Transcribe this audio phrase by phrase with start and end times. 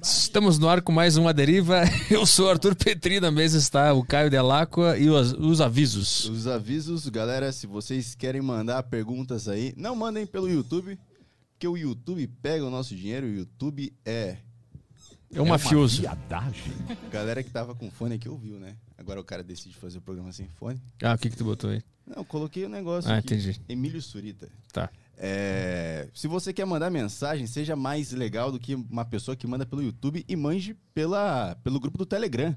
[0.00, 1.82] Estamos no ar com mais uma deriva.
[2.10, 6.28] Eu sou Arthur Petri, na mesa está o Caio Delacqua e os, os avisos.
[6.28, 10.98] Os avisos, galera, se vocês querem mandar perguntas aí, não mandem pelo YouTube,
[11.52, 14.38] porque o YouTube pega o nosso dinheiro, o YouTube é...
[15.34, 16.02] É um mafioso.
[17.10, 18.76] Galera que tava com fone aqui ouviu, né?
[18.98, 20.80] Agora o cara decide fazer o programa sem fone.
[21.02, 21.82] Ah, o que que tu botou aí?
[22.06, 23.34] Não, eu coloquei o negócio Ah, aqui.
[23.34, 23.60] entendi.
[23.66, 24.48] Emílio Surita.
[24.72, 24.90] Tá.
[25.16, 29.64] É, se você quer mandar mensagem, seja mais legal do que uma pessoa que manda
[29.64, 32.56] pelo YouTube e mande pela, pelo grupo do Telegram.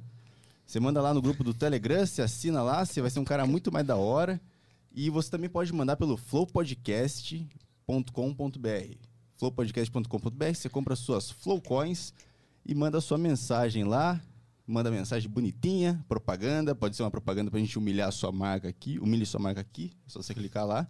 [0.65, 3.45] Você manda lá no grupo do Telegram, se assina lá, você vai ser um cara
[3.45, 4.41] muito mais da hora.
[4.91, 7.47] E você também pode mandar pelo flowpodcast.com.br.
[9.37, 12.13] flowpodcast.com.br, você compra suas Flowcoins
[12.65, 14.21] e manda sua mensagem lá.
[14.67, 18.97] Manda mensagem bonitinha, propaganda, pode ser uma propaganda pra gente humilhar a sua marca aqui,
[18.97, 20.87] humilhe sua marca aqui, é só você clicar lá.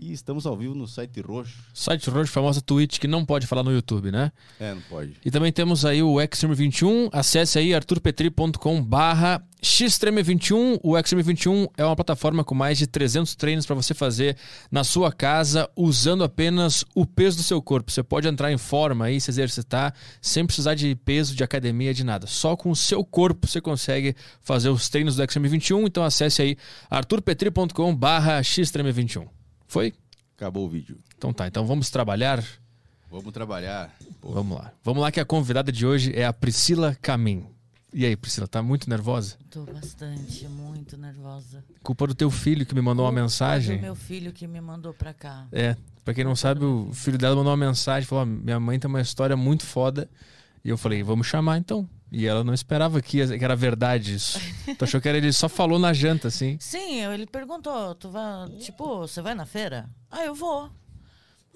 [0.00, 1.56] E estamos ao vivo no site roxo.
[1.74, 4.30] Site Roxo, famosa Twitch que não pode falar no YouTube, né?
[4.60, 5.14] É, não pode.
[5.24, 7.08] E também temos aí o Xtreme21.
[7.12, 10.78] Acesse aí arturpetri.com barra Xtreme21.
[10.84, 14.36] O Xtreme21 é uma plataforma com mais de 300 treinos para você fazer
[14.70, 17.90] na sua casa usando apenas o peso do seu corpo.
[17.90, 22.04] Você pode entrar em forma aí, se exercitar, sem precisar de peso, de academia, de
[22.04, 22.28] nada.
[22.28, 25.86] Só com o seu corpo você consegue fazer os treinos do Xtreme21.
[25.86, 26.56] Então acesse aí
[26.88, 29.37] arturpetri.com barra Xtreme21.
[29.68, 29.94] Foi?
[30.36, 30.98] Acabou o vídeo.
[31.16, 32.42] Então tá, então vamos trabalhar.
[33.10, 33.94] Vamos trabalhar.
[34.20, 34.72] Pô, Vamos lá.
[34.82, 37.46] Vamos lá que a convidada de hoje é a Priscila Camin.
[37.92, 39.36] E aí, Priscila, tá muito nervosa?
[39.50, 41.64] Tô bastante, muito nervosa.
[41.82, 43.76] Culpa do teu filho que me mandou uma Culpa mensagem.
[43.78, 45.46] do meu filho que me mandou pra cá.
[45.50, 45.74] É,
[46.04, 48.88] pra quem não sabe, o filho dela mandou uma mensagem, falou: "Ó, minha mãe tem
[48.88, 50.08] uma história muito foda.
[50.62, 51.88] E eu falei, vamos chamar então.
[52.10, 54.38] E ela não esperava que, que era verdade isso.
[54.78, 56.56] Tu achou que era ele só falou na janta, assim.
[56.60, 59.88] Sim, ele perguntou, tu vai, tipo, você vai na feira?
[60.10, 60.70] Ah, eu vou.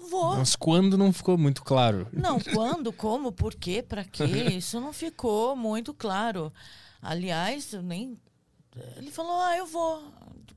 [0.09, 0.35] Vou.
[0.35, 2.07] Mas quando não ficou muito claro.
[2.11, 4.23] Não, quando, como, por quê, pra quê?
[4.57, 6.51] Isso não ficou muito claro.
[7.01, 8.19] Aliás, eu nem.
[8.97, 10.03] Ele falou, ah, eu vou,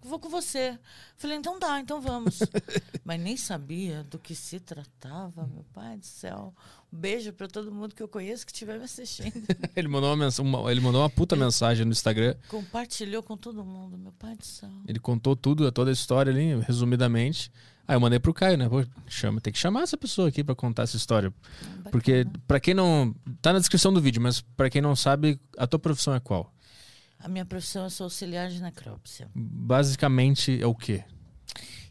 [0.03, 0.79] vou com você.
[1.17, 2.41] Falei, então tá, então vamos.
[3.05, 6.55] Mas nem sabia do que se tratava, meu pai do céu.
[6.91, 9.33] Beijo pra todo mundo que eu conheço que estiver me assistindo.
[9.77, 12.35] Ele mandou uma, uma- ele mandou uma puta mensagem no Instagram.
[12.49, 14.71] Compartilhou com todo mundo, meu pai do céu.
[14.87, 17.51] Ele contou tudo, toda a história ali, resumidamente.
[17.89, 18.69] Aí eu mandei pro Caio, né?
[18.69, 21.33] Pô, chama, tem que chamar essa pessoa aqui pra contar essa história.
[21.91, 22.43] Porque, Bacana.
[22.47, 23.15] pra quem não.
[23.43, 26.53] Tá na descrição do vídeo, mas pra quem não sabe, a tua profissão é qual?
[27.19, 29.29] A minha profissão é sou auxiliar de necrópsia.
[29.35, 31.05] Basicamente é o quê?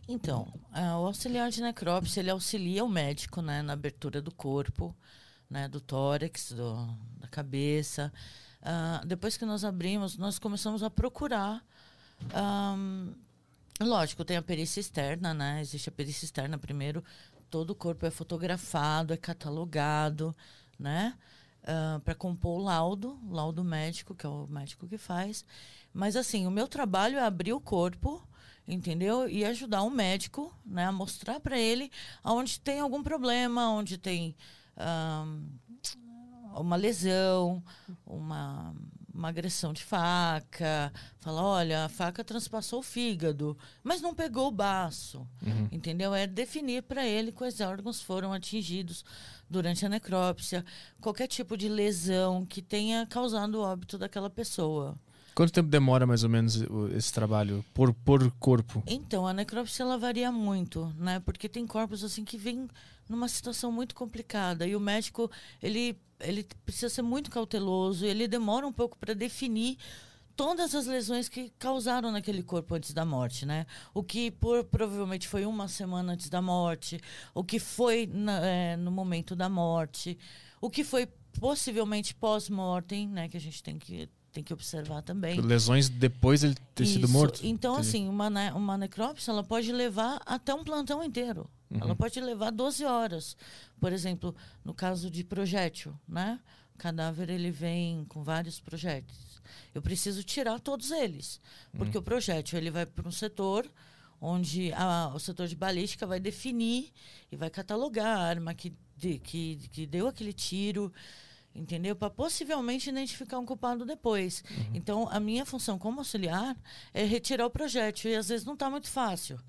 [0.08, 4.96] Então, ah, o auxiliar de necrópsia, ele auxilia o médico, né, na abertura do corpo,
[5.50, 8.14] né, do tórax, do, da cabeça.
[8.62, 11.64] Ah, depois que nós abrimos, nós começamos a procurar.
[12.34, 13.14] ahm,
[13.82, 15.62] lógico, tem a perícia externa, né?
[15.62, 17.04] Existe a perícia externa primeiro.
[17.50, 20.36] Todo o corpo é fotografado, é catalogado,
[20.80, 21.16] né?
[22.04, 25.44] para compor o laudo, laudo médico, que é o médico que faz.
[25.94, 28.22] Mas assim, o meu trabalho é abrir o corpo,
[28.68, 29.30] entendeu?
[29.30, 31.92] E ajudar o médico, né, a mostrar para ele
[32.24, 34.36] aonde tem algum problema, onde tem
[34.78, 35.44] ahn,
[36.62, 37.64] uma lesão,
[38.06, 38.74] uma,
[39.14, 40.92] uma agressão de faca.
[41.20, 45.28] Fala, olha, a faca transpassou o fígado, mas não pegou o baço.
[45.72, 46.14] Entendeu?
[46.14, 49.04] É definir para ele quais órgãos foram atingidos
[49.50, 50.66] durante a necrópsia,
[51.00, 54.98] qualquer tipo de lesão que tenha causado o óbito daquela pessoa.
[55.36, 56.64] Quanto tempo demora mais ou menos
[56.96, 58.82] esse trabalho por, por corpo?
[58.88, 61.20] Então, a necrópsia ela varia muito, né?
[61.20, 62.70] Porque tem corpos assim que vêm
[63.10, 65.30] numa situação muito complicada e o médico
[65.62, 69.78] ele ele precisa ser muito cauteloso, ele demora um pouco para definir
[70.34, 73.66] todas as lesões que causaram naquele corpo antes da morte, né?
[73.94, 77.02] O que por, provavelmente foi uma semana antes da morte,
[77.34, 80.18] o que foi na- é, no momento da morte,
[80.62, 81.06] o que foi
[81.38, 83.28] possivelmente pós-mortem, né?
[83.28, 85.40] Que a gente tem que tem que observar também.
[85.40, 87.14] Lesões depois ele ter sido Isso.
[87.14, 87.40] morto?
[87.42, 87.88] Então, Entendi.
[87.88, 91.50] assim, uma, ne uma necrópsia ela pode levar até um plantão inteiro.
[91.72, 91.80] Uhum.
[91.82, 93.38] Ela pode levar 12 horas.
[93.80, 96.38] Por exemplo, no caso de projétil, né?
[96.76, 99.42] O cadáver ele vem com vários projéteis.
[99.74, 101.40] Eu preciso tirar todos eles,
[101.74, 101.80] Uhum.
[101.80, 103.66] porque o projétil ele vai para um setor
[104.20, 106.92] onde a- o setor de balística vai definir
[107.32, 110.92] e vai catalogar a arma que, de- que, que deu aquele tiro,
[111.56, 111.96] entendeu?
[111.96, 114.44] Para possivelmente identificar um culpado depois.
[114.52, 114.72] Uhum.
[114.74, 116.56] Então, a minha função como auxiliar
[116.94, 119.40] é retirar o projétil e às vezes não está muito fácil.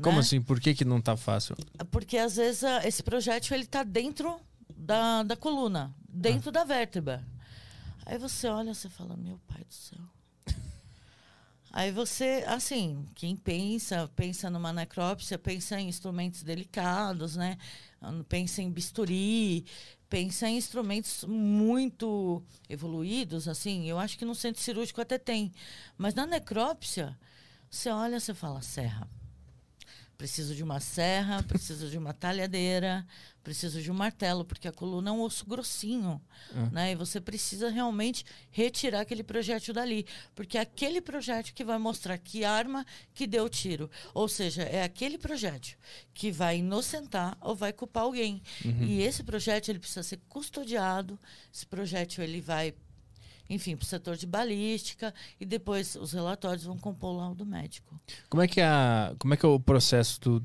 [0.00, 0.20] Como né?
[0.20, 0.40] assim?
[0.40, 1.56] Por que, que não tá fácil?
[1.90, 4.38] Porque às vezes a- esse projétil ele está dentro
[4.76, 7.26] da, da coluna, dentro da vértebra.
[8.06, 9.98] Aí você olha, você fala, meu pai do céu.
[11.72, 17.56] Aí você, assim, quem pensa, pensa numa necrópsia, pensa em instrumentos delicados, né?
[18.28, 19.64] Pensa em bisturi,
[20.10, 23.88] pensa em instrumentos muito evoluídos, assim.
[23.88, 25.52] Eu acho que no centro cirúrgico até tem.
[25.96, 27.16] Mas na necrópsia,
[27.70, 29.08] você olha, você fala serra.
[30.20, 33.06] Preciso de uma serra, preciso de uma talhadeira,
[33.42, 36.20] preciso de um martelo, porque a coluna é um osso grossinho,
[36.70, 36.92] né?
[36.92, 42.18] E você precisa realmente retirar aquele projétil dali, porque é aquele projétil que vai mostrar
[42.18, 42.84] que arma
[43.14, 43.90] que deu o tiro.
[44.12, 45.78] Ou seja, é aquele projétil
[46.12, 48.42] que vai inocentar ou vai culpar alguém.
[48.62, 51.18] E esse projétil ele precisa ser custodiado.
[51.50, 52.74] Esse projétil ele vai
[53.50, 58.00] enfim, para o setor de balística e depois os relatórios vão compor o laudo médico.
[58.30, 60.42] Como é que é, a, como é, que é o processo, tu,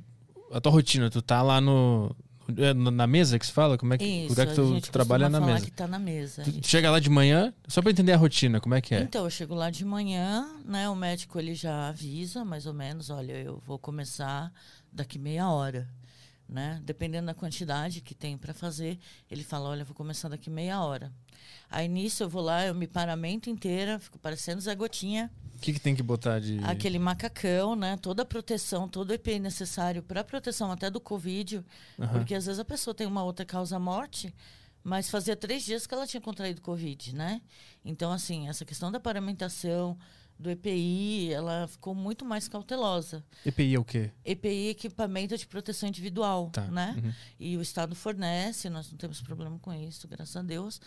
[0.52, 1.10] a tua rotina?
[1.10, 2.14] Tu tá lá no,
[2.58, 3.78] é, no- na mesa que se fala?
[3.78, 5.62] Como é que, Isso, onde é que tu, tu trabalha na mesa?
[5.66, 6.44] que está na mesa.
[6.44, 9.02] Tu chega lá de manhã, só pra entender a rotina, como é que é?
[9.02, 10.90] Então, eu chego lá de manhã, né?
[10.90, 14.52] O médico ele já avisa, mais ou menos, olha, eu vou começar
[14.92, 15.88] daqui meia hora,
[16.48, 16.80] né?
[16.84, 19.00] Dependendo da quantidade que tem para fazer,
[19.30, 21.12] ele fala, olha, vou começar daqui meia hora.
[21.70, 25.74] Aí nisso eu vou lá, eu me paramento inteira, fico parecendo Zé Gotinha, O que,
[25.74, 26.60] que tem que botar de.
[26.64, 27.98] aquele macacão, né?
[27.98, 31.64] Toda a proteção, todo o EPI necessário para proteção até do Covid,
[32.12, 34.34] porque às vezes a pessoa tem uma outra causa morte,
[34.84, 37.42] mas fazia três dias que ela tinha contraído Covid, né?
[37.84, 39.98] Então, assim, essa questão da paramentação,
[40.38, 43.24] do EPI, ela ficou muito mais cautelosa.
[43.46, 44.12] EPI é o quê?
[44.26, 46.64] EPI, equipamento de proteção individual, Tá.
[46.68, 46.94] né?
[47.02, 47.14] Uhum.
[47.40, 50.82] E o Estado fornece, nós não temos problema com isso, graças a Deus.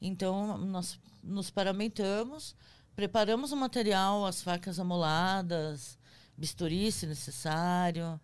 [0.00, 2.56] Então, nós nos paramentamos,
[2.96, 5.96] preparamos o material, as facas amoladas,
[6.36, 8.20] bisturi, se necessário,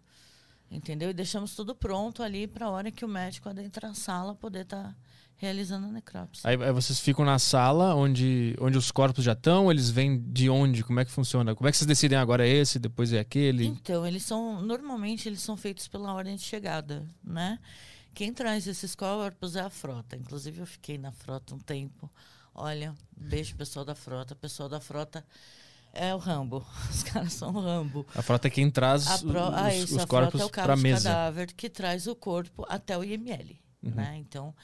[0.70, 1.10] entendeu?
[1.10, 4.62] E deixamos tudo pronto ali para a hora que o médico adentra a sala poder
[4.62, 4.96] estar
[5.36, 6.48] realizando a necrópsia.
[6.48, 10.48] Aí, aí vocês ficam na sala onde, onde os corpos já estão, eles vêm de
[10.48, 10.82] onde?
[10.84, 11.54] Como é que funciona?
[11.54, 13.66] Como é que vocês decidem agora é esse, depois é aquele?
[13.66, 17.58] Então, eles são, normalmente, eles são feitos pela ordem de chegada, né?
[18.14, 20.16] Quem traz esses corpos é a frota.
[20.16, 22.08] Inclusive, eu fiquei na frota um tempo.
[22.54, 24.36] Olha, beijo pessoal da frota.
[24.36, 25.26] Pessoal da frota
[25.92, 26.64] é o Rambo.
[26.88, 28.06] Os caras são o Rambo.
[28.14, 29.40] A frota é quem traz A os, pro...
[29.40, 31.08] ah, os- isso, os a corpos frota é o pra carro de mesa.
[31.08, 34.16] cadáver que traz o corpo até o IML, né?
[34.18, 34.54] Então,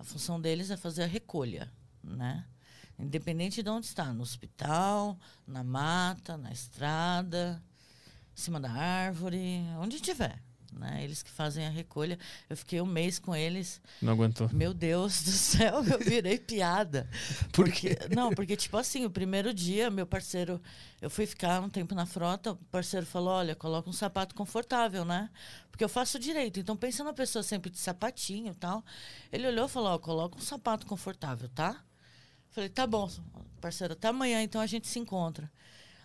[0.00, 1.70] a função deles é fazer a recolha,
[2.02, 2.46] né?
[2.98, 7.62] Independente de onde está, no hospital, na mata, na estrada,
[8.34, 10.42] em cima da árvore, onde tiver.
[10.72, 11.02] Né?
[11.02, 12.18] Eles que fazem a recolha.
[12.48, 13.80] Eu fiquei um mês com eles.
[14.00, 14.48] Não aguentou.
[14.52, 17.08] Meu Deus do céu, eu virei piada.
[17.52, 20.60] Por Porque, não, porque, tipo assim, o primeiro dia, meu parceiro,
[21.00, 25.04] eu fui ficar um tempo na frota, o parceiro falou: olha, coloca um sapato confortável,
[25.04, 25.30] né?
[25.70, 26.60] Porque eu faço direito.
[26.60, 28.84] Então, pensa na pessoa sempre de sapatinho e tal.
[29.32, 31.82] Ele olhou e falou: ó, coloca um sapato confortável, tá?
[32.50, 33.08] Falei: tá bom,
[33.60, 35.50] parceiro, até amanhã, então a gente se encontra.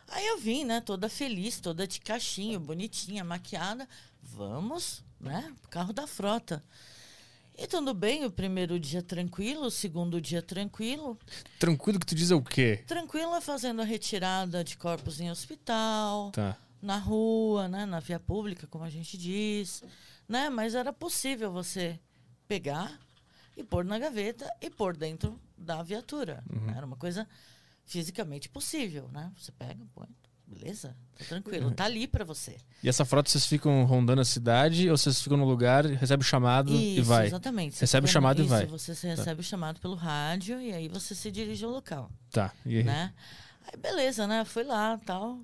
[0.07, 3.87] Aí eu vim, né, toda feliz, toda de caixinho, bonitinha, maquiada.
[4.21, 6.63] Vamos, né, carro da frota.
[7.57, 11.17] E tudo bem, o primeiro dia tranquilo, o segundo dia tranquilo.
[11.57, 12.83] Tranquilo que tu diz é o quê?
[12.85, 16.57] Tranquila fazendo a retirada de corpos em hospital, Tá.
[16.81, 19.83] na rua, né, na via pública, como a gente diz,
[20.27, 20.49] né?
[20.49, 21.97] Mas era possível você
[22.47, 22.99] pegar
[23.55, 26.43] e pôr na gaveta e pôr dentro da viatura.
[26.75, 27.25] Era uma coisa
[27.85, 29.31] fisicamente possível, né?
[29.37, 30.07] Você pega, põe,
[30.47, 30.95] beleza?
[31.17, 32.57] Tá tranquilo, tá ali para você.
[32.83, 36.25] E essa frota vocês ficam rondando a cidade ou vocês ficam no lugar, recebe o
[36.25, 37.27] chamado e Isso, vai?
[37.27, 37.75] exatamente.
[37.75, 38.65] Você Recebe o chamado e isso, vai.
[38.65, 42.11] Você se recebe o chamado pelo rádio e aí você se dirige ao local.
[42.31, 42.51] Tá.
[42.65, 42.83] E aí?
[42.83, 43.13] né?
[43.67, 44.43] Aí beleza, né?
[44.45, 45.39] Fui lá tal.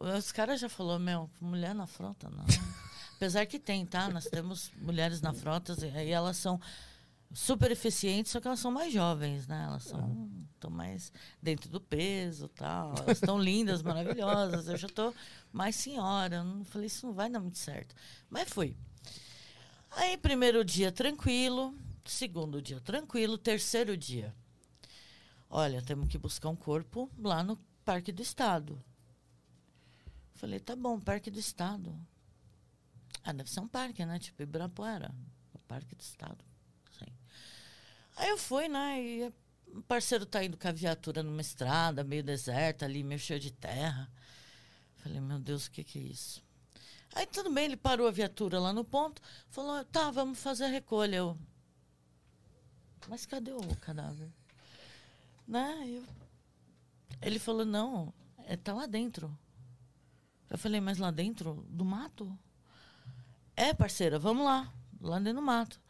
[0.00, 2.44] Os caras já falou, meu, mulher na frota, não.
[3.16, 4.08] Apesar que tem, tá?
[4.08, 6.60] Nós temos mulheres na frota e aí elas são
[7.32, 9.64] super eficientes, só que elas são mais jovens, né?
[9.64, 12.94] Elas são tão mais dentro do peso tal.
[12.98, 14.68] Elas estão lindas, maravilhosas.
[14.68, 15.12] Eu já tô
[15.52, 16.36] mais senhora.
[16.36, 17.94] Eu não falei, isso não vai dar muito certo.
[18.28, 18.76] Mas fui.
[19.90, 24.34] Aí, primeiro dia tranquilo, segundo dia tranquilo, terceiro dia.
[25.50, 28.82] Olha, temos que buscar um corpo lá no Parque do Estado.
[30.34, 31.98] Falei, tá bom, Parque do Estado.
[33.24, 34.18] Ah, deve ser um parque, né?
[34.18, 35.14] Tipo Ibirapuera.
[35.52, 36.44] O Parque do Estado.
[38.18, 39.00] Aí eu fui, né?
[39.00, 39.32] E
[39.74, 43.52] o parceiro tá indo com a viatura numa estrada, meio deserta ali, meio cheio de
[43.52, 44.10] terra.
[44.96, 46.42] Falei, meu Deus, o que, que é isso?
[47.14, 50.68] Aí tudo bem, ele parou a viatura lá no ponto, falou, tá, vamos fazer a
[50.68, 51.16] recolha.
[51.16, 51.38] Eu,
[53.08, 54.30] mas cadê o cadáver?
[55.46, 55.84] Né?
[55.88, 56.04] Eu-
[57.22, 58.12] ele falou, não,
[58.46, 59.36] é, tá lá dentro.
[60.50, 62.36] Eu falei, mas lá dentro do mato?
[63.56, 65.80] É, parceira, vamos lá, lá dentro do mato.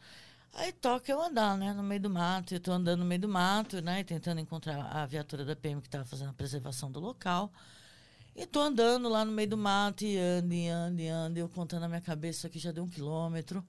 [0.53, 2.53] Aí toca eu andar, né, no meio do mato.
[2.53, 5.81] Eu tô andando no meio do mato, né, e tentando encontrar a viatura da PM
[5.81, 7.51] que estava fazendo a preservação do local.
[8.35, 11.39] E tô andando lá no meio do mato, e ando, e ando, e ando.
[11.39, 13.65] Eu contando na minha cabeça, aqui já deu um quilômetro.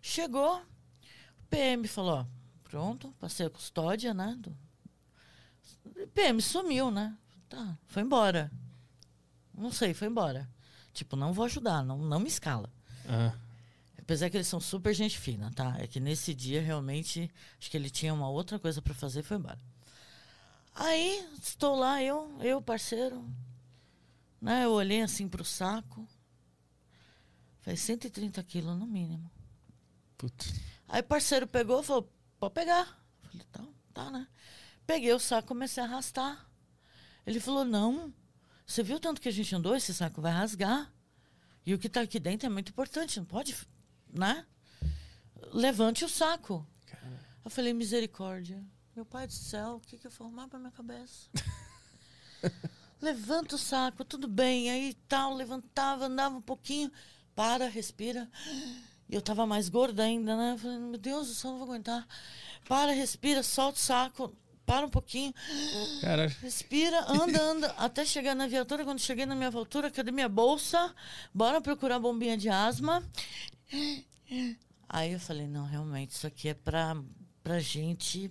[0.00, 2.26] Chegou, o PM falou, ó,
[2.72, 4.34] Pronto, passei a custódia, né?
[4.38, 4.56] Do...
[6.14, 7.14] PM sumiu, né?
[7.46, 8.50] Tá, foi embora.
[9.52, 10.48] Não sei, foi embora.
[10.94, 12.72] Tipo, não vou ajudar, não, não me escala.
[13.06, 13.34] Ah,
[14.12, 15.74] Apesar que eles são super gente fina, tá?
[15.78, 19.22] É que nesse dia realmente acho que ele tinha uma outra coisa pra fazer e
[19.22, 19.58] foi embora.
[20.74, 23.26] Aí estou lá, eu, eu, parceiro,
[24.38, 24.66] né?
[24.66, 26.06] Eu olhei assim pro saco.
[27.62, 29.30] Faz 130 quilos no mínimo.
[30.18, 30.60] putz.
[30.86, 33.02] Aí o parceiro pegou e falou, pode pegar.
[33.22, 33.64] Eu falei, tá,
[33.94, 34.28] tá, né?
[34.86, 36.46] Peguei o saco comecei a arrastar.
[37.26, 38.12] Ele falou, não,
[38.66, 39.74] você viu tanto que a gente andou?
[39.74, 40.92] Esse saco vai rasgar.
[41.64, 43.56] E o que tá aqui dentro é muito importante, não pode,
[44.12, 44.44] né?
[45.52, 46.66] Levante o saco.
[47.44, 48.62] Eu falei, misericórdia.
[48.94, 51.28] Meu pai do céu, o que, que eu vou arrumar pra minha cabeça?
[53.00, 54.70] Levanta o saco, tudo bem.
[54.70, 56.92] Aí tal, levantava, andava um pouquinho.
[57.34, 58.30] Para, respira.
[59.08, 60.52] E eu tava mais gorda ainda, né?
[60.52, 62.06] Eu falei, meu Deus do céu, não vou aguentar.
[62.68, 64.36] Para, respira, solta o saco.
[64.64, 65.34] Para um pouquinho.
[66.00, 66.34] Caralho.
[66.40, 68.84] Respira, anda, anda, até chegar na viatura.
[68.84, 70.94] Quando cheguei na minha viatura, cadê minha bolsa?
[71.34, 73.02] Bora procurar bombinha de asma.
[74.88, 76.96] Aí eu falei, não, realmente, isso aqui é pra,
[77.42, 78.30] pra gente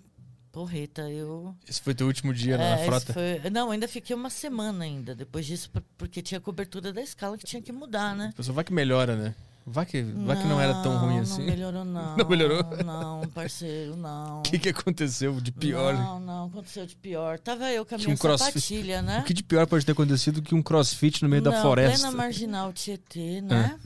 [0.52, 1.10] porreta.
[1.10, 1.56] Eu.
[1.68, 3.14] Esse foi teu último dia né, É, na esse frota?
[3.14, 7.38] foi- Não, ainda fiquei uma semana ainda depois disso, por- porque tinha cobertura da escala
[7.38, 8.32] que tinha que mudar, né?
[8.36, 9.34] Pessoal, vai que melhora, né?
[9.66, 11.38] Vai que, vai que não era tão ruim Não, assim.
[11.40, 12.18] Não melhorou, não.
[12.18, 12.64] Não melhorou?
[12.84, 14.40] Não, parceiro, não.
[14.40, 15.94] O que, que aconteceu de pior?
[15.94, 17.38] Não, não, aconteceu de pior.
[17.40, 18.60] Tava eu com a minha um crossfit.
[18.60, 19.20] sapatilha, né?
[19.20, 22.00] O que de pior pode ter acontecido que um crossfit no meio da Não, floresta?
[22.00, 23.80] Plena marginal Tietê, né?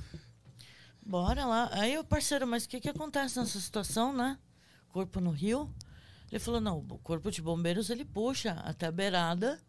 [1.05, 1.69] Bora lá.
[1.71, 4.39] Aí o parceiro, mas o que, que acontece nessa situação, né?
[4.89, 5.71] Corpo no rio.
[6.31, 9.61] Ele falou, não, o corpo de bombeiros ele puxa até a beirada,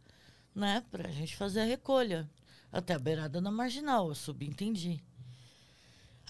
[0.54, 0.82] né?
[0.90, 2.28] Pra gente fazer a recolha.
[2.72, 5.04] Até a beirada da marginal, eu subentendi.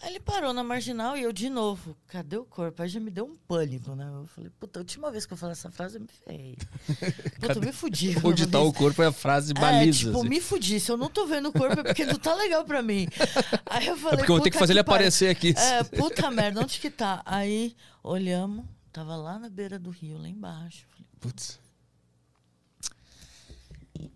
[0.02, 2.82] Aí ele parou na marginal e eu de novo, cadê o corpo?
[2.82, 4.06] Aí já me deu um pânico, né?
[4.12, 6.56] Eu falei, puta, a última vez que eu falei essa frase eu me ferrei.
[7.40, 8.14] Puta, eu me fudi.
[8.22, 9.98] Onde tá o corpo é a frase É, baliza.
[10.00, 10.28] tipo, assim.
[10.28, 10.78] me fudi.
[10.80, 13.08] Se eu não tô vendo o corpo é porque não tá legal pra mim.
[13.66, 15.54] Aí eu falei, É porque eu vou ter que fazer ele aparecer aqui.
[15.56, 17.22] É, puta merda, onde que tá?
[17.24, 20.84] Aí olhamos, tava lá na beira do rio, lá embaixo.
[20.90, 21.58] Falei, Putz.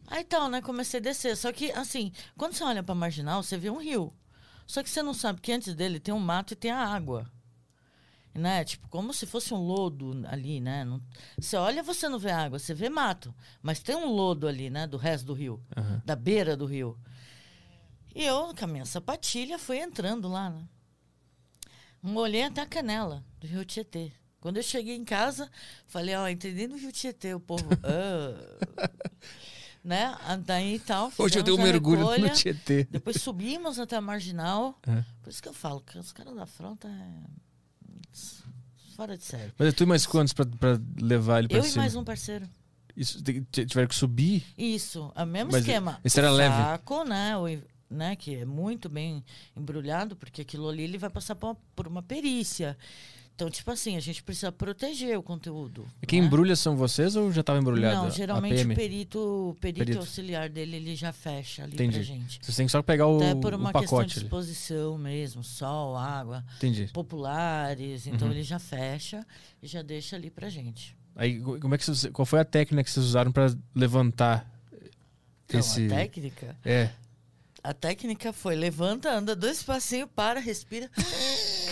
[0.08, 0.60] Aí tal, né?
[0.60, 1.36] Comecei a descer.
[1.36, 4.12] Só que, assim, quando você olha pra marginal, você vê um rio.
[4.70, 7.28] Só que você não sabe que antes dele tem um mato e tem a água.
[8.32, 8.62] Né?
[8.64, 10.84] Tipo, como se fosse um lodo ali, né?
[10.84, 11.02] Não-
[11.36, 13.34] Você olha, você não vê água, você vê mato.
[13.60, 14.86] Mas tem um lodo ali, né?
[14.86, 15.60] Do resto do rio.
[15.76, 16.00] Aham.
[16.04, 16.96] Da beira do rio.
[18.14, 20.64] E eu, com a minha sapatilha, fui entrando lá, né?
[22.00, 24.12] Molhei até a canela do Rio Tietê.
[24.40, 25.50] Quando eu cheguei em casa,
[25.88, 27.68] falei, ó, entrei no Rio Tietê, o povo.
[27.82, 28.88] "Ah."
[29.82, 30.16] Né?
[30.44, 31.12] Daí e tal.
[31.18, 32.84] Hoje eu dei um mergulho recolha, no Tietê.
[32.90, 34.78] Depois subimos até a marginal.
[34.86, 35.04] É.
[35.22, 37.40] Por isso que eu falo que os caras da frota é.
[38.96, 39.52] Fora de sério.
[39.58, 41.82] Mas é tu e mais quantos pra, pra levar ele pra Eu e cima?
[41.82, 42.46] mais um parceiro.
[42.96, 44.44] Isso, tiveram que subir?
[44.58, 45.98] Isso, é o mesmo Mas esquema.
[46.04, 46.54] esse era o leve?
[46.54, 47.36] saco, né?
[47.36, 47.44] O,
[47.88, 48.14] né?
[48.16, 49.24] Que é muito bem
[49.56, 52.76] embrulhado, porque aquilo ali ele vai passar por uma, por uma perícia.
[53.40, 55.88] Então, tipo assim, a gente precisa proteger o conteúdo.
[56.06, 56.26] Quem né?
[56.26, 57.96] embrulha são vocês ou já tava embrulhado?
[58.02, 59.98] Não, geralmente o perito, perito, Perito.
[60.00, 61.94] auxiliar dele, ele já fecha ali Entendi.
[61.94, 62.38] pra gente.
[62.42, 64.26] Vocês têm que só pegar o, Até por uma questão de pacote ali.
[64.26, 66.90] exposição mesmo, sol, água, Entendi.
[66.92, 68.06] populares.
[68.06, 68.34] Então Uhum.
[68.34, 69.26] ele já fecha
[69.62, 70.94] e já deixa ali pra gente.
[71.16, 74.46] Aí, co- como é que vocês, qual foi a técnica que vocês usaram pra levantar
[75.46, 75.86] Então, esse...
[75.86, 76.90] a técnica, É.
[77.64, 80.90] a técnica foi levanta, anda dois passinhos, para, respira.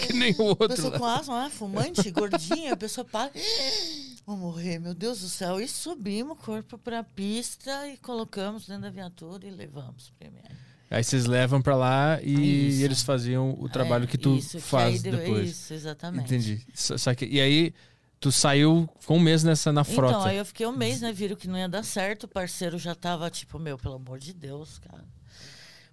[0.09, 0.69] Que nem o outro.
[0.69, 1.51] pessoa com asma, né?
[1.51, 3.31] fumante, gordinha, a pessoa para.
[4.27, 5.61] Vou morrer, meu Deus do céu.
[5.61, 10.55] E subimos o corpo pra pista e colocamos dentro da viatura e levamos pra MR.
[10.91, 12.83] Aí vocês levam pra lá e Isso.
[12.85, 15.51] eles faziam o trabalho É, que tu isso, que faz aí deu- depois.
[15.51, 16.25] Isso, exatamente.
[16.25, 16.67] Entendi.
[16.75, 17.75] Só, que, e aí,
[18.19, 20.15] tu saiu, ficou um mês nessa, na frota.
[20.15, 21.13] Então, aí eu fiquei um mês, né?
[21.13, 22.25] Viram que não ia dar certo.
[22.25, 25.05] O parceiro já tava tipo, meu, pelo amor de Deus, cara.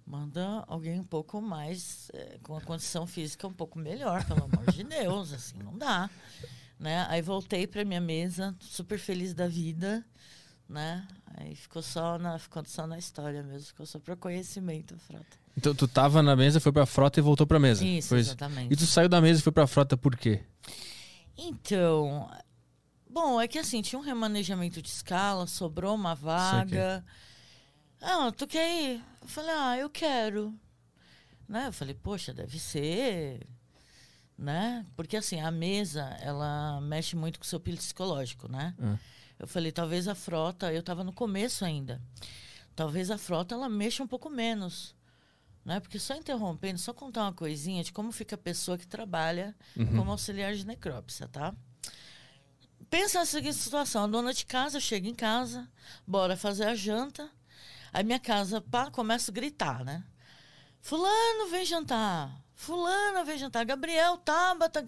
[0.06, 4.70] Manda alguém um pouco mais, eh, com a condição física um pouco melhor, pelo amor
[4.70, 6.08] de Deus, assim, não dá.
[6.78, 7.04] Né?
[7.08, 10.04] Aí voltei pra minha mesa, super feliz da vida,
[10.68, 11.06] né?
[11.34, 15.36] Aí ficou só na, ficou só na história mesmo, ficou só para conhecimento, a frota.
[15.56, 17.84] Então tu tava na mesa, foi pra frota e voltou pra mesa.
[17.84, 18.72] Isso, Foi exatamente.
[18.72, 20.44] E tu saiu da mesa e foi pra frota por quê?
[21.36, 22.30] Então,
[23.10, 27.04] bom, é que assim, tinha um remanejamento de escala, sobrou uma vaga.
[28.00, 29.04] Ah, tu quer ir?
[29.26, 30.54] Eu falei, ah, eu quero.
[31.48, 31.66] Né?
[31.66, 33.44] Eu falei, poxa, deve ser.
[34.38, 34.86] Né?
[34.94, 38.72] Porque assim, a mesa, ela mexe muito com o seu psicológico, né?
[38.80, 38.96] Ah.
[39.38, 42.00] Eu falei, talvez a frota, eu estava no começo ainda.
[42.76, 44.94] Talvez a frota ela mexa um pouco menos.
[45.64, 45.80] Né?
[45.80, 49.96] Porque só interrompendo, só contar uma coisinha de como fica a pessoa que trabalha Uhum.
[49.96, 51.52] como auxiliar de necrópsia, tá?
[52.88, 55.68] pensa na seguinte situação: a dona de casa chega em casa,
[56.06, 57.28] bora fazer a janta.
[57.92, 60.04] Aí minha casa, pá, começa a gritar, né?
[60.80, 62.30] Fulano vem jantar.
[62.54, 63.64] Fulano vem jantar.
[63.64, 64.86] Gabriel, Tabata,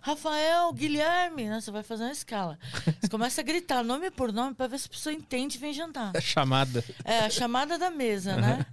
[0.00, 1.48] Rafael, Guilherme.
[1.48, 1.60] Né?
[1.60, 2.58] Você vai fazer uma escala.
[3.00, 5.72] Você começa a gritar nome por nome para ver se a pessoa entende e vem
[5.72, 6.12] jantar.
[6.14, 6.84] É chamada.
[7.04, 8.66] É, a chamada da mesa, né?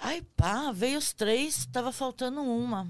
[0.00, 2.88] Aí, pá, veio os três, tava faltando uma.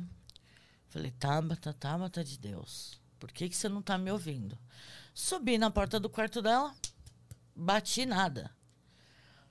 [0.88, 3.00] Falei, Tabata, Tabata de Deus.
[3.18, 4.56] Por que, que você não tá me ouvindo?
[5.12, 6.72] Subi na porta do quarto dela,
[7.54, 8.50] bati nada.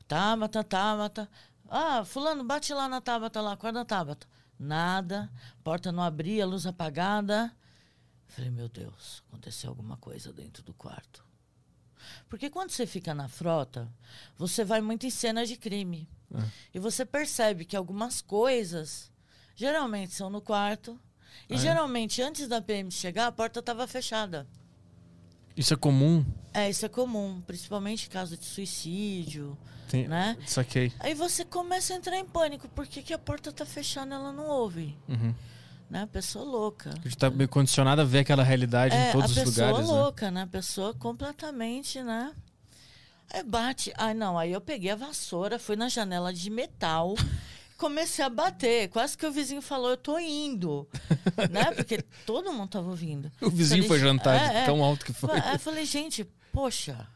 [0.10, 1.30] Tabata, Tabata.
[1.70, 4.28] Ah, fulano, bate lá na Tabata lá, acorda a Tabata.
[4.58, 5.32] Nada,
[5.63, 7.56] porta não abria, luz apagada.
[8.25, 11.24] Falei, meu Deus, aconteceu alguma coisa dentro do quarto.
[12.28, 13.88] Porque quando você fica na frota,
[14.36, 16.10] você vai muito em cenas de crime.
[16.34, 16.42] É.
[16.74, 19.12] E você percebe que algumas coisas
[19.56, 21.00] geralmente são no quarto.
[21.48, 21.60] E Ah, é?
[21.60, 24.48] geralmente, antes da PM chegar, a porta estava fechada.
[25.60, 26.25] Isso é comum?
[26.54, 29.58] É, isso é comum, principalmente em caso de suicídio,
[29.89, 30.08] Tem...
[30.08, 30.38] né?
[30.48, 30.92] Saquei.
[31.00, 34.32] Aí você começa a entrar em pânico, porque que a porta tá fechada e ela
[34.32, 35.36] não ouve, Uhum.
[35.89, 36.08] né?
[36.12, 36.92] Pessoa louca.
[36.92, 39.68] A gente tá meio condicionado a ver aquela realidade É, em todos a os pessoa
[39.68, 39.89] lugares.
[39.89, 39.94] né?
[39.96, 40.42] louca, né?
[40.44, 42.32] A pessoa completamente, né?
[43.32, 43.94] Aí bate.
[43.98, 47.16] Ai, não, aí eu peguei a vassoura, fui na janela de metal,
[47.79, 48.89] comecei a bater.
[48.89, 50.88] Quase que o vizinho falou, eu tô indo.
[51.50, 51.71] né?
[51.71, 53.31] Porque todo mundo tava ouvindo.
[53.41, 54.65] O vizinho Falei, foi jantar é, é.
[54.65, 55.29] tão alto que foi.
[55.53, 57.07] Eu falei, gente, poxa,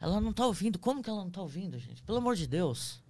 [0.00, 0.78] ela não tá ouvindo.
[0.78, 2.02] Como que ela não tá ouvindo, gente?
[2.02, 3.00] Pelo amor de Deus.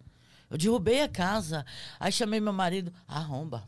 [0.51, 1.65] Eu derrubei a casa.
[1.99, 3.63] Aí chamei meu marido, arromba.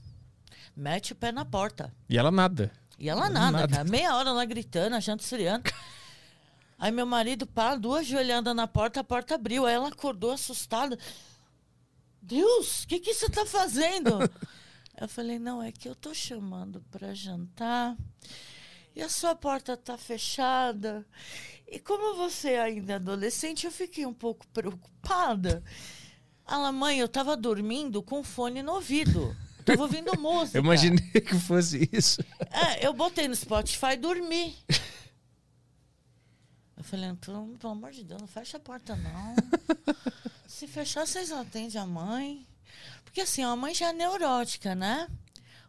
[0.77, 1.95] Mete o pé na porta.
[2.09, 2.73] E ela nada.
[2.99, 3.77] E ela nada, Nada.
[3.77, 3.89] cara.
[3.89, 5.71] Meia hora lá gritando, a janta esfriando.
[6.79, 9.67] Aí meu marido, pá, duas joelhadas na porta, a porta abriu.
[9.67, 10.99] Aí ela acordou assustada.
[12.23, 14.19] Deus, o que, que você tá fazendo?
[14.99, 17.97] eu falei, não, é que eu tô chamando pra jantar.
[18.95, 21.05] E a sua porta tá fechada.
[21.67, 25.65] E como você ainda é adolescente, eu fiquei um pouco preocupada.
[26.47, 29.35] Ela, mãe, eu tava dormindo com fone no ouvido.
[29.65, 30.59] Tava ouvindo música.
[30.59, 32.23] Eu imaginei que fosse isso.
[32.51, 34.57] É, eu botei no Spotify e dormi.
[36.83, 39.37] Eu falei, pelo, pelo amor de Deus, não fecha a porta, não.
[40.49, 42.45] Se fechar, vocês não atendem a mãe.
[43.05, 45.07] Porque assim, a mãe já é neurótica, né?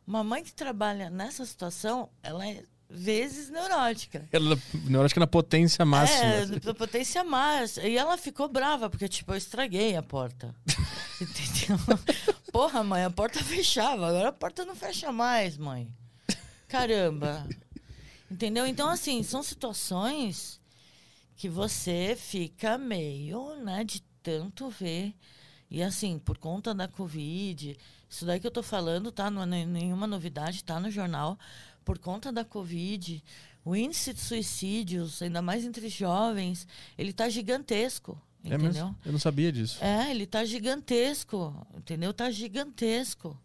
[0.08, 4.28] Uma mãe que trabalha nessa situação, ela é vezes neurótica.
[4.32, 4.58] Ela,
[5.06, 6.24] acho que na potência máxima.
[6.24, 7.88] É, da potência máxima.
[7.88, 10.56] E ela ficou brava, porque, tipo, eu estraguei a porta.
[11.22, 11.78] Entendeu?
[12.52, 15.94] Porra, mãe, a porta fechava, agora a porta não fecha mais, mãe.
[16.68, 17.48] Caramba.
[18.32, 18.66] Entendeu?
[18.66, 20.63] Então, assim, são situações
[21.44, 25.14] que você fica meio, né, de tanto ver.
[25.70, 27.78] E assim, por conta da Covid,
[28.10, 29.30] isso daí que eu tô falando, tá?
[29.30, 31.38] Não é nenhuma novidade, tá no jornal.
[31.84, 33.22] Por conta da Covid,
[33.66, 36.66] o índice de suicídios, ainda mais entre jovens,
[36.98, 38.18] ele tá gigantesco.
[38.42, 38.72] É Entendeu?
[38.72, 39.00] mesmo?
[39.06, 39.84] Eu não sabia disso.
[39.84, 42.14] É, ele tá gigantesco, entendeu?
[42.14, 43.38] Tá gigantesco.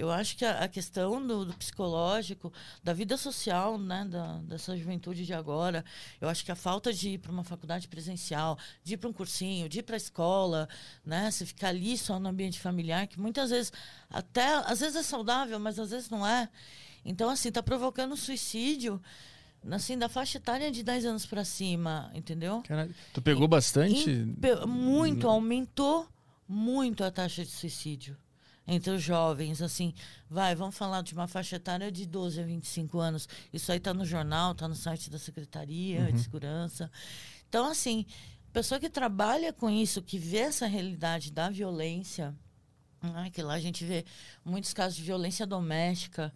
[0.00, 4.76] Eu acho que a, a questão do, do psicológico, da vida social, né, da, dessa
[4.76, 5.84] juventude de agora,
[6.20, 9.12] eu acho que a falta de ir para uma faculdade presencial, de ir para um
[9.12, 10.68] cursinho, de ir para a escola,
[11.04, 13.72] né, você ficar ali só no ambiente familiar, que muitas vezes
[14.08, 16.48] até às vezes é saudável, mas às vezes não é.
[17.04, 19.00] Então assim, tá provocando suicídio
[19.70, 22.62] assim da faixa etária de 10 anos para cima, entendeu?
[22.66, 22.94] Caralho.
[23.12, 24.10] Tu pegou bastante?
[24.10, 26.08] Impe- Muito, aumentou
[26.48, 28.16] muito a taxa de suicídio
[28.70, 29.60] entre os jovens.
[29.60, 29.92] Assim,
[30.28, 33.28] vai, vamos falar de uma faixa etária de 12 a 25 anos.
[33.52, 36.90] Isso aí está no jornal, está no site da Secretaria de Segurança.
[37.48, 38.06] Então, assim,
[38.52, 42.34] pessoa que trabalha com isso, que vê essa realidade da violência,
[43.02, 44.04] né, que lá a gente vê
[44.44, 46.32] muitos casos de violência doméstica.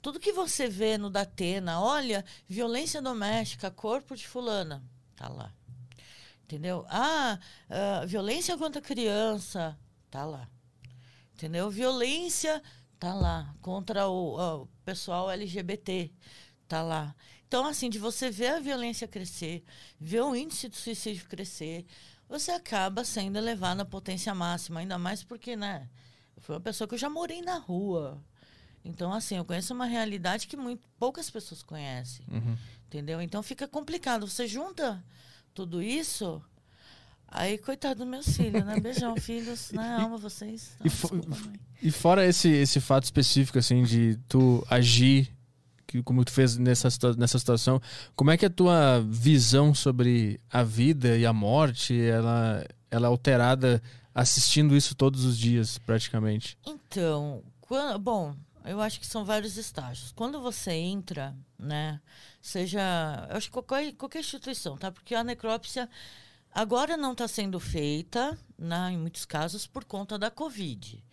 [0.00, 4.82] Tudo que você vê no Datena, olha, violência doméstica, corpo de fulana,
[5.14, 5.52] tá lá.
[6.44, 6.86] Entendeu?
[6.88, 9.76] Ah, ah, violência contra criança,
[10.10, 10.48] tá lá.
[11.36, 11.68] Entendeu?
[11.68, 12.62] Violência,
[12.98, 13.54] tá lá.
[13.60, 16.10] Contra o, o pessoal LGBT,
[16.66, 17.14] tá lá.
[17.46, 19.62] Então, assim, de você ver a violência crescer,
[20.00, 21.84] ver o índice de suicídio crescer,
[22.26, 25.90] você acaba sendo elevado à potência máxima, ainda mais porque, né?
[26.34, 28.18] Eu fui uma pessoa que eu já morei na rua.
[28.82, 32.24] Então, assim, eu conheço uma realidade que muito, poucas pessoas conhecem.
[32.30, 32.56] Uhum.
[32.86, 33.20] Entendeu?
[33.20, 34.26] Então fica complicado.
[34.26, 35.04] Você junta
[35.52, 36.42] tudo isso.
[37.28, 38.78] Aí, coitado dos meus filhos, né?
[38.80, 39.70] Beijão, filhos.
[39.72, 39.96] Né?
[40.00, 40.76] Amo vocês.
[40.84, 41.36] E Ah, fo- desculpa.
[41.82, 45.30] E fora esse, esse fato específico, assim, de tu agir,
[45.86, 47.80] que, como tu fez nessa, nessa situação,
[48.14, 53.10] como é que a tua visão sobre a vida e a morte, ela, ela é
[53.10, 53.82] alterada
[54.14, 56.56] assistindo isso todos os dias, praticamente?
[56.66, 58.34] Então, quando, bom,
[58.64, 60.10] eu acho que são vários estágios.
[60.12, 62.00] Quando você entra, né,
[62.40, 62.80] seja,
[63.30, 64.90] eu acho que qualquer, qualquer instituição, tá?
[64.90, 65.88] Porque a necrópsia
[66.56, 71.04] agora não está sendo feita, né, em muitos casos, por conta da Covid.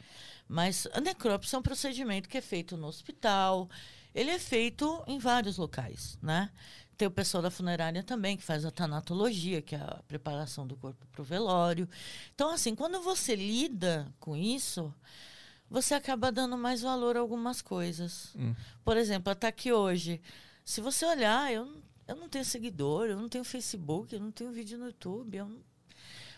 [0.48, 3.70] Mas a necrópsia é um procedimento que é feito no hospital,
[4.16, 6.50] ele é feito em vários locais, né?
[6.96, 10.78] Tem o pessoal da funerária também, que faz a tanatologia, que é a preparação do
[10.78, 11.90] corpo para o velório.
[12.34, 14.94] Então, assim, quando você lida com isso,
[15.70, 18.30] você acaba dando mais valor a algumas coisas.
[18.38, 18.56] Hum.
[18.86, 20.22] Por exemplo, até aqui hoje,
[20.64, 24.52] se você olhar, eu, eu não tenho seguidor, eu não tenho Facebook, eu não tenho
[24.52, 25.38] vídeo no YouTube.
[25.38, 25.60] Eu não...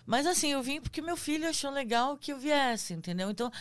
[0.05, 3.31] Mas assim, eu vim porque meu filho achou legal que eu viesse, entendeu?
[3.31, 3.51] Então,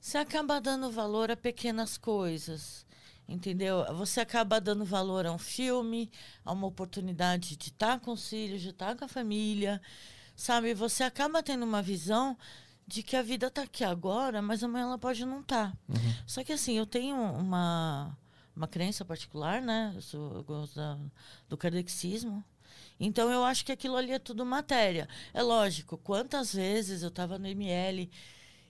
[0.00, 2.86] você acaba dando valor a pequenas coisas.
[3.28, 3.84] Entendeu?
[3.94, 6.10] Você acaba dando valor a um filme,
[6.44, 9.80] a uma oportunidade de estar com os filhos, de estar com a família,
[10.34, 10.74] sabe?
[10.74, 12.36] Você acaba tendo uma visão
[12.88, 15.70] de que a vida está aqui agora, mas amanhã ela pode não estar.
[15.70, 15.78] Tá.
[15.88, 16.14] Uhum.
[16.26, 18.18] Só que assim, eu tenho uma,
[18.60, 19.92] uma crença particular, né?
[19.94, 20.98] Eu, sou, eu gosto da,
[21.48, 22.44] do kardexismo.
[22.98, 25.08] Então eu acho que aquilo ali é tudo matéria.
[25.32, 28.10] É lógico, quantas vezes eu estava no ML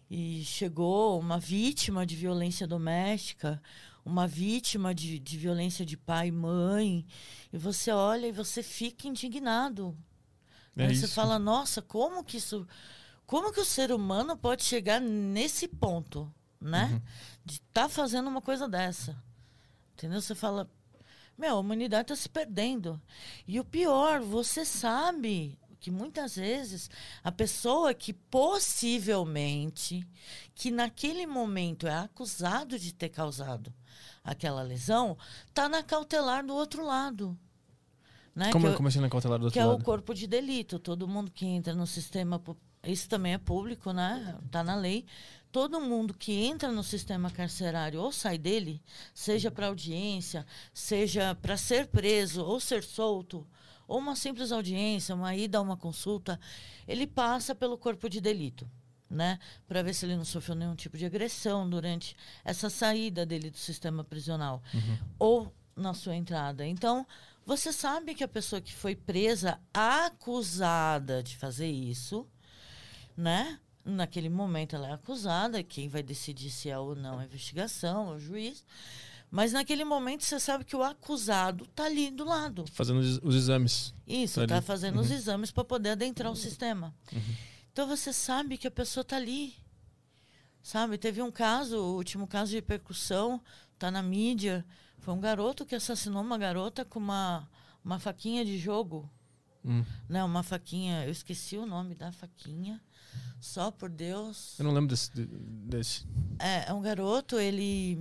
[0.09, 3.61] e chegou uma vítima de violência doméstica
[4.05, 7.07] uma vítima de, de violência de pai e mãe,
[7.53, 9.97] e você olha e você fica indignado.
[10.77, 12.67] É você fala, nossa, como que isso.
[13.27, 16.91] Como que o ser humano pode chegar nesse ponto, né?
[16.91, 17.01] Uhum.
[17.45, 19.23] De estar tá fazendo uma coisa dessa.
[20.01, 20.23] Entendeu?
[20.23, 20.67] Você fala,
[21.37, 22.99] meu, a humanidade está se perdendo.
[23.47, 26.89] E o pior, você sabe que muitas vezes
[27.23, 30.07] a pessoa que possivelmente,
[30.55, 33.73] que naquele momento é acusado de ter causado
[34.25, 37.39] aquela lesão, está na cautelar do outro lado.
[38.35, 38.53] Né?
[38.53, 39.83] Como, que, como assim na cautelar do outro que é lado?
[39.83, 40.79] o corpo de delito.
[40.79, 42.41] Todo mundo que entra no sistema,
[42.85, 44.39] isso também é público, né?
[44.47, 45.05] Está na lei.
[45.53, 48.81] Todo mundo que entra no sistema carcerário ou sai dele,
[49.13, 53.47] seja para audiência, seja para ser preso ou ser solto,
[53.89, 56.39] ou uma simples audiência, uma ida a uma consulta,
[56.87, 58.69] ele passa pelo corpo de delito
[59.11, 59.41] né?
[59.67, 63.59] Para ver se ele não sofreu nenhum tipo de agressão durante essa saída dele do
[63.59, 64.99] sistema prisional uhum.
[65.19, 66.65] ou na sua entrada.
[66.65, 67.05] Então,
[67.45, 72.27] você sabe que a pessoa que foi presa, acusada de fazer isso,
[73.17, 73.59] né?
[73.91, 78.19] Naquele momento ela é acusada, quem vai decidir se é ou não a investigação, o
[78.19, 78.65] juiz.
[79.31, 82.65] Mas naquele momento você sabe que o acusado está ali do lado.
[82.73, 83.95] Fazendo os, exames.
[84.07, 85.03] Isso, está tá fazendo uhum.
[85.03, 86.93] os exames para poder adentrar o sistema.
[87.13, 87.35] Uhum.
[87.73, 89.55] Então você sabe que a pessoa está ali.
[90.63, 90.99] Sabe?
[90.99, 93.41] Teve um caso, o último caso de repercussão,
[93.75, 94.65] está na mídia.
[94.99, 97.49] Foi um garoto que assassinou uma garota com uma,
[97.85, 99.09] uma faquinha de jogo.
[99.65, 99.85] Hum.
[100.09, 102.81] Né, uma faquinha, eu esqueci o nome da faquinha.
[103.41, 104.59] Só por Deus.
[104.59, 105.11] Eu não lembro desse.
[105.15, 106.07] desse.
[106.39, 107.99] É, é um garoto, ele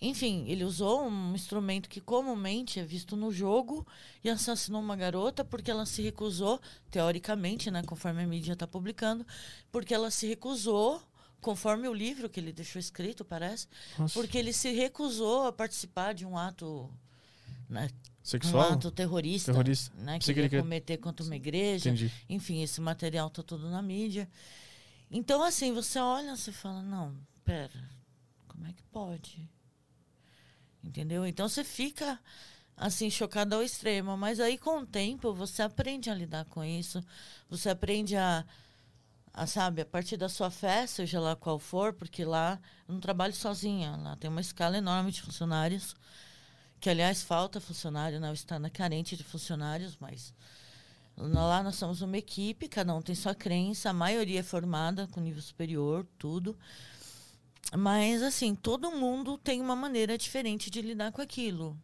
[0.00, 3.86] enfim, ele usou um instrumento que comumente é visto no jogo
[4.22, 9.26] e assassinou uma garota porque ela se recusou, teoricamente, né, conforme a mídia está publicando,
[9.72, 11.02] porque ela se recusou,
[11.40, 13.66] conforme o livro que ele deixou escrito, parece,
[13.98, 14.14] Nossa.
[14.14, 16.88] porque ele se recusou a participar de um ato
[17.68, 17.90] né,
[18.28, 18.70] Sexual?
[18.70, 19.96] um ato terrorista, terrorista.
[19.96, 21.88] Né, que ele que ia ele cometer contra uma igreja.
[21.88, 22.12] Entendi.
[22.28, 24.28] Enfim, esse material está todo na mídia.
[25.10, 27.88] Então, assim, você olha e fala, não, pera,
[28.46, 29.48] como é que pode?
[30.84, 31.26] Entendeu?
[31.26, 32.20] Então você fica
[32.76, 37.02] assim chocado ao extremo, mas aí com o tempo você aprende a lidar com isso,
[37.48, 38.44] você aprende a,
[39.32, 43.00] a sabe, a partir da sua fé, seja lá qual for, porque lá eu não
[43.00, 45.96] trabalho sozinha, lá tem uma escala enorme de funcionários,
[46.80, 50.32] que aliás falta funcionário, não está na carente de funcionários, mas
[51.16, 55.20] lá nós somos uma equipe, cada um tem sua crença, a maioria é formada com
[55.20, 56.56] nível superior, tudo.
[57.76, 61.76] Mas, assim, todo mundo tem uma maneira diferente de lidar com aquilo.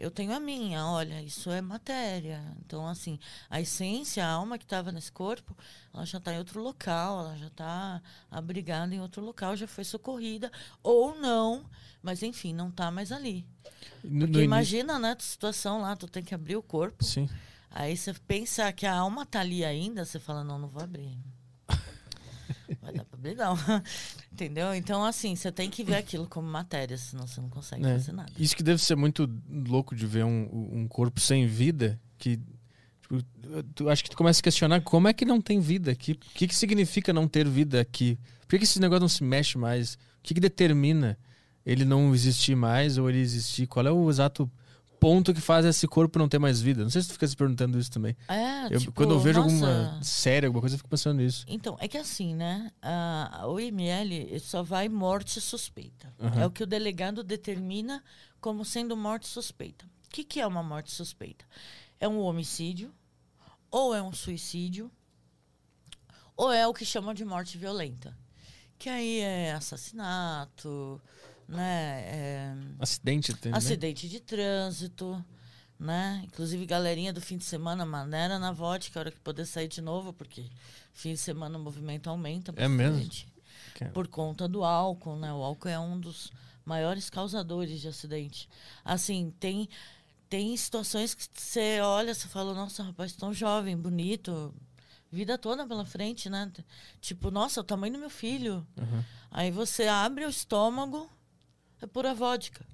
[0.00, 2.42] Eu tenho a minha, olha, isso é matéria.
[2.64, 3.18] Então, assim,
[3.50, 5.54] a essência, a alma que estava nesse corpo,
[5.92, 9.84] ela já está em outro local, ela já está abrigada em outro local, já foi
[9.84, 10.50] socorrida,
[10.82, 11.66] ou não,
[12.02, 13.46] mas enfim, não está mais ali.
[14.02, 17.04] No, Porque no imagina, né, a situação lá, tu tem que abrir o corpo.
[17.04, 17.28] Sim.
[17.70, 21.14] Aí você pensa que a alma está ali ainda, você fala, não, não vou abrir.
[22.80, 23.82] Vai dar problema, não.
[24.32, 24.74] Entendeu?
[24.74, 27.92] Então, assim, você tem que ver aquilo como matéria, senão você não consegue É.
[27.94, 28.30] fazer nada.
[28.38, 32.38] Isso que deve ser muito louco de ver um, um corpo sem vida, que
[33.02, 33.22] tipo,
[33.74, 36.12] tu, acho que tu começa a questionar como é que não tem vida aqui?
[36.12, 38.18] O que, que significa não ter vida aqui?
[38.42, 39.94] Por que, que esse negócio não se mexe mais?
[39.94, 41.18] O que, que determina
[41.64, 43.66] ele não existir mais ou ele existir?
[43.66, 44.50] Qual é o exato
[45.00, 46.82] ponto que faz esse corpo não ter mais vida?
[46.82, 48.14] Não sei se tu fica se perguntando isso também.
[48.28, 51.44] É, Eu- tipo, quando eu vejo nossa, alguma série, alguma coisa, eu fico pensando nisso.
[51.48, 52.70] Então, é que assim, né?
[52.82, 56.12] A, o IML só vai morte suspeita.
[56.20, 56.42] Aham.
[56.42, 58.04] É o que o delegado determina
[58.40, 59.86] como sendo morte suspeita.
[60.06, 61.44] O que, que é uma morte suspeita?
[61.98, 62.92] É um homicídio,
[63.70, 64.90] ou é um suicídio,
[66.36, 68.16] ou é o que chamam de morte violenta.
[68.78, 71.00] Que aí é assassinato,
[71.50, 72.02] né?
[72.06, 73.58] É Acidente, tem, né?
[73.58, 75.22] acidente de trânsito,
[75.78, 76.22] né?
[76.24, 79.80] Inclusive, galerinha do fim de semana, maneira na vodka, a hora que poder sair de
[79.80, 80.46] novo, porque
[80.94, 82.52] fim de semana o movimento aumenta.
[82.56, 83.10] É mesmo?
[83.92, 85.32] Por conta do álcool, né?
[85.32, 86.30] O álcool é um dos
[86.64, 88.48] maiores causadores de acidente.
[88.84, 89.68] Assim, tem,
[90.28, 94.54] tem situações que você olha, você fala, nossa, rapaz, tão jovem, bonito,
[95.10, 96.50] vida toda pela frente, né?
[97.00, 98.66] Tipo, nossa, o tamanho do meu filho.
[98.76, 99.04] Uhum.
[99.30, 101.10] Aí você abre o estômago,
[101.80, 102.64] é pura vodka.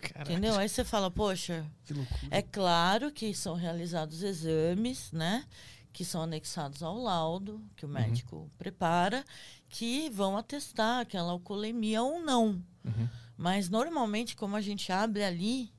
[0.00, 0.56] Caraca, Entendeu?
[0.56, 2.28] Aí você fala, poxa, que loucura.
[2.30, 5.44] é claro que são realizados exames, né?
[5.92, 9.24] Que são anexados ao laudo que o médico prepara,
[9.68, 12.62] que vão atestar aquela alcoolemia ou não.
[12.84, 13.08] Uhum.
[13.36, 15.72] Mas normalmente, como a gente abre ali,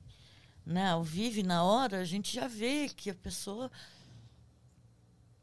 [0.66, 3.70] né, ao vivo na hora, a gente já vê que a pessoa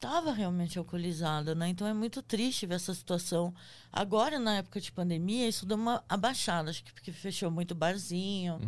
[0.06, 1.70] estava realmente alcoolizada, né?
[1.70, 3.54] Então é muito triste ver essa situação.
[3.92, 8.60] Agora, na época de pandemia, isso deu uma abaixada, acho que porque fechou muito barzinho,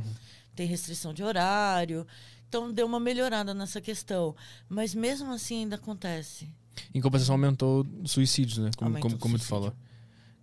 [0.56, 2.06] tem restrição de horário.
[2.50, 4.36] Então deu uma melhorada nessa questão.
[4.69, 6.50] Mas mesmo assim ainda acontece.
[6.93, 8.71] Em compensação, aumentou suicídios, né?
[8.78, 9.73] Como, Aumentou como, como tu falou.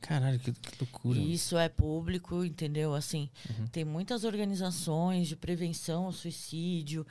[0.01, 1.19] Caralho, que, que loucura.
[1.19, 2.95] Isso é público, entendeu?
[2.95, 3.67] Assim, Uhum.
[3.69, 7.07] tem muitas organizações de prevenção ao suicídio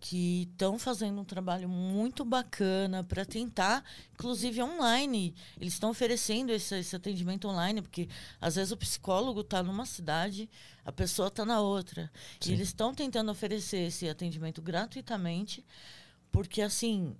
[0.00, 3.84] que estão fazendo um trabalho muito bacana para tentar,
[4.14, 5.34] inclusive online.
[5.60, 8.08] Eles estão oferecendo esse, esse atendimento online, porque
[8.40, 10.48] às vezes o psicólogo está numa cidade,
[10.84, 12.10] a pessoa está na outra.
[12.40, 12.50] Sim.
[12.50, 15.64] E eles estão tentando oferecer esse atendimento gratuitamente,
[16.30, 17.16] porque assim.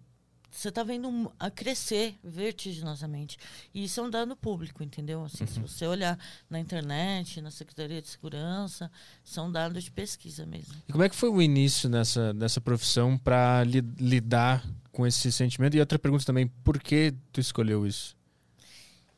[0.51, 3.39] Você está vendo a crescer vertiginosamente.
[3.73, 5.25] E isso é um dado público, entendeu?
[5.25, 8.91] Assim, Se você olhar na internet, na Secretaria de Segurança,
[9.23, 10.75] são dados de pesquisa mesmo.
[10.89, 15.77] E como é que foi o início dessa, dessa profissão para lidar com esse sentimento?
[15.77, 18.17] E outra pergunta também, por que tu escolheu isso?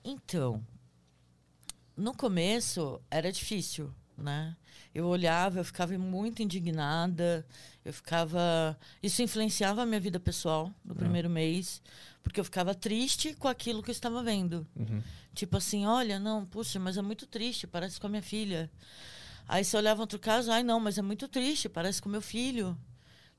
[0.04, 0.64] Então,
[1.96, 4.56] no começo era difícil, né?
[4.94, 7.46] Eu olhava, eu ficava muito indignada,
[7.84, 8.76] eu ficava.
[9.02, 11.80] Isso influenciava a minha vida pessoal no primeiro mês,
[12.22, 14.66] porque eu ficava triste com aquilo que eu estava vendo.
[14.76, 15.02] Uhum.
[15.34, 18.70] Tipo assim, olha, não, puxa, mas é muito triste, parece com a minha filha.
[19.46, 22.22] Aí você olhava outro caso, ai não, mas é muito triste, parece com o meu
[22.22, 22.76] filho.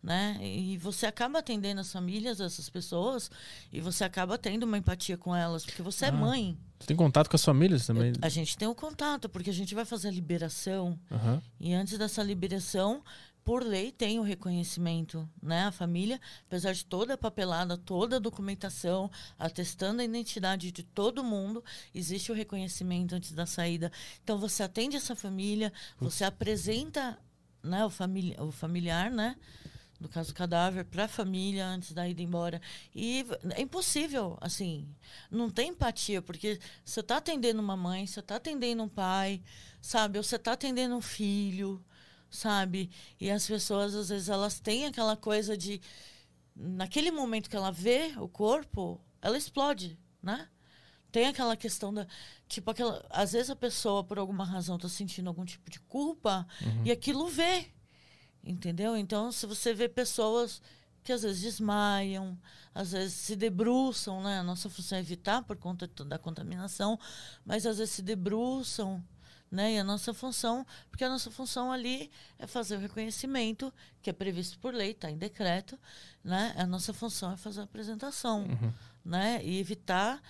[0.03, 0.39] Né?
[0.41, 3.29] E você acaba atendendo as famílias dessas pessoas
[3.71, 6.11] e você acaba tendo uma empatia com elas, porque você é Ah.
[6.11, 6.57] mãe.
[6.79, 8.13] Tu tem contato com as famílias também?
[8.19, 10.99] A gente tem o contato, porque a gente vai fazer a liberação.
[11.11, 11.39] Aham.
[11.59, 13.03] E antes dessa liberação,
[13.43, 15.65] por lei, tem o reconhecimento, né?
[15.65, 21.23] A família, apesar de toda a papelada, toda a documentação, atestando a identidade de todo
[21.23, 23.91] mundo, existe o reconhecimento antes da saída.
[24.23, 27.19] Então, você atende essa família, você apresenta
[27.63, 29.35] né, o, famili o familiar, né?
[30.01, 32.59] No caso, cadáver, para a família antes da ida embora.
[32.93, 34.89] E é impossível, assim,
[35.29, 39.43] não tem empatia, porque você está atendendo uma mãe, você está atendendo um pai,
[39.79, 40.17] sabe?
[40.17, 41.85] Ou você está atendendo um filho,
[42.31, 42.89] sabe?
[43.19, 45.79] E as pessoas, às vezes, elas têm aquela coisa de.
[46.55, 50.49] Naquele momento que ela vê o corpo, ela explode, né?
[51.11, 52.07] Tem aquela questão da.
[52.47, 53.05] Tipo, aquela.
[53.11, 56.47] Às vezes a pessoa, por alguma razão, está sentindo algum tipo de culpa
[56.83, 57.69] e aquilo vê.
[58.43, 58.97] Entendeu?
[58.97, 60.61] Então, se você vê pessoas
[61.03, 62.37] que às vezes desmaiam,
[62.73, 64.39] às vezes se debruçam, né?
[64.39, 66.99] A nossa função é evitar por conta da contaminação,
[67.45, 69.03] mas às vezes se debruçam,
[69.49, 69.73] né?
[69.73, 74.13] E a nossa função, porque a nossa função ali é fazer o reconhecimento, que é
[74.13, 75.77] previsto por lei, está em decreto,
[76.23, 76.53] né?
[76.57, 78.45] A nossa função é fazer a apresentação,
[79.03, 79.43] né?
[79.43, 80.21] E evitar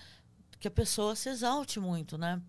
[0.58, 2.40] que a pessoa se exalte muito, né?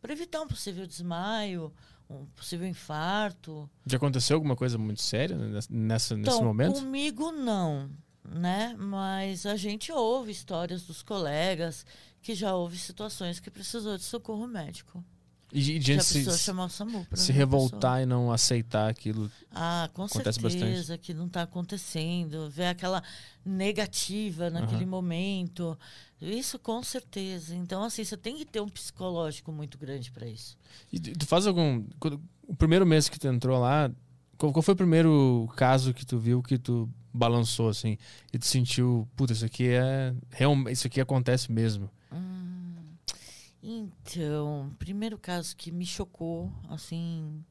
[0.00, 1.72] Para evitar um possível desmaio,
[2.10, 3.70] um possível infarto.
[3.86, 6.80] Já aconteceu alguma coisa muito séria nessa, nesse Então, momento?
[6.80, 7.88] comigo não,
[8.28, 8.74] né?
[8.76, 11.86] Mas a gente ouve histórias dos colegas
[12.20, 15.04] que já houve situações que precisou de socorro médico.
[15.52, 19.30] E, e gente se, chamar o SAMU se revoltar e não aceitar aquilo.
[19.50, 22.48] Ah, com Acontece certeza que não está acontecendo.
[22.50, 23.02] Ver aquela
[23.44, 25.76] negativa naquele momento.
[26.20, 27.54] Isso com certeza.
[27.56, 30.56] Então, assim, você tem que ter um psicológico muito grande para isso.
[30.92, 31.84] E tu faz algum.
[31.98, 33.90] quando- o primeiro mês que tu entrou lá,
[34.36, 37.96] qual, foi o primeiro caso que tu viu que tu balançou assim
[38.32, 40.14] e tu sentiu, puta, isso aqui é.
[40.30, 41.88] Realmente, isso aqui acontece mesmo.
[43.62, 47.44] Então, primeiro caso que me chocou, assim,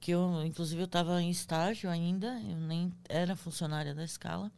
[0.00, 4.50] que eu, inclusive, eu estava em estágio ainda, eu nem era funcionária da escala,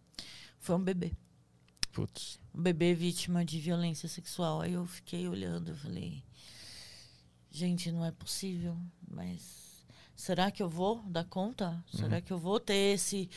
[0.58, 1.12] foi um bebê.
[1.92, 2.38] Putz.
[2.54, 4.60] Um bebê vítima de violência sexual.
[4.60, 6.22] Aí eu fiquei olhando, eu falei,
[7.50, 8.76] gente, não é possível,
[9.10, 11.82] mas será que eu vou dar conta?
[11.92, 13.30] Será que eu vou ter esse,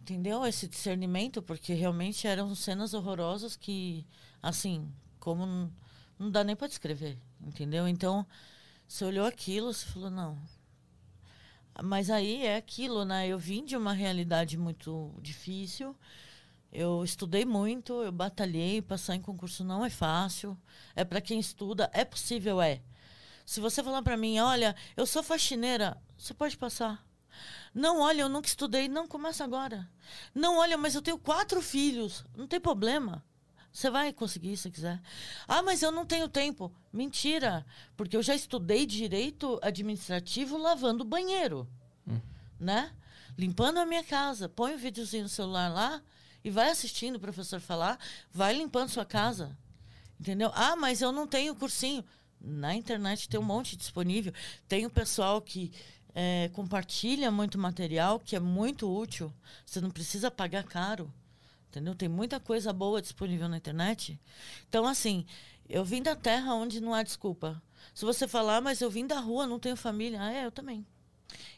[0.00, 0.44] entendeu?
[0.44, 1.42] Esse discernimento?
[1.42, 4.06] Porque realmente eram cenas horrorosas que,
[4.42, 5.72] assim, como não,
[6.18, 7.86] não dá nem para descrever, entendeu?
[7.88, 8.26] Então,
[8.86, 10.38] você olhou aquilo, você falou, não.
[11.82, 13.28] Mas aí é aquilo, né?
[13.28, 15.96] Eu vim de uma realidade muito difícil.
[16.72, 20.56] Eu estudei muito, eu batalhei, passar em concurso não é fácil.
[20.94, 22.80] É para quem estuda, é possível, é.
[23.44, 27.04] Se você falar para mim, olha, eu sou faxineira, você pode passar.
[27.74, 29.88] Não, olha, eu nunca estudei, não começa agora.
[30.32, 33.24] Não, olha, mas eu tenho quatro filhos, não tem problema.
[33.72, 35.00] Você vai conseguir se quiser.
[35.46, 36.72] Ah, mas eu não tenho tempo.
[36.92, 37.64] Mentira,
[37.96, 41.68] porque eu já estudei direito administrativo lavando banheiro,
[42.58, 42.92] né?
[43.38, 44.48] Limpando a minha casa.
[44.48, 46.02] Põe o videozinho no celular lá
[46.42, 47.98] e vai assistindo o professor falar,
[48.32, 49.56] vai limpando sua casa.
[50.18, 50.50] Entendeu?
[50.54, 52.04] Ah, mas eu não tenho cursinho.
[52.40, 54.32] Na internet tem um monte disponível.
[54.68, 55.72] Tem o pessoal que
[56.14, 59.32] é, compartilha muito material que é muito útil.
[59.64, 61.12] Você não precisa pagar caro.
[61.68, 61.94] Entendeu?
[61.94, 64.20] Tem muita coisa boa disponível na internet.
[64.68, 65.24] Então, assim,
[65.68, 67.62] eu vim da terra onde não há desculpa.
[67.94, 70.20] Se você falar, mas eu vim da rua, não tenho família.
[70.20, 70.84] Ah, é, eu também.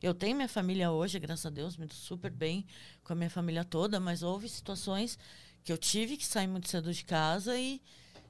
[0.03, 2.67] Eu tenho minha família hoje, graças a Deus, dou super bem
[3.05, 5.19] com a minha família toda, mas houve situações
[5.65, 7.81] que eu tive que sair muito cedo de casa e,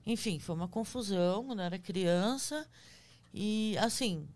[0.07, 2.69] enfim, foi uma confusão quando eu era criança.
[3.33, 4.29] E, assim,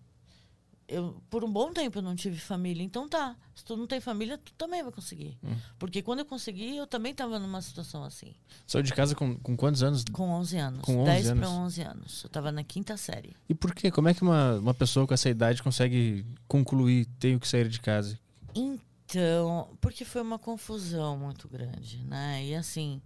[0.89, 2.83] eu por um bom tempo eu não tive família.
[2.83, 5.37] Então tá, se tu não tem família, tu também vai conseguir.
[5.79, 8.35] Porque quando eu consegui, eu também estava numa situação assim.
[8.67, 10.05] Saiu de casa com, com quantos anos?
[10.13, 10.81] Com 11 anos.
[10.83, 11.49] Com 11 10 para anos.
[11.49, 12.25] 11 anos.
[12.25, 13.37] Eu estava na quinta série.
[13.49, 13.91] E por quê?
[13.91, 17.81] Como é que uma, uma pessoa com essa idade consegue concluir, tenho que sair de
[17.81, 18.19] casa?
[18.55, 22.45] Então, porque foi uma confusão muito grande, né?
[22.45, 23.01] E assim,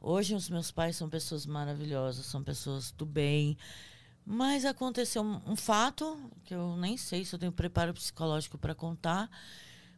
[0.00, 3.56] hoje os meus pais são pessoas maravilhosas, são pessoas do bem,
[4.26, 8.74] mas aconteceu um, um fato que eu nem sei se eu tenho preparo psicológico para
[8.74, 9.30] contar,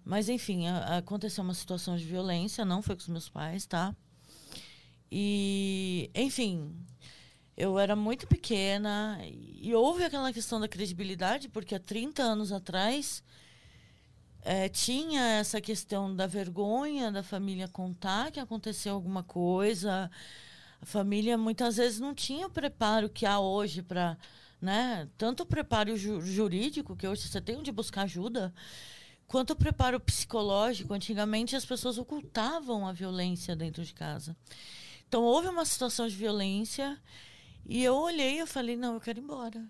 [0.04, 3.94] mas enfim, a- aconteceu uma situação de violência, não foi com os meus pais, tá?
[5.10, 6.74] E, enfim,
[7.56, 13.22] eu era muito pequena e houve aquela questão da credibilidade, porque há 30 anos atrás
[14.42, 20.10] eh, tinha essa questão da vergonha da família contar que aconteceu alguma coisa.
[20.84, 24.16] Família muitas vezes não tinha o preparo que há hoje para.
[24.60, 25.08] Né?
[25.18, 28.54] Tanto o preparo ju- jurídico, que hoje você tem onde buscar ajuda,
[29.26, 30.94] quanto o preparo psicológico.
[30.94, 34.36] Antigamente as pessoas ocultavam a violência dentro de casa.
[35.06, 36.98] Então houve uma situação de violência
[37.66, 39.64] e eu olhei e falei, não, eu quero ir embora.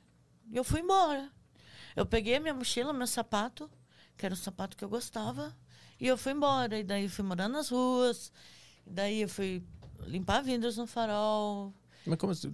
[0.50, 1.30] E eu fui embora.
[1.96, 3.70] Eu peguei a minha mochila, meu sapato,
[4.16, 5.56] que era o sapato que eu gostava,
[6.00, 6.78] e eu fui embora.
[6.78, 8.32] E daí fui morar nas ruas,
[8.86, 9.62] daí eu fui
[10.06, 11.72] limpar vidros no farol.
[12.06, 12.52] Mas como assim?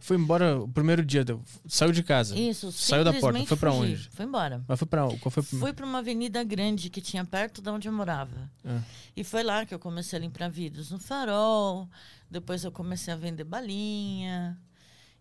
[0.00, 1.24] Foi embora o primeiro dia,
[1.68, 2.36] saiu de casa.
[2.36, 3.92] Isso, Saiu da porta, foi pra fugi.
[3.92, 4.08] onde?
[4.10, 4.64] Fui embora.
[4.66, 5.42] Mas foi pra qual foi?
[5.44, 8.50] Fui para uma avenida grande que tinha perto de onde eu morava.
[8.64, 8.80] Ah.
[9.16, 11.88] E foi lá que eu comecei a limpar vidros no farol.
[12.28, 14.58] Depois eu comecei a vender balinha.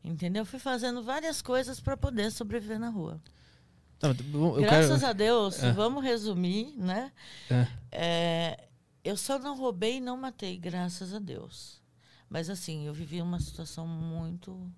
[0.04, 0.44] Entendeu?
[0.44, 3.22] Fui fazendo várias coisas para poder sobreviver na rua.
[4.02, 5.12] Não, Graças quero...
[5.12, 5.72] a Deus, É.
[5.72, 7.12] vamos resumir, né?
[7.52, 7.68] É.
[7.92, 8.64] É,
[9.04, 11.82] eu só não roubei e não matei, graças a Deus.
[12.30, 14.72] Mas assim, eu vivi uma situação muito.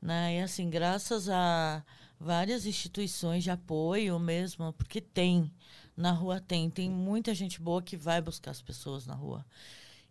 [0.00, 0.38] Né?
[0.38, 1.84] E assim, graças a
[2.18, 5.50] várias instituições de apoio mesmo, porque tem,
[5.96, 9.44] na rua tem, tem muita gente boa que vai buscar as pessoas na rua.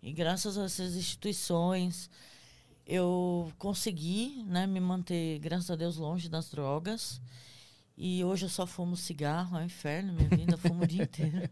[0.02, 2.10] E graças a essas instituições,
[2.86, 7.22] eu consegui né, me manter, graças a Deus, longe das drogas.
[7.98, 11.50] E hoje eu só fumo cigarro, é um inferno minha vida, fumo o dia inteiro.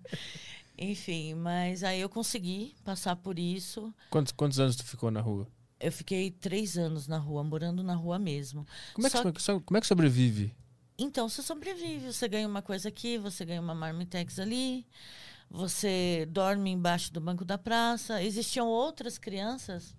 [0.77, 3.93] Enfim, mas aí eu consegui passar por isso.
[4.09, 5.47] Quantos, quantos anos tu ficou na rua?
[5.79, 8.65] Eu fiquei três anos na rua, morando na rua mesmo.
[8.93, 10.55] Como é que, so- como é que sobrevive?
[10.97, 12.11] Então, você sobrevive.
[12.11, 14.85] Você ganha uma coisa aqui, você ganha uma marmitex ali,
[15.49, 18.23] você dorme embaixo do banco da praça.
[18.23, 19.95] Existiam outras crianças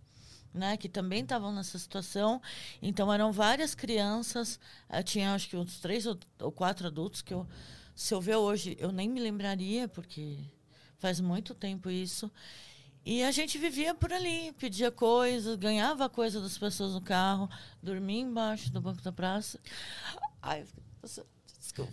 [0.53, 2.41] né, que também estavam nessa situação.
[2.81, 4.59] Então, eram várias crianças.
[4.89, 7.47] eh, tinha, acho que, uns três ou, ou quatro adultos que eu,
[7.95, 10.39] se eu ver hoje, eu nem me lembraria, porque
[10.99, 12.31] faz muito tempo isso.
[13.07, 17.51] E a gente vivia por ali, pedia coisas, ganhava coisa das pessoas no carro,
[17.83, 19.59] dormia embaixo do banco da praça.
[20.41, 21.27] Ai, eu fiquei- nossa,
[21.61, 21.93] desculpa.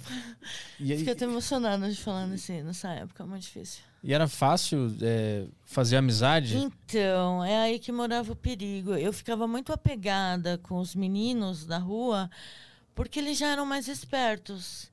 [0.80, 3.84] E, aí- Fiquei até emocionada de falando assim, nessa época, muito difícil.
[4.02, 6.56] e era fácil é, fazer amizade?
[6.56, 8.94] Então, é aí que morava o perigo.
[8.96, 12.32] Eu ficava muito apegada com os meninos da rua,
[12.96, 14.90] porque eles já eram mais espertos.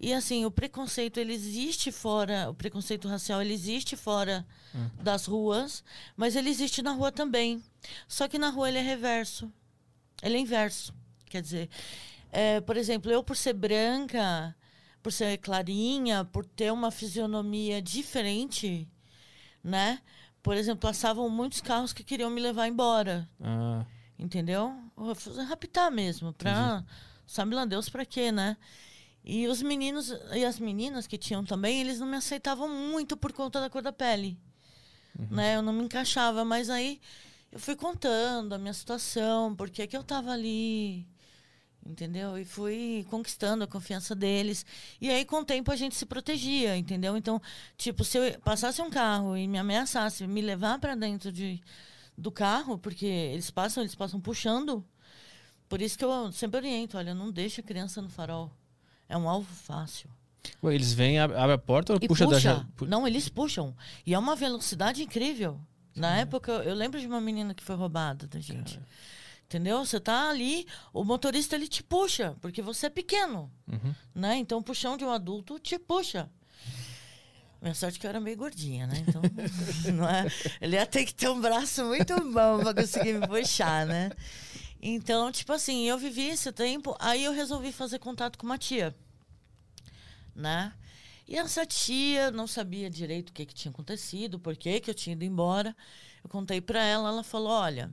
[0.00, 4.44] E assim, o preconceito ele existe fora, o preconceito racial ele existe fora
[5.00, 5.84] das ruas,
[6.16, 7.62] mas ele existe na rua também.
[8.08, 9.52] Só que na rua ele é reverso.
[10.22, 10.92] Ele é inverso.
[11.26, 11.70] Quer dizer,
[12.32, 14.56] é, por exemplo, eu por ser branca,
[15.02, 18.88] por ser clarinha, por ter uma fisionomia diferente,
[19.62, 20.00] né?
[20.42, 23.28] Por exemplo, passavam muitos carros que queriam me levar embora.
[23.40, 23.84] Ah,
[24.18, 24.74] Entendeu?
[25.48, 26.84] Raptar mesmo, pra.
[27.26, 28.56] Sabe lá Deus pra quê, né?
[29.24, 33.32] E os meninos e as meninas que tinham também, eles não me aceitavam muito por
[33.32, 34.38] conta da cor da pele.
[35.30, 35.56] Né?
[35.56, 37.00] Eu não me encaixava, mas aí
[37.50, 41.06] eu fui contando a minha situação, por que que eu tava ali,
[41.84, 42.38] entendeu?
[42.38, 44.64] E fui conquistando a confiança deles.
[45.00, 47.16] E aí, com o tempo, a gente se protegia, entendeu?
[47.16, 47.40] Então,
[47.76, 51.62] tipo, se eu passasse um carro e me ameaçasse me levar para dentro de,
[52.16, 54.84] do carro, porque eles passam, eles passam puxando.
[55.68, 58.50] Por isso que eu sempre oriento, olha, não deixa a criança no farol.
[59.12, 60.08] É um alvo fácil.
[60.62, 62.34] Ué, eles vêm, ab- abre a porta ou E puxa, puxa.
[62.36, 63.74] da ja- pu- Não, eles puxam.
[64.06, 65.60] E é uma velocidade incrível.
[65.94, 68.80] Na época, eu- eu lembro de uma menina que foi roubada da gente.
[69.44, 69.84] Entendeu?
[69.84, 73.52] Você tá ali, o motorista ele te puxa, porque você é pequeno.
[73.70, 73.94] Uhum.
[74.14, 74.36] Né?
[74.38, 76.30] Então, o puxão de um adulto te puxa.
[77.60, 79.04] Minha sorte que eu era meio gordinha, né?
[79.06, 79.20] Então,
[79.94, 80.26] não é?
[80.60, 84.10] ele ia ter que ter um braço muito bom para conseguir me puxar, né?
[84.82, 88.92] Então, tipo assim, eu vivi esse tempo, aí eu resolvi fazer contato com uma tia,
[90.34, 90.74] né?
[91.26, 94.94] E essa tia não sabia direito o que, que tinha acontecido, por que, que eu
[94.94, 95.74] tinha ido embora.
[96.22, 97.92] Eu contei para ela, ela falou: Olha,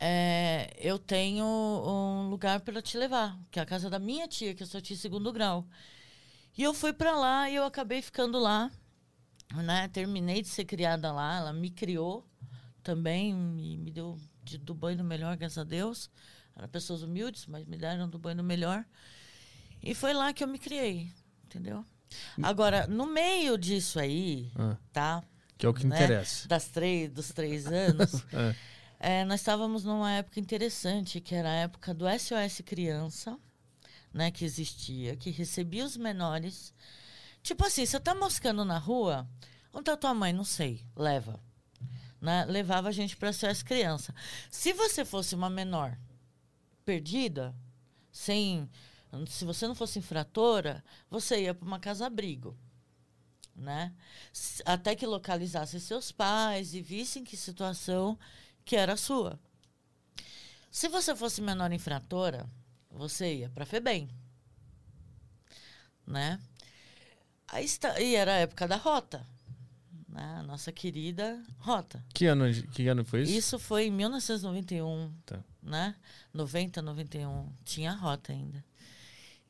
[0.00, 4.54] é, eu tenho um lugar para te levar, que é a casa da minha tia,
[4.54, 5.64] que eu sou tia segundo grau.
[6.58, 8.70] E eu fui para lá e eu acabei ficando lá,
[9.54, 9.88] né?
[9.88, 12.26] Terminei de ser criada lá, ela me criou
[12.82, 16.10] também, me, me deu de, do banho melhor, graças a Deus.
[16.56, 18.84] Eram pessoas humildes, mas me deram do banho melhor.
[19.82, 21.10] E foi lá que eu me criei,
[21.44, 21.84] entendeu?
[22.42, 25.24] Agora, no meio disso aí, Ah, tá?
[25.58, 26.46] que é o que né, interessa.
[26.46, 28.12] Das três, dos três anos,
[29.00, 29.20] É.
[29.20, 33.36] é, nós estávamos numa época interessante, que era a época do SOS Criança,
[34.12, 36.72] né, que existia, que recebia os menores.
[37.42, 39.28] Tipo assim, você tá moscando na rua,
[39.72, 40.32] onde tá tua mãe?
[40.32, 41.40] Não sei, leva.
[42.24, 42.46] Né?
[42.46, 44.14] Levava a gente para SOS Criança.
[44.50, 45.94] Se você fosse uma menor
[46.82, 47.54] perdida,
[48.10, 48.70] sem.
[49.28, 52.56] Se você não fosse infratora, você ia para uma casa-abrigo.
[53.54, 53.92] Né?
[54.64, 58.18] Até que localizasse seus pais e vissem que situação
[58.64, 59.38] que era sua.
[60.70, 62.48] Se você fosse menor infratora,
[62.90, 64.08] você ia para FEBEM.
[66.06, 66.40] Né?
[67.48, 69.33] Aí está, e era a época da rota.
[70.14, 70.36] Né?
[70.38, 72.02] A nossa querida rota.
[72.14, 73.32] Que ano, que ano foi isso?
[73.32, 75.40] Isso foi em 1991, Tá.
[75.60, 75.96] né?
[76.32, 77.52] 90, 91.
[77.64, 78.64] Tinha a rota ainda.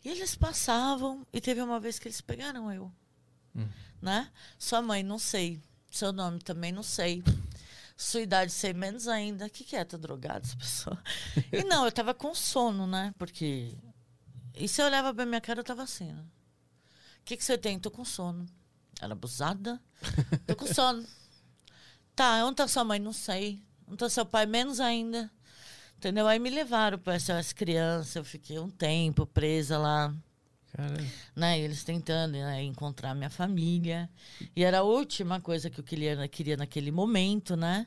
[0.03, 2.91] E eles passavam, e teve uma vez que eles pegaram eu.
[3.55, 3.69] Hum.
[4.01, 4.31] Né?
[4.59, 5.61] Sua mãe, não sei.
[5.91, 7.23] Seu nome também não sei.
[7.97, 9.45] Sua idade, sei menos ainda.
[9.47, 9.85] O que, que é?
[9.85, 11.01] Tá drogada essa pessoa?
[11.53, 13.15] E não, eu tava com sono, né?
[13.19, 13.77] Porque.
[14.57, 16.25] E se eu olhava pra minha cara, eu tava assim, né?
[17.21, 17.79] O que, que você tem?
[17.79, 18.47] Tô com sono.
[19.05, 19.79] Ela abusada.
[20.47, 21.05] Tô com sono.
[22.17, 23.01] Tá, onde tá sua mãe?
[23.01, 23.61] Não sei.
[23.89, 24.47] Onde tá seu pai?
[24.47, 25.29] Menos ainda.
[25.97, 26.29] Entendeu?
[26.29, 28.15] Aí me levaram para essas crianças.
[28.15, 30.15] Eu fiquei um tempo presa lá,
[31.35, 31.59] né?
[31.59, 34.09] Eles tentando né, encontrar minha família.
[34.55, 37.85] E era a última coisa que eu queria, queria naquele momento, né?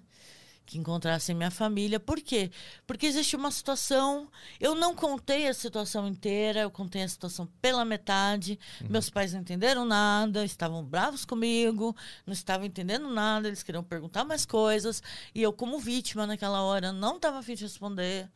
[0.67, 1.97] Que encontrassem minha família.
[1.97, 2.51] Por quê?
[2.85, 4.27] Porque existe uma situação.
[4.59, 8.59] Eu não contei a situação inteira, eu contei a situação pela metade.
[8.89, 11.95] Meus pais não entenderam nada, estavam bravos comigo,
[12.25, 15.01] não estavam entendendo nada, eles queriam perguntar mais coisas.
[15.33, 18.29] E eu, como vítima naquela hora, não estava afim de responder.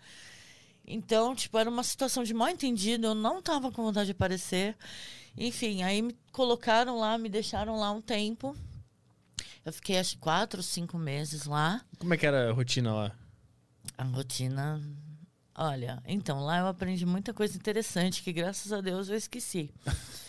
[0.88, 4.78] Então, tipo, era uma situação de mal entendido, eu não estava com vontade de aparecer.
[5.38, 8.56] Enfim, aí me colocaram lá, me deixaram lá um tempo.
[9.66, 11.82] Eu fiquei acho que quatro, cinco meses lá.
[12.00, 13.12] Como é que era a rotina lá?
[13.98, 14.82] A rotina.
[15.54, 19.72] Olha, então, lá eu aprendi muita coisa interessante que, graças a Deus, eu esqueci.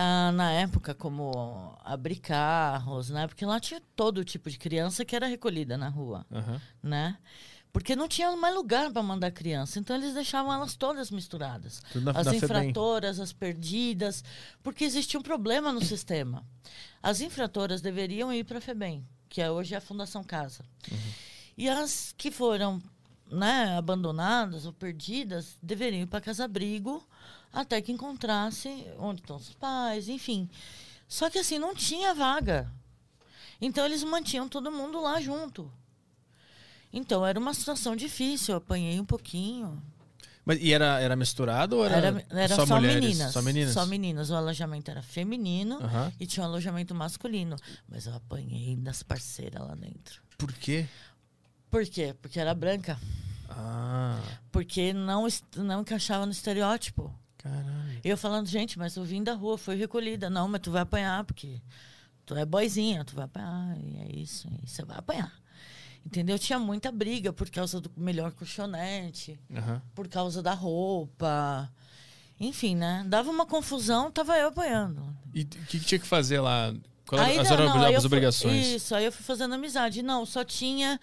[0.00, 3.26] Ah, na época, como abrir carros, né?
[3.26, 6.60] Porque lá tinha todo tipo de criança que era recolhida na rua, Aham.
[6.80, 7.18] né?
[7.72, 9.78] Porque não tinha mais lugar para mandar criança.
[9.78, 11.82] Então, eles deixavam elas todas misturadas.
[11.94, 12.36] Na, as na FEBEM.
[12.36, 14.24] infratoras, as perdidas,
[14.62, 16.44] porque existia um problema no sistema.
[17.02, 20.64] As infratoras deveriam ir para a FEBEM, que é hoje a Fundação Casa.
[21.56, 22.82] E as que foram
[23.30, 27.06] né, abandonadas ou perdidas deveriam ir para Casa Abrigo
[27.52, 30.48] até que encontrasse onde estão os pais, enfim.
[31.06, 32.70] Só que assim, não tinha vaga.
[33.60, 35.70] Então eles mantinham todo mundo lá junto.
[36.92, 39.82] Então era uma situação difícil, eu apanhei um pouquinho.
[40.44, 43.02] Mas, e era, era misturado ou era, Era, era só, só, mulheres?
[43.04, 43.32] meninas.
[43.32, 43.72] Só meninas?
[43.74, 44.30] Só meninas.
[44.30, 46.10] O alojamento era feminino Aham.
[46.18, 47.54] e tinha um alojamento masculino.
[47.86, 50.22] Mas eu apanhei das parceiras lá dentro.
[50.38, 50.86] Por quê?
[51.70, 52.14] Por quê?
[52.22, 52.98] Porque era branca.
[53.50, 54.20] Ah,
[54.50, 55.26] Porque não,
[55.56, 57.14] não encaixava no estereótipo.
[57.36, 58.00] caralho.
[58.02, 60.30] Eu falando, gente, mas eu vim da rua, fui recolhida.
[60.30, 61.60] Não, mas tu vai apanhar, porque
[62.24, 63.76] tu é boizinha, tu vai apanhar.
[63.78, 65.37] E é isso, e você vai apanhar.
[66.08, 66.38] Entendeu?
[66.38, 69.82] Tinha muita briga por causa do melhor colchonete, Aham.
[69.94, 71.70] por causa da roupa.
[72.40, 73.04] Enfim, né?
[73.06, 75.14] Dava uma confusão, tava eu apanhando.
[75.34, 76.72] E o que, que tinha que fazer lá?
[77.06, 78.66] Qual era Aí as, não, não, as fui- obrigações?
[78.68, 80.02] Isso, aí eu fui fazendo amizade.
[80.02, 80.98] Não, só tinha.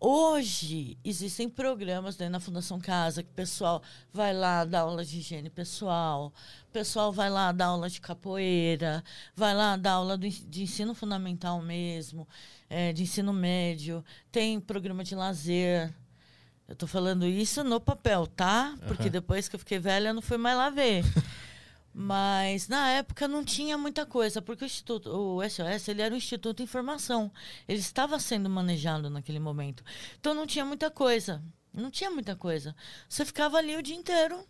[0.00, 3.82] Hoje existem programas né, na Fundação Casa que o pessoal
[4.12, 6.32] vai lá dar aula de higiene pessoal,
[6.68, 9.02] o pessoal vai lá dar aula de capoeira,
[9.34, 12.28] vai lá dar aula do de ensino fundamental mesmo,
[12.70, 15.92] eh, de ensino médio, tem programa de lazer.
[16.66, 18.76] Eu tô falando isso no papel, tá?
[18.86, 19.10] Porque Aham.
[19.12, 21.02] depois que eu fiquei velha, eu não fui mais lá ver.
[21.94, 26.18] Mas na época não tinha muita coisa, porque o Instituto, o SOS, ele era um
[26.18, 27.32] instituto de informação.
[27.66, 29.82] Ele estava sendo manejado naquele momento.
[30.20, 31.42] Então não tinha muita coisa.
[31.72, 32.76] Não tinha muita coisa.
[33.08, 34.46] Você ficava ali o dia inteiro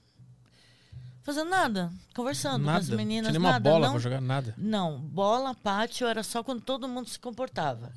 [1.28, 2.78] fazendo nada, conversando nada.
[2.78, 3.70] com as meninas, tinha nenhuma nada.
[3.70, 4.54] bola não, pra jogar, nada.
[4.56, 7.92] não, bola, pátio era só quando todo mundo se comportava.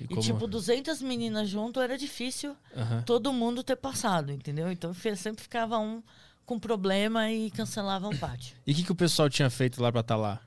[0.00, 2.56] E E, tipo, 200 meninas junto era difícil
[3.04, 4.72] todo mundo ter passado, entendeu?
[4.72, 6.02] Então sempre ficava um
[6.46, 8.56] com problema e cancelava o pátio.
[8.66, 10.40] E o que, que o pessoal tinha feito lá pra estar lá?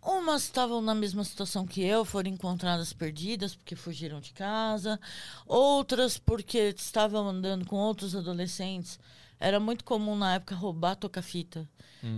[0.00, 4.98] Umas estavam na mesma situação que eu, foram encontradas perdidas porque fugiram de casa.
[5.46, 8.98] Outras porque estavam andando com outros adolescentes.
[9.42, 11.68] Era muito comum na época roubar toca-fita.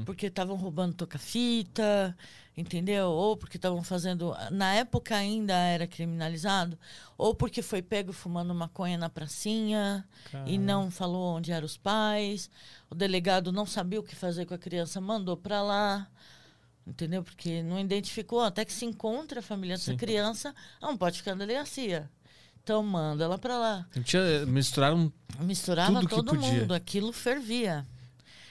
[0.04, 2.16] Porque estavam roubando toca-fita,
[2.56, 3.08] entendeu?
[3.08, 4.34] Ou porque estavam fazendo.
[4.50, 6.78] Na época ainda era criminalizado.
[7.16, 10.06] Ou porque foi pego fumando maconha na pracinha
[10.46, 12.50] e não falou onde eram os pais.
[12.90, 16.06] O delegado não sabia o que fazer com a criança, mandou para lá.
[16.86, 17.22] Entendeu?
[17.22, 19.96] Porque não identificou, até que se encontra a família dessa Sim.
[19.96, 22.10] criança, não pode ficar na delegacia.
[22.64, 23.86] Então manda ela para lá.
[24.04, 25.12] Tinha, misturaram.
[25.40, 26.50] Misturava Tudo que todo podia.
[26.60, 27.86] mundo, aquilo fervia.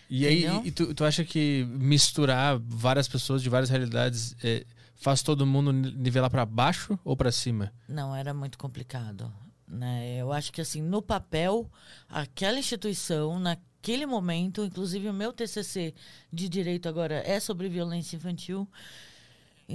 [0.07, 0.61] E aí, Entendeu?
[0.66, 5.74] e tu, tu acha que misturar várias pessoas de várias realidades é, faz todo mundo
[5.74, 7.74] ni- nivelar pra baixo ou pra cima?
[7.89, 9.34] Não, era muito complicado.
[9.68, 10.16] Né?
[10.22, 11.68] Eu acho que, assim, no papel,
[12.07, 15.95] aquela instituição, naquele momento, inclusive o meu TCC
[16.32, 18.70] de direito agora é sobre violência infantil.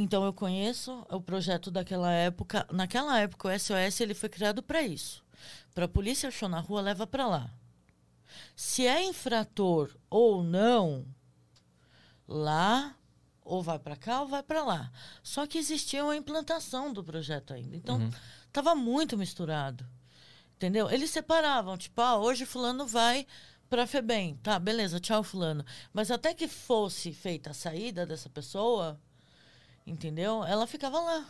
[0.01, 2.64] Então, eu conheço o projeto daquela época.
[2.72, 5.24] Naquela época, o SOS ele foi criado para isso.
[5.74, 7.51] Para a polícia achou na rua, leva para lá.
[8.55, 11.05] Se é infrator ou não,
[12.28, 12.94] lá
[13.42, 14.92] ou vai para cá ou vai para lá.
[15.20, 17.74] Só que existia uma implantação do projeto ainda.
[17.74, 18.09] Então,
[18.46, 19.84] estava muito misturado.
[20.55, 20.88] Entendeu?
[20.88, 23.26] Eles separavam, tipo, ah, hoje fulano vai
[23.68, 24.36] para FEBEM.
[24.36, 25.64] Tá, beleza, tchau fulano.
[25.92, 29.01] Mas até que fosse feita a saída dessa pessoa,
[29.89, 30.45] entendeu?
[30.45, 31.26] Ela ficava lá.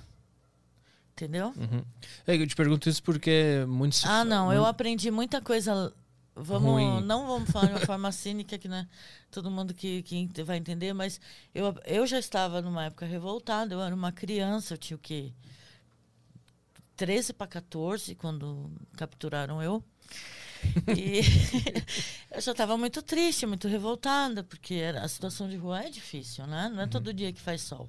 [1.12, 1.52] Entendeu?
[1.56, 1.84] Uhum.
[2.26, 4.04] É, eu te pergunto isso porque muitos.
[4.04, 5.92] Ah, não, mu- eu aprendi muita coisa.
[6.40, 7.02] Vamos, Ruim.
[7.02, 8.88] não vamos falar de uma forma cínica que não é
[9.28, 11.20] todo mundo que, que vai entender, mas
[11.52, 15.32] eu, eu já estava numa época revoltada, eu era uma criança, eu tinha o quê?
[16.96, 19.82] 13 para 14 quando capturaram eu.
[20.96, 21.20] E
[22.30, 26.68] eu já estava muito triste, muito revoltada, porque a situação de rua é difícil, né?
[26.72, 27.88] Não é todo dia que faz sol.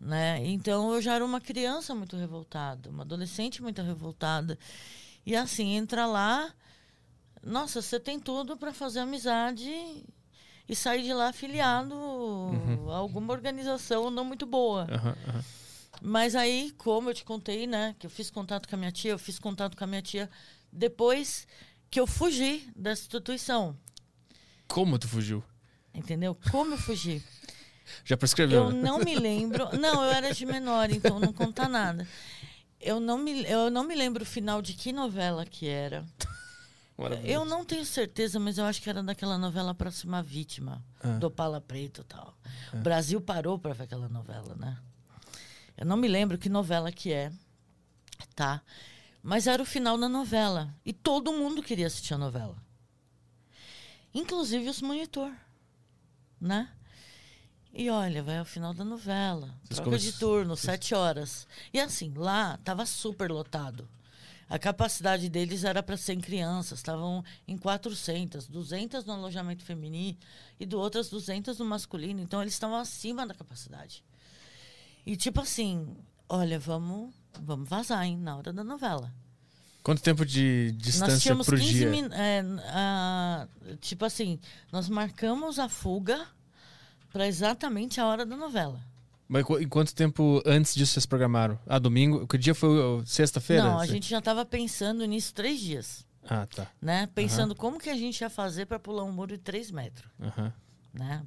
[0.00, 0.40] Né?
[0.46, 4.58] Então eu já era uma criança muito revoltada, uma adolescente muito revoltada.
[5.26, 6.54] E assim, entra lá,
[7.42, 9.70] nossa, você tem tudo para fazer amizade
[10.68, 11.94] e sair de lá afiliado
[12.90, 14.86] a alguma organização não muito boa.
[14.90, 15.44] Aham, aham.
[16.00, 19.10] Mas aí, como eu te contei, né, que eu fiz contato com a minha tia,
[19.10, 20.30] eu fiz contato com a minha tia
[20.72, 21.46] depois
[21.90, 23.76] que eu fugi da instituição.
[24.68, 25.42] Como tu fugiu?
[25.92, 26.36] Entendeu?
[26.50, 27.22] Como eu fugi?
[28.04, 28.82] Já prescreveu, Eu né?
[28.82, 29.68] não me lembro.
[29.78, 32.06] Não, eu era de menor, então não conta nada.
[32.80, 36.04] Eu não me, eu não me lembro o final de que novela que era.
[37.24, 41.10] Eu não tenho certeza, mas eu acho que era daquela novela Próxima Vítima, Ah.
[41.18, 42.36] do Pala Preto e tal.
[42.72, 44.76] O Brasil parou para ver aquela novela, né?
[45.76, 47.30] Eu não me lembro que novela que é,
[48.34, 48.60] tá?
[49.22, 50.74] Mas era o final da novela.
[50.84, 52.56] E todo mundo queria assistir a novela.
[54.12, 55.30] Inclusive os monitor,
[56.40, 56.68] né?
[57.72, 59.54] E olha, vai ao final da novela.
[59.64, 61.46] Vocês troca de turno, sete horas.
[61.72, 63.88] E assim, lá tava super lotado.
[64.48, 70.16] A capacidade deles era para 100 crianças, estavam em 400, 200 no alojamento feminino
[70.58, 72.20] e do outras 200 no masculino.
[72.20, 74.02] Então eles estavam acima da capacidade.
[75.04, 75.94] E tipo assim,
[76.28, 79.12] olha, vamos, vamos vazar, hein, na hora da novela.
[79.82, 81.90] Quanto tempo de Nós distância tínhamos por 15 dia?
[81.90, 82.18] minutos.
[83.80, 84.40] tipo assim,
[84.72, 86.26] nós marcamos a fuga
[87.12, 88.80] para exatamente a hora da novela.
[89.28, 91.58] Mas em quanto tempo antes disso vocês programaram?
[91.66, 92.26] Ah, domingo?
[92.26, 93.04] Que dia foi?
[93.04, 93.62] Sexta-feira?
[93.64, 96.66] Não, a gente já estava pensando nisso três dias, Ah, tá.
[96.80, 97.06] né?
[97.14, 100.52] Pensando como que a gente ia fazer para pular um muro de três metros, Aham.
[100.94, 101.22] né?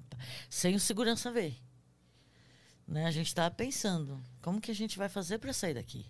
[0.50, 1.56] Sem o segurança ver.
[2.88, 3.06] Né?
[3.06, 6.06] A gente estava pensando como que a gente vai fazer para sair daqui.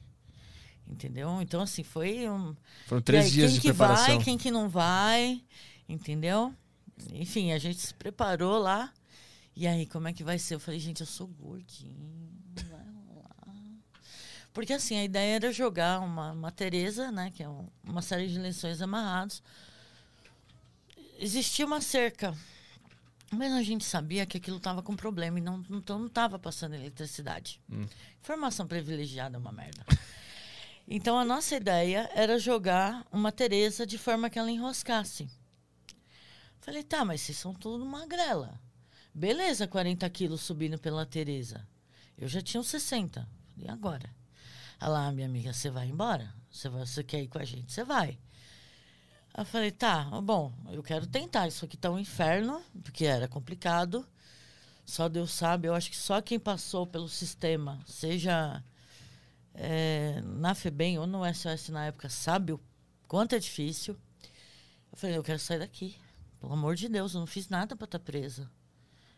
[0.87, 1.41] Entendeu?
[1.41, 2.55] Então, assim, foi um...
[2.87, 4.15] Foram E três aí, dias quem de que preparação.
[4.15, 5.41] vai, quem que não vai,
[5.87, 6.53] entendeu?
[7.13, 8.91] Enfim, a gente se preparou lá.
[9.55, 10.55] E aí, como é que vai ser?
[10.55, 12.31] Eu falei, gente, eu sou gordinho,
[12.69, 13.55] vai rolar.
[14.53, 17.31] Porque assim, a ideia era jogar uma, uma Tereza, né?
[17.31, 19.43] Que é um- uma série de lençóis amarrados.
[21.19, 22.35] Existia uma cerca.
[23.31, 26.75] Mas a gente sabia que aquilo estava com problema e não, então não estava passando
[26.75, 27.61] eletricidade.
[28.19, 29.85] Informação privilegiada é uma merda.
[30.87, 35.29] Então a nossa ideia era jogar uma Tereza de forma que ela enroscasse.
[36.59, 38.59] Falei, tá, mas vocês são tudo magrela.
[39.13, 41.67] Beleza, 40 quilos subindo pela Tereza.
[42.17, 43.27] Eu já tinha uns 60.
[43.49, 44.09] Falei, e agora?
[44.79, 46.33] Ela, ah, minha amiga, você vai embora?
[46.49, 47.71] Você, vai, você quer ir com a gente?
[47.71, 48.17] Você vai.
[49.37, 51.47] Eu falei, tá, bom, eu quero tentar.
[51.47, 54.07] Isso aqui tá um inferno, porque era complicado.
[54.85, 58.63] Só Deus sabe, eu acho que só quem passou pelo sistema, seja
[59.53, 62.59] é, na FEBEM ou no SOS na época, sabe o
[63.07, 63.97] quanto é difícil.
[64.91, 65.95] Eu falei, eu quero sair daqui.
[66.39, 68.49] Pelo amor de Deus, eu não fiz nada para estar presa.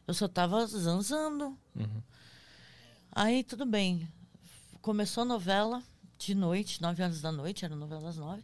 [0.08, 1.58] Eu só tava zanzando.
[3.12, 4.08] Aí, tudo bem.
[4.82, 5.82] Começou a novela
[6.18, 8.44] de noite, nove horas da noite, era novela às nove.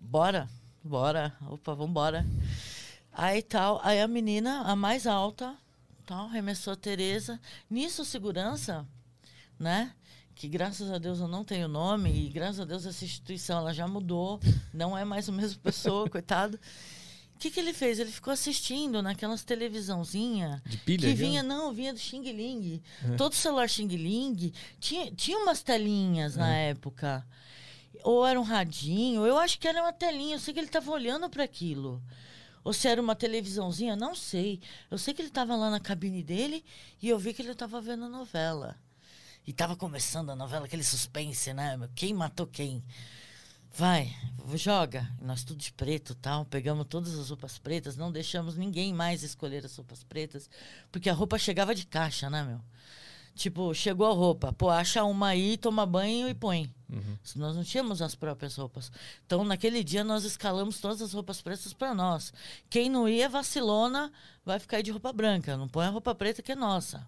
[0.00, 0.48] Bora,
[0.82, 1.34] bora.
[1.48, 2.26] Opa, vambora.
[3.12, 5.54] Aí tal, aí a menina, a mais alta,
[6.04, 7.40] tal, arremessou a Tereza.
[7.70, 8.86] Nisso, segurança,
[9.58, 9.92] né?
[10.34, 13.72] Que graças a Deus eu não tenho nome e graças a Deus essa instituição ela
[13.72, 14.40] já mudou,
[14.72, 16.58] não é mais a mesma pessoa, coitado.
[17.34, 17.98] O que, que ele fez?
[17.98, 21.08] Ele ficou assistindo naquelas televisãozinha De pilha?
[21.08, 22.82] que vinha, não, vinha do Xing Ling.
[23.18, 27.26] Todo celular Xing Ling tinha, tinha umas telinhas na época.
[28.02, 30.90] Ou era um radinho, eu acho que era uma telinha, eu sei que ele estava
[30.90, 32.02] olhando para aquilo.
[32.62, 34.60] Ou se era uma televisãozinha, não sei.
[34.90, 36.64] Eu sei que ele estava lá na cabine dele
[37.02, 38.76] e eu vi que ele estava vendo a novela.
[39.46, 41.78] E estava começando a novela, aquele suspense, né?
[41.94, 42.82] Quem matou quem?
[43.76, 44.14] Vai,
[44.54, 45.10] joga.
[45.20, 46.44] Nós tudo de preto tal.
[46.44, 50.48] Pegamos todas as roupas pretas, não deixamos ninguém mais escolher as roupas pretas.
[50.92, 52.60] Porque a roupa chegava de caixa, né, meu?
[53.34, 54.52] Tipo, chegou a roupa.
[54.52, 56.72] Pô, acha uma aí, toma banho e põe.
[57.34, 58.92] Nós não tínhamos as próprias roupas.
[59.26, 62.32] Então, naquele dia, nós escalamos todas as roupas pretas para nós.
[62.70, 64.12] Quem não ia, vacilona,
[64.44, 65.56] vai ficar aí de roupa branca.
[65.56, 67.04] Não põe a roupa preta que é nossa.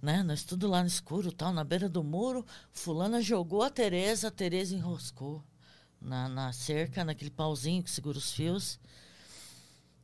[0.00, 0.22] Né?
[0.22, 2.46] Nós tudo lá no escuro, tal, na beira do muro.
[2.72, 5.44] Fulana jogou a Tereza, a Tereza enroscou
[6.00, 8.78] na, na cerca, naquele pauzinho que segura os fios.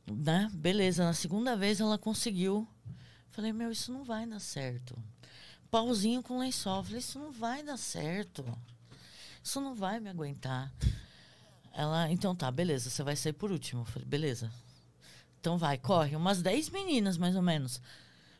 [0.05, 0.49] Né?
[0.53, 2.67] Beleza, na segunda vez ela conseguiu.
[3.31, 4.97] Falei, meu, isso não vai dar certo.
[5.69, 6.83] Pauzinho com lençol.
[6.83, 8.45] Falei, isso não vai dar certo.
[9.43, 10.73] Isso não vai me aguentar.
[11.73, 13.85] Ela, então tá, beleza, você vai sair por último.
[13.85, 14.51] Falei, beleza.
[15.39, 16.15] Então vai, corre.
[16.15, 17.81] Umas 10 meninas, mais ou menos.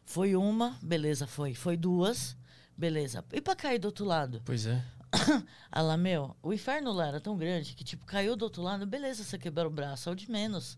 [0.04, 1.54] Foi uma, beleza, foi.
[1.54, 2.36] Foi duas,
[2.76, 3.24] beleza.
[3.32, 4.42] E pra cair do outro lado?
[4.44, 4.84] Pois é.
[5.72, 9.24] Ela, meu, o inferno lá era tão grande que, tipo, caiu do outro lado, beleza,
[9.24, 10.78] você quebrou o braço, é o de menos.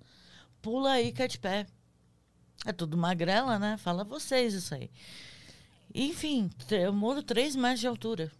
[0.61, 1.65] Pula aí, cai de pé.
[2.65, 3.77] É tudo magrela, né?
[3.77, 4.91] Fala vocês isso aí.
[5.93, 8.31] Enfim, eu muro 3 metros de altura.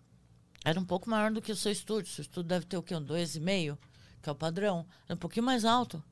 [0.64, 2.12] Era um pouco maior do que o seu estúdio.
[2.12, 2.96] Seu estúdio deve ter o quê?
[2.96, 3.78] Um 2,5,
[4.22, 4.86] que é o padrão.
[5.08, 6.04] Era um pouquinho mais alto.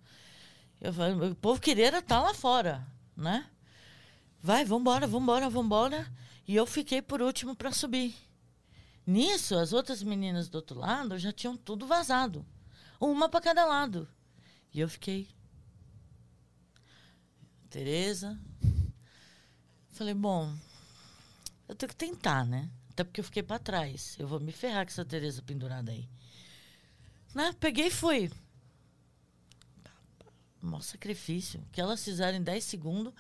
[0.80, 0.93] Eu
[1.32, 3.45] o povo queria estar lá fora, né?
[4.41, 6.07] Vai, vambora, vambora, vambora.
[6.47, 8.15] E eu fiquei por último para subir.
[9.08, 12.45] Nisso, as outras meninas do outro lado já tinham tudo vazado.
[12.99, 14.05] Uma para cada lado.
[14.74, 15.30] E eu fiquei.
[17.70, 18.38] Tereza.
[19.88, 20.53] Falei, bom,
[21.70, 22.70] eu tenho que tentar, né?
[22.89, 24.18] Até porque eu fiquei para trás.
[24.20, 26.10] Eu vou me ferrar com essa Tereza pendurada aí.
[27.34, 27.55] Né?
[27.62, 28.30] Peguei e fui.
[30.62, 31.66] Mó sacrifício.
[31.72, 33.14] Que elas fizeram em 10 segundos.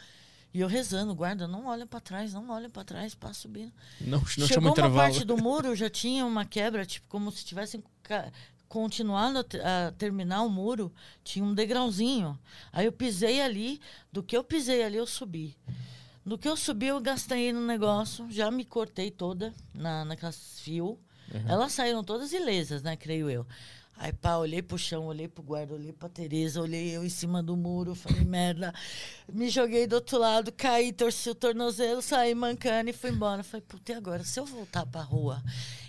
[0.57, 3.71] E eu rezando, guarda, não olha para trás, não olha para trás, passa subindo.
[4.01, 4.95] Não, não Chegou chama uma intervalo.
[4.97, 7.83] parte do muro, já tinha uma quebra, tipo, como se tivessem
[8.67, 10.91] continuado a, a terminar o muro,
[11.23, 12.39] tinha um degrauzinho.
[12.73, 13.79] Aí eu pisei ali,
[14.11, 15.55] do que eu pisei ali, eu subi.
[16.25, 20.97] No que eu subi, eu gastei no negócio, já me cortei toda na, naquelas fio.
[21.47, 23.45] Elas saíram todas ilesas, né, creio eu.
[23.99, 27.41] Aí, pá, olhei pro chão, olhei pro guarda, olhei pra Tereza, olhei eu em cima
[27.41, 28.71] do muro, falei, merda.
[29.27, 33.43] Me joguei do outro lado, caí, torci o tornozelo, saí mancando e fui embora.
[33.43, 34.23] Falei, puta, e agora?
[34.23, 35.43] Se eu voltar pra rua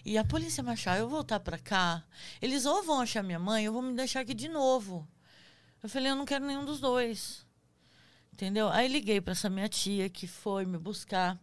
[0.07, 2.03] e a polícia me achar, eu voltar pra cá,
[2.41, 5.07] eles ou vão achar minha mãe ou vão me deixar aqui de novo.
[5.83, 7.47] Eu falei, eu não quero nenhum dos dois.
[8.33, 8.69] Entendeu?
[8.71, 11.39] Aí liguei pra essa minha tia que foi me buscar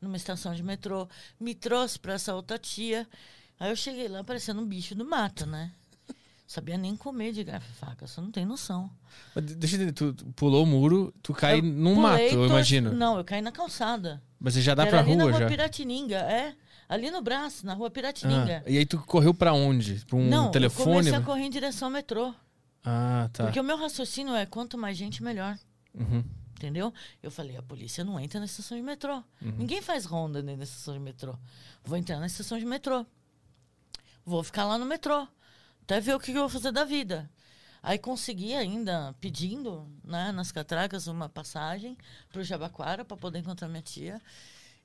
[0.00, 1.08] numa estação de metrô,
[1.38, 3.08] me trouxe pra essa outra tia.
[3.58, 5.72] Aí eu cheguei lá parecendo um bicho do mato, né?
[6.50, 8.90] Sabia nem comer de garfo e faca, você não tem noção.
[9.32, 12.44] Mas de- Deixa eu entender, tu, pulou o muro, tu cai Eu num mato, eu
[12.44, 12.92] imagino.
[12.92, 14.20] Não, eu caí na calçada.
[14.36, 15.46] Mas você já dá Era pra ali na rua rua já.
[15.46, 16.56] Piratininga, é.
[16.88, 18.64] Ali no braço, na rua Piratininga.
[18.66, 20.04] Ah, e aí tu correu pra onde?
[20.06, 20.86] Pra um não, eu telefone?
[20.96, 22.34] comecei a correr em direção ao metrô.
[22.84, 23.44] Ah, tá.
[23.44, 25.56] Porque o meu raciocínio é quanto mais gente, melhor.
[25.94, 26.24] Uhum.
[26.56, 26.92] Entendeu?
[27.22, 29.22] Eu falei, a polícia não entra na estação de metrô.
[29.40, 29.54] Uhum.
[29.56, 31.36] Ninguém faz ronda da estação de metrô.
[31.84, 33.06] Vou entrar na estação de metrô.
[34.26, 35.28] Vou ficar lá no metrô.
[35.90, 37.28] Até ver o que eu vou fazer da vida.
[37.82, 43.66] Aí consegui ainda, pedindo, né, nas catracas, uma passagem para o Jabaquara para poder encontrar
[43.66, 44.22] minha tia.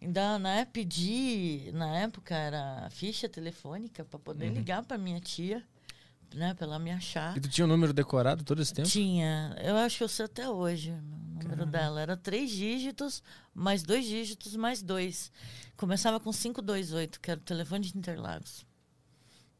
[0.01, 5.63] Ainda, né, pedi, na época era ficha telefônica para poder ligar para minha tia,
[6.33, 7.33] né, para ela me achar.
[7.33, 7.37] Uhum.
[7.37, 8.89] E tu tinha o número decorado todo esse tempo?
[8.89, 9.55] Tinha.
[9.61, 12.01] Eu acho que eu sei até hoje o número dela.
[12.01, 13.21] Era três dígitos,
[13.53, 15.31] mais dois dígitos, mais dois.
[15.77, 18.65] Começava com 528, que era o telefone de Interlagos.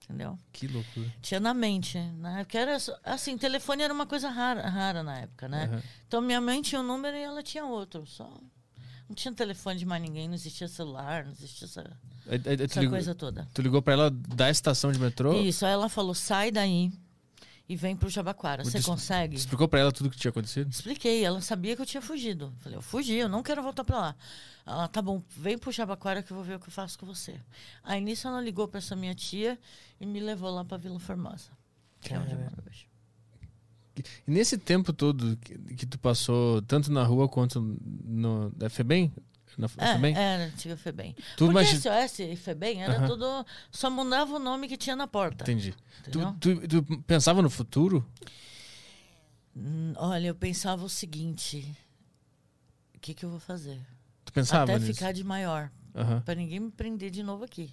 [0.06, 0.38] Entendeu?
[0.54, 1.12] Que loucura.
[1.22, 2.44] Tinha na mente, né?
[2.44, 5.66] Porque era assim, telefone era uma coisa rara, rara na época, né?
[5.66, 5.84] Aham.
[6.08, 8.06] Então minha mãe tinha um número e ela tinha outro.
[8.06, 8.32] Só
[9.08, 11.98] não tinha telefone de mais ninguém, não existia celular, não existia essa,
[12.28, 13.48] essa ligou, coisa toda.
[13.54, 15.42] tu ligou pra ela da estação de metrô?
[15.42, 16.92] Isso, aí ela falou: sai daí
[17.68, 18.64] e vem pro Jabaquara.
[18.64, 19.36] Você consegue?
[19.36, 20.72] Explicou pra ela tudo o que tinha acontecido?
[20.72, 22.54] Expliquei, ela sabia que eu tinha fugido.
[22.60, 24.16] Falei, eu fugi, eu não quero voltar pra lá.
[24.66, 27.06] Ela, tá bom, vem pro Jabaquara que eu vou ver o que eu faço com
[27.06, 27.40] você.
[27.84, 29.60] Aí nisso ela ligou pra essa minha tia
[30.00, 31.50] e me levou lá pra Vila Formosa.
[32.02, 32.88] Que é onde eu moro hoje.
[34.28, 37.62] E nesse tempo todo que, que tu passou, tanto na rua quanto
[38.04, 39.12] no da FEBEM?
[39.58, 40.16] Na É, FEBEM?
[40.18, 41.16] era antiga FEBEM.
[41.38, 43.46] Tu Porque SOS e FEBEM era tudo.
[43.72, 45.44] Só mudava o nome que tinha na porta.
[45.44, 45.74] Entendi.
[46.12, 48.06] Tu, tu, tu pensava no futuro?
[49.56, 51.76] Hum, Olha, eu pensava o seguinte:
[52.96, 53.80] o que, que eu vou fazer?
[54.26, 54.94] Tu pensava Até nisso?
[54.94, 55.72] ficar de maior.
[55.96, 56.22] Aham.
[56.22, 57.72] Pra ninguém me prender de novo aqui.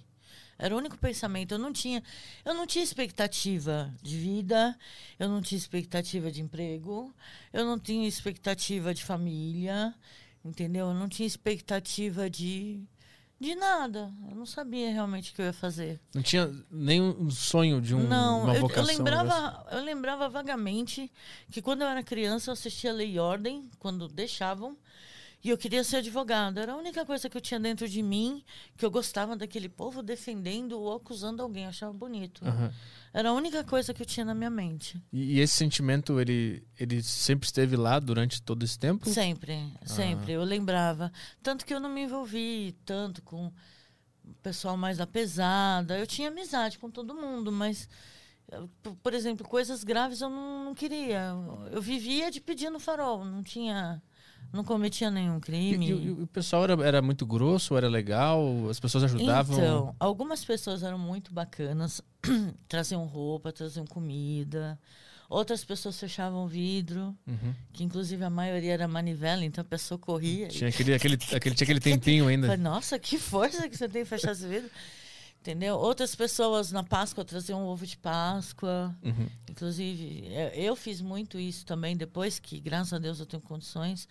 [0.57, 1.53] Era o único pensamento.
[1.53, 2.01] Eu não tinha,
[2.45, 4.77] eu não tinha expectativa de vida,
[5.19, 7.13] eu não tinha expectativa de emprego,
[7.51, 9.93] eu não tinha expectativa de família,
[10.43, 10.87] entendeu?
[10.87, 12.83] Eu não tinha expectativa de
[13.43, 14.11] de nada.
[14.29, 15.99] Eu não sabia realmente o que eu ia fazer.
[16.15, 18.85] Não tinha nenhum sonho de um, não, uma eu, eu vocação?
[18.85, 18.93] né?
[18.93, 21.11] lembrava, eu lembrava vagamente
[21.51, 24.77] que quando eu era criança eu assistia Lei e Ordem, quando deixavam,
[25.43, 26.61] e eu queria ser advogada.
[26.61, 28.43] Era a única coisa que eu tinha dentro de mim,
[28.77, 32.45] que eu gostava daquele povo defendendo ou acusando alguém, eu achava bonito.
[32.45, 32.73] Aham.
[33.13, 34.99] Era a única coisa que eu tinha na minha mente.
[35.11, 39.07] E, e esse sentimento, ele, ele sempre esteve lá durante todo esse tempo?
[39.07, 40.31] Sempre, sempre.
[40.31, 41.11] Eu lembrava.
[41.43, 43.51] Tanto que eu não me envolvi tanto com
[44.25, 45.99] o pessoal mais da pesada.
[45.99, 47.87] Eu tinha amizade com todo mundo, mas,
[49.03, 51.33] por exemplo, coisas graves eu não, não queria.
[51.71, 54.01] Eu vivia de pedir no farol, não tinha.
[54.53, 55.85] Não cometia nenhum E, crime.
[55.87, 58.39] e- e o pessoal era, era muito grosso, era legal?
[58.69, 59.57] As pessoas ajudavam?
[59.57, 62.01] Então, algumas pessoas eram muito bacanas,
[62.69, 64.79] traziam roupa, traziam comida.
[65.27, 67.55] Outras pessoas fechavam vidro, Uhum.
[67.73, 70.45] que inclusive a maioria era manivela, então a pessoa corria.
[70.45, 72.55] e Tinha aquele, aquele, aquele, tinha aquele tempinho ainda.
[72.55, 74.69] Nossa, que força que você tem em fechar esse vidro.
[75.41, 75.75] Entendeu?
[75.75, 78.95] Outras pessoas na Páscoa traziam ovo de Páscoa.
[79.03, 79.27] Uhum.
[79.49, 84.07] Inclusive, eu- eu fiz muito isso também, depois que, graças a Deus, eu tenho condições.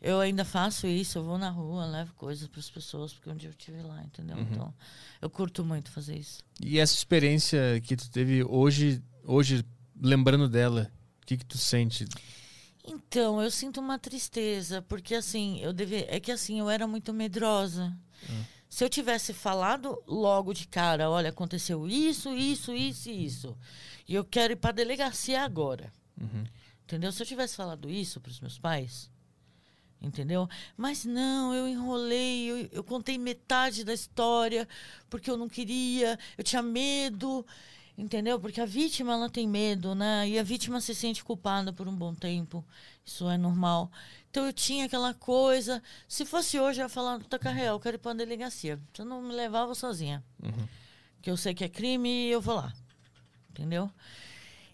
[0.00, 3.36] Eu ainda faço isso, eu vou na rua, levo coisas para as pessoas, porque um
[3.36, 4.36] dia eu estive lá, entendeu?
[4.36, 4.42] Uhum.
[4.42, 4.74] Então,
[5.22, 6.42] eu curto muito fazer isso.
[6.60, 9.64] E essa experiência que tu teve hoje, hoje
[10.00, 10.92] lembrando dela,
[11.22, 12.06] o que que tu sente?
[12.84, 16.04] Então, eu sinto uma tristeza, porque assim, eu deve...
[16.08, 17.96] é que assim, eu era muito medrosa.
[18.68, 23.56] Se eu tivesse falado logo de cara, olha, aconteceu isso, isso, isso e isso,
[24.06, 25.92] e eu quero ir para delegacia agora.
[26.20, 26.44] Uhum.
[26.84, 27.10] Entendeu?
[27.10, 29.10] Se eu tivesse falado isso para os meus pais,
[30.00, 30.48] entendeu?
[30.76, 34.68] Mas não, eu enrolei, eu, eu contei metade da história
[35.08, 37.44] porque eu não queria, eu tinha medo,
[37.96, 38.38] entendeu?
[38.38, 40.28] Porque a vítima ela tem medo, né?
[40.28, 42.64] E a vítima se sente culpada por um bom tempo.
[43.04, 43.90] Isso é normal.
[44.30, 45.82] Então eu tinha aquela coisa.
[46.06, 47.20] Se fosse hoje, eu ia falar,
[47.54, 48.78] real, eu quero ir para a delegacia.
[48.92, 50.22] Você não me levava sozinha.
[50.42, 50.68] Uhum.
[51.22, 52.72] Que eu sei que é crime e eu vou lá.
[53.50, 53.90] Entendeu?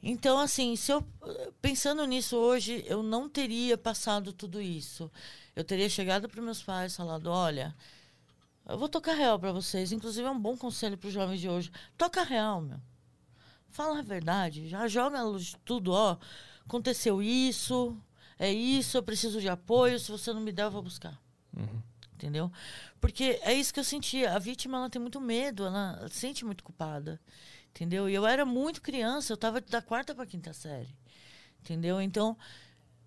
[0.02, 1.06] Então, assim, se eu
[1.60, 5.10] pensando nisso hoje, eu não teria passado tudo isso.
[5.54, 7.74] Eu teria chegado para meus pais e falado: olha,
[8.68, 9.92] eu vou tocar real para vocês.
[9.92, 11.70] Inclusive, é um bom conselho para os jovens de hoje.
[11.96, 12.80] Toca real, meu.
[13.70, 16.18] Fala a verdade, já joga a luz de tudo, ó.
[16.66, 17.96] Aconteceu isso,
[18.38, 21.18] é isso, eu preciso de apoio, se você não me der, eu vou buscar.
[22.12, 22.52] Entendeu?
[23.00, 24.34] Porque é isso que eu sentia.
[24.34, 27.20] A vítima, ela tem muito medo, ela se sente muito culpada.
[27.72, 28.08] Entendeu?
[28.08, 30.94] E eu era muito criança, eu estava da quarta para quinta série.
[31.60, 32.00] Entendeu?
[32.00, 32.36] Então,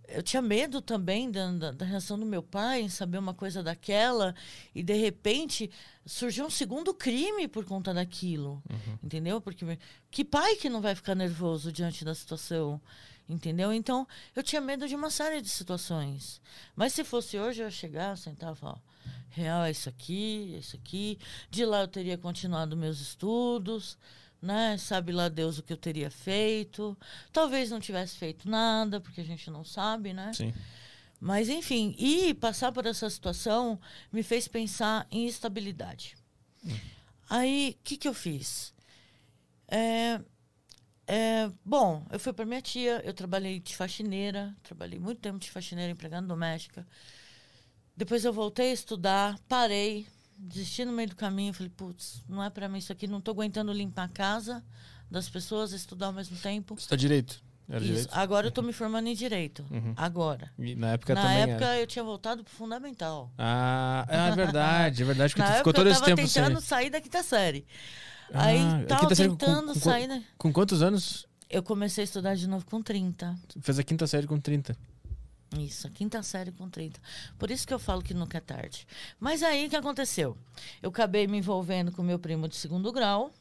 [0.08, 3.64] eu tinha medo também da, da, da reação do meu pai em saber uma coisa
[3.64, 4.36] daquela
[4.74, 5.70] e de repente
[6.06, 8.62] surgiu um segundo crime por conta daquilo,
[9.04, 9.42] entendeu?
[9.42, 9.66] Porque
[10.12, 12.80] que pai que não vai ficar nervoso diante da situação,
[13.28, 13.74] entendeu?
[13.74, 16.42] Então eu tinha medo de uma série de situações,
[16.76, 18.82] mas se fosse hoje eu ia chegar, sentar e falar,
[19.30, 21.18] real é isso aqui, é isso aqui,
[21.50, 23.98] de lá eu teria continuado meus estudos,
[24.46, 24.78] né?
[24.78, 26.98] Sabe lá Deus o que eu teria feito.
[27.34, 30.32] Talvez não tivesse feito nada, porque a gente não sabe, né?
[30.34, 30.54] Sim.
[31.20, 33.80] Mas, enfim, e passar por essa situação
[34.12, 36.16] me fez pensar em estabilidade.
[37.30, 38.74] Aí, o que, que eu fiz?
[39.68, 40.22] É,
[41.08, 45.50] é, bom, eu fui para minha tia, eu trabalhei de faxineira, trabalhei muito tempo de
[45.50, 46.86] faxineira, empregada doméstica.
[47.96, 50.06] Depois eu voltei a estudar, parei,
[50.38, 53.32] desisti no meio do caminho, falei, putz, não é para mim isso aqui, não estou
[53.34, 54.64] aguentando limpar a casa
[55.10, 56.76] das pessoas, estudar ao mesmo tempo.
[56.80, 57.44] Você tá direito?
[57.68, 57.88] Era Isso.
[57.88, 58.10] direito?
[58.14, 59.66] Agora eu estou me formando em direito.
[59.72, 59.94] Uhum.
[59.98, 60.52] Agora.
[60.60, 61.80] E na época Na também época era.
[61.82, 63.32] eu tinha voltado pro fundamental.
[63.38, 66.44] Ah, é verdade, é verdade que Na tu ficou todo eu esse tempo sem.
[66.44, 67.66] tentando sair da quinta série.
[68.34, 70.24] Ah, Aí a tava quinta série com- tentando com- sair, né?
[70.38, 71.26] Com quantos anos?
[71.50, 73.36] Eu comecei a estudar de novo com 30.
[73.62, 74.76] Fez a quinta série com 30.
[75.60, 77.00] Isso, a quinta série com 30.
[77.38, 78.88] Por isso que eu falo que nunca é tarde.
[79.20, 80.38] Mas aí o que aconteceu?
[80.82, 83.32] Eu acabei me envolvendo com meu primo de segundo grau,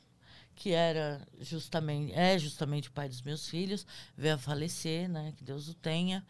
[0.54, 3.86] que era justamente, é justamente o pai dos meus filhos,
[4.16, 5.32] veio a falecer, né?
[5.36, 6.24] Que Deus o tenha.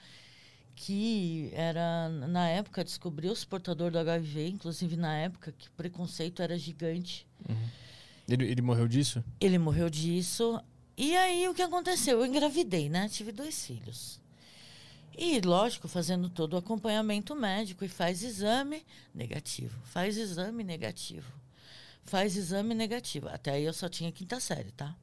[0.77, 6.59] Que era, na época, descobriu-se portador do HIV, inclusive na época que o preconceito era
[6.59, 7.27] gigante.
[8.29, 9.23] Ele, ele morreu disso?
[9.41, 10.61] Ele morreu disso.
[10.97, 12.19] E aí o que aconteceu?
[12.19, 13.09] Eu engravidei, né?
[13.09, 14.21] Tive dois filhos.
[15.17, 18.85] E, lógico, fazendo todo o acompanhamento médico e faz exame
[19.15, 19.79] negativo.
[19.85, 21.33] Faz exame negativo.
[22.03, 23.29] Faz exame negativo.
[23.29, 24.95] Até aí eu só tinha quinta série, tá?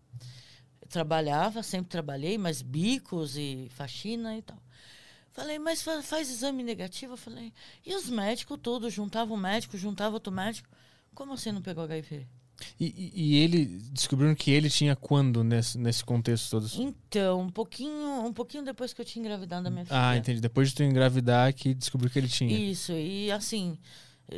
[0.81, 4.61] Eu trabalhava, sempre trabalhei, mas bicos e faxina e tal.
[5.31, 7.13] Falei, mas fa- faz exame negativo?
[7.13, 7.53] Eu falei,
[7.85, 8.93] e os médicos todos?
[8.93, 10.67] Juntava um médico, juntava outro médico.
[11.15, 12.27] Como assim não pegou HIV?
[12.79, 16.69] E, e- ele descobriram que ele tinha quando nesse, nesse contexto todo?
[16.75, 20.09] Então, um pouquinho, um pouquinho depois que eu tinha engravidado da minha filha.
[20.09, 20.41] Ah, entendi.
[20.41, 22.57] Depois de tu engravidar que descobriu que ele tinha.
[22.57, 23.77] Isso, e assim,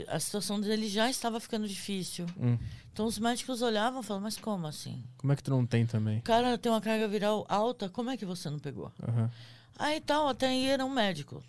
[0.07, 2.25] a situação dele já estava ficando difícil.
[2.39, 2.57] Hum.
[2.91, 5.03] Então os médicos olhavam e falavam, mas como assim?
[5.17, 6.19] Como é que tu não tem também?
[6.19, 8.91] O cara tem uma carga viral alta, como é que você não pegou?
[9.07, 9.29] Aham.
[9.77, 11.43] Aí tal, até aí era um médico.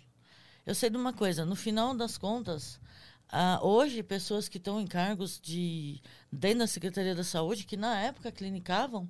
[0.65, 2.79] Eu sei de uma coisa, no final das contas,
[3.29, 6.01] ah, hoje pessoas que estão em cargos de
[6.31, 9.09] dentro da Secretaria da Saúde, que na época clinicavam,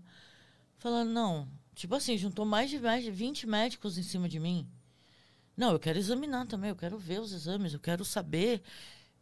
[0.78, 4.68] falaram, não, tipo assim, juntou mais de, mais de 20 médicos em cima de mim.
[5.57, 8.61] Não, eu quero examinar também, eu quero ver os exames, eu quero saber,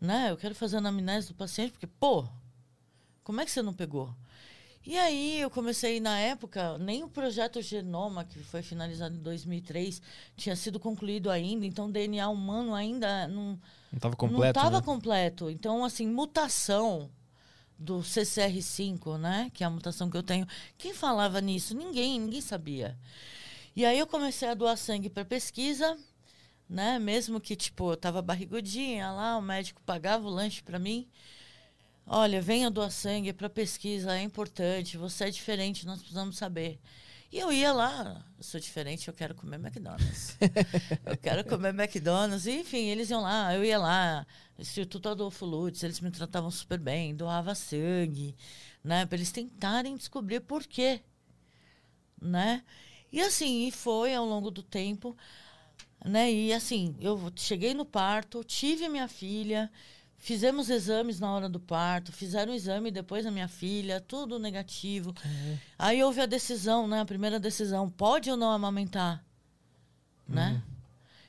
[0.01, 0.31] né?
[0.31, 2.27] Eu quero fazer anamnese do paciente, porque, pô,
[3.23, 4.13] como é que você não pegou?
[4.85, 10.01] E aí eu comecei, na época, nem o projeto Genoma, que foi finalizado em 2003,
[10.35, 13.59] tinha sido concluído ainda, então o DNA humano ainda não
[13.91, 14.85] Não estava não completo, estava né?
[14.85, 15.49] completo.
[15.49, 17.09] Então, assim, mutação
[17.79, 19.51] do CCR5, né?
[19.53, 20.45] Que é a mutação que eu tenho.
[20.77, 21.75] Quem falava nisso?
[21.75, 22.97] Ninguém, ninguém sabia.
[23.75, 25.97] E aí eu comecei a doar sangue para pesquisa,
[26.69, 26.99] né?
[26.99, 31.07] Mesmo que, tipo, eu tava barrigudinha lá, o médico pagava o lanche para mim.
[32.05, 36.79] Olha, venha doar sangue para pesquisa, é importante, você é diferente, nós precisamos saber.
[37.31, 40.37] E eu ia lá, eu sou diferente, eu quero comer McDonald's.
[41.03, 42.45] eu quero comer McDonald's.
[42.45, 44.27] E, enfim, eles iam lá, eu ia lá,
[44.59, 48.35] Instituto Adolfo Lutz, eles me tratavam super bem, doava sangue,
[48.83, 49.05] né?
[49.07, 51.01] Para eles tentarem descobrir por quê,
[52.21, 52.63] né?
[53.11, 55.17] E assim, e foi ao longo do tempo,
[56.05, 56.31] né?
[56.31, 59.71] E assim, eu cheguei no parto, tive minha filha,
[60.23, 65.13] fizemos exames na hora do parto, fizeram o exame depois da minha filha, tudo negativo.
[65.77, 67.01] Aí houve a decisão, né?
[67.01, 69.21] A primeira decisão, pode ou não amamentar,
[70.27, 70.61] né?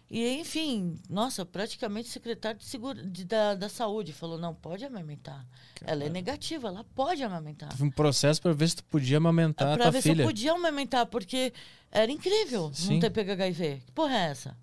[0.08, 5.44] E enfim, nossa, praticamente o secretário de de- da, da saúde falou, não, pode amamentar.
[5.84, 7.70] Ela é negativa, ela pode amamentar.
[7.70, 10.14] Teve um processo pra ver se tu podia amamentar a Pra tua ver filha.
[10.16, 11.52] se eu podia amamentar, porque
[11.90, 12.92] era incrível Sim.
[12.94, 13.82] não ter pego HIV.
[13.86, 14.56] Que porra é essa?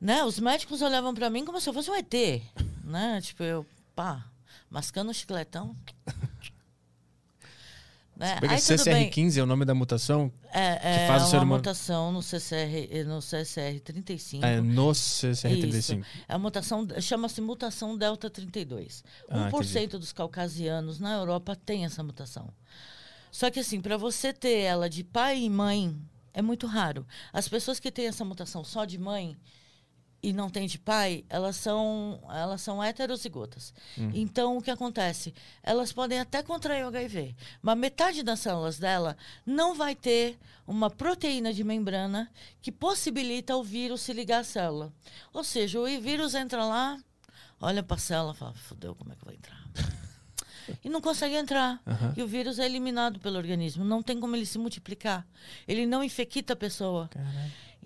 [0.00, 0.24] Né?
[0.24, 2.14] Os médicos olhavam pra mim como se eu fosse um ET.
[2.92, 3.20] Né?
[3.20, 3.66] Tipo, eu,
[3.96, 4.24] pá,
[4.70, 5.74] mascando um chicletão.
[8.16, 8.38] né?
[8.48, 9.10] Aí tudo bem.
[9.10, 10.30] CCR15 é o nome da mutação?
[10.52, 14.44] É, é faz o ser uma humano- mutação no CCR, no CCR 35.
[14.44, 15.74] É no CCR35.
[15.74, 15.92] Isso.
[16.28, 19.02] É a mutação, chama-se mutação delta 32.
[19.28, 22.48] Ah, 1% dos caucasianos na Europa tem essa mutação.
[23.30, 25.98] Só que assim, para você ter ela de pai e mãe,
[26.34, 27.06] é muito raro.
[27.32, 29.36] As pessoas que têm essa mutação só de mãe
[30.22, 33.74] e não tem de pai, elas são elas são heterozigotas.
[34.14, 35.34] Então o que acontece?
[35.62, 40.88] Elas podem até contrair o HIV, mas metade das células dela não vai ter uma
[40.88, 44.92] proteína de membrana que possibilita o vírus se ligar à célula.
[45.32, 46.98] Ou seja, o vírus entra lá,
[47.60, 49.60] olha para a célula, e fala: "Fudeu, como é que vai entrar?"
[50.84, 51.80] e não consegue entrar.
[51.84, 52.14] Aham.
[52.16, 55.26] E o vírus é eliminado pelo organismo, não tem como ele se multiplicar.
[55.66, 57.10] Ele não infecta a pessoa.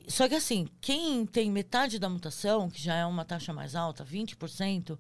[0.07, 4.05] Só que assim, quem tem metade da mutação, que já é uma taxa mais alta,
[4.05, 4.99] 20%,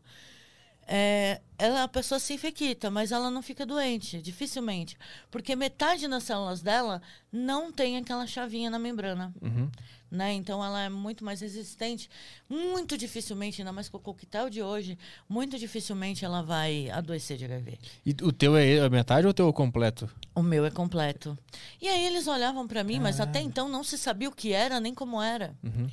[0.87, 4.97] é, ela, a pessoa se infecta, mas ela não fica doente, dificilmente.
[5.30, 9.34] Porque metade das células dela não tem aquela chavinha na membrana.
[9.43, 9.70] Uhum.
[10.09, 10.34] Né?
[10.34, 12.09] Então ela é muito mais resistente.
[12.49, 14.97] Muito dificilmente, ainda mais com o coquetel de hoje,
[15.28, 17.78] muito dificilmente ela vai adoecer de HIV.
[18.05, 20.09] E o teu é a metade ou o teu é o completo?
[20.34, 21.37] O meu é completo.
[21.82, 24.78] E aí eles olhavam para mim, mas até então não se sabia o que era
[24.78, 25.91] nem como era, Uhum.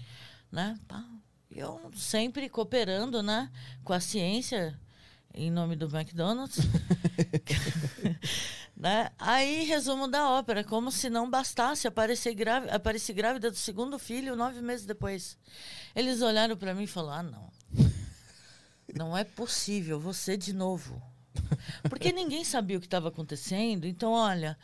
[0.51, 0.77] né?
[1.49, 3.49] Eu sempre cooperando, né,
[3.83, 4.79] com a ciência
[5.33, 6.59] em nome do McDonald's.
[8.77, 9.11] né?
[9.17, 14.35] Aí, resumo da ópera, como se não bastasse aparecer grávida, apareci grávida do segundo filho
[14.35, 15.37] nove meses depois.
[15.95, 17.53] Eles olharam para mim e falaram: ah, não.
[18.95, 21.01] Não é possível, você de novo.
[21.89, 23.85] Porque ninguém sabia o que estava acontecendo.
[23.85, 24.57] Então, olha,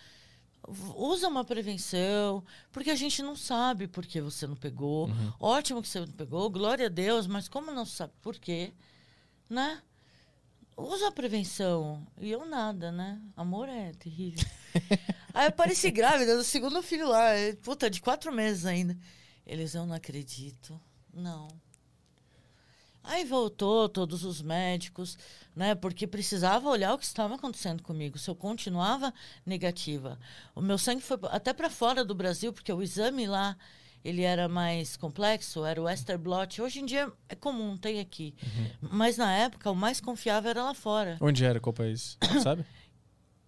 [0.96, 5.10] usa uma prevenção, porque a gente não sabe por que você não pegou.
[5.40, 8.74] Ótimo que você não pegou, glória a Deus, mas como não sabe por quê,
[9.50, 9.82] né?
[10.80, 12.08] Usa a prevenção.
[12.18, 13.22] E eu nada, né?
[13.36, 14.48] Amor é terrível.
[15.34, 18.98] Aí eu pareci grávida do segundo filho lá, eh, puta, de quatro meses ainda.
[19.46, 20.80] Eles, eu não acredito.
[21.14, 21.48] Não.
[23.04, 25.18] Aí voltou todos os médicos,
[25.56, 25.76] né?
[25.76, 28.18] Porque precisava olhar o que estava acontecendo comigo.
[28.18, 29.14] Se eu continuava
[29.46, 30.18] negativa,
[30.56, 33.58] o meu sangue foi até para fora do Brasil, porque o exame lá
[34.04, 36.62] ele era mais complexo, era o Ester Blot.
[36.62, 38.34] Hoje em dia é comum, tem aqui.
[38.82, 41.18] Mas na época o mais confiável era lá fora.
[41.20, 41.60] Onde era?
[41.60, 42.18] Qual país?
[42.44, 42.66] Sabe?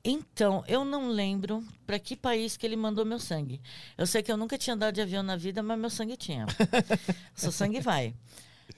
[0.04, 3.62] Então, eu não lembro para que país que ele mandou meu sangue.
[3.98, 6.48] Eu sei que eu nunca tinha andado de avião na vida, mas meu sangue tinha.
[7.36, 8.16] Seu sangue vai.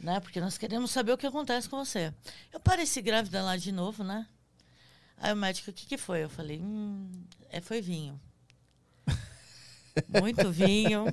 [0.01, 0.19] Né?
[0.19, 2.13] Porque nós queremos saber o que acontece com você.
[2.51, 4.27] Eu pareci grávida lá de novo, né?
[5.17, 6.23] Aí o médico, o que, que foi?
[6.23, 7.09] Eu falei, hum,
[7.49, 8.19] é, foi vinho.
[10.07, 11.05] Muito vinho.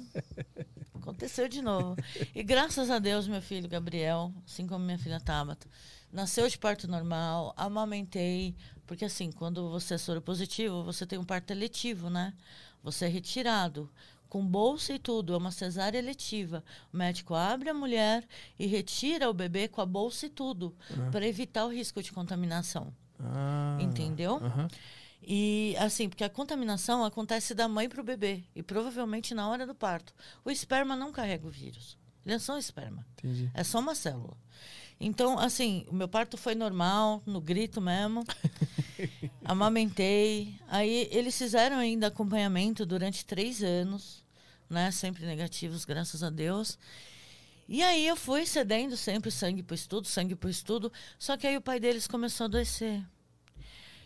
[0.95, 1.97] Aconteceu de novo.
[2.35, 5.67] E graças a Deus, meu filho Gabriel, assim como minha filha Tabata,
[6.13, 8.55] nasceu de parto normal, amamentei,
[8.87, 12.35] porque assim, quando você é soro positivo, você tem um parto eletivo, né?
[12.83, 13.91] Você é retirado
[14.29, 16.63] com bolsa e tudo, é uma cesárea eletiva.
[16.93, 18.25] O médico abre a mulher
[18.59, 20.75] e retira o bebê com a bolsa e tudo,
[21.11, 22.95] para evitar o risco de contaminação.
[23.19, 24.37] Ah, Entendeu?
[24.37, 24.69] aham.
[25.33, 29.65] E assim, porque a contaminação acontece da mãe para o bebê e provavelmente na hora
[29.65, 30.13] do parto.
[30.45, 31.97] O esperma não carrega o vírus.
[32.27, 33.07] Ele é só um esperma.
[33.13, 33.49] Entendi.
[33.55, 34.37] É só uma célula.
[34.99, 38.25] Então, assim, o meu parto foi normal, no grito mesmo.
[39.45, 40.59] Amamentei.
[40.67, 44.25] Aí eles fizeram ainda acompanhamento durante três anos,
[44.69, 44.91] né?
[44.91, 46.77] Sempre negativos, graças a Deus.
[47.69, 50.93] E aí eu fui cedendo sempre sangue para estudo, sangue para estudo.
[51.21, 53.01] Só que aí o pai deles começou a adoecer.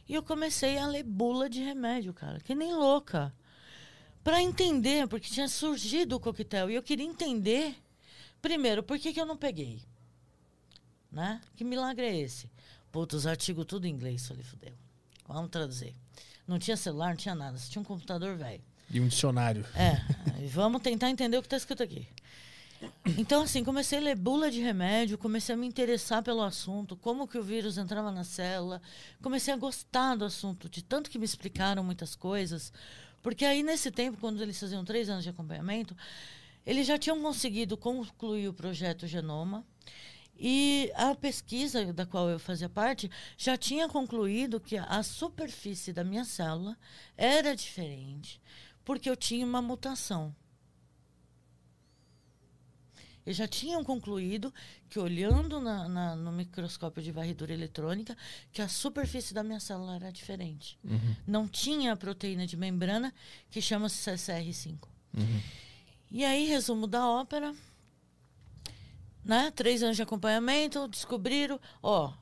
[0.09, 3.35] E eu comecei a ler bula de remédio, cara, que nem louca.
[4.23, 6.71] Para entender, porque tinha surgido o coquetel.
[6.71, 7.77] E eu queria entender,
[8.41, 9.83] primeiro, por que, que eu não peguei?
[11.11, 11.41] Né?
[11.55, 12.51] Que milagre é esse?
[12.91, 14.27] Puta, os artigos tudo em inglês.
[14.27, 14.73] Falei, fudeu.
[15.27, 15.95] Vamos traduzir.
[16.47, 17.57] Não tinha celular, não tinha nada.
[17.59, 18.63] Só tinha um computador velho.
[18.91, 19.65] E um dicionário.
[19.75, 20.01] É,
[20.49, 22.07] vamos tentar entender o que está escrito aqui.
[23.19, 27.29] Então, assim, comecei a ler bula de remédio, comecei a me interessar pelo assunto, como
[27.29, 28.81] que o vírus entrava na célula,
[29.23, 32.73] comecei a gostar do assunto, de tanto que me explicaram muitas coisas.
[33.23, 35.97] Porque aí, nesse tempo, quando eles faziam três anos de acompanhamento,
[36.67, 39.65] eles já tinham conseguido concluir o projeto Genoma.
[40.37, 46.03] E a pesquisa da qual eu fazia parte já tinha concluído que a superfície da
[46.03, 46.77] minha célula
[47.17, 48.41] era diferente,
[48.85, 50.35] porque eu tinha uma mutação.
[53.27, 54.53] Eles já tinham concluído
[54.89, 58.17] que, olhando na- na- no microscópio de varredura eletrônica,
[58.53, 60.79] que a superfície da minha célula era diferente.
[60.85, 61.17] Uhum.
[61.27, 63.15] Não tinha a proteína de membrana,
[63.51, 64.89] que chama-se CCR5.
[65.17, 65.41] Uhum.
[66.11, 67.55] E aí, resumo da ópera.
[69.25, 69.51] Né?
[69.53, 72.13] Três anos de acompanhamento, descobriram, ó,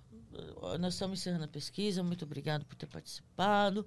[0.79, 3.85] nós estamos encerrando a pesquisa, muito obrigado por ter participado.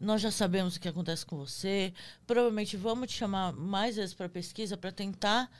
[0.00, 1.92] Nós já sabemos o que acontece com você.
[2.26, 5.50] Provavelmente vamos te chamar mais vezes para pesquisa para tentar.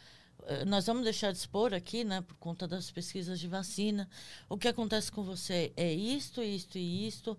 [0.46, 4.08] Eh, Nós vamos deixar de expor aqui, né, por conta das pesquisas de vacina.
[4.48, 7.36] O que acontece com você é isto, isto e isto.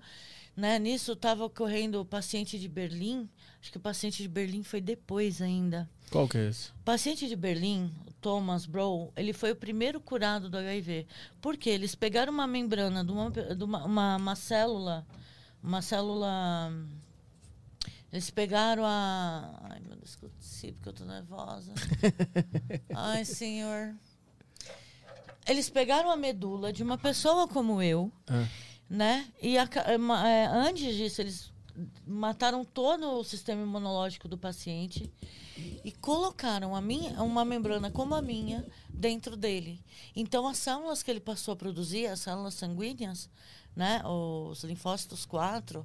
[0.55, 0.77] Né?
[0.77, 3.27] Nisso estava ocorrendo o paciente de Berlim.
[3.59, 5.89] Acho que o paciente de Berlim foi depois ainda.
[6.11, 6.69] Qual que é esse?
[6.69, 11.07] O paciente de Berlim, o Thomas Brown, ele foi o primeiro curado do HIV.
[11.41, 11.71] Por quê?
[11.71, 15.05] Eles pegaram uma membrana de uma, de uma, uma, uma célula,
[15.63, 16.71] uma célula.
[18.14, 19.59] Eles pegaram a.
[19.72, 21.74] Ai, meu Deus, que esqueci porque eu tô nervosa.
[22.95, 23.95] Ai, senhor.
[25.47, 28.47] Eles pegaram a medula de uma pessoa como eu, Ah.
[28.88, 29.28] né?
[29.41, 29.68] E a
[29.99, 31.51] ma- eh, antes disso, eles
[32.05, 35.11] mataram todo o sistema imunológico do paciente
[35.84, 39.84] e colocaram a minha, uma membrana como a minha dentro dele.
[40.16, 43.28] Então, as células que ele passou a produzir, as células sanguíneas,
[43.76, 45.84] né, os linfócitos 4,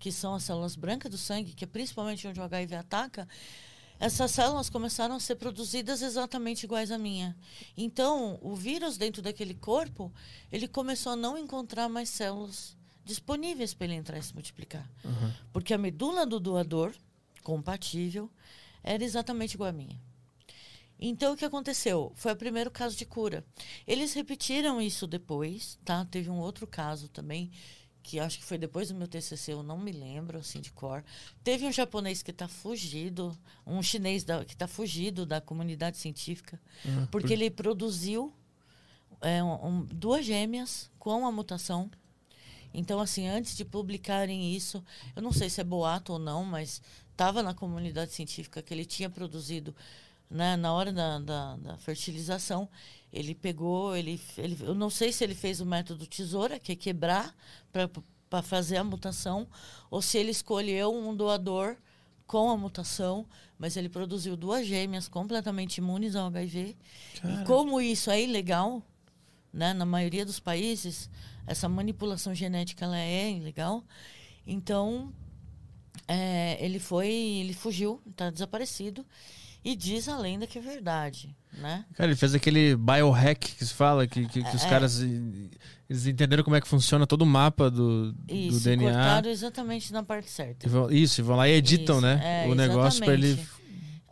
[0.00, 3.28] que são as células brancas do sangue, que é principalmente onde o HIV ataca,
[4.00, 7.36] essas células começaram a ser produzidas exatamente iguais à minha.
[7.76, 10.10] Então, o vírus dentro daquele corpo,
[10.50, 12.74] ele começou a não encontrar mais células
[13.04, 14.90] disponíveis para ele entrar e se multiplicar.
[15.52, 16.94] Porque a medula do doador,
[17.42, 18.30] compatível,
[18.82, 20.00] era exatamente igual à minha.
[20.98, 22.12] Então, o que aconteceu?
[22.14, 23.44] Foi o primeiro caso de cura.
[23.86, 26.04] Eles repetiram isso depois, tá?
[26.04, 27.50] Teve um outro caso também,
[28.10, 31.04] que acho que foi depois do meu TCC, eu não me lembro, assim, de cor.
[31.44, 36.60] Teve um japonês que está fugido, um chinês da- que está fugido da comunidade científica,
[36.84, 38.32] Ah, porque ele produziu
[39.22, 41.90] é, um- duas gêmeas com a mutação.
[42.72, 44.82] Então, assim, antes de publicarem isso,
[45.14, 46.80] eu não sei se é boato ou não, mas
[47.12, 49.76] estava na comunidade científica que ele tinha produzido,
[50.30, 52.66] né, na hora da, da, da fertilização,
[53.12, 56.76] ele pegou, ele, ele, eu não sei se ele fez o método tesoura, que é
[56.76, 57.34] quebrar
[57.72, 59.48] para fazer a mutação,
[59.90, 61.76] ou se ele escolheu um doador
[62.26, 63.26] com a mutação,
[63.58, 66.76] mas ele produziu duas gêmeas completamente imunes ao HIV.
[67.24, 68.82] E como isso é ilegal,
[69.52, 71.10] né, na maioria dos países,
[71.44, 73.82] essa manipulação genética ela é ilegal.
[74.46, 75.12] Então,
[76.06, 79.04] é, ele foi, ele fugiu, está desaparecido.
[79.64, 81.84] E diz a lenda que é verdade, né?
[81.94, 84.68] Cara, ele fez aquele biohack que se fala, que, que, que os É.
[84.68, 85.06] caras eh,
[85.88, 88.90] eles entenderam como é que funciona todo o mapa do, do Isso, DNA.
[88.92, 90.68] cortaram exatamente na parte certa.
[90.68, 92.44] Vão, isso, e vão lá e editam, Isso, né?
[92.44, 93.38] é, o negócio pra ele.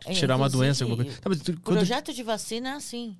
[0.05, 1.19] É, tirar uma doença, alguma coisa.
[1.19, 3.17] Tá, tu- O quando- projeto de vacina é assim.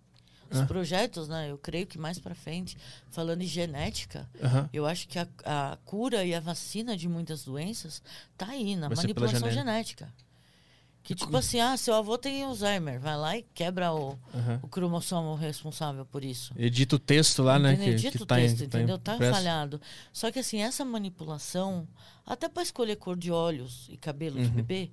[0.51, 0.65] Os Ah.
[0.65, 1.51] projetos, né?
[1.51, 2.75] Eu creio que mais para frente,
[3.11, 4.69] falando em genética, Aham.
[4.73, 8.01] eu acho que a, a cura e a vacina de muitas doenças
[8.37, 10.05] tá aí na Vai manipulação genética.
[10.05, 10.13] genética.
[11.01, 14.59] Que tipo assim, ah, seu avô tem Alzheimer, vai lá e quebra o, Aham.
[14.61, 16.53] o cromossomo responsável por isso.
[16.55, 17.73] Edita o texto lá, né?
[17.73, 17.95] Entendeu?
[17.95, 18.97] Que, Dito que o tá em- texto, tá entendeu?
[18.99, 19.33] Tá impresso.
[19.33, 19.81] falhado.
[20.13, 21.87] Só que assim, essa manipulação,
[22.25, 24.53] até para escolher cor de olhos e cabelo de Uhum.
[24.55, 24.91] bebê,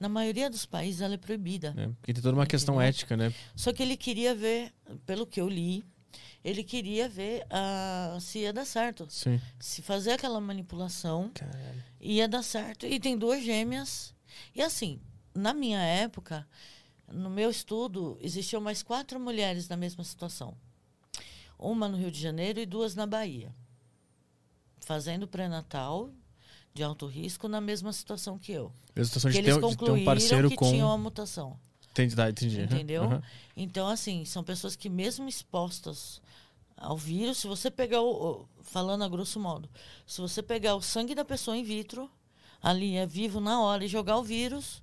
[0.00, 1.74] na maioria dos países ela é proibida.
[1.76, 2.88] É, porque tem toda uma questão Entendeu?
[2.88, 3.34] ética, né?
[3.54, 4.72] Só que ele queria ver,
[5.04, 5.84] pelo que eu li,
[6.42, 9.06] ele queria ver ah, se ia dar certo.
[9.10, 9.38] Sim.
[9.58, 11.82] Se fazer aquela manipulação Caralho.
[12.00, 12.86] ia dar certo.
[12.86, 14.14] E tem duas gêmeas.
[14.54, 14.98] E assim,
[15.38, 16.46] na minha época,
[17.10, 20.54] no meu estudo, existiam mais quatro mulheres na mesma situação.
[21.58, 23.54] Uma no Rio de Janeiro e duas na Bahia.
[24.80, 26.10] Fazendo pré-natal
[26.72, 28.72] de alto risco na mesma situação que eu.
[28.94, 30.70] Mesma situação Que de ter, eles de ter concluíram um parceiro que com.
[30.70, 31.58] tinham a mutação.
[31.90, 32.60] Entendi, tá, entendi.
[32.62, 33.02] Entendeu?
[33.04, 33.22] aham.
[33.56, 36.22] Então, assim, são pessoas que mesmo expostas
[36.76, 38.10] ao vírus, se você pegar o,
[38.42, 39.68] o- falando a grosso modo,
[40.06, 42.08] se você pegar o sangue da pessoa in vitro,
[42.62, 44.80] ali é vivo na hora e jogar o vírus,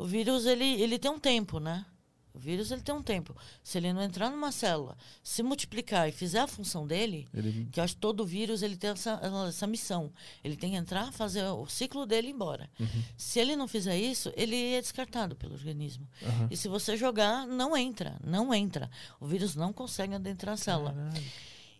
[0.00, 1.84] o vírus ele, ele tem um tempo, né?
[2.32, 3.36] O vírus ele tem um tempo.
[3.62, 7.78] Se ele não entrar numa célula, se multiplicar e fizer a função dele, Ele que
[7.78, 10.10] eu acho que todo vírus ele tem essa, essa missão.
[10.42, 12.70] Ele tem que entrar, fazer o ciclo dele e ir embora.
[13.16, 16.08] Se ele não fizer isso, ele é descartado pelo organismo.
[16.22, 16.48] Aham.
[16.50, 18.88] E se você jogar, não entra, não entra.
[19.20, 20.94] O vírus não consegue adentrar a célula.
[20.94, 21.24] Caralho.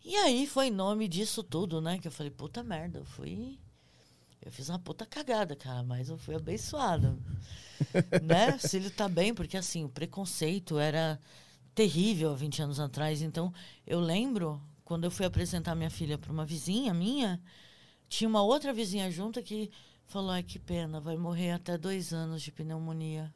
[0.05, 1.99] E aí foi em nome disso tudo, né?
[1.99, 3.59] Que eu falei, puta merda, eu fui.
[4.43, 7.17] Eu fiz uma puta cagada, cara, mas eu fui abençoada.
[8.23, 8.59] né?
[8.59, 11.21] Se ele tá bem, porque assim, o preconceito era
[11.75, 13.23] terrível há 20 anos atrás.
[13.23, 13.53] Então,
[13.87, 17.41] eu lembro, quando eu fui apresentar minha filha para uma vizinha minha,
[18.09, 19.71] tinha uma outra vizinha junto que
[20.07, 23.33] falou: ai, que pena, vai morrer até dois anos de pneumonia.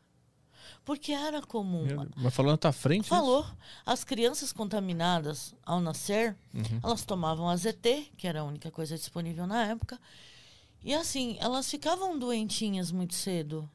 [0.85, 1.85] Porque era comum.
[1.85, 2.09] Meu.
[2.17, 3.03] Mas falou na tua frente?
[3.03, 3.11] isso?
[3.11, 3.47] Falou.
[3.85, 6.81] As crianças contaminadas ao nascer, Uhum.
[6.83, 10.01] elas tomavam AZT, que era a única coisa disponível na época.
[10.85, 13.69] E assim, elas ficavam doentinhas muito cedo.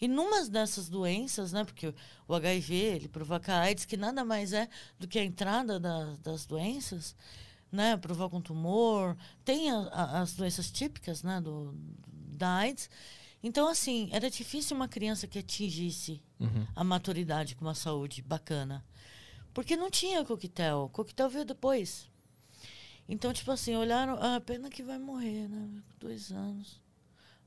[0.00, 1.92] E numa dessas doenças, né, porque
[2.26, 4.68] o HIV, ele provoca AIDS, que nada mais é
[4.98, 7.14] do que a entrada da- das doenças,
[7.70, 11.74] né, provoca um tumor, tem a- a- as doenças típicas, né, do,
[12.06, 12.88] da AIDS.
[13.42, 16.66] Então, assim, era difícil uma criança que atingisse Uhum.
[16.74, 18.84] a maturidade com uma saúde bacana.
[19.52, 20.84] Porque não tinha coquetel.
[20.84, 22.08] O coquetel veio depois.
[23.08, 25.68] Então, tipo assim, olharam, ah, pena que vai morrer, né?
[25.98, 26.80] Dois anos.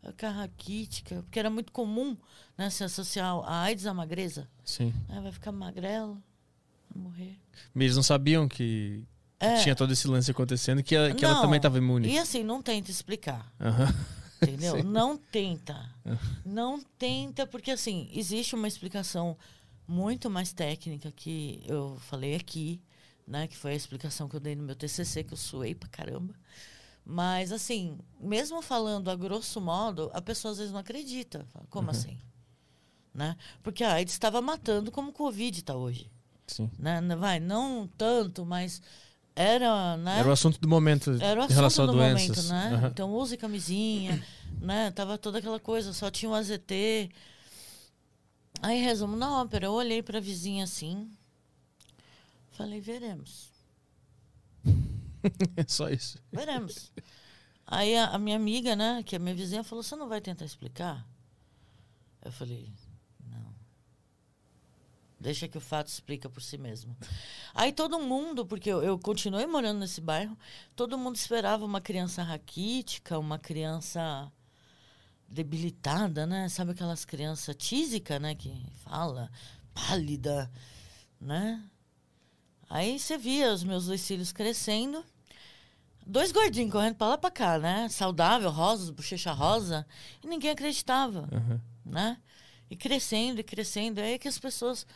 [0.04, 2.18] A raquítica, porque era muito comum
[2.58, 4.50] né, se associar a AIDS à magreza.
[4.66, 4.92] Sim.
[5.08, 6.22] Ah, vai ficar magrelo,
[6.90, 7.40] vai morrer.
[7.74, 9.04] Mas eles não sabiam que,
[9.40, 9.62] É.
[9.62, 12.08] tinha todo esse lance acontecendo, que, ela- que ela também estava imune.
[12.10, 13.54] E assim, não tenta explicar.
[14.42, 14.78] Entendeu?
[14.78, 14.84] Sim.
[14.84, 15.88] Não tenta.
[16.44, 19.38] Não tenta, porque assim, existe uma explicação
[19.88, 22.82] muito mais técnica que eu falei aqui,
[23.27, 23.48] né?
[23.48, 26.34] Que foi a explicação que eu dei no meu TCC, que eu suei pra caramba.
[27.06, 31.45] Mas assim, mesmo falando a grosso modo, a pessoa às vezes não acredita.
[31.52, 32.18] Fala, Como assim?
[33.14, 33.35] Né?
[33.64, 36.10] Porque a AIDS estava matando como o Covid está hoje.
[36.48, 36.69] Sim.
[36.77, 37.02] Né?
[37.18, 38.81] Vai, não tanto, mas
[39.35, 40.19] era, né?
[40.19, 42.49] Era o assunto do momento Era o em relação assunto a do doenças.
[42.49, 42.77] momento, né?
[42.77, 42.88] Aham.
[42.88, 44.23] Então use camisinha,
[44.61, 44.91] né?
[44.91, 47.10] Tava toda aquela coisa, só tinha o AZT.
[48.61, 51.10] Aí, resumo na ópera, eu olhei pra vizinha assim,
[52.64, 53.52] falei, veremos,
[55.56, 56.18] É só isso.
[56.32, 56.92] veremos.
[57.66, 60.46] Aí a, a minha amiga, né, que é minha vizinha, falou, você não vai tentar
[60.46, 61.08] explicar?
[62.24, 62.72] Eu falei,
[63.30, 63.56] não.
[65.20, 66.96] Deixa que o fato explica por si mesmo.
[67.54, 70.38] Aí todo mundo, porque eu, eu continuei morando nesse bairro,
[70.76, 74.32] todo mundo esperava uma criança raquítica, uma criança
[75.28, 76.50] debilitada, né?
[76.50, 78.36] Sabe aquelas crianças tísica, né?
[78.36, 79.32] Que fala,
[79.74, 80.52] pálida,
[81.20, 81.64] né?
[82.73, 85.03] Aí você via os meus dois filhos crescendo,
[86.07, 87.89] dois gordinhos correndo pra lá pra cá, né?
[87.89, 89.85] Saudável, rosas, bochecha rosa,
[90.23, 91.61] e ninguém acreditava Aham.
[91.85, 92.18] né?
[92.69, 93.99] E crescendo e crescendo.
[93.99, 94.88] Aí que as pessoas,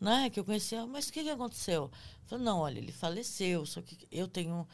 [0.00, 1.82] né, que eu conhecia, mas o que, que aconteceu?
[1.82, 4.66] Eu falei, não, olha, ele faleceu, só que eu tenho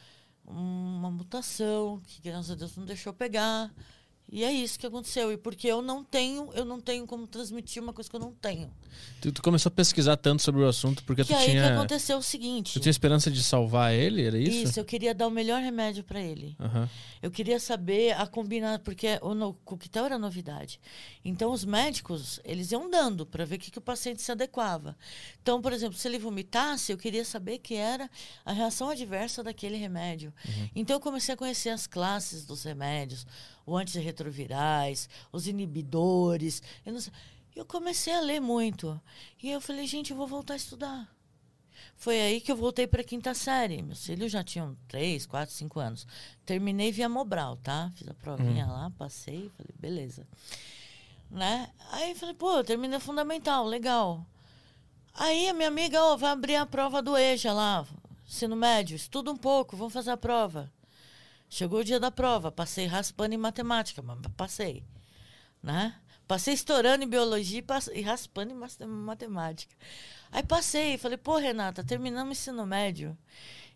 [0.45, 3.69] uma mutação que graças a Deus não deixou pegar.
[4.35, 5.31] E é isso que aconteceu.
[5.31, 8.33] E porque eu não tenho, eu não tenho como transmitir uma coisa que eu não
[8.33, 8.69] tenho.
[9.21, 11.73] Tu, tu começou a pesquisar tanto sobre o assunto porque que tu aí que tinha,
[11.73, 12.73] aconteceu o seguinte.
[12.73, 14.77] tu tinha esperança de salvar ele, era isso?
[14.77, 16.53] eu queria dar o melhor remédio para ele.
[16.59, 16.89] Aham.
[17.21, 20.81] Eu queria saber a combinar, porque o no- coquetel era novidade.
[21.23, 24.97] Então, os médicos, eles iam dando para ver o que, que o paciente se adequava.
[25.41, 28.09] Então, por exemplo, se ele vomitasse, eu queria saber que era
[28.43, 30.33] a reação adversa daquele remédio.
[30.75, 33.25] Então, eu comecei a conhecer as classes dos remédios,
[33.65, 36.61] os antirretrovirais, os inibidores.
[36.85, 37.13] Eu, não sei.
[37.55, 38.99] eu comecei a ler muito.
[39.41, 41.15] E eu falei, gente, eu vou voltar a estudar.
[41.97, 43.81] Foi aí que eu voltei para a quinta série.
[43.81, 46.05] Meus filhos já tinham três, quatro, cinco anos.
[46.45, 47.91] Terminei via Mobral, tá?
[47.95, 50.27] Fiz a provinha lá, passei, falei, beleza.
[51.29, 51.69] Né?
[51.91, 54.25] Aí falei, pô, eu terminei o fundamental, legal.
[55.13, 57.87] Aí a minha amiga, ó, vai abrir a prova do EJA lá,
[58.27, 60.71] ensino médio, estuda um pouco, vamos fazer a prova.
[61.49, 64.83] Chegou o dia da prova, passei raspando em matemática, mas passei.
[65.61, 65.95] Né?
[66.27, 67.63] Passei estourando em biologia
[67.93, 69.75] e, raspando em matemática.
[70.31, 73.17] Aí passei, falei, pô, Renata, terminamos o ensino médio.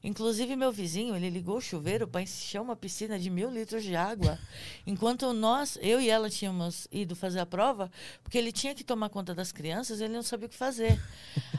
[0.04, 3.96] Inclusive, meu vizinho, ele ligou o chuveiro para encher uma piscina de mil litros de
[3.96, 4.40] água.
[4.88, 7.92] enquanto nós, eu e ela, tínhamos ido fazer a prova,
[8.24, 11.00] porque ele tinha que tomar conta das crianças, ele não sabia o que fazer.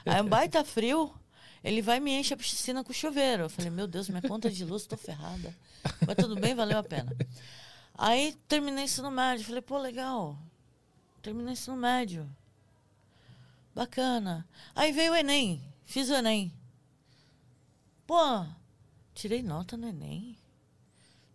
[0.07, 1.13] Aí um baita frio,
[1.63, 3.45] ele vai e me enche a piscina com chuveiro.
[3.45, 5.55] Eu falei, meu Deus, minha conta de luz, tô ferrada.
[6.07, 7.15] Mas tudo bem, valeu a pena.
[7.97, 9.45] Aí terminei o ensino médio.
[9.45, 10.39] Falei, pô, legal.
[11.23, 12.29] Terminei ensino médio.
[13.75, 14.47] Bacana.
[14.75, 15.63] Aí veio o Enem.
[15.85, 16.53] Fiz o Enem.
[18.07, 18.45] Pô,
[19.15, 20.37] tirei nota no Enem.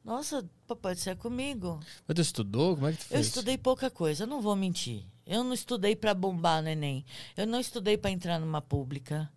[0.03, 1.79] Nossa, papai, isso é comigo.
[2.07, 2.75] Mas tu estudou?
[2.75, 3.27] Como é que tu Eu fez?
[3.27, 5.03] estudei pouca coisa, eu não vou mentir.
[5.25, 7.03] Eu não estudei para bombar no Enem.
[7.35, 9.31] Eu não estudei para entrar numa pública,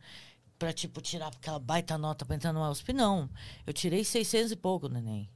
[0.58, 3.30] para tipo tirar aquela baita nota para entrar numa USP, não.
[3.66, 5.28] Eu tirei 600 e pouco no Enem.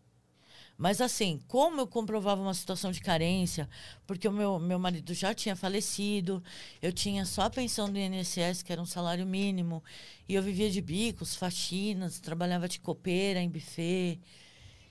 [0.76, 3.68] Mas assim, como eu comprovava uma situação de carência,
[4.06, 6.42] porque o meu, meu marido já tinha falecido,
[6.80, 9.82] eu tinha só a pensão do INSS, que era um salário mínimo,
[10.28, 14.20] e eu vivia de bicos, faxinas, trabalhava de copeira em buffet.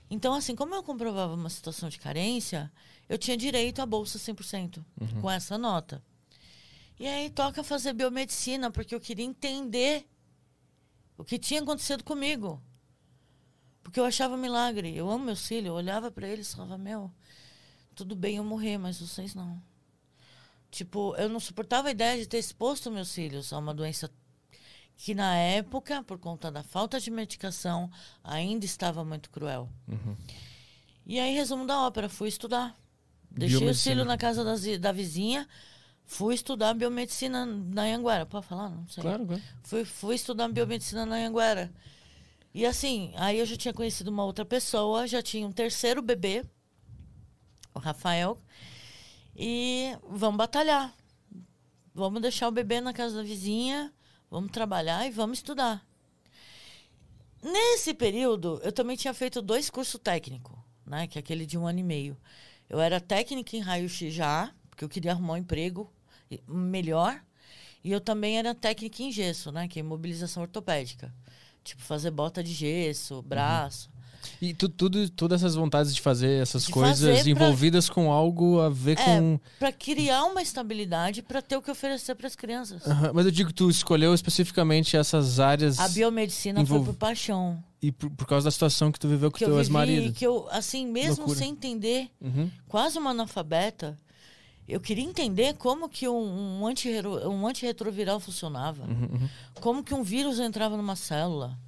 [0.08, 2.72] Então, assim, como eu comprovava uma situação de carência,
[3.08, 4.82] eu tinha direito à bolsa 100%
[5.20, 6.02] com essa nota.
[6.98, 10.06] E aí toca fazer biomedicina, porque eu queria entender
[11.22, 12.60] o que tinha acontecido comigo.
[13.82, 14.94] Porque eu achava milagre.
[14.94, 15.66] Eu amo meus filhos.
[15.66, 17.10] Eu olhava para eles e falava, meu,
[17.94, 19.62] tudo bem eu morrer, mas vocês não.
[20.68, 24.10] Tipo, eu não suportava a ideia de ter exposto meus filhos a uma doença
[24.96, 27.90] que na época, por conta da falta de medicação,
[28.22, 29.68] ainda estava muito cruel.
[31.06, 32.76] E aí, resumo da ópera, fui estudar.
[33.30, 33.94] Deixei o Biomedicina.
[33.94, 35.48] filho na casa das da vizinha,
[36.12, 38.26] fui estudar biomedicina na Anhanguera.
[38.26, 38.68] Pode falar?
[38.68, 39.02] Não sei.
[39.02, 39.42] Claro, claro.
[39.62, 41.72] Fui, fui estudar biomedicina na Anhanguera.
[42.54, 46.44] E assim, aí eu já tinha conhecido uma outra pessoa, já tinha um terceiro bebê,
[47.74, 48.38] o Rafael,
[49.34, 50.94] e vamos batalhar.
[51.94, 53.90] Vamos deixar o bebê na casa da vizinha,
[54.30, 55.82] vamos trabalhar e vamos estudar.
[57.42, 60.56] Nesse período, eu também tinha feito dois cursos técnicos,
[60.86, 61.06] né?
[61.06, 62.18] Que é aquele de um ano e meio.
[62.68, 65.90] Eu era técnica em raio-x já, porque eu queria arrumar um emprego
[66.48, 67.20] melhor.
[67.84, 69.66] E eu também era técnica em gesso, né?
[69.66, 71.12] Que é imobilização ortopédica.
[71.64, 73.90] Tipo, fazer bota de gesso, braço.
[74.40, 78.12] E tu, tudo, todas essas vontades de fazer essas De coisas fazer pra- envolvidas com
[78.12, 79.40] algo a ver É, com.
[79.58, 82.86] para criar uma estabilidade, para ter o que oferecer para as crianças.
[82.86, 86.98] Aham, Mas eu digo que tu escolheu especificamente essas áreas A biomedicina Envolve- foi por
[87.00, 87.62] paixão.
[87.82, 90.12] e por, por causa da situação que tu viveu com Que teu ex-marido.
[90.12, 91.38] que eu, assim, mesmo Loucura.
[91.40, 92.48] sem entender, Uhum.
[92.68, 93.98] quase uma analfabeta,
[94.68, 98.84] eu queria entender como que um, um, um antirretroviral funcionava.
[98.84, 99.28] Uhum, uhum.
[99.60, 101.58] Como que um vírus entrava numa célula.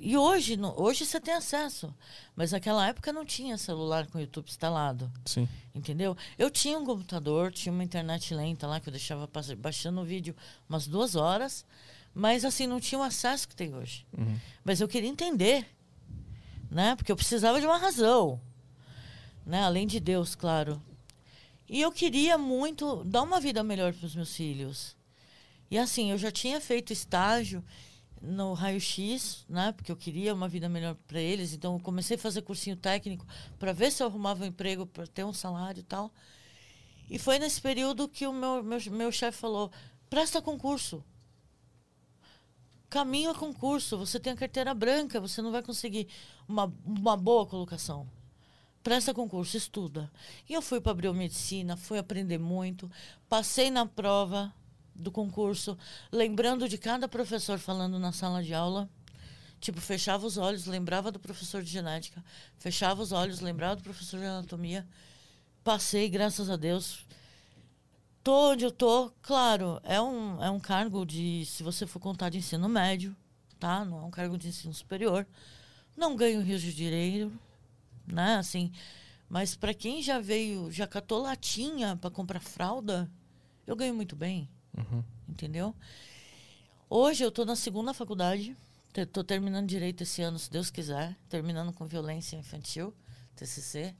[0.00, 1.94] E hoje, no- hoje você tem acesso.
[2.34, 5.10] Mas naquela época não tinha celular com YouTube instalado.
[5.26, 5.46] Sim.
[5.74, 6.16] Entendeu?
[6.38, 9.28] Eu tinha um computador, tinha uma internet lenta lá que eu deixava
[9.58, 10.34] baixando o vídeo
[10.68, 11.66] umas duas horas,
[12.14, 14.06] mas assim, não tinha o acesso que tem hoje.
[14.16, 14.38] Uhum.
[14.64, 15.66] Mas eu queria entender,
[16.70, 16.96] né?
[16.96, 18.40] Porque eu precisava de uma razão,
[19.44, 19.62] né?
[19.64, 20.80] Além de Deus, claro.
[21.74, 24.96] E eu queria muito dar uma vida melhor para os meus filhos.
[25.68, 27.64] E assim, eu já tinha feito estágio
[28.22, 29.72] no raio-x, né?
[29.72, 31.52] Porque eu queria uma vida melhor para eles.
[31.52, 33.26] Então, eu comecei a fazer cursinho técnico
[33.58, 36.12] para ver se eu arrumava um emprego para ter um salário e tal.
[37.10, 39.68] E foi nesse período que o meu, meu, meu chefe falou:
[40.08, 41.04] presta concurso.
[42.88, 43.98] Caminho a concurso.
[43.98, 46.06] Você tem a carteira branca, você não vai conseguir
[46.46, 48.08] uma, uma boa colocação.
[48.84, 50.12] Presta concurso, estuda.
[50.46, 52.90] E eu fui para biomedicina, fui aprender muito.
[53.30, 54.52] Passei na prova
[54.94, 55.76] do concurso,
[56.12, 58.86] lembrando de cada professor falando na sala de aula.
[59.58, 62.22] Tipo, fechava os olhos, lembrava do professor de genética.
[62.58, 64.86] Fechava os olhos, lembrava do professor de anatomia.
[65.64, 67.06] Passei, graças a Deus.
[68.22, 72.28] Tô onde eu tô, claro, é um, é um cargo de, se você for contar
[72.28, 73.16] de ensino médio,
[73.58, 73.82] tá?
[73.82, 75.26] Não é um cargo de ensino superior.
[75.96, 77.32] Não ganho Rio de Janeiro,
[78.06, 78.36] né?
[78.36, 78.70] Assim,
[79.28, 83.10] mas para quem já veio, já catou latinha para comprar fralda,
[83.66, 85.02] eu ganho muito bem, Uhum.
[85.28, 85.74] entendeu?
[86.88, 88.56] Hoje eu tô na segunda faculdade,
[89.12, 92.94] tô terminando direito esse ano, se Deus quiser, terminando com violência infantil,
[93.34, 93.94] TCC.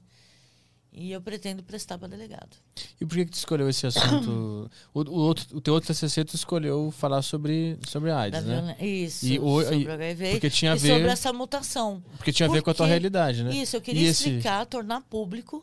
[0.97, 2.55] E eu pretendo prestar para delegado.
[3.01, 4.71] E por que, que tu escolheu esse assunto?
[4.95, 8.61] o, o, outro, o teu outro TCC tu escolheu falar sobre, sobre a AIDS, Da
[8.61, 8.77] né?
[8.79, 12.01] Isso, E o- sobre e- HIV porque tinha a e ver- sobre essa mutação.
[12.15, 13.53] Porque tinha a ver com a tua Porque- realidade, né?
[13.53, 15.61] Isso, eu queria E esse- explicar, tornar público,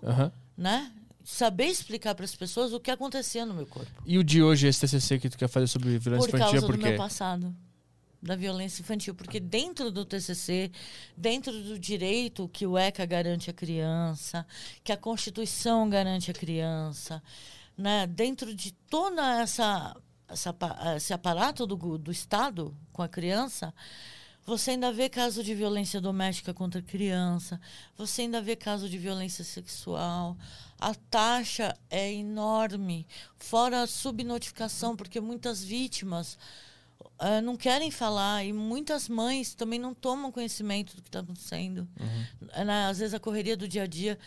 [0.57, 0.93] né?
[1.25, 3.91] Saber explicar para as pessoas o que acontecia no meu corpo.
[4.05, 6.67] E o de hoje, esse TCC que tu quer fazer sobre violência por infantil, causa
[6.67, 6.89] é por do quê?
[6.91, 7.55] meu passado
[8.23, 10.71] da violência infantil, porque dentro do TCC,
[11.17, 14.47] dentro do direito que o ECA garante à criança,
[14.85, 17.21] que a Constituição garante à criança,
[17.77, 19.97] né, dentro de toda essa,
[20.29, 20.55] essa
[20.97, 23.75] esse aparato do, do Estado com a criança,
[24.45, 27.61] você ainda vê caso de violência doméstica contra criança,
[27.97, 30.37] você ainda vê caso de violência sexual.
[30.81, 33.07] A taxa é enorme,
[33.39, 36.37] fora a subnotificação, porque muitas vítimas
[37.25, 41.89] ah, não querem falar e muitas mães também não tomam conhecimento do que está acontecendo.
[42.01, 42.65] Uhum.
[42.65, 44.19] Né, Às vezes a correria do dia a dia,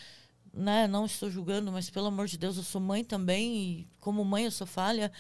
[0.54, 0.88] né?
[0.88, 4.46] não estou julgando, mas pelo amor de Deus, eu sou mãe também e como mãe
[4.46, 5.12] eu sou falha.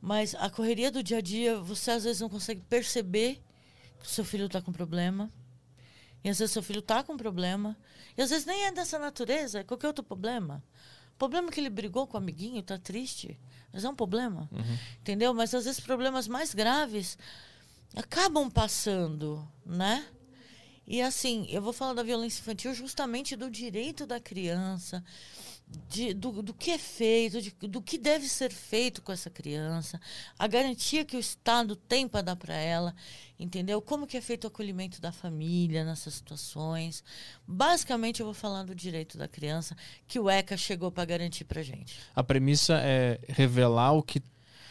[0.00, 3.42] Mas a correria do dia a dia, você às vezes não consegue perceber
[4.00, 5.30] que o seu filho está com problema.
[6.24, 7.76] E às vezes seu filho está com problema.
[8.16, 10.64] E às vezes nem é dessa natureza, é qualquer outro problema.
[11.14, 13.38] O problema é que ele brigou com o amiguinho, está triste.
[13.72, 14.48] Mas é um problema.
[15.00, 15.32] Entendeu?
[15.32, 17.16] Mas às vezes problemas mais graves
[17.96, 20.04] acabam passando, né?
[20.86, 25.02] E assim, eu vou falar da violência infantil justamente do direito da criança,
[25.88, 30.00] de- do, do que é feito, de- do que deve ser feito com essa criança,
[30.38, 32.94] a garantia que o Estado tem para dar para ela,
[33.38, 33.80] entendeu?
[33.82, 37.02] Como que é feito o acolhimento da família nessas situações.
[37.46, 39.76] Basicamente, eu vou falar do direito da criança
[40.06, 41.98] que o ECA chegou para garantir para gente.
[42.14, 44.22] A premissa é revelar o que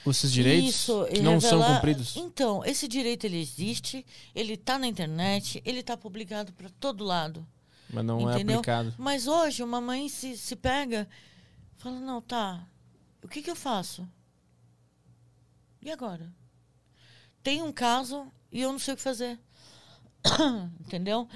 [0.07, 2.15] esses direitos Isso, que não são revelar- cumpridos.
[2.17, 4.03] Então, esse direito ele existe,
[4.33, 7.45] ele está na internet, ele está publicado para todo lado.
[7.93, 8.59] Mas não é entendeu?
[8.59, 8.93] aplicado.
[8.97, 11.07] Mas hoje uma mãe se, se pega,
[11.77, 12.65] fala, não, tá,
[13.23, 14.07] o que, que eu faço?
[15.81, 16.31] E agora?
[17.43, 19.39] Tem um caso e eu não sei o que fazer.
[20.79, 21.27] Entendeu?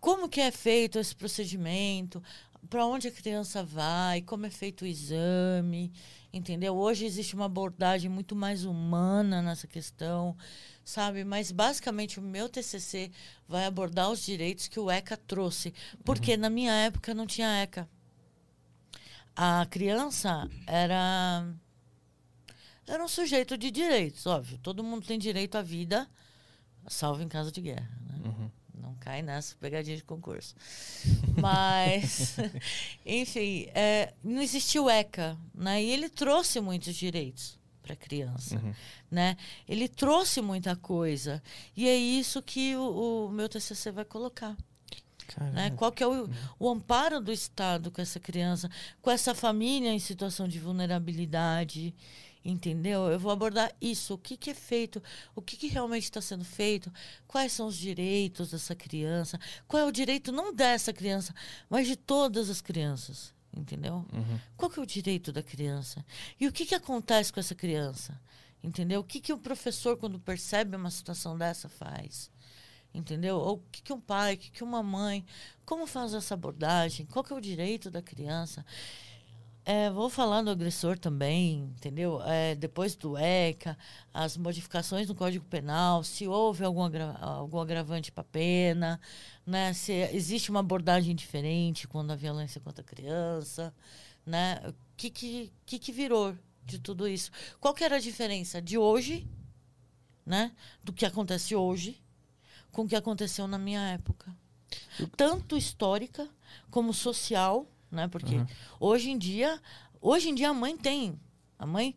[0.00, 2.22] Como que é feito esse procedimento?
[2.68, 4.20] Para onde a criança vai?
[4.22, 5.92] Como é feito o exame?
[6.32, 6.74] Entendeu?
[6.74, 10.36] Hoje existe uma abordagem muito mais humana nessa questão,
[10.84, 11.24] sabe?
[11.24, 13.10] Mas basicamente o meu TCC
[13.48, 15.72] vai abordar os direitos que o ECA trouxe,
[16.04, 17.88] porque na minha época não tinha ECA.
[19.34, 21.44] A criança era
[22.86, 24.58] era um sujeito de direitos, óbvio.
[24.58, 26.08] Todo mundo tem direito à vida,
[26.86, 27.90] salvo em caso de guerra.
[28.02, 28.50] Né?
[29.04, 30.54] cai nessa pegadinha de concurso.
[31.40, 32.36] Mas,
[33.04, 35.82] enfim, é, não existia o ECA, né?
[35.82, 38.74] E ele trouxe muitos direitos para a criança, Uhum.
[39.10, 39.36] né?
[39.68, 41.42] Ele trouxe muita coisa
[41.76, 44.56] e é isso que o, o meu TCC vai colocar,
[45.52, 45.70] né?
[45.76, 46.28] Qual que é o,
[46.58, 48.70] o amparo do Estado com essa criança,
[49.02, 51.94] com essa família em situação de vulnerabilidade,
[52.42, 53.08] entendeu?
[53.10, 55.02] Eu vou abordar isso, o que, que é feito,
[55.34, 56.90] o que, que realmente está sendo feito,
[57.26, 59.38] quais são os direitos dessa criança,
[59.68, 61.34] qual é o direito não dessa criança,
[61.68, 64.04] mas de todas as crianças, entendeu?
[64.56, 66.04] Qual que é o direito da criança?
[66.40, 68.20] E o que, que acontece com essa criança?
[68.62, 69.00] Entendeu?
[69.00, 72.30] O que, que o professor, quando percebe uma situação dessa, faz?
[72.94, 73.36] Entendeu?
[73.36, 75.24] Ou o que, que um pai, o que, que uma mãe,
[75.66, 77.06] como faz essa abordagem?
[77.06, 78.64] Qual que é o direito da criança?
[79.66, 82.20] É, vou falar do agressor também, entendeu?
[82.22, 83.78] É, depois do ECA,
[84.12, 89.00] as modificações no Código Penal, se houve algum, agra algum agravante para pena,
[89.46, 89.72] né?
[89.72, 93.74] se existe uma abordagem diferente quando a violência contra a criança,
[94.26, 94.60] né?
[94.68, 97.30] O que, que, que, que virou de tudo isso?
[97.58, 99.26] Qual que era a diferença de hoje,
[100.26, 100.52] né?
[100.82, 102.02] Do que acontece hoje
[102.70, 104.30] com o que aconteceu na minha época?
[105.16, 106.28] Tanto histórica
[106.70, 108.08] como social, né?
[108.08, 108.46] Porque Uhum.
[108.80, 109.60] hoje em dia,
[110.00, 111.18] hoje em dia a mãe tem,
[111.58, 111.94] a mãe,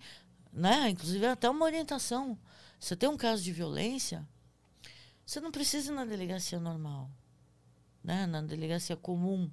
[0.53, 0.89] né?
[0.89, 2.37] Inclusive até uma orientação.
[2.79, 4.25] Você tem um caso de violência,
[5.25, 7.09] você não precisa ir na delegacia normal,
[8.03, 8.25] né?
[8.27, 9.49] Na delegacia comum.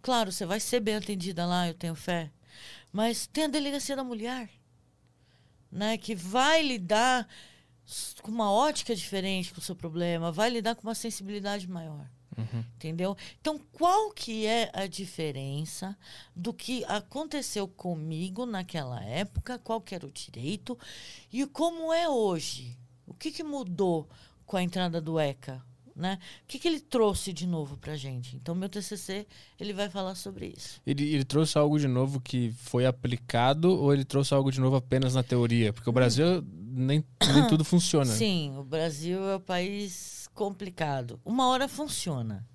[0.00, 2.30] Claro, você vai ser bem atendida lá, eu tenho fé.
[2.92, 4.50] Mas tem a delegacia da mulher,
[5.70, 5.96] né?
[5.96, 7.26] Que vai lidar
[8.22, 12.06] com uma ótica diferente com o seu problema, vai lidar com uma sensibilidade maior.
[12.76, 13.16] Entendeu?
[13.40, 15.96] Então, qual que é a diferença
[16.34, 20.78] do que aconteceu comigo naquela época, qual que era o direito
[21.32, 22.76] e como é hoje?
[23.06, 24.08] O que, que mudou
[24.46, 25.62] com a entrada do ECA?
[25.94, 26.18] Né?
[26.44, 28.34] O que, que ele trouxe de novo para gente?
[28.34, 29.26] Então, meu TCC
[29.60, 30.80] ele vai falar sobre isso.
[30.86, 34.76] Ele, ele trouxe algo de novo que foi aplicado ou ele trouxe algo de novo
[34.76, 35.70] apenas na teoria?
[35.70, 37.04] Porque o Brasil nem,
[37.34, 38.06] nem tudo funciona.
[38.06, 41.20] Sim, o Brasil é um país complicado.
[41.24, 42.46] Uma hora funciona.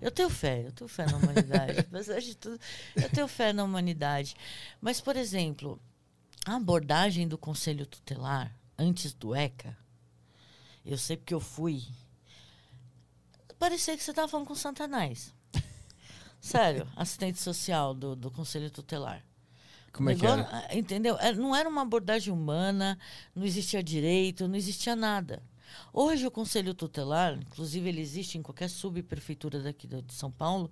[0.00, 1.80] Eu tenho fé, eu tenho fé na humanidade.
[1.88, 2.60] Apesar de tudo,
[2.94, 4.36] eu tenho fé na humanidade.
[4.80, 5.80] Mas, por exemplo,
[6.44, 9.76] a abordagem do Conselho Tutelar antes do ECA,
[10.84, 11.82] eu sei porque eu fui.
[13.58, 15.34] Parecia que você estava falando com Satanás.
[16.40, 19.24] Sério, assistente social do, do Conselho Tutelar.
[19.92, 20.46] Como é que era?
[20.52, 21.16] ah, Entendeu?
[21.18, 22.98] É, Não era uma abordagem humana,
[23.34, 25.42] não existia direito, não existia nada.
[25.92, 30.70] Hoje o Conselho Tutelar, inclusive ele existe em qualquer subprefeitura daqui de São Paulo,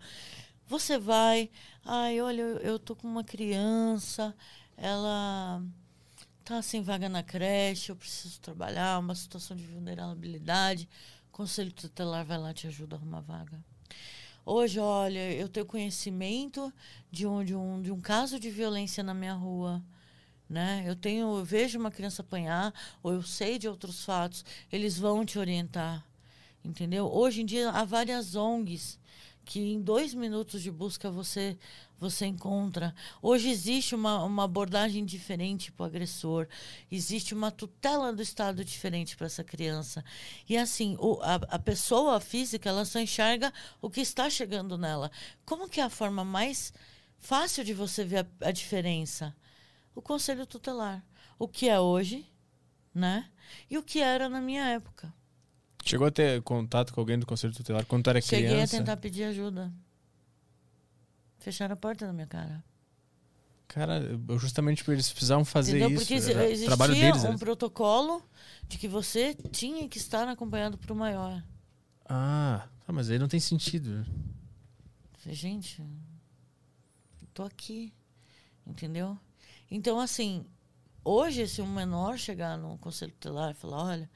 [0.67, 1.51] você vai,
[1.85, 4.35] ai, olha, eu, tô com uma criança,
[4.77, 5.63] ela
[6.43, 10.89] tá sem vaga na creche, eu preciso trabalhar, uma situação de vulnerabilidade.
[11.29, 13.63] O Conselho Tutelar vai lá te ajuda a arrumar vaga.
[14.47, 16.73] Hoje, olha, eu tenho conhecimento
[17.11, 19.83] de um, de um, de um caso de violência na minha rua.
[20.49, 20.85] Né?
[20.87, 22.73] Eu tenho, eu vejo uma criança apanhar,
[23.03, 26.05] ou eu sei de outros fatos, eles vão te orientar.
[26.65, 27.11] Entendeu?
[27.13, 28.99] Hoje em dia há várias ONGs
[29.45, 31.57] que em dois minutos de busca você
[31.99, 32.95] você encontra.
[33.23, 36.47] Hoje existe uma, uma abordagem diferente para o agressor,
[36.91, 40.05] existe uma tutela do Estado diferente para essa criança.
[40.49, 45.11] E assim, o, a, a pessoa física ela só enxerga o que está chegando nela.
[45.47, 46.75] Como que é a forma mais
[47.19, 49.35] fácil de você ver a, a diferença?
[49.95, 51.05] O conselho tutelar.
[51.39, 52.27] O que é hoje,
[52.95, 53.31] né?
[53.71, 55.13] E o que era na minha época.
[55.85, 58.77] Chegou a ter contato com alguém do Conselho Tutelar quando tu era Cheguei criança?
[58.77, 59.71] a tentar pedir ajuda.
[61.39, 62.65] Fecharam a porta na minha cara.
[63.69, 64.01] Cara,
[64.39, 65.91] justamente por eles precisavam fazer Entendeu?
[65.91, 66.01] isso.
[66.01, 67.25] Porque existia trabalho deles.
[67.25, 67.39] um né?
[67.39, 68.23] protocolo
[68.67, 71.45] de que você tinha que estar acompanhado por um maior.
[72.09, 74.07] Ah, tá, mas aí não tem sentido.
[75.27, 77.93] Gente, eu tô aqui.
[78.67, 79.19] Entendeu?
[79.71, 80.47] Então, assim,
[81.05, 84.11] hoje, se um menor chegar no conselho tutelar e falar, olha,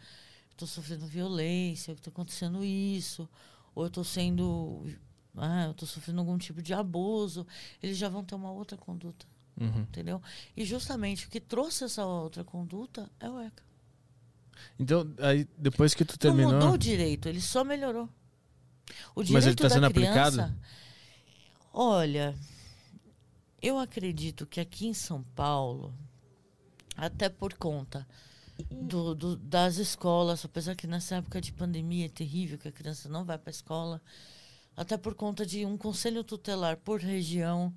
[0.56, 3.28] tô sofrendo violência, está acontecendo isso,
[3.74, 4.86] ou eu tô sendo.
[5.36, 7.46] Ah, eu tô sofrendo algum tipo de abuso,
[7.82, 9.24] eles já vão ter uma outra conduta.
[9.60, 9.80] Uhum.
[9.82, 10.22] Entendeu?
[10.56, 13.62] E justamente o que trouxe essa outra conduta é o ECA.
[14.78, 16.52] Então, aí depois que tu Não terminou.
[16.54, 18.08] mudou o direito, ele só melhorou.
[19.14, 20.54] O Mas ele direito tá da sendo criança, aplicado?
[21.72, 22.34] Olha,
[23.62, 25.94] eu acredito que aqui em São Paulo,
[26.96, 28.06] até por conta
[28.70, 33.08] do, do- das escolas, apesar que nessa época de pandemia é terrível, que a criança
[33.08, 34.02] não vai para a escola,
[34.76, 37.74] até por conta de um conselho tutelar por região,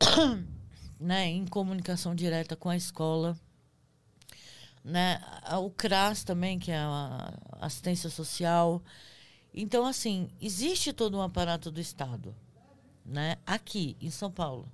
[0.98, 3.36] né, em comunicação direta com a escola.
[4.82, 5.20] Né,
[5.62, 8.82] o CRAS também, que é a assistência social.
[9.54, 12.34] Então, assim, existe todo um aparato do Estado,
[13.04, 13.36] né?
[13.46, 14.70] Aqui, em São Paulo.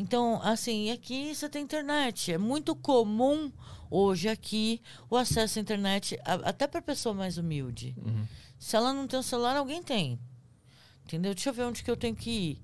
[0.00, 2.32] Então, assim, aqui você tem internet.
[2.32, 3.52] É muito comum
[3.90, 7.94] hoje aqui o acesso à internet, a- até para pessoa mais humilde.
[8.58, 10.18] Se ela não tem um celular, alguém tem.
[11.04, 11.34] Entendeu?
[11.34, 12.62] Deixa eu ver onde que eu tenho que ir.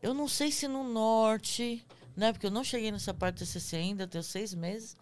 [0.00, 1.84] Eu não sei se no norte,
[2.16, 2.32] né?
[2.32, 4.96] Porque eu não cheguei nessa parte do CC ainda, tenho seis meses.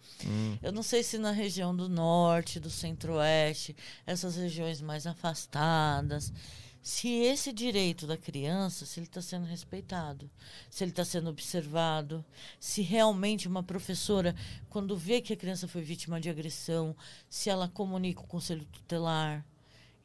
[0.63, 3.75] Eu não sei se na região do norte, do centro-oeste,
[4.07, 6.33] essas regiões mais afastadas,
[6.81, 10.29] se esse direito da criança, se ele está sendo respeitado,
[10.69, 12.23] se ele está sendo observado,
[12.59, 14.35] se realmente uma professora,
[14.69, 16.95] quando vê que a criança foi vítima de agressão,
[17.29, 19.45] se ela comunica o conselho tutelar,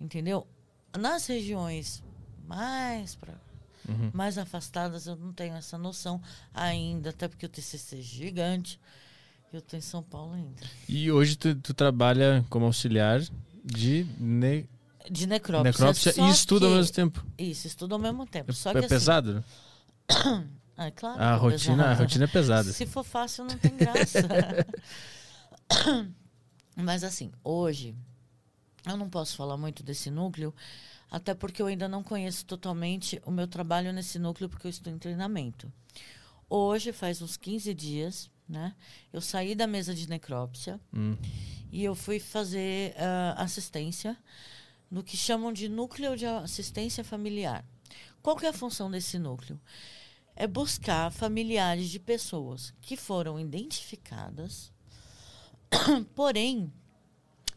[0.00, 0.46] entendeu?
[0.98, 2.02] Nas regiões
[2.46, 3.34] mais para
[4.14, 6.20] mais afastadas, eu não tenho essa noção
[6.54, 8.80] ainda, até porque o TCC é gigante.
[9.52, 10.62] Eu estou em São Paulo ainda.
[10.88, 13.20] E hoje tu, tu trabalha como auxiliar
[13.62, 14.66] de ne-
[15.10, 15.70] De necrópsia.
[15.70, 17.26] necrópsia e estuda ao que- mesmo tempo.
[17.38, 18.50] Isso, estuda ao mesmo tempo.
[18.50, 19.44] É, Só é que assim, pesado?
[20.76, 21.22] Ah, é claro.
[21.22, 22.72] A é rotina, a rotina é pesada.
[22.72, 24.18] Se for fácil, não tem graça.
[26.76, 27.94] Mas assim, hoje,
[28.86, 30.52] eu não posso falar muito desse núcleo,
[31.10, 34.92] até porque eu ainda não conheço totalmente o meu trabalho nesse núcleo, porque eu estou
[34.92, 35.72] em treinamento.
[36.50, 38.74] Hoje, faz uns 15 dias, né?
[39.12, 41.16] Eu saí da mesa de necrópsia Hum.
[41.70, 44.16] e eu fui fazer ah, assistência
[44.94, 47.64] no que chamam de núcleo de assistência familiar.
[48.22, 49.60] Qual que é a função desse núcleo?
[50.36, 54.72] É buscar familiares de pessoas que foram identificadas,
[56.14, 56.72] porém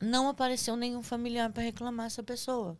[0.01, 2.75] não apareceu nenhum familiar para reclamar essa pessoa.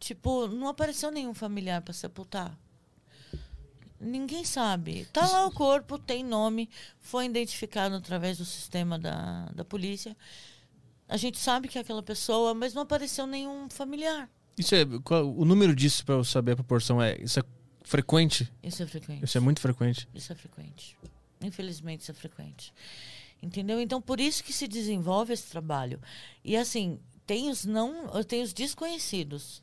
[0.00, 2.58] Tipo, não apareceu nenhum familiar para sepultar.
[4.00, 5.04] Ninguém sabe.
[5.12, 6.70] Tá lá o corpo, tem nome,
[7.00, 10.16] foi identificado através do sistema da, da polícia.
[11.08, 14.28] A gente sabe que é aquela pessoa, mas não apareceu nenhum familiar.
[14.56, 17.42] Isso é, qual- o número disso para eu saber a proporção é isso é
[17.82, 18.50] frequente?
[18.62, 19.24] Isso é frequente.
[19.24, 20.08] Isso é muito frequente.
[20.14, 20.96] Isso é frequente.
[21.42, 22.72] Infelizmente, isso é frequente.
[23.42, 23.80] Entendeu?
[23.80, 26.00] Então, por isso que se desenvolve esse trabalho.
[26.42, 29.62] E assim, tem os não, tem os desconhecidos,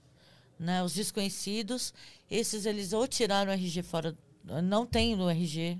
[0.60, 0.84] né?
[0.84, 1.92] Os desconhecidos,
[2.30, 4.16] esses eles ou tiraram o RG fora,
[4.64, 5.80] não tem no RG,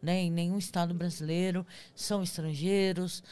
[0.00, 0.20] né?
[0.22, 1.66] Em nenhum estado brasileiro,
[1.96, 3.22] são estrangeiros.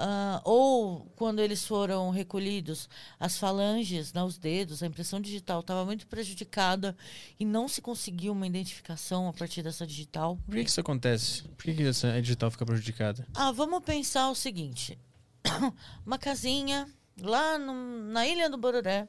[0.00, 2.88] Ah, ou quando eles foram recolhidos,
[3.18, 6.96] as falanges, né, os dedos, a impressão digital estava muito prejudicada
[7.36, 10.38] e não se conseguiu uma identificação a partir dessa digital.
[10.46, 11.42] Por que, que isso acontece?
[11.42, 13.26] Por que, que essa digital fica prejudicada?
[13.34, 14.96] Ah, vamos pensar o seguinte:
[16.06, 16.88] uma casinha
[17.20, 19.08] lá no- na Ilha do Bororé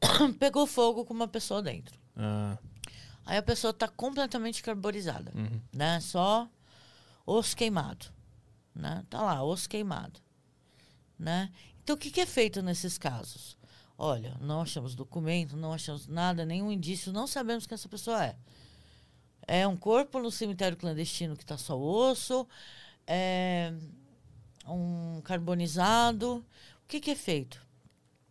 [0.38, 1.98] pegou fogo com uma pessoa dentro.
[2.16, 2.56] Ah,
[3.26, 5.60] Aí a pessoa está completamente carburizada, uhum.
[5.72, 6.00] né?
[6.00, 6.48] Só
[7.26, 8.06] osso queimado,
[8.78, 9.04] né?
[9.10, 10.20] Tá lá, osso queimado,
[11.18, 11.50] né?
[11.82, 13.58] Então o que, que é feito nesses casos?
[13.96, 18.36] Olha, não achamos documento, não achamos nada, nenhum indício, não sabemos quem essa pessoa é.
[19.46, 22.46] É um corpo no cemitério clandestino que está só osso,
[23.06, 23.72] é
[24.66, 26.44] um carbonizado.
[26.84, 27.60] O que, que é feito?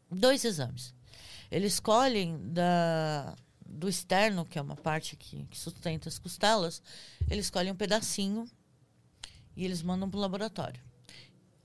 [0.10, 0.94] Dois exames.
[1.52, 6.82] Eles escolhem da, do externo, que é uma parte que, que sustenta as costelas,
[7.30, 8.48] eles escolhem um pedacinho
[9.58, 10.80] e eles mandam para o laboratório.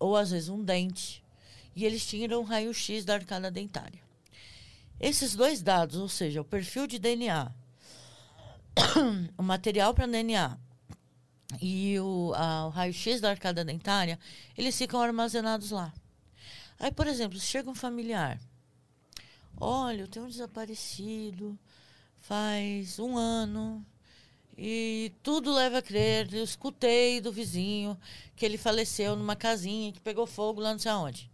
[0.01, 1.23] Ou às vezes um dente.
[1.77, 4.01] E eles tiram um raio-x da arcada dentária.
[4.98, 7.52] Esses dois dados, ou seja, o perfil de DNA,
[9.39, 10.59] o material para DNA
[11.60, 14.19] e o, a- o raio-x da arcada dentária,
[14.56, 15.93] eles ficam armazenados lá.
[16.78, 18.40] Aí, por exemplo, chega um familiar,
[19.56, 21.59] olha, eu tenho um desaparecido
[22.20, 23.85] faz um ano
[24.56, 27.98] e tudo leva a crer, eu escutei do vizinho
[28.36, 31.30] que ele faleceu numa casinha que pegou fogo lá não sei aonde.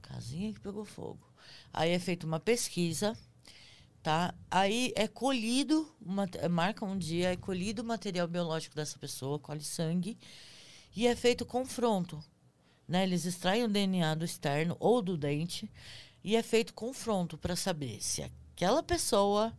[0.00, 1.26] Casinha que pegou fogo.
[1.72, 3.16] Aí é feita uma pesquisa,
[4.02, 4.34] tá?
[4.50, 5.92] Aí é colhido,
[6.50, 10.18] marca um dia, é colhido o material biológico dessa pessoa, colhe sangue,
[10.94, 12.22] e é feito confronto.
[12.86, 13.02] Né?
[13.02, 15.70] Eles extraem o DNA do externo ou do dente
[16.22, 19.52] e é feito confronto para saber se aquela pessoa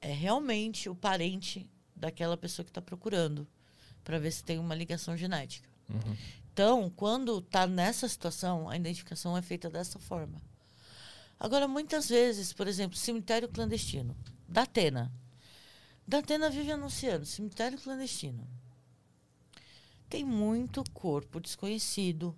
[0.00, 3.46] é realmente o parente daquela pessoa que está procurando,
[4.02, 5.68] para ver se tem uma ligação genética.
[6.52, 10.40] Então, quando está nessa situação, a identificação é feita dessa forma.
[11.38, 14.16] Agora, muitas vezes, por exemplo, cemitério clandestino,
[14.48, 15.10] da Atena.
[16.06, 18.46] Da Atena vive anunciando cemitério clandestino.
[20.08, 22.36] Tem muito corpo desconhecido,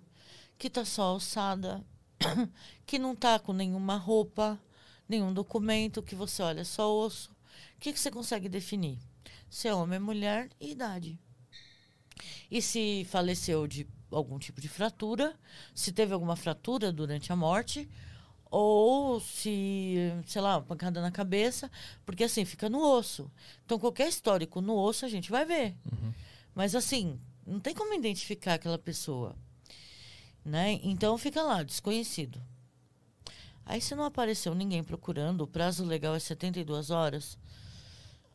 [0.57, 1.83] que está só alçada,
[2.85, 4.59] que não está com nenhuma roupa,
[5.09, 7.32] nenhum documento, que você olha só osso.
[7.83, 8.97] O que, que você consegue definir?
[9.49, 11.19] Se é homem, mulher e idade.
[12.49, 15.37] E se faleceu de algum tipo de fratura,
[15.75, 17.89] se teve alguma fratura durante a morte,
[18.49, 21.69] ou se, sei lá, pancada na cabeça,
[22.05, 23.29] porque assim, fica no osso.
[23.65, 25.75] Então, qualquer histórico no osso a gente vai ver.
[26.55, 29.35] Mas assim, não tem como identificar aquela pessoa.
[30.45, 30.79] Né?
[30.83, 32.41] Então, fica lá, desconhecido.
[33.65, 37.37] Aí, se não apareceu ninguém procurando, o prazo legal é 72 horas.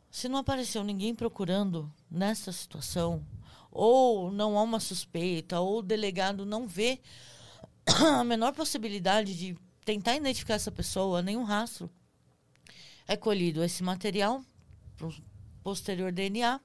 [0.09, 3.25] Se não apareceu ninguém procurando nessa situação,
[3.71, 6.99] ou não há uma suspeita, ou o delegado não vê
[8.19, 11.89] a menor possibilidade de tentar identificar essa pessoa, nenhum rastro,
[13.07, 14.43] é colhido esse material
[14.95, 15.13] pro
[15.63, 16.59] posterior DNA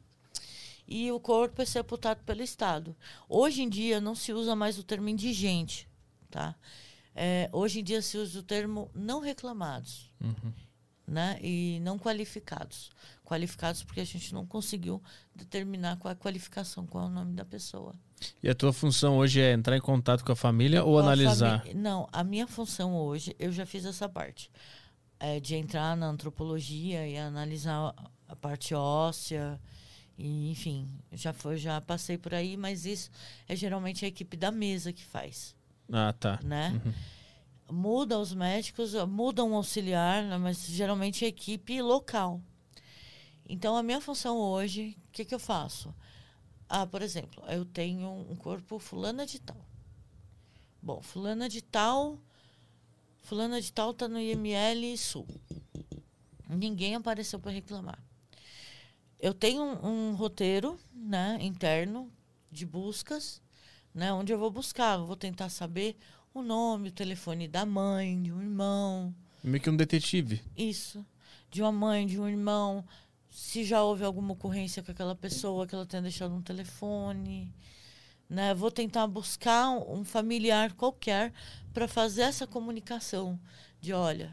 [0.87, 2.95] e o corpo é sepultado pelo Estado.
[3.29, 5.89] Hoje em dia não se usa mais o termo indigente,
[6.31, 6.55] tá?
[7.15, 10.13] É, hoje em dia se usa o termo não reclamados,
[11.07, 11.39] né?
[11.41, 12.91] E não qualificados.
[13.25, 15.03] Qualificados porque a gente não conseguiu
[15.35, 17.95] determinar qual é a qualificação, qual é o nome da pessoa.
[18.43, 21.03] E a tua função hoje é entrar em contato com a família ou Com a
[21.03, 21.65] analisar?
[21.75, 24.51] Não, a minha função hoje, eu já fiz essa parte.
[25.19, 27.95] É de entrar na antropologia e analisar
[28.29, 29.59] a- parte óssea.
[30.19, 33.11] E, enfim, já foi, já passei por aí, mas isso
[33.49, 35.57] é geralmente a equipe da mesa que faz,
[35.91, 36.39] Ah, tá.
[36.43, 36.79] né?
[37.71, 42.41] Muda os médicos, muda um auxiliar, né, mas geralmente é a equipe local.
[43.49, 45.95] Então, a minha função hoje, o que, que eu faço?
[46.69, 49.57] Ah, por exemplo, eu tenho um corpo fulana de tal.
[50.83, 52.19] Bom, fulana de tal,
[53.23, 55.27] fulana de tal tá no IML Sul.
[56.49, 57.99] Ninguém apareceu para reclamar.
[59.19, 62.11] Eu tenho um, um roteiro, né, interno
[62.51, 63.41] de buscas,
[63.95, 65.97] né, onde eu vou buscar, eu vou tentar saber
[66.35, 70.43] o nome, o telefone da mãe, de um irmão, Meio que um detetive.
[70.57, 71.05] isso,
[71.51, 72.85] de uma mãe, de um irmão,
[73.35, 77.53] se já houve alguma ocorrência com aquela pessoa que ela tenha deixado um telefone,
[78.31, 78.55] né?
[78.55, 81.33] Vou tentar buscar um familiar qualquer
[81.73, 83.37] para fazer essa comunicação
[83.81, 84.33] de, olha,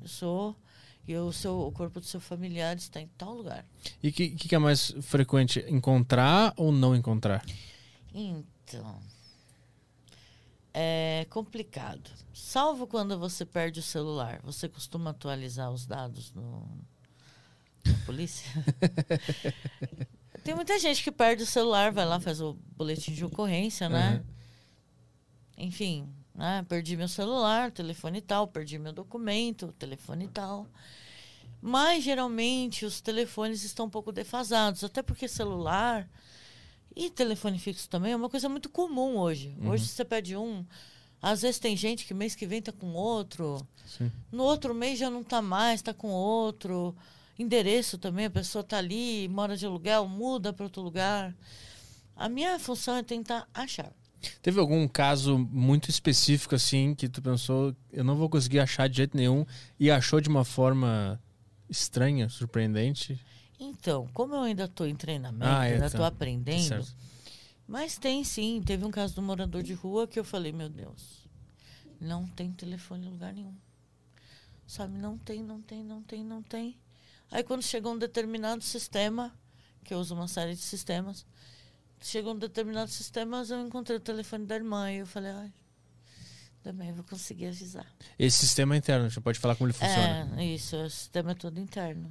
[0.00, 0.56] eu sou
[1.06, 3.66] e o seu o corpo do seu familiar está em tal lugar.
[4.02, 5.62] E o que, que é mais frequente?
[5.68, 7.44] Encontrar ou não encontrar?
[8.14, 8.98] Então,
[10.72, 12.10] é complicado.
[12.32, 14.40] Salvo quando você perde o celular.
[14.42, 16.66] Você costuma atualizar os dados no,
[18.06, 18.46] polícia?
[20.42, 24.22] Tem muita gente que perde o celular, vai lá, faz o boletim de ocorrência, né?
[25.56, 26.64] Enfim, né?
[26.68, 30.66] Perdi meu celular, telefone tal, perdi meu documento, telefone tal.
[31.60, 36.08] Mas geralmente os telefones estão um pouco defasados, até porque celular
[36.96, 39.54] e telefone fixo também é uma coisa muito comum hoje.
[39.62, 40.64] Hoje você pede um,
[41.20, 44.10] às vezes tem gente que mês que vem tá com outro, Sim.
[44.32, 46.96] no outro mês já não tá mais, tá com outro.
[47.40, 51.34] Endereço também, a pessoa tá ali, mora de aluguel, muda para outro lugar.
[52.14, 53.90] A minha função é tentar achar.
[54.42, 58.98] Teve algum caso muito específico assim que tu pensou, eu não vou conseguir achar de
[58.98, 59.46] jeito nenhum
[59.78, 61.18] e achou de uma forma
[61.70, 63.18] estranha, surpreendente?
[63.58, 65.86] Então, como eu ainda estou em treinamento, Ah, é, ainda tá.
[65.86, 66.86] estou aprendendo,
[67.66, 68.60] mas tem sim.
[68.62, 71.26] Teve um caso do morador de rua que eu falei, meu Deus,
[71.98, 73.54] não tem telefone em lugar nenhum.
[74.66, 76.76] Sabe, não tem, não tem, não tem, não tem.
[77.30, 79.32] Aí quando chegou um determinado sistema,
[79.84, 81.24] que eu uso uma série de sistemas,
[82.00, 85.52] chegou um determinado sistema, eu encontrei o telefone da irmã e eu falei, ai,
[86.62, 87.86] também vou conseguir avisar.
[88.18, 90.40] Esse sistema é interno, você pode falar como ele funciona.
[90.40, 92.10] É, isso, o sistema é todo interno.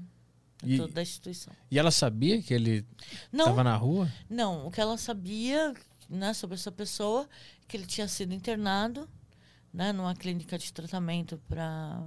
[0.64, 1.54] É E- todo da instituição.
[1.70, 2.86] E ela sabia que ele
[3.32, 4.12] estava na rua?
[4.30, 5.74] Não, o que ela sabia
[6.10, 7.30] né, sobre essa pessoa,
[7.68, 9.08] que ele tinha sido internado
[9.72, 12.04] né, numa clínica de tratamento para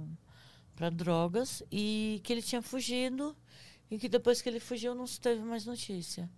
[0.91, 3.35] drogas e que ele tinha fugido
[3.89, 6.29] e que depois que ele fugiu não se teve mais notícia.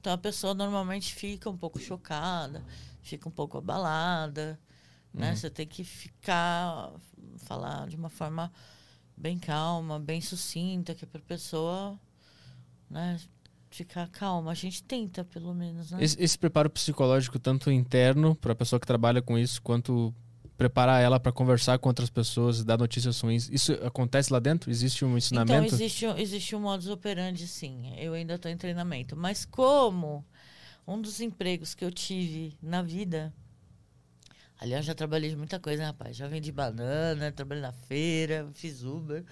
[0.00, 2.64] Então a pessoa normalmente fica um pouco chocada,
[3.02, 4.58] fica um pouco abalada,
[5.12, 5.34] né?
[5.34, 6.92] Você tem que ficar,
[7.38, 8.52] falar de uma forma
[9.16, 11.98] bem calma, bem sucinta, que é para a pessoa
[12.90, 13.18] né,
[13.70, 14.50] ficar calma.
[14.50, 16.02] A gente tenta, pelo menos, né?
[16.02, 20.14] Esse, esse preparo psicológico, tanto interno para a pessoa que trabalha com isso, quanto
[20.56, 24.70] preparar ela para conversar com outras pessoas, dar notícias ruins, isso acontece lá dentro?
[24.70, 25.74] Existe um Então, ensinamento?
[25.74, 27.92] existe, um- existe um modus operandi, sim.
[27.96, 29.16] Eu ainda estou em treinamento.
[29.16, 30.24] Mas como
[30.86, 33.32] um dos empregos que eu tive na vida...
[34.58, 36.16] Aliás, já trabalhei de muita coisa, né, rapaz?
[36.16, 39.22] Já vendi banana, trabalhei na feira, fiz Uber.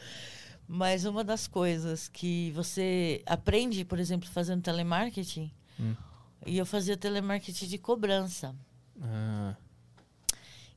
[0.69, 5.51] Mas uma das coisas que você aprende, por exemplo, fazendo telemarketing...
[5.81, 5.95] Hum.
[6.47, 8.55] E eu fazia telemarketing de cobrança.
[9.01, 9.55] Ah,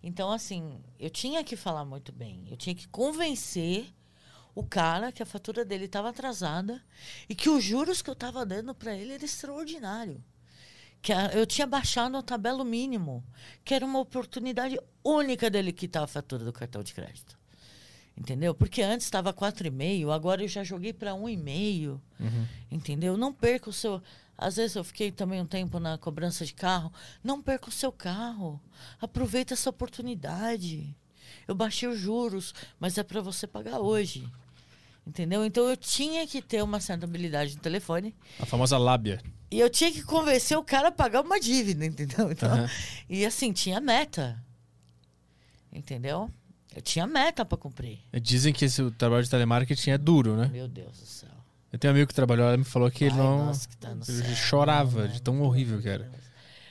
[0.07, 2.45] Então, assim, eu tinha que falar muito bem.
[2.49, 3.93] Eu tinha que convencer
[4.55, 6.81] o cara que a fatura dele estava atrasada
[7.27, 10.23] e que os juros que eu estava dando para ele era extraordinário.
[11.01, 13.21] Que a- eu tinha baixado a tabela mínimo,
[13.65, 17.37] que era uma oportunidade única dele quitar a fatura do cartão de crédito.
[18.15, 18.55] Entendeu?
[18.55, 21.99] Porque antes estava 4,5, agora eu já joguei para 1,5.
[22.71, 23.17] Entendeu?
[23.17, 24.01] Não perca o seu.
[24.37, 26.93] Às vezes eu fiquei também um tempo na cobrança de carro.
[27.23, 28.61] Não perca o seu carro.
[29.01, 30.95] Aproveita essa oportunidade.
[31.47, 34.29] Eu baixei os juros, mas é para você pagar hoje.
[35.05, 35.43] Entendeu?
[35.45, 38.13] Então eu tinha que ter uma certa habilidade no telefone.
[38.39, 39.21] A famosa lábia.
[39.49, 42.29] E eu tinha que convencer o cara a pagar uma dívida, entendeu?
[42.31, 42.69] Então, Aham.
[43.09, 44.43] E assim, tinha meta.
[45.71, 46.29] Entendeu?
[46.75, 47.99] Eu tinha meta para cumprir.
[48.21, 50.47] Dizem que esse o trabalho de telemarketing é duro, né?
[50.51, 51.36] Meu Deus do céu.
[51.71, 53.45] Eu tenho um amigo que trabalhou lá e me falou que ele Ai, não.
[53.47, 56.09] nossa, que tá ele céu, chorava não, de tão horrível que era.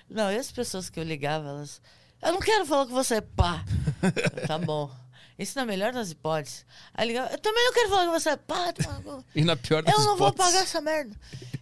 [0.09, 1.81] Não, e as pessoas que eu ligava, elas.
[2.23, 3.65] Eu não quero falar com você, pá.
[4.03, 4.91] Eu, tá bom.
[5.39, 6.65] Isso na melhor das hipóteses.
[6.95, 8.73] Aí ligava, eu também não quero falar com você, pá.
[9.05, 11.15] cu." E na pior das Eu não vou hipóteses- pagar essa merda.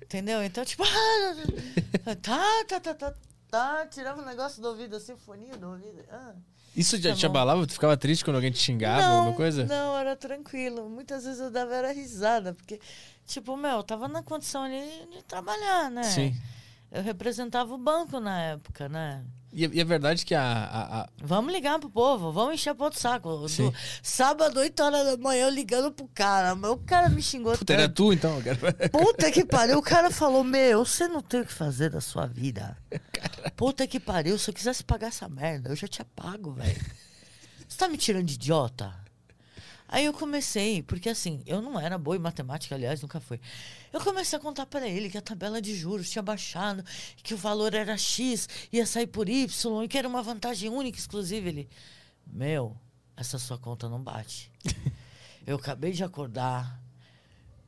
[0.02, 0.44] Entendeu?
[0.44, 3.14] Então, tipo, ah, tá, tá, tá, tá,
[3.50, 3.86] tá.
[3.86, 6.04] Tirava o negócio do ouvido, assim, foninho do ouvido.
[6.10, 6.32] Ah.
[6.76, 7.66] Isso já Tá te abalava?
[7.66, 9.64] Tu ficava triste quando alguém te xingava, alguma coisa?
[9.64, 10.88] Não, era tranquilo.
[10.88, 12.80] Muitas vezes eu dava era risada, porque,
[13.26, 14.80] tipo, meu, eu tava na condição ali
[15.12, 16.02] de trabalhar, né?
[16.04, 16.36] Sim.
[16.90, 19.24] Eu representava o banco na época, né?
[19.52, 22.84] E, e é verdade que a, a- a- Vamos ligar pro povo, vamos encher pro
[22.84, 23.36] outro saco.
[23.36, 23.72] Do- Sim.
[24.02, 26.54] sábado, 8 horas da manhã, eu ligando pro cara.
[26.54, 27.94] Mas o cara me xingou Puta, era tanto.
[27.94, 28.40] tu então?
[28.42, 28.58] cara?
[28.90, 29.78] Puta que pariu.
[29.78, 32.76] O cara falou: Meu, você não tem o que fazer da sua vida.
[33.56, 34.38] Puta que pariu.
[34.38, 36.80] Se eu quisesse pagar essa merda, eu já tinha pago, velho.
[37.66, 38.94] Você tá me tirando de idiota?
[39.88, 43.40] Aí eu comecei, porque assim, eu não era boa em matemática, aliás, nunca fui.
[43.92, 46.82] Eu comecei a contar para ele que a tabela de juros tinha baixado,
[47.22, 50.98] que o valor era X, ia sair por Y, e que era uma vantagem única,
[50.98, 51.48] exclusiva.
[51.48, 51.68] Ele,
[52.26, 52.76] meu,
[53.16, 54.50] essa sua conta não bate.
[55.46, 56.80] Eu acabei de acordar,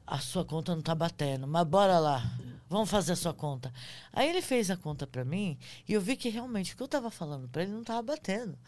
[0.07, 2.39] a sua conta não tá batendo, mas bora lá.
[2.69, 3.73] Vamos fazer a sua conta.
[4.13, 6.89] Aí ele fez a conta para mim e eu vi que realmente o que eu
[6.89, 8.59] tava falando para ele não tava batendo.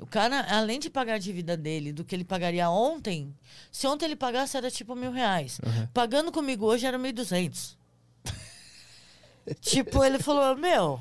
[0.00, 3.36] O cara, além de pagar a dívida dele do que ele pagaria ontem,
[3.70, 5.60] se ontem ele pagasse era tipo mil reais.
[5.92, 7.76] Pagando comigo hoje era mil duzentos.
[9.60, 10.98] tipo, ele falou, meu,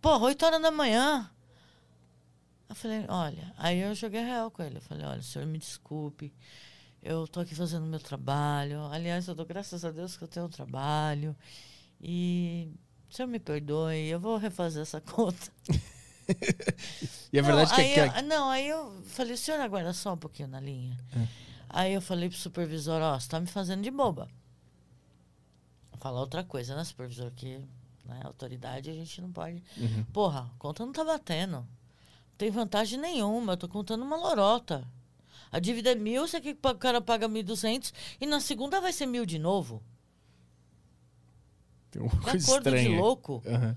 [0.00, 1.30] porra, oito horas da manhã.
[2.68, 4.78] Eu falei, olha, aí eu joguei real com ele.
[4.78, 6.32] Eu falei, olha, senhor, me desculpe.
[7.02, 8.86] Eu tô aqui fazendo meu trabalho.
[8.86, 11.36] Aliás, eu dou graças a Deus que eu tenho um trabalho.
[12.00, 12.72] E
[13.10, 15.52] o senhor me perdoe, eu vou refazer essa conta.
[17.32, 20.16] E a verdade não, que, eu, Não, aí eu falei, o senhor aguarda só um
[20.16, 20.96] pouquinho na linha.
[21.68, 24.28] Aí eu falei pro supervisor, ó, você tá me fazendo de boba.
[25.90, 27.30] Vou falar outra coisa, né, supervisor?
[27.32, 27.58] Que,
[28.04, 29.62] né, autoridade a gente não pode.
[30.12, 31.56] Porra, a conta não tá batendo.
[31.58, 31.66] Não
[32.38, 34.86] tem vantagem nenhuma, eu tô contando uma lorota.
[35.50, 38.40] A dívida é mil, você quer que o cara paga mil e duzentos e na
[38.40, 39.82] segunda vai ser mil de novo.
[41.90, 42.90] tem uma coisa acordo estranha.
[42.90, 43.42] de louco.
[43.46, 43.76] Aham.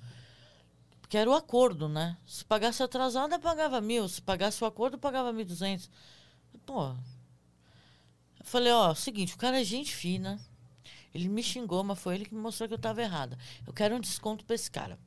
[1.09, 2.15] Porque era o acordo, né?
[2.23, 4.07] Se pagasse atrasado, eu pagava mil.
[4.07, 5.89] Se pagasse o acordo, eu pagava mil duzentos.
[6.67, 6.89] Pô.
[6.89, 10.39] Eu falei, ó, seguinte, o cara é gente fina.
[11.11, 13.39] Ele me xingou, mas foi ele que me mostrou que eu tava errada.
[13.65, 14.99] Eu quero um desconto pra esse cara.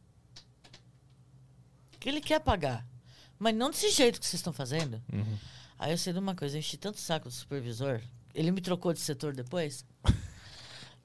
[2.01, 2.85] Que ele quer pagar.
[3.39, 5.01] Mas não desse jeito que vocês estão fazendo.
[5.79, 8.03] Aí eu sei de uma coisa, eu enchi tanto saco do supervisor.
[8.35, 9.87] Ele me trocou de setor depois.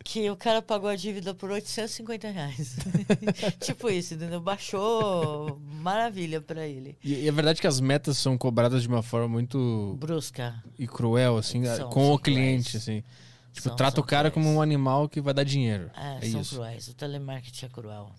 [0.10, 2.78] que o cara pagou a dívida por 850 reais.
[3.60, 4.40] tipo isso, entendeu?
[4.40, 6.98] Baixou maravilha pra ele.
[7.04, 10.64] E, e é verdade que as metas são cobradas de uma forma muito Brusca.
[10.80, 12.76] e cruel, assim, São- com são o cliente, cruéis.
[12.84, 13.04] assim.
[13.52, 14.46] Tipo, São- trata o cara cruéis.
[14.48, 15.92] como um animal que vai dar dinheiro.
[15.94, 16.56] É, É, são isso.
[16.56, 16.88] cruéis.
[16.88, 18.12] O telemarketing é cruel.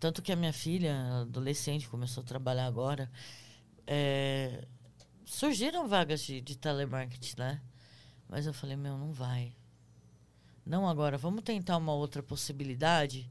[0.00, 3.08] Tanto que a minha filha, adolescente, começou a trabalhar agora.
[3.86, 4.64] é,
[5.24, 7.60] surgiram vagas de, de telemarketing, né?
[8.28, 9.52] Mas eu falei, meu, não vai.
[10.64, 13.28] Não agora, vamos tentar uma outra possibilidade,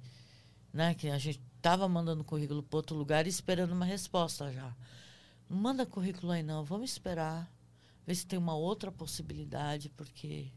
[0.72, 0.94] né?
[0.94, 4.76] Que a gente tava mandando currículo para outro lugar e esperando uma resposta já.
[5.50, 7.52] Não manda currículo aí não, vamos esperar,
[8.06, 10.48] ver se tem uma outra possibilidade, porque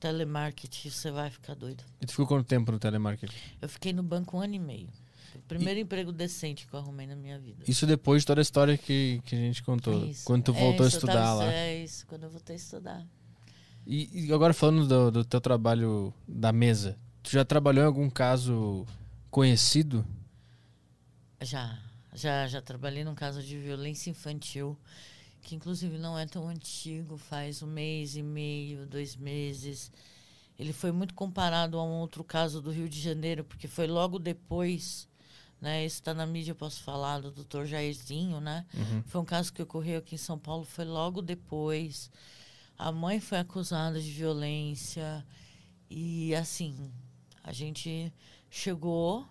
[0.00, 1.84] telemarketing você vai ficar doido.
[2.00, 3.34] E tu ficou quanto tempo no telemarketing?
[3.60, 4.88] Eu fiquei no banco um ano e meio.
[5.34, 7.64] O primeiro emprego decente que eu arrumei na minha vida.
[7.66, 10.04] Isso depois de toda a história que, que a gente contou.
[10.04, 10.24] Isso.
[10.26, 11.52] Quando tu É, voltou isso, a estudar tava- lá.
[11.52, 13.06] É isso, quando eu voltei a estudar.
[13.86, 18.08] E, e agora falando do, do teu trabalho da mesa, tu já trabalhou em algum
[18.08, 18.86] caso
[19.30, 20.04] conhecido?
[21.40, 21.78] Já,
[22.14, 24.76] já, já trabalhei num caso de violência infantil,
[25.40, 29.90] que inclusive não é tão antigo, faz um mês e meio, dois meses.
[30.56, 34.18] Ele foi muito comparado a um outro caso do Rio de Janeiro, porque foi logo
[34.18, 35.08] depois,
[35.60, 35.84] né?
[35.84, 38.64] Esse está na mídia, eu posso falar, do doutor Jairzinho, né?
[39.06, 42.10] Foi um caso que ocorreu aqui em São Paulo, foi logo depois.
[42.82, 45.24] A mãe foi acusada de violência
[45.88, 46.90] e assim,
[47.44, 48.12] a gente
[48.50, 49.24] chegou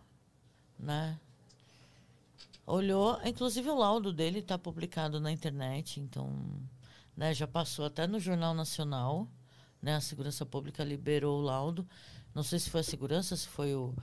[2.66, 6.34] Olhou, inclusive o laudo dele está publicado na internet, então
[7.18, 9.28] né, já passou até no Jornal Nacional,
[9.82, 11.86] né, a Segurança Pública liberou o laudo.
[12.34, 13.94] Não sei se foi a segurança, se foi o,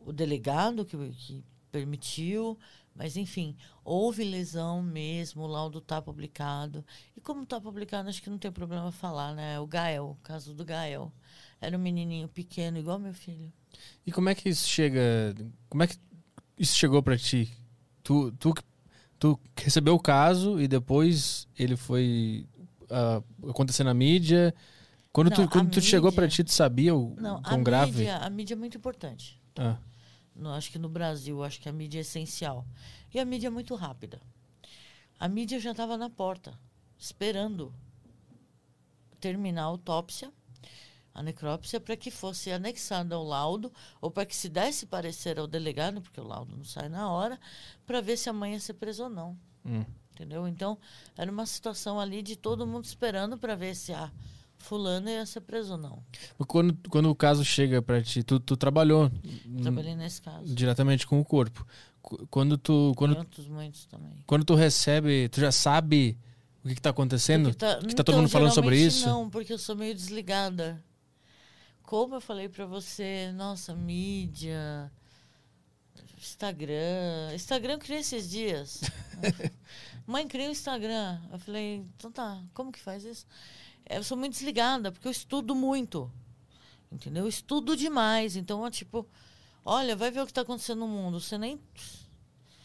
[0.00, 2.58] o delegado que, que permitiu,
[2.94, 6.84] mas enfim, houve lesão mesmo, o laudo está publicado.
[7.16, 9.58] E como está publicado, acho que não tem problema falar, né?
[9.60, 11.12] O Gael, o caso do Gael.
[11.60, 13.52] Era um menininho pequeno, igual meu filho.
[14.06, 15.00] E como é que isso chega?
[15.68, 15.96] Como é que
[16.58, 17.48] isso chegou para ti?
[18.02, 18.52] Tu, tu,
[19.18, 22.46] tu recebeu o caso e depois ele foi
[22.90, 24.54] uh, acontecer na mídia.
[25.12, 27.62] Quando Não, tu, quando tu chegou mídia- para ti, tu sabia o Não, quão a
[27.62, 27.92] grave?
[27.98, 29.40] mídia, a mídia é muito importante.
[29.56, 29.76] Ah,
[30.34, 32.66] No, acho que no Brasil, acho que a mídia é essencial.
[33.12, 34.20] E a mídia é muito rápida.
[35.18, 36.58] A mídia já estava na porta,
[36.98, 37.72] esperando
[39.20, 40.32] terminar a autópsia,
[41.14, 45.46] a necrópsia, para que fosse anexada ao laudo, ou para que se desse parecer ao
[45.46, 47.38] delegado, porque o laudo não sai na hora,
[47.86, 49.38] para ver se a mãe ia ser presa ou não.
[49.64, 49.84] hum.
[50.12, 50.46] Entendeu?
[50.46, 50.78] Então,
[51.16, 54.12] era uma situação ali de todo mundo esperando para ver se a
[54.62, 56.02] fulana ia ser presa ou não.
[56.46, 59.10] Quando, quando o caso chega para ti, tu, tu trabalhou
[59.62, 60.54] Trabalhei nesse caso.
[60.54, 61.66] diretamente com o corpo.
[62.00, 64.12] Qu- Quando tu, quando, Muitos, muitos também.
[64.26, 66.16] quando tu recebe, tu já sabe
[66.64, 67.50] o que, que tá acontecendo?
[67.50, 69.06] Porque tá, que tá todo mundo falando sobre isso?
[69.06, 70.82] Não, porque eu sou meio desligada.
[71.82, 74.90] Como eu falei pra você, nossa, mídia,
[76.18, 77.34] Instagram.
[77.34, 78.80] Instagram eu criei esses dias.
[80.06, 81.18] Mãe, criei o Instagram.
[81.32, 83.26] Eu falei, então tá, como que faz isso?
[83.96, 86.10] Eu sou muito desligada, porque eu estudo muito.
[86.90, 87.24] Entendeu?
[87.24, 88.36] Eu estudo demais.
[88.36, 89.06] Então, é tipo,
[89.64, 91.18] olha, vai ver o que tá acontecendo no mundo.
[91.20, 91.58] Você nem.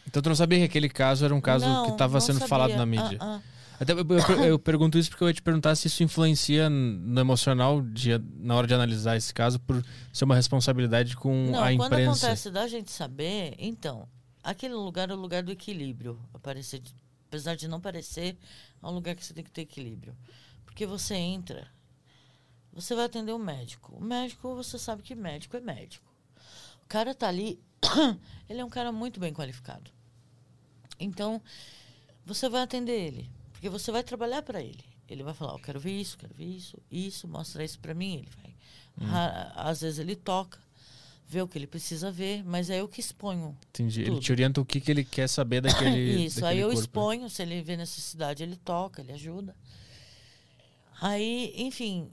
[0.05, 2.47] Então tu não sabia que aquele caso era um caso Não, que estava sendo sabia.
[2.47, 3.17] falado na mídia.
[3.19, 3.57] Ah, ah.
[3.79, 7.19] Até eu, eu- eu pergunto isso porque eu ia te perguntar se isso influencia no
[7.21, 11.67] emocional de, na hora de analisar esse caso por ser uma responsabilidade com Não, a
[11.75, 12.25] quando imprensa.
[12.25, 14.07] acontece da gente saber, então,
[14.43, 16.19] aquele lugar é o lugar do equilíbrio.
[16.33, 16.81] Aparecer,
[17.27, 18.35] apesar de não parecer,
[18.81, 20.15] é um lugar que você tem que ter equilíbrio.
[20.77, 21.67] Porque você entra,
[22.71, 23.95] você vai atender o médico.
[23.95, 26.05] O médico, você sabe que médico é médico.
[26.83, 27.59] O cara tá ali,
[28.47, 29.89] ele é um cara muito bem qualificado.
[30.99, 31.41] Então,
[32.23, 34.83] você vai atender ele, porque você vai trabalhar para ele.
[35.09, 38.17] Ele vai falar, eu quero ver isso, quero ver isso, isso, mostra isso para mim.
[38.17, 39.09] Ele vai.
[39.09, 40.59] Ra- Às vezes ele toca,
[41.27, 43.57] vê o que ele precisa ver, mas é eu que exponho.
[43.69, 44.01] Entendi.
[44.01, 44.19] Ele tudo.
[44.21, 45.97] te orienta o que, que ele quer saber daquele.
[46.25, 46.81] Isso, daquele aí eu corpo.
[46.81, 49.55] exponho, se ele vê necessidade, ele toca, ele ajuda.
[51.01, 52.11] Aí, enfim,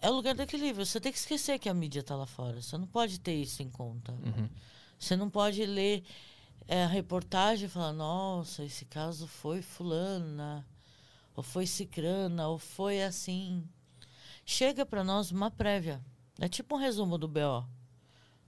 [0.00, 0.84] é o lugar do equilíbrio.
[0.86, 2.60] Você tem que esquecer que a mídia está lá fora.
[2.60, 4.12] Você não pode ter isso em conta.
[4.12, 4.48] Uhum.
[4.98, 6.04] Você não pode ler
[6.68, 10.66] é, a reportagem e falar, nossa, esse caso foi fulana,
[11.34, 13.64] ou foi cicrana, ou foi assim.
[14.44, 16.00] Chega para nós uma prévia.
[16.40, 17.66] É tipo um resumo do BO.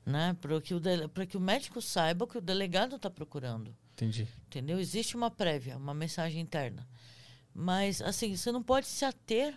[0.06, 0.36] Né?
[0.40, 3.74] Para que, o dele- que o médico saiba o que o delegado está procurando.
[3.94, 4.28] Entendi.
[4.46, 4.78] Entendeu?
[4.78, 6.86] Existe uma prévia, uma mensagem interna.
[7.54, 9.56] Mas, assim, você não pode se ater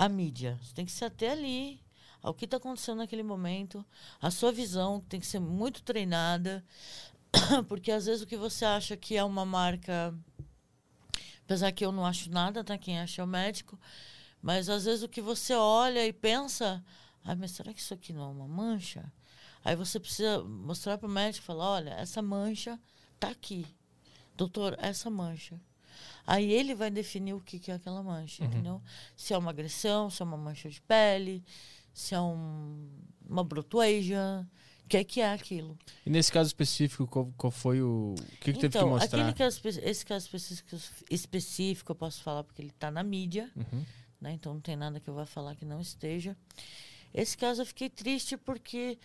[0.00, 0.58] à mídia.
[0.62, 1.78] Você tem que se ater ali,
[2.22, 3.84] ao que está acontecendo naquele momento.
[4.18, 6.64] A sua visão tem que ser muito treinada.
[7.68, 10.18] Porque, às vezes, o que você acha que é uma marca.
[11.44, 12.78] Apesar que eu não acho nada, tá?
[12.78, 13.78] Quem acha é o médico.
[14.40, 16.82] Mas, às vezes, o que você olha e pensa.
[17.22, 19.12] Ah, mas será que isso aqui não é uma mancha?
[19.62, 22.80] Aí você precisa mostrar para o médico e falar: olha, essa mancha
[23.18, 23.66] tá aqui.
[24.34, 25.60] Doutor, essa mancha.
[26.26, 28.80] Aí ele vai definir o que, que é aquela mancha, entendeu?
[29.16, 31.42] Se é uma agressão, se é uma mancha de pele,
[31.92, 32.88] se é um,
[33.28, 34.46] uma brotueja,
[34.84, 35.76] o que é que é aquilo.
[36.04, 38.14] E nesse caso específico, qual, qual foi o.
[38.18, 39.18] O que, que teve que então, mostrar?
[39.20, 40.76] aquele caso, esse caso específico,
[41.10, 43.84] específico eu posso falar porque ele está na mídia, Uhum.
[44.20, 44.32] né?
[44.32, 46.36] Então não tem nada que eu vá falar que não esteja.
[47.12, 48.98] Esse caso eu fiquei triste porque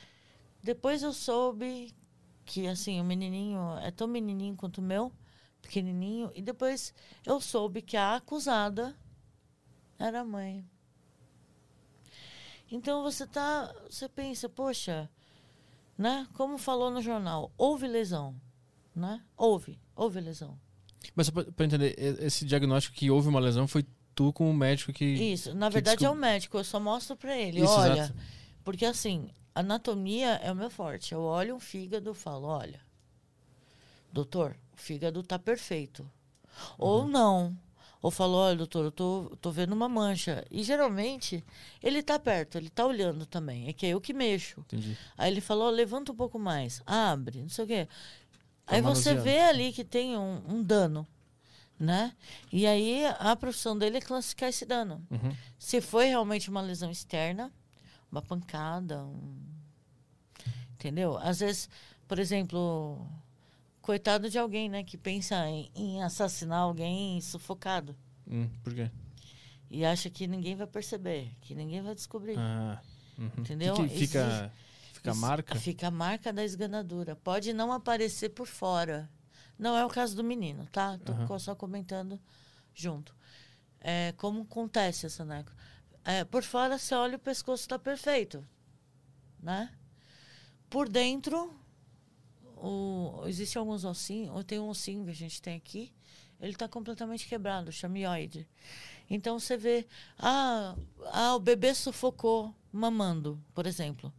[0.62, 1.94] depois eu soube
[2.46, 5.12] que assim o menininho é tão menininho quanto o meu,
[5.66, 6.94] pequenininho, e depois
[7.26, 8.96] eu soube que a acusada
[10.00, 10.64] era a mãe.
[12.72, 15.10] Então você tá, você pensa, poxa,
[15.98, 16.28] né?
[16.34, 18.36] Como falou no jornal, houve lesão,
[18.96, 19.22] né?
[19.36, 20.60] Houve, houve lesão.
[21.16, 23.86] Mas pra entender, esse diagnóstico que houve uma lesão foi
[24.16, 25.06] tu como médico que.
[25.06, 28.20] Isso, na que verdade é o médico, eu só mostro pra ele, Isso, olha, exato.
[28.64, 31.14] porque assim, anatomia é o meu forte.
[31.14, 32.82] Eu olho um fígado falo, olha,
[34.12, 36.04] doutor, o fígado tá perfeito.
[36.04, 36.76] Uhum.
[36.78, 37.58] Ou não.
[38.02, 40.46] Ou falo, olha, doutor, eu tô, tô vendo uma mancha.
[40.52, 41.44] E geralmente
[41.82, 43.68] ele tá perto, ele tá olhando também.
[43.68, 44.60] É que é eu que mexo.
[44.60, 44.96] Entendi.
[45.18, 47.88] Aí ele falou, levanta um pouco mais, abre, não sei o quê.
[48.66, 51.08] Tá Aí você vê ali que tem um, um dano,
[51.80, 52.14] né?
[52.52, 55.04] E aí a profissão dele é classificar esse dano.
[55.10, 55.36] Uhum.
[55.58, 57.52] Se foi realmente uma lesão externa,
[58.12, 59.36] uma pancada, um...
[60.74, 61.18] entendeu?
[61.18, 61.70] Às vezes,
[62.08, 63.04] por exemplo,
[63.86, 64.84] coitado de alguém, né?
[64.84, 67.96] Que pensa em, em assassinar alguém sufocado.
[68.28, 68.90] Hum, por quê?
[69.70, 72.36] E acha que ninguém vai perceber, que ninguém vai descobrir.
[72.38, 72.82] Ah,
[73.18, 73.30] uhum.
[73.38, 73.76] Entendeu?
[73.76, 74.52] Que que fica,
[74.94, 75.56] fica a Isso- marca?
[75.60, 77.16] Fica a marca da esganadura.
[77.16, 79.08] Pode não aparecer por fora.
[79.58, 80.98] Não é o caso do menino, tá?
[80.98, 82.20] Tô co- só comentando
[82.74, 83.16] junto.
[83.80, 85.56] É, como acontece essa necro?
[86.04, 88.44] É, por fora, você olha o pescoço está perfeito,
[89.40, 89.72] né?
[90.70, 91.54] Por dentro,
[92.56, 94.44] o, existem alguns ossinhos.
[94.46, 95.92] Tem um ossinho que a gente tem aqui.
[96.40, 98.48] Ele está completamente quebrado, chamioide.
[99.10, 99.88] Então você vê,
[100.18, 100.76] ah,
[101.12, 104.12] ah, o bebê sufocou mamando, por exemplo.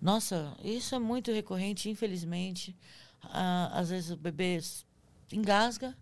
[0.00, 2.76] Nossa, isso é muito recorrente, infelizmente.
[3.22, 4.60] Ah, às vezes o bebê
[5.32, 5.96] engasga,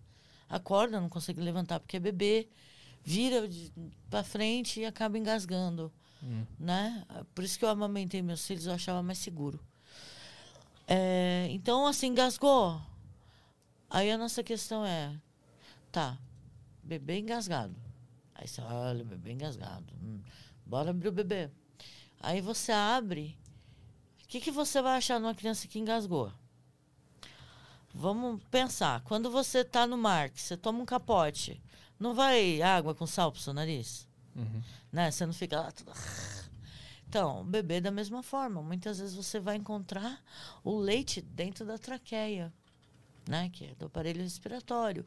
[0.49, 2.49] acorda, não consegue levantar porque é bebê,
[3.03, 3.49] vira
[4.11, 5.93] para frente e acaba engasgando,
[6.23, 6.45] Hum.
[6.59, 7.05] né?
[7.35, 9.61] Por isso que eu amamentei meus filhos, eu achava mais seguro.
[10.87, 12.81] É, então, assim, engasgou.
[13.91, 15.15] Aí a nossa questão é,
[15.91, 16.19] tá,
[16.83, 17.75] bebê engasgado.
[18.35, 19.87] Aí você olha, bebê engasgado.
[20.03, 20.21] Hum,
[20.65, 21.51] bora abrir o bebê.
[22.21, 23.37] Aí você abre.
[24.25, 26.33] O que, que você vai achar numa criança que engasgou?
[27.95, 29.01] Vamos pensar.
[29.03, 31.63] Quando você está no mar, que você toma um capote,
[31.99, 34.07] não vai água com sal pro seu nariz?
[34.35, 34.63] Uhum.
[34.93, 35.11] né?
[35.11, 35.93] Você não fica lá tudo...
[37.17, 38.63] Então, bebê da mesma forma.
[38.63, 40.23] Muitas vezes você vai encontrar
[40.63, 42.53] o leite dentro da traqueia,
[43.27, 43.49] né?
[43.49, 45.07] Que é do aparelho respiratório.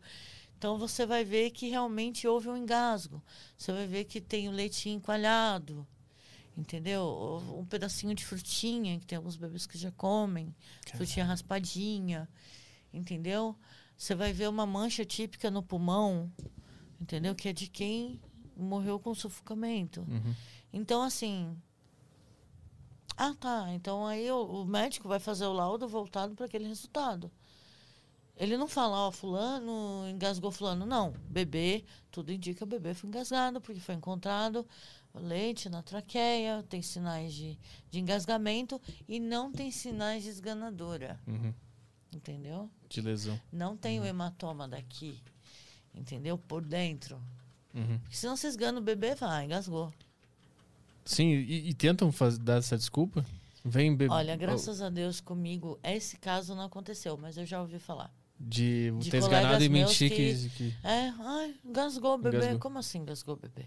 [0.57, 3.21] Então, você vai ver que realmente houve um engasgo.
[3.55, 5.87] Você vai ver que tem o leitinho coalhado,
[6.57, 7.43] entendeu?
[7.55, 10.53] Um pedacinho de frutinha, que tem alguns bebês que já comem.
[10.95, 12.27] Frutinha raspadinha,
[12.91, 13.55] entendeu?
[13.95, 16.31] Você vai ver uma mancha típica no pulmão,
[16.99, 17.35] entendeu?
[17.35, 18.19] Que é de quem
[18.57, 20.01] morreu com sufocamento.
[20.01, 20.33] Uhum.
[20.73, 21.55] Então, assim.
[23.21, 23.67] Ah, tá.
[23.73, 27.29] Então aí o, o médico vai fazer o laudo voltado para aquele resultado.
[28.37, 30.85] Ele não fala, ó, fulano engasgou fulano.
[30.85, 31.11] Não.
[31.29, 34.65] Bebê, tudo indica que o bebê foi engasgado, porque foi encontrado
[35.13, 37.59] leite na traqueia, tem sinais de,
[37.89, 41.19] de engasgamento e não tem sinais de esganadura.
[41.27, 41.53] Uhum.
[42.15, 42.71] Entendeu?
[42.87, 43.37] De lesão.
[43.51, 45.21] Não tem o hematoma daqui.
[45.93, 46.37] Entendeu?
[46.37, 47.21] Por dentro.
[47.73, 47.99] Uhum.
[47.99, 49.91] Porque senão você esgana o bebê, vai, engasgou.
[51.09, 53.25] Sim, e, e tentam faz, dar essa desculpa?
[53.65, 54.13] Vem bebê.
[54.13, 58.13] Olha, graças a Deus comigo, esse caso não aconteceu, mas eu já ouvi falar.
[58.39, 60.49] De, de ter esganado e mentir que.
[60.49, 60.75] que-.
[60.83, 62.37] É, ai, engasgou o bebê.
[62.37, 62.59] Engasgou.
[62.59, 63.65] Como assim engasgou o bebê?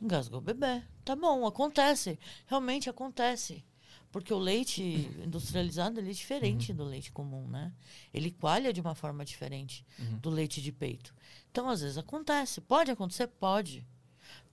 [0.00, 0.82] Engasgou o bebê.
[1.04, 2.18] Tá bom, acontece.
[2.46, 3.62] Realmente acontece.
[4.10, 4.82] Porque o leite
[5.22, 7.70] industrializado ele é diferente do leite comum, né?
[8.14, 9.84] Ele coalha de uma forma diferente
[10.22, 11.14] do leite de peito.
[11.50, 12.62] Então, às vezes acontece.
[12.62, 13.26] Pode acontecer?
[13.26, 13.86] Pode.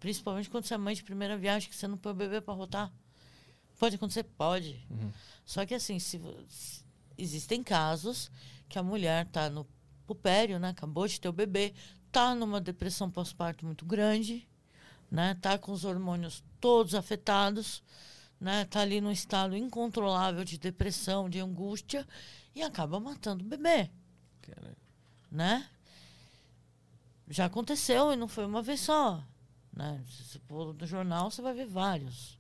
[0.02, 2.54] Principalmente quando você é mãe de primeira viagem, que você não põe o bebê para
[2.56, 2.92] rotar.
[3.80, 4.24] Pode acontecer?
[4.24, 4.84] Pode.
[5.46, 6.20] Só que assim, se,
[6.50, 6.84] se-
[7.18, 8.30] existem casos
[8.68, 9.66] que a mulher está no
[10.08, 10.70] pupério, né?
[10.70, 11.74] Acabou de ter o bebê,
[12.12, 14.48] tá numa depressão pós-parto muito grande,
[15.10, 15.38] né?
[15.40, 17.84] Tá com os hormônios todos afetados,
[18.40, 18.66] né?
[18.66, 22.08] Tá ali num estado incontrolável de depressão, de angústia
[22.56, 23.90] e acaba matando o bebê,
[24.42, 24.76] Cara,
[25.32, 25.70] né?
[27.30, 29.24] Já aconteceu e não foi uma vez só,
[29.74, 30.02] né?
[30.10, 32.40] Se você for no jornal, você vai ver vários.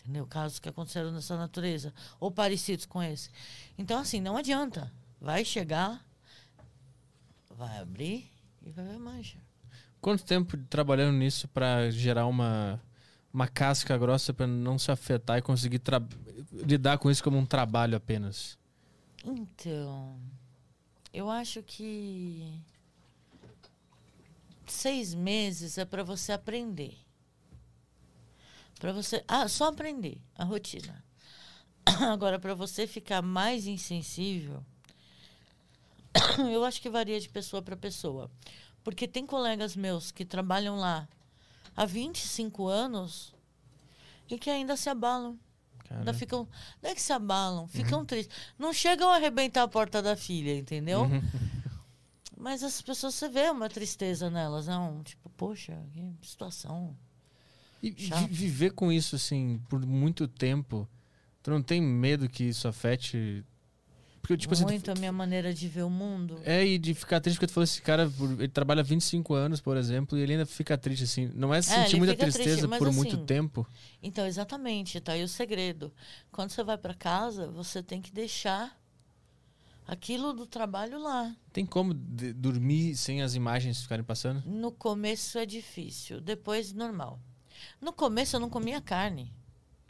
[0.00, 0.26] Entendeu?
[0.26, 3.30] Casos que aconteceram nessa natureza, ou parecidos com esse.
[3.76, 4.92] Então, assim, não adianta.
[5.20, 6.04] Vai chegar,
[7.50, 8.30] vai abrir
[8.62, 9.38] e vai ver mancha.
[10.00, 12.80] Quanto tempo trabalhando nisso pra gerar uma,
[13.32, 15.82] uma casca grossa pra não se afetar e conseguir
[16.52, 18.58] lidar com isso como um trabalho apenas?
[19.22, 20.18] Então,
[21.12, 22.62] eu acho que
[24.70, 26.96] seis meses é para você aprender.
[28.78, 31.04] Para você, ah, só aprender a rotina.
[32.10, 34.64] Agora, para você ficar mais insensível,
[36.50, 38.30] eu acho que varia de pessoa para pessoa.
[38.82, 41.06] Porque tem colegas meus que trabalham lá
[41.76, 43.34] há 25 anos
[44.28, 45.38] e que ainda se abalam.
[45.84, 46.48] Cara, Ainda ficam.
[46.82, 48.34] Não é que se abalam, ficam tristes.
[48.58, 51.06] Não chegam a arrebentar a porta da filha, entendeu?
[52.40, 55.02] Mas as pessoas, você vê uma tristeza nelas, não?
[55.02, 56.96] Tipo, poxa, que situação.
[57.82, 58.26] E Chato.
[58.28, 60.88] viver com isso, assim, por muito tempo,
[61.42, 63.44] tu não tem medo que isso afete.
[64.22, 66.40] Porque, tipo assim, tu- Muito a minha maneira de ver o mundo.
[66.44, 69.76] É, e de ficar triste porque tu falou esse cara, ele trabalha 25 anos, por
[69.76, 71.30] exemplo, e ele ainda fica triste, assim.
[71.34, 73.66] Não é sentir ele muita triste, tristeza mas por muito assim, tempo.
[74.02, 75.92] Então, exatamente, tá aí o segredo.
[76.32, 78.79] Quando você vai para casa, você tem que deixar
[79.90, 81.34] aquilo do trabalho lá.
[81.52, 84.40] Tem como dormir sem as imagens ficarem passando?
[84.46, 87.18] No começo é difícil, depois normal.
[87.80, 89.34] No começo eu não comia carne.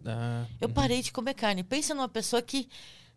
[0.04, 1.62] Ah, Eu parei de comer carne.
[1.62, 2.66] Pensa numa pessoa que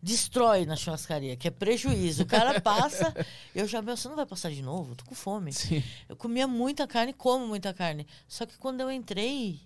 [0.02, 2.24] destrói na churrascaria, que é prejuízo.
[2.24, 3.16] O cara passa,
[3.56, 4.94] eu já, meu, você não vai passar de novo?
[4.94, 5.54] Tô com fome.
[5.54, 5.82] Sim.
[6.10, 8.06] Eu comia muita carne, como muita carne.
[8.28, 9.62] Só que quando eu entrei,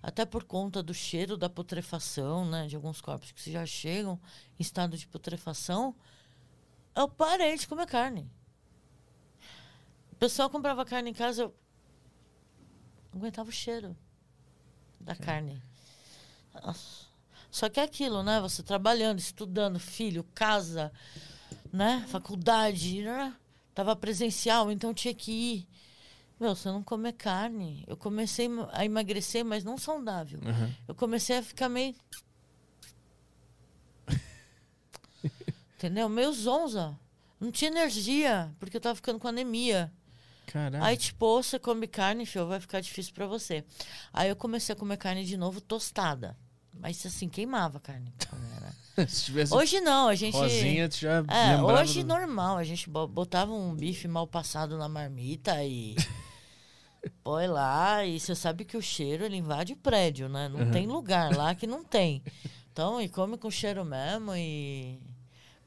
[0.00, 4.20] até por conta do cheiro da putrefação, né, de alguns corpos que já chegam
[4.60, 5.92] em estado de putrefação,
[6.94, 8.30] eu parei de comer carne.
[10.12, 11.54] O pessoal comprava carne em casa, eu
[13.12, 13.96] não aguentava o cheiro
[15.00, 15.62] da carne.
[16.54, 17.06] Nossa.
[17.50, 18.40] Só que é aquilo, né?
[18.40, 20.92] Você trabalhando, estudando, filho, casa,
[21.72, 22.04] né?
[22.08, 23.36] Faculdade, né?
[23.74, 25.68] Tava presencial, então tinha que ir.
[26.40, 27.84] Meu, você não comer carne.
[27.86, 30.40] Eu comecei a emagrecer, mas não saudável.
[30.40, 30.74] Uhum.
[30.88, 31.94] Eu comecei a ficar meio.
[35.82, 36.08] Entendeu?
[36.08, 36.96] Meio zonza.
[37.40, 39.92] Não tinha energia, porque eu tava ficando com anemia.
[40.46, 40.84] Caralho.
[40.84, 43.64] Aí, tipo, você come carne, filho, vai ficar difícil pra você.
[44.12, 46.36] Aí eu comecei a comer carne de novo tostada.
[46.72, 48.12] Mas assim, queimava a carne.
[49.50, 50.34] Hoje não, a gente.
[50.36, 52.58] rosinha, tu já É, hoje do- normal.
[52.58, 55.96] A gente bo- botava um bife mal passado na marmita e.
[57.24, 58.04] põe lá.
[58.06, 60.48] E você sabe que o cheiro ele invade o prédio, né?
[60.48, 62.22] Não tem lugar lá que não tem.
[62.70, 65.00] Então, e come com cheiro mesmo e.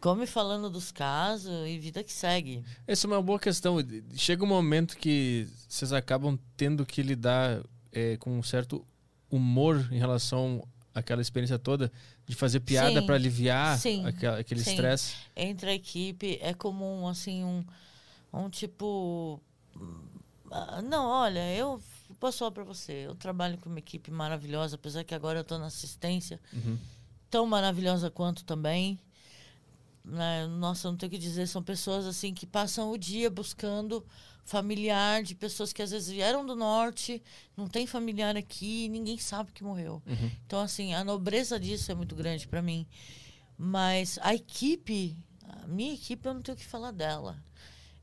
[0.05, 2.63] Come falando dos casos e vida que segue.
[2.85, 3.77] Essa é uma boa questão.
[4.15, 8.85] Chega um momento que vocês acabam tendo que lidar é, com um certo
[9.31, 10.63] humor em relação
[10.93, 11.91] àquela experiência toda,
[12.27, 14.05] de fazer piada para aliviar Sim.
[14.05, 15.15] aquela- aquele estresse.
[15.35, 17.65] entre a equipe é comum assim um,
[18.31, 19.41] um tipo
[20.87, 21.81] não olha eu
[22.19, 25.57] posso falar para você eu trabalho com uma equipe maravilhosa apesar que agora eu estou
[25.57, 26.77] na assistência Uhum.
[27.29, 28.99] tão maravilhosa quanto também
[30.05, 30.45] né?
[30.47, 34.05] nossa não tenho o que dizer são pessoas assim que passam o dia buscando
[34.43, 37.21] familiar de pessoas que às vezes vieram do norte
[37.57, 40.31] não tem familiar aqui ninguém sabe que morreu Uhum.
[40.45, 42.85] então assim a nobreza disso é muito grande para mim
[43.57, 45.15] mas a equipe,
[45.47, 47.41] a minha equipe, eu não tenho o que falar dela.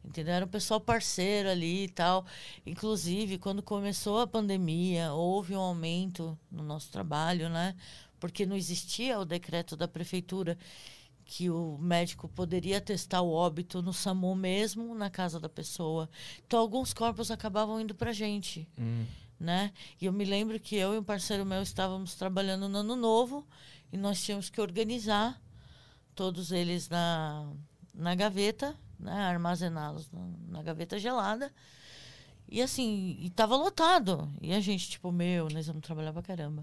[0.05, 0.33] Entendeu?
[0.35, 2.25] Era um pessoal parceiro ali e tal.
[2.67, 7.77] Inclusive, quando começou a pandemia, houve um aumento no nosso trabalho, né?
[8.19, 10.57] Porque não existia o decreto da prefeitura
[11.35, 16.07] que o médico poderia testar o óbito no SAMU mesmo, na casa da pessoa.
[16.47, 19.07] Então, alguns corpos acabavam indo para gente Hum.
[19.41, 19.73] né?
[19.99, 23.47] E eu me lembro que eu e um parceiro meu estávamos trabalhando no ano novo
[23.91, 25.41] e nós tínhamos que organizar
[26.15, 27.51] todos eles na,
[27.95, 29.15] na gaveta, né?
[29.15, 31.51] Armazená-los na, na gaveta gelada.
[32.47, 34.31] E assim, e tava lotado.
[34.43, 36.63] E a gente, tipo, meu, nós vamos trabalhar pra caramba.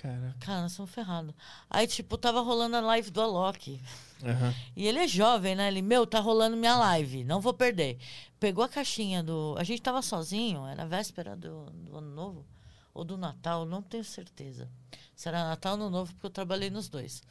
[0.00, 0.34] Caraca.
[0.40, 1.34] Cara, nós somos ferrados.
[1.68, 3.78] Aí, tipo, tava rolando a live do Alok.
[4.24, 4.54] Aham.
[4.74, 5.68] E ele é jovem, né?
[5.68, 7.98] Ele, meu, tá rolando minha live, não vou perder.
[8.38, 9.54] Pegou a caixinha do.
[9.58, 12.46] A gente tava sozinho, era véspera do, do Ano Novo,
[12.94, 14.70] ou do Natal, não tenho certeza.
[15.14, 17.22] Se era Natal ou Ano Novo, porque eu trabalhei nos dois.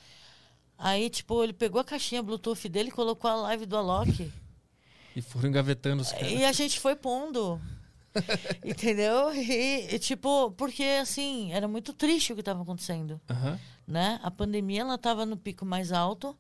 [0.78, 4.32] Aí, tipo, ele pegou a caixinha Bluetooth dele, colocou a live do Alok.
[5.16, 6.32] E foram engavetando os caras.
[6.32, 7.60] e a gente foi pondo.
[8.64, 9.34] Entendeu?
[9.34, 13.60] E, e, tipo, porque assim, era muito triste o que estava acontecendo Aham.
[13.88, 14.19] né?
[14.23, 16.38] A pandemia ela estava no pico mais alto.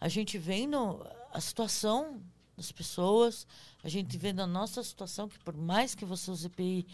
[0.00, 2.20] A gente vendo a situação
[2.56, 3.46] das pessoas,
[3.82, 6.86] a gente vendo a nossa situação que por mais que você use EPI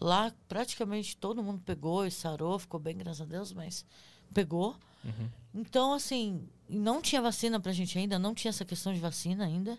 [0.00, 3.84] lá praticamente todo mundo pegou e sarou, ficou bem, graças a Deus, mas
[4.32, 4.76] pegou.
[5.04, 5.28] Uhum.
[5.54, 9.78] Então assim, não tinha vacina pra gente ainda, não tinha essa questão de vacina ainda.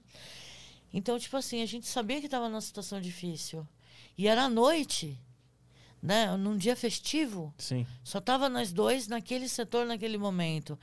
[0.93, 3.68] Então, tipo assim, a gente sabia que estava numa situação difícil.
[4.18, 5.18] E era à noite,
[6.02, 6.35] né?
[6.38, 7.53] Num dia festivo.
[7.57, 7.85] Sim.
[8.03, 10.77] Só tava nós dois naquele setor naquele momento.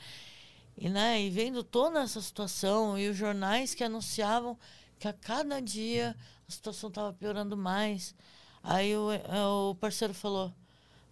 [0.76, 4.58] E, né, e vendo toda essa situação e os jornais que anunciavam
[4.98, 6.16] que a cada dia
[6.48, 8.14] a situação estava piorando mais.
[8.62, 10.52] Aí o, eh, o parceiro falou: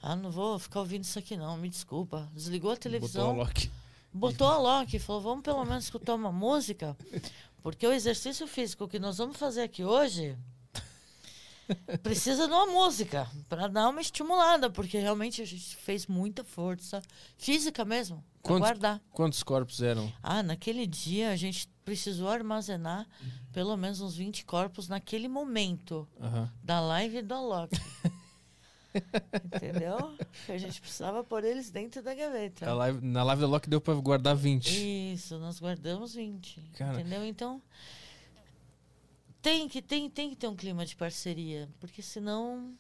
[0.01, 2.29] Ah, não vou ficar ouvindo isso aqui não, me desculpa.
[2.33, 3.71] Desligou a televisão, Botou o Loki.
[4.13, 6.97] botou a Loki e falou: Vamos pelo menos escutar uma música,
[7.63, 10.37] porque o exercício físico que nós vamos fazer aqui hoje
[12.03, 17.01] precisa de uma música para dar uma estimulada, porque realmente a gente fez muita força
[17.37, 19.01] física mesmo, para Quantos- guardar.
[19.11, 20.13] Quantos corpos eram?
[20.23, 23.07] Ah, naquele dia a gente precisou armazenar
[23.53, 26.09] pelo menos uns 20 corpos naquele momento
[26.63, 27.73] da live do Alok.
[29.45, 30.15] Entendeu?
[30.45, 32.73] Que a gente precisava pôr eles dentro da gaveta.
[32.75, 35.13] Live- na live da Loki deu pra guardar 20.
[35.15, 36.61] Isso, nós guardamos 20.
[36.75, 37.01] Cara.
[37.01, 37.25] Entendeu?
[37.25, 37.63] Então,
[39.43, 42.73] tem que, tem, tem que ter um clima de parceria, porque senão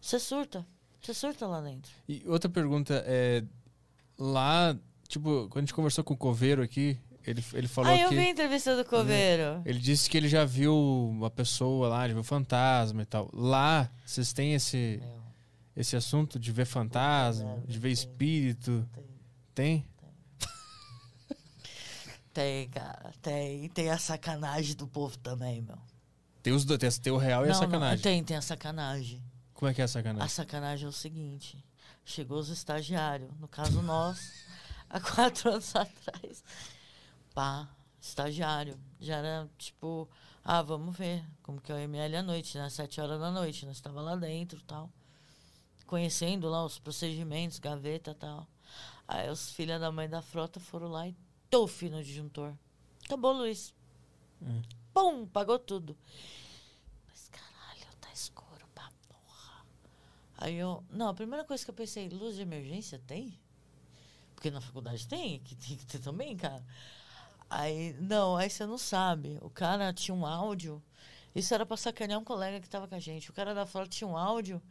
[0.00, 0.64] você surta.
[1.02, 1.92] Você surta lá dentro.
[2.08, 3.42] E outra pergunta é.
[4.16, 4.78] Lá,
[5.08, 6.96] tipo, quando a gente conversou com o Coveiro aqui,
[7.26, 8.14] ele, ele falou ah, eu que.
[8.14, 9.60] vi a entrevista do Coveiro.
[9.66, 13.28] Ele disse que ele já viu uma pessoa lá, já viu fantasma e tal.
[13.32, 15.22] Lá, vocês têm esse, Meu,
[15.76, 18.86] esse assunto de ver fantasma, Não, de ver espírito?
[18.94, 19.04] tem.
[19.54, 19.84] Tem?
[22.34, 23.64] Tem, cara, tem.
[23.64, 25.78] E tem a sacanagem do povo também, meu.
[26.42, 28.02] Tem os dois, tem, tem o real e a Não, não, sacanagem.
[28.02, 29.22] tem, tem a sacanagem.
[29.54, 30.28] Como é que é a A sacanagem?
[30.28, 31.64] sacanagem é o seguinte:
[32.04, 34.18] chegou os estagiários, no caso nós,
[34.90, 36.44] há quatro anos atrás.
[37.32, 37.68] Pá,
[38.00, 38.78] estagiário.
[39.00, 40.08] Já era tipo,
[40.44, 42.68] ah, vamos ver como que é o ML à noite, né?
[42.68, 44.90] Sete horas da noite, nós estava lá dentro e tal.
[45.86, 48.46] Conhecendo lá os procedimentos, gaveta e tal.
[49.06, 51.14] Aí os filhos da mãe da frota foram lá e
[51.50, 52.54] tofi no disjuntor.
[53.04, 53.74] Acabou, Luiz.
[54.42, 54.62] Hum.
[54.92, 55.96] Pum, pagou tudo.
[57.08, 59.66] Mas caralho, tá escuro pra porra.
[60.38, 60.84] Aí eu.
[60.90, 63.38] Não, a primeira coisa que eu pensei, luz de emergência tem?
[64.34, 66.64] Porque na faculdade tem, que tem que ter também, cara.
[67.48, 69.38] Aí, não, aí você não sabe.
[69.40, 70.82] O cara tinha um áudio.
[71.34, 73.30] Isso era pra sacanear um colega que tava com a gente.
[73.30, 74.62] O cara da frota tinha um áudio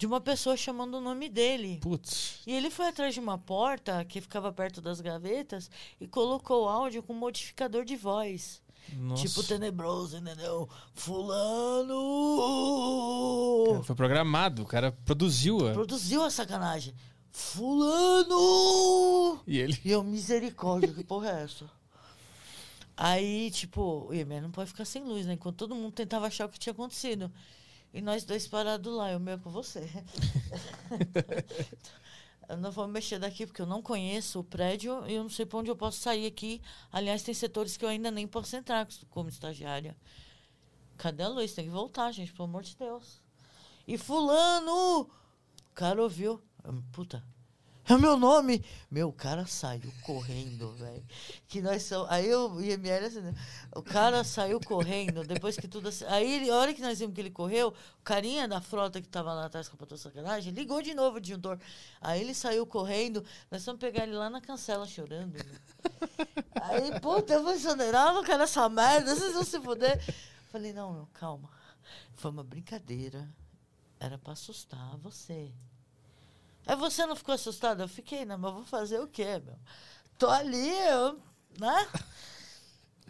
[0.00, 1.78] de uma pessoa chamando o nome dele.
[1.82, 2.40] Putz.
[2.46, 5.70] E ele foi atrás de uma porta que ficava perto das gavetas
[6.00, 8.62] e colocou o áudio com modificador de voz.
[8.96, 9.22] Nossa.
[9.22, 10.66] Tipo tenebroso, entendeu?
[10.94, 11.98] Fulano!
[13.84, 15.74] Foi programado, o cara produziu a...
[15.74, 16.94] Produziu a sacanagem.
[17.30, 18.32] Fulano!
[19.46, 19.78] E ele...
[19.84, 21.70] E eu, misericórdia, que porra é essa?
[22.96, 25.34] Aí, tipo, o IME não pode ficar sem luz, né?
[25.34, 27.30] Enquanto todo mundo tentava achar o que tinha acontecido.
[27.92, 29.88] E nós dois parados lá, eu meio com você.
[32.48, 35.44] eu não vou mexer daqui porque eu não conheço o prédio e eu não sei
[35.44, 36.62] para onde eu posso sair aqui.
[36.92, 39.96] Aliás, tem setores que eu ainda nem posso entrar como estagiária.
[40.96, 41.52] Cadê a luz?
[41.52, 43.20] Tem que voltar, gente, pelo amor de Deus.
[43.88, 45.02] E fulano!
[45.02, 46.40] O cara ouviu.
[46.92, 47.24] Puta,
[47.92, 48.64] é o meu nome!
[48.90, 51.04] Meu, o cara saiu correndo, velho.
[51.48, 52.10] Que nós somos.
[52.10, 53.34] Aí eu e a ML assim, né?
[53.74, 56.04] O cara saiu correndo, depois que tudo assim.
[56.06, 59.08] Aí, ele- a hora que nós vimos que ele correu, o carinha da frota que
[59.08, 61.58] tava lá atrás com a patroa sacanagem, ligou de novo o disjuntor.
[62.00, 65.34] Aí ele saiu correndo, nós fomos pegar ele lá na cancela chorando.
[65.34, 65.58] né?
[66.62, 70.02] Aí, puta, eu exonerar, não quero essa merda, vocês vão se fuder.
[70.50, 71.48] Falei, não, meu, calma.
[72.16, 73.28] Foi uma brincadeira.
[73.98, 75.52] Era pra assustar você.
[76.70, 77.82] Aí você não ficou assustado?
[77.82, 78.36] Eu fiquei, né?
[78.36, 79.58] Mas vou fazer o quê, meu?
[80.16, 81.18] Tô ali, eu,
[81.58, 81.88] né?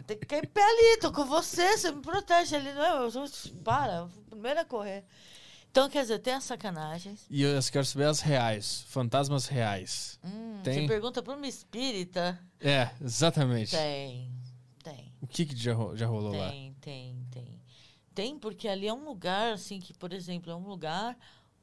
[0.07, 3.05] Tem que cair pé ali, tô com você, você me protege ali, não é?
[3.05, 3.11] Eu,
[3.63, 5.05] para, primeiro a correr.
[5.69, 7.27] Então, quer dizer, tem as sacanagens.
[7.29, 10.17] E eu quero saber as reais, fantasmas reais.
[10.23, 10.81] Hum, Tem.
[10.81, 12.39] Você pergunta pra uma espírita.
[12.59, 13.75] É, exatamente.
[13.75, 14.31] Tem,
[14.83, 15.13] tem.
[15.21, 16.49] O que, que já, já rolou lá?
[16.49, 17.61] Tem, tem, tem.
[18.15, 21.15] Tem, porque ali é um lugar, assim, que, por exemplo, é um lugar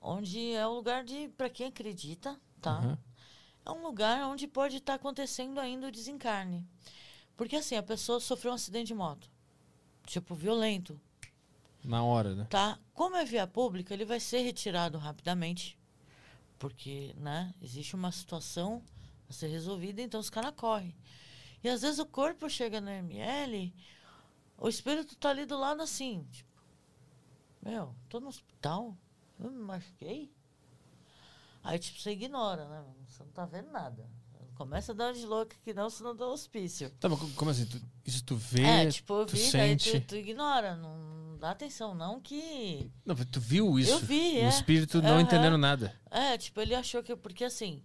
[0.09, 2.81] onde é um lugar de, para quem acredita, tá?
[2.81, 2.97] Uhum.
[3.65, 6.67] É um lugar onde pode estar acontecendo ainda o desencarne.
[7.37, 9.31] Porque, assim, a pessoa sofreu um acidente de moto.
[10.07, 10.99] Tipo, violento,
[11.85, 12.47] Na hora, né?
[12.49, 12.79] tá?
[12.95, 15.79] Como é via pública, ele vai ser retirado rapidamente.
[16.59, 18.83] Porque, né, existe uma situação
[19.29, 20.95] a ser resolvida, então os caras correm.
[21.63, 23.75] E às vezes o corpo chega no ML,
[24.57, 26.51] o espírito tá ali do lado assim, tipo,
[27.63, 28.97] meu, tô no hospital,
[29.41, 30.33] eu me machuquei.
[31.63, 32.85] Aí, tipo, você ignora, né?
[33.09, 34.09] Você não tá vendo nada.
[34.55, 36.91] Começa a dar de louca que não, senão dá hospício.
[36.99, 37.65] Tá, mas co- como assim?
[37.67, 40.01] Tu- isso tu vê, é, tipo, eu tu vi, daí sente...
[40.01, 42.91] tu, tu ignora, não dá atenção, não que...
[43.07, 43.93] Não, tu viu isso?
[43.93, 44.49] Eu vi, O é.
[44.49, 45.21] espírito não Aham.
[45.21, 45.95] entendendo nada.
[46.11, 47.15] É, tipo, ele achou que.
[47.15, 47.85] Porque assim,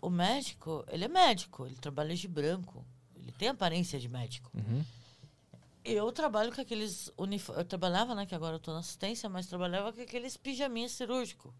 [0.00, 2.84] o médico, ele é médico, ele trabalha de branco.
[3.16, 4.48] Ele tem aparência de médico.
[4.54, 4.84] Uhum.
[5.84, 7.10] Eu trabalho com aqueles.
[7.16, 7.48] Unif...
[7.48, 8.24] Eu trabalhava, né?
[8.26, 11.52] Que agora eu tô na assistência, mas trabalhava com aqueles pijaminhas cirúrgicos.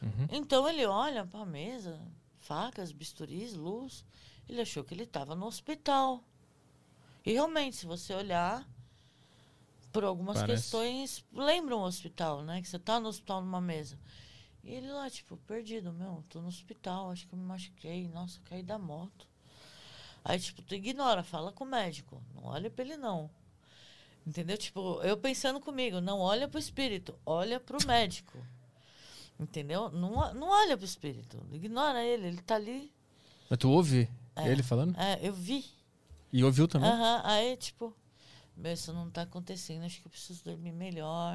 [0.00, 0.28] Uhum.
[0.30, 2.00] Então ele olha pra mesa,
[2.38, 4.04] facas, bisturis, luz.
[4.48, 6.24] Ele achou que ele estava no hospital.
[7.24, 8.66] E realmente, se você olhar
[9.92, 10.62] por algumas Parece.
[10.62, 12.62] questões, lembra um hospital, né?
[12.62, 13.98] Que você tá no hospital numa mesa.
[14.64, 18.40] E ele lá, tipo, perdido, meu, tô no hospital, acho que eu me machuquei, nossa,
[18.46, 19.27] caí da moto.
[20.24, 22.22] Aí, tipo, tu ignora, fala com o médico.
[22.34, 23.30] Não olha pra ele, não.
[24.26, 24.58] Entendeu?
[24.58, 28.36] Tipo, eu pensando comigo, não olha pro espírito, olha pro médico.
[29.40, 29.88] Entendeu?
[29.90, 32.92] Não, não olha pro espírito, ignora ele, ele tá ali.
[33.48, 34.48] Mas tu ouve É.
[34.48, 34.98] ele falando?
[34.98, 35.64] É, eu vi.
[36.32, 36.90] E ouviu também?
[36.90, 37.96] Aham, aí, tipo,
[38.56, 41.34] meu, isso não tá acontecendo, acho que eu preciso dormir melhor.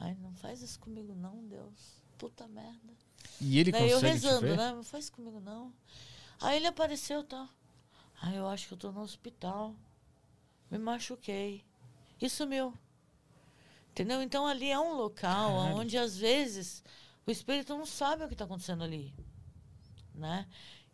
[0.00, 2.00] Ai, não faz isso comigo não, Deus.
[2.16, 2.94] Puta merda.
[3.40, 4.72] E ele Daí eu consegue te rezando, né?
[4.72, 5.72] Não faz comigo não.
[6.42, 7.48] Aí ele apareceu, tá?
[8.20, 9.74] Aí eu acho que eu tô no hospital.
[10.70, 11.64] Me machuquei.
[12.20, 12.72] E sumiu.
[13.90, 14.22] Entendeu?
[14.22, 15.76] Então ali é um local Caralho.
[15.76, 16.82] onde às vezes
[17.26, 19.12] o espírito não sabe o que está acontecendo ali.
[20.14, 20.46] Né?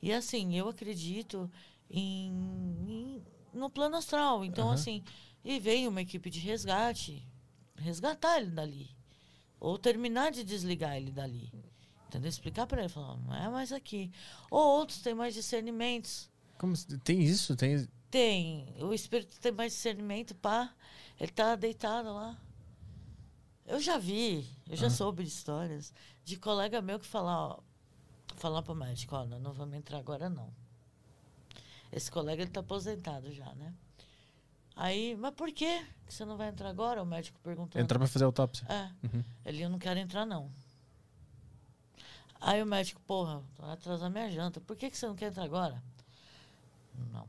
[0.03, 1.51] E assim, eu acredito
[1.91, 2.29] em,
[2.87, 3.23] em-
[3.53, 4.45] no plano astral.
[4.45, 4.75] Então, Aham.
[4.75, 5.05] assim,
[5.45, 7.27] e veio uma equipe de resgate
[7.77, 8.91] resgatar ele dali.
[9.61, 11.53] Ou terminar de desligar ele dali.
[12.09, 12.29] Entendeu?
[12.29, 14.11] Explicar para ele, falar, não é mais aqui.
[14.51, 16.31] Ou outros têm mais discernimentos.
[16.57, 16.75] Como,
[17.05, 17.55] tem isso?
[17.55, 17.87] Tem.
[18.11, 18.75] Tem.
[18.81, 20.75] O espírito tem mais discernimento, pá.
[21.21, 22.37] Ele tá deitado lá.
[23.67, 25.93] Eu já vi, eu já soube de histórias
[26.25, 27.59] de colega meu que falar, ó,
[28.37, 30.51] falar pro médico, ó, não vamos entrar agora não.
[31.93, 33.75] Esse colega ele tá aposentado já, né?
[34.75, 37.03] Aí, mas por quê que você não vai entrar agora?
[37.03, 37.81] O médico perguntou.
[37.81, 38.67] Entrar pra fazer autópsia.
[38.69, 38.91] É.
[39.07, 39.25] Uhum.
[39.45, 40.51] Ele, eu não quero entrar, não.
[42.41, 44.61] Aí o médico, porra, vai atrasar minha janta.
[44.61, 45.83] Por que, que você não quer entrar agora?
[47.13, 47.29] Não.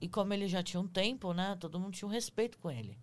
[0.00, 1.56] E como ele já tinha um tempo, né?
[1.60, 2.98] Todo mundo tinha um respeito com ele.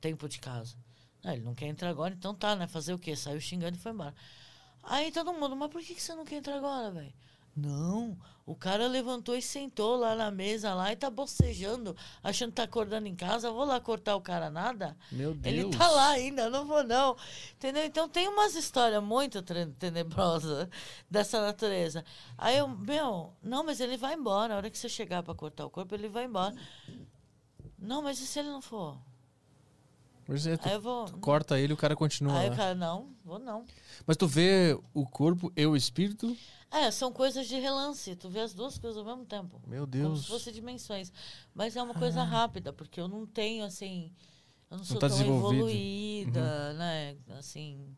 [0.00, 0.76] Tempo de casa.
[1.22, 2.66] Não, ele não quer entrar agora, então tá, né?
[2.66, 3.14] Fazer o quê?
[3.14, 4.14] Saiu xingando e foi embora.
[4.82, 7.12] Aí todo mundo, mas por que, que você não quer entrar agora, velho?
[7.56, 8.16] Não,
[8.46, 12.64] o cara levantou e sentou lá na mesa lá e tá bocejando, achando que tá
[12.64, 13.50] acordando em casa.
[13.50, 14.96] Vou lá cortar o cara nada?
[15.12, 15.54] Meu Deus.
[15.54, 17.16] Ele tá lá ainda, não vou não.
[17.54, 17.84] Entendeu?
[17.84, 19.40] Então tem umas histórias muito
[19.78, 20.68] tenebrosas
[21.08, 22.04] dessa natureza.
[22.36, 24.54] Aí eu, meu, não, mas ele vai embora.
[24.54, 26.54] A hora que você chegar pra cortar o corpo, ele vai embora.
[27.78, 28.98] Não, mas e se ele não for?
[30.46, 31.06] É, tu, Aí eu vou.
[31.20, 33.64] corta ele e o cara continua Aí o cara, não, vou não.
[34.06, 36.36] Mas tu vê o corpo e o espírito?
[36.70, 38.14] É, são coisas de relance.
[38.14, 39.60] Tu vê as duas coisas ao mesmo tempo.
[39.66, 40.20] Meu Como Deus.
[40.22, 41.12] se fossem dimensões.
[41.52, 44.12] Mas é uma coisa rápida, porque eu não tenho, assim.
[44.70, 47.16] Eu não sou tá tão evoluída, né?
[47.36, 47.88] Assim.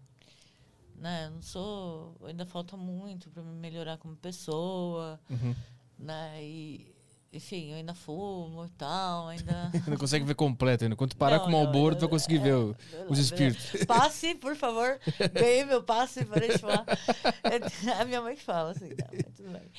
[0.96, 1.26] Né?
[1.26, 2.16] Eu Não sou.
[2.24, 5.54] Ainda falta muito para me melhorar como pessoa, Uhum.
[5.98, 6.42] né?
[6.42, 6.91] E.
[7.32, 9.70] Enfim, eu ainda fumo e tal, ainda.
[9.88, 10.94] Não consegue ver completo ainda.
[10.94, 13.84] Quando parar Não, com o Malboro, eu- tu vai conseguir ver o- Beleza, os espíritos.
[13.86, 15.00] Passe, por favor.
[15.32, 16.84] Ganhei meu passe para de falar.
[17.44, 19.70] É a minha mãe fala assim, tá, mas tudo bem.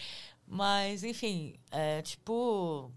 [0.48, 2.92] Mas, enfim, é tipo.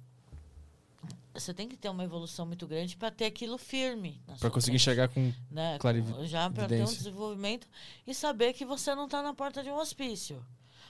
[1.35, 4.23] Você tem que ter uma evolução muito grande para ter aquilo firme.
[4.39, 5.33] sua conseguir frente, chegar com.
[5.51, 5.78] Né?
[6.24, 7.69] Já para ter um desenvolvimento
[8.07, 10.43] e saber que você não está na porta de um hospício.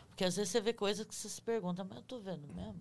[0.09, 2.81] Porque às vezes você vê coisas que você se pergunta, mas eu tô vendo mesmo?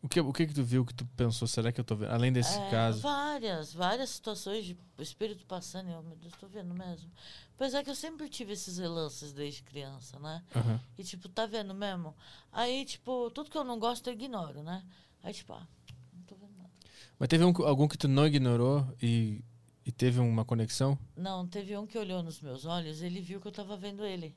[0.00, 1.48] O que, o que que tu viu que tu pensou?
[1.48, 2.10] Será que eu tô vendo?
[2.12, 3.00] Além desse É, caso.
[3.00, 7.10] Várias, várias situações de espírito passando, eu, meu Deus, tô vendo mesmo.
[7.56, 10.44] Apesar que eu sempre tive esses relances desde criança, né?
[10.54, 10.80] Aham.
[10.96, 12.14] E tipo, tá vendo mesmo?
[12.52, 14.84] Aí, tipo, tudo que eu não gosto eu ignoro, né?
[15.20, 15.66] Aí, tipo, ah,
[16.12, 16.70] não tô vendo nada.
[17.18, 19.42] Mas teve um- algum que tu não ignorou e,
[19.84, 20.96] e teve uma conexão?
[21.16, 24.32] Não, teve um que olhou nos meus olhos, ele viu que eu tava vendo ele.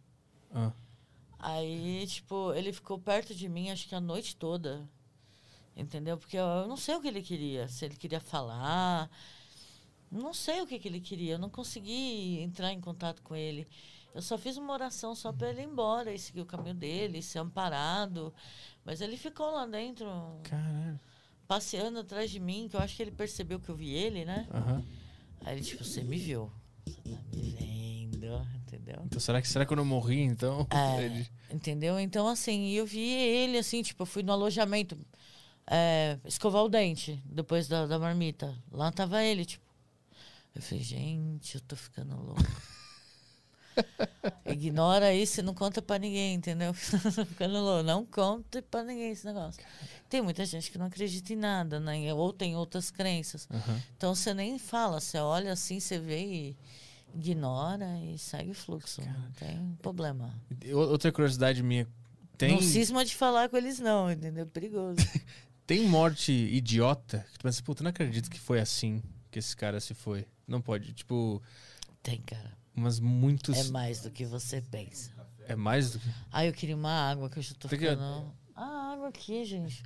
[0.51, 0.71] Ah.
[1.37, 4.89] Aí, tipo, ele ficou perto de mim, acho que a noite toda.
[5.75, 6.17] Entendeu?
[6.17, 7.67] Porque eu, não sei o que ele queria.
[7.67, 9.09] Se ele queria falar.
[10.11, 11.33] Não sei o que, que ele queria.
[11.33, 13.65] Eu não consegui entrar em contato com ele.
[14.13, 17.21] Eu só fiz uma oração só para ele ir embora e seguir o caminho dele,
[17.21, 18.33] ser amparado.
[18.83, 20.05] Mas ele ficou lá dentro,
[20.43, 20.99] Caralho.
[21.47, 24.47] passeando atrás de mim, que eu acho que ele percebeu que eu vi ele, né?
[24.53, 24.83] Aham.
[25.45, 26.51] Aí ele, tipo, você me viu.
[26.85, 29.01] Você tá me vendo, entendeu?
[29.05, 30.67] Então será que, será que eu não morri então?
[30.69, 31.97] É, Ele- entendeu?
[31.97, 34.97] Então, assim, eu vi ele, assim, tipo, eu fui no alojamento
[35.67, 38.55] é, escovar o dente depois da, da marmita.
[38.71, 39.65] Lá tava ele, tipo.
[40.53, 42.43] Eu falei, gente, eu tô ficando louco.
[44.45, 46.73] Ignora isso e não conta pra ninguém, entendeu?
[47.25, 47.83] ficando louco.
[47.83, 49.63] Não conta pra ninguém esse negócio.
[50.09, 52.13] Tem muita gente que não acredita em nada, né?
[52.13, 53.47] Ou tem outras crenças.
[53.49, 53.81] Aham.
[53.95, 56.57] Então você nem fala, você olha assim, você vê e
[57.15, 59.01] ignora e segue o fluxo.
[59.01, 60.33] Não tem problema.
[60.73, 61.87] Outra curiosidade minha.
[62.37, 64.47] Tem, Não cisma de falar com eles, não, entendeu?
[64.47, 64.97] Perigoso.
[65.75, 69.79] tem morte idiota que tu pensa, puta, não acredito que foi assim que esse cara
[69.79, 70.25] se foi.
[70.47, 70.91] Não pode.
[70.93, 71.41] Tipo,
[72.03, 72.57] Tem, cara.
[72.75, 73.57] umas muitos.
[73.57, 75.11] É mais do que você pensa.
[75.47, 76.09] É mais do que.
[76.31, 78.33] Ah, eu queria uma água que eu já tô Tem que- ficando.
[78.55, 79.81] Ah, água aqui, gente.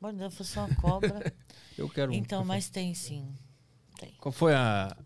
[0.00, 1.32] Amor de Deus, fosse uma cobra.
[1.76, 3.28] Eu quero então, mas tem sim.
[3.98, 4.12] Tem.
[4.18, 4.96] Qual foi a.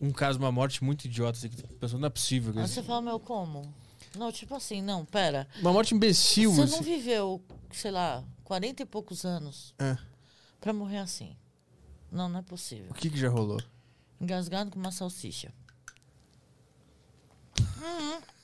[0.00, 2.52] Um caso, uma morte muito idiota, assim, que tu pensou, não é possível.
[2.52, 3.62] que isso- você fala, meu, como?
[4.16, 5.48] Não, tipo assim, não, pera.
[5.60, 6.76] Uma morte imbecil, Você assim.
[6.76, 7.42] não viveu,
[7.72, 9.96] sei lá, 40 e poucos anos É.
[10.60, 11.36] pra morrer assim.
[12.10, 12.90] Não, não é possível.
[12.90, 13.60] O que que já rolou?
[14.20, 15.52] Engasgado com uma salsicha.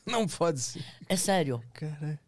[0.06, 0.84] Não pode ser.
[1.08, 1.62] É sério.
[1.74, 2.18] Caralho.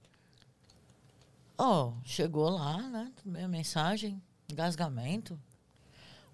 [1.57, 3.13] Ó, chegou lá, né?
[3.25, 5.39] Minha mensagem, engasgamento.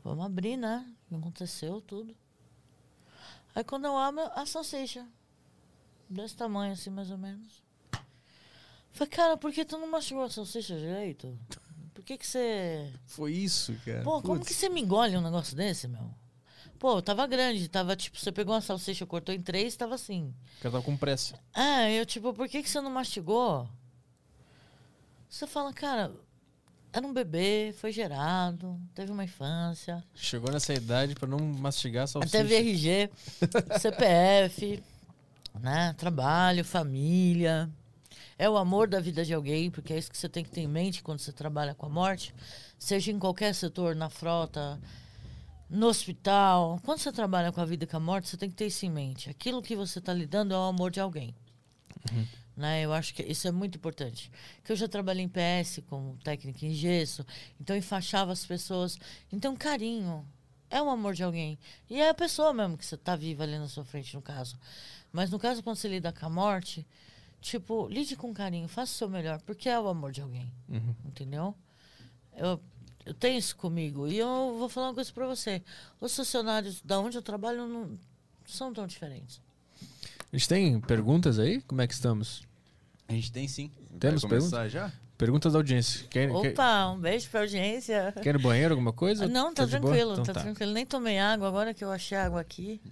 [0.04, 0.84] Vamos abrir, né?
[1.06, 2.16] O que aconteceu, tudo.
[3.54, 5.06] Aí quando eu abro, a salsicha.
[6.08, 7.62] Desse tamanho, assim, mais ou menos.
[8.96, 11.38] Falei, cara, por que tu não mastigou a salsicha direito?
[11.92, 12.90] Por que que você...
[13.04, 14.02] Foi isso, cara.
[14.02, 14.48] Pô, como Putz.
[14.48, 16.10] que você me engole um negócio desse, meu?
[16.78, 20.34] Pô, tava grande, tava tipo, você pegou uma salsicha, cortou em três, tava assim.
[20.60, 21.38] Cara tava com pressa.
[21.54, 23.68] É, eu tipo, por que, que você não mastigou?
[25.28, 26.10] Você fala, cara,
[26.90, 32.06] era um bebê, foi gerado, teve uma infância, Chegou nessa idade pra não mastigar a
[32.06, 32.38] salsicha.
[32.38, 33.10] teve RG,
[33.78, 34.82] CPF,
[35.60, 35.94] né?
[35.98, 37.70] Trabalho, família.
[38.38, 40.60] É o amor da vida de alguém, porque é isso que você tem que ter
[40.60, 42.34] em mente quando você trabalha com a morte,
[42.78, 44.78] seja em qualquer setor, na frota,
[45.70, 46.78] no hospital.
[46.84, 48.84] Quando você trabalha com a vida e com a morte, você tem que ter isso
[48.84, 49.30] em mente.
[49.30, 51.34] Aquilo que você está lidando é o amor de alguém.
[52.56, 52.82] Né?
[52.82, 54.30] Eu acho que isso é muito importante.
[54.64, 57.24] Que eu já trabalhei em PS como técnica em gesso,
[57.60, 58.98] então enfaixava as pessoas.
[59.32, 60.26] Então, carinho
[60.70, 61.58] é o amor de alguém.
[61.88, 64.58] E é a pessoa mesmo que você está viva ali na sua frente, no caso.
[65.12, 66.86] Mas no caso, quando você lida com a morte,
[67.46, 70.52] tipo, lide com carinho, faça o seu melhor, porque é o amor de alguém.
[71.04, 71.54] Entendeu?
[72.36, 72.60] Eu,
[73.04, 74.08] eu tenho isso comigo.
[74.08, 75.62] E eu vou falar uma coisa pra você.
[76.00, 77.98] Os funcionários da onde eu trabalho não
[78.44, 79.40] são tão diferentes.
[80.32, 81.62] A gente tem perguntas aí?
[81.62, 82.42] Como é que estamos?
[83.08, 83.70] A gente tem sim.
[83.98, 84.92] Temos começar já?
[85.16, 86.06] Perguntas da audiência.
[86.10, 88.12] Quer, quer, Opa, um beijo pra audiência.
[88.22, 89.26] quer ir no banheiro, alguma coisa?
[89.26, 89.80] Não, tá, boa?
[89.80, 90.40] tranquilo, Então tá, tá.
[90.42, 90.72] tranquilo.
[90.72, 92.82] Nem tomei água, agora que eu achei água aqui.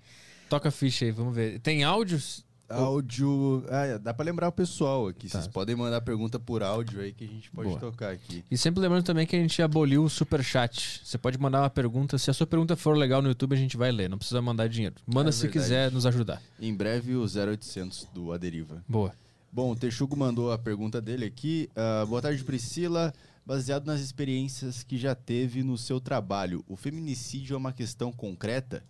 [0.49, 1.59] Toca a ficha aí, vamos ver.
[1.61, 2.45] Tem áudios?
[2.69, 3.65] Áudio.
[3.69, 5.29] Ah, é, dá pra lembrar o pessoal aqui.
[5.29, 5.39] Tá.
[5.41, 7.81] Vocês podem mandar pergunta por áudio aí que a gente pode Boa.
[7.81, 8.45] tocar aqui.
[8.51, 11.01] E sempre lembrando também que a gente aboliu o superchat.
[11.05, 12.17] Você pode mandar uma pergunta.
[12.19, 14.09] Se a sua pergunta for legal no YouTube, a gente vai ler.
[14.09, 14.95] Não precisa mandar dinheiro.
[15.07, 15.63] Manda É se verdade.
[15.65, 16.43] quiser nos ajudar.
[16.61, 18.83] Em breve o 0800 do Aderiva.
[18.89, 19.13] Boa.
[19.53, 21.69] Bom, o Texugo mandou a pergunta dele aqui.
[21.77, 23.13] Ah, boa tarde, Priscila.
[23.47, 28.83] Baseado nas experiências que já teve no seu trabalho, o feminicídio é uma questão concreta?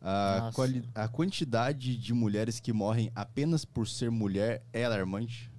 [0.00, 0.50] A,
[0.94, 5.50] a quantidade de mulheres que morrem apenas por ser mulher é alarmante?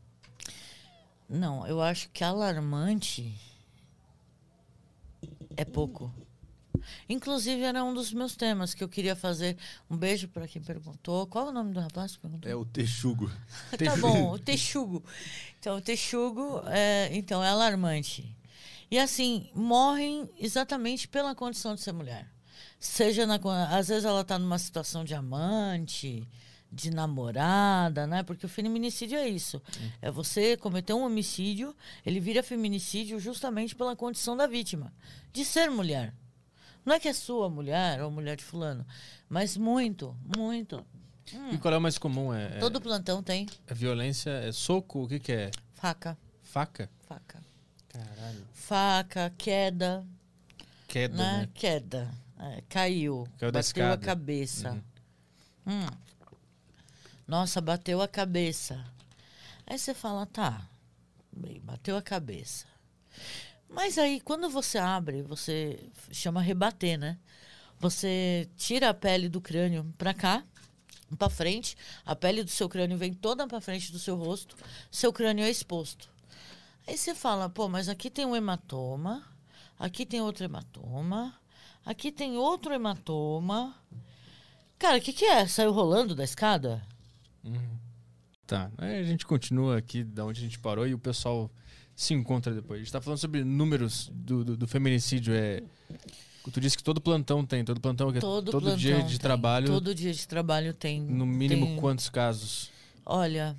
[1.28, 3.36] Não, eu acho que alarmante
[5.56, 6.14] é pouco.
[7.10, 9.58] Inclusive, era um dos meus temas que eu queria fazer.
[9.90, 11.28] Um beijo para quem perguntou.
[11.28, 12.50] Qual é o nome do rapaz que perguntou?
[12.50, 13.30] É o Texugo.
[13.84, 15.04] Tá bom, o texugo.
[15.60, 18.36] Então, o texugo é, então, é alarmante.
[18.90, 22.30] E assim, morrem exatamente pela condição de ser mulher.
[22.80, 23.40] Seja na.
[23.70, 26.28] Às vezes ela está numa situação de amante,
[26.72, 28.24] de namorada, né?
[28.24, 29.62] Porque o feminicídio é isso.
[30.02, 31.76] É você cometer um homicídio,
[32.06, 34.94] ele vira feminicídio justamente pela condição da vítima,
[35.34, 36.14] de ser mulher.
[36.86, 38.86] Não é que é sua mulher ou mulher de fulano,
[39.28, 40.86] mas muito, muito.
[41.52, 42.34] E qual é o mais comum?
[42.34, 44.30] É, é- Todo plantão tem é violência?
[44.30, 45.04] É soco?
[45.04, 45.52] O que, que é?
[45.74, 46.18] faca.
[46.44, 46.90] Faca?
[47.08, 47.44] Faca.
[47.90, 48.48] Caralho.
[48.54, 50.06] Faca, queda,
[50.88, 51.38] Queda, né?
[51.40, 51.50] né?
[51.54, 52.10] Queda.
[52.40, 53.28] É, caiu.
[53.40, 54.72] Caiu bateu a cabeça.
[55.66, 55.86] Uhum.
[55.86, 55.88] Hum.
[57.28, 58.84] Nossa, bateu a cabeça.
[59.66, 60.62] Aí você fala, tá,
[61.32, 62.66] bem, bateu a cabeça.
[63.70, 67.18] Mas aí, quando você abre, você chama rebater, né?
[67.80, 70.44] Você tira a pele do crânio pra cá,
[71.18, 74.56] pra frente, a pele do seu crânio vem toda pra frente do seu rosto,
[74.90, 76.10] seu crânio é exposto.
[76.88, 79.24] Aí você fala, pô, mas aqui tem um hematoma,
[79.78, 81.38] aqui tem outro hematoma,
[81.88, 83.76] aqui tem outro hematoma.
[84.78, 85.48] Cara, o que, que é?
[85.48, 86.86] Saiu rolando da escada?
[88.46, 88.72] Tá.
[88.78, 91.50] Aí a gente continua aqui da onde a gente parou e o pessoal
[91.96, 92.80] se encontra depois.
[92.80, 95.34] A gente tá falando sobre números do, do, do feminicídio.
[95.34, 95.64] É...
[96.54, 99.10] Tu disse que todo plantão tem, todo plantão que é Todo, todo plantão dia de
[99.10, 99.18] tem.
[99.20, 101.02] trabalho, Todo dia de trabalho tem.
[101.02, 102.72] no mínimo tem- quantos casos?
[103.06, 103.54] Olha,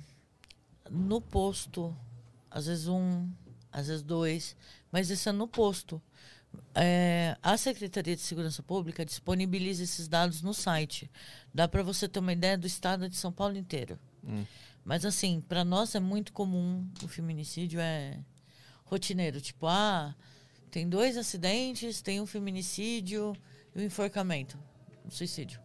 [0.89, 1.95] no posto,
[2.49, 3.29] às vezes um,
[3.71, 4.55] às vezes dois,
[4.91, 6.01] mas isso é no posto.
[6.75, 11.09] É, a Secretaria de Segurança Pública disponibiliza esses dados no site.
[11.53, 13.99] Dá para você ter uma ideia do estado de São Paulo inteiro.
[14.23, 14.45] Hum.
[14.83, 18.19] Mas assim, para nós é muito comum o feminicídio é
[18.85, 20.15] rotineiro, tipo, ah,
[20.71, 23.35] tem dois acidentes, tem um feminicídio
[23.75, 24.57] e um enforcamento,
[25.05, 25.59] um suicídio.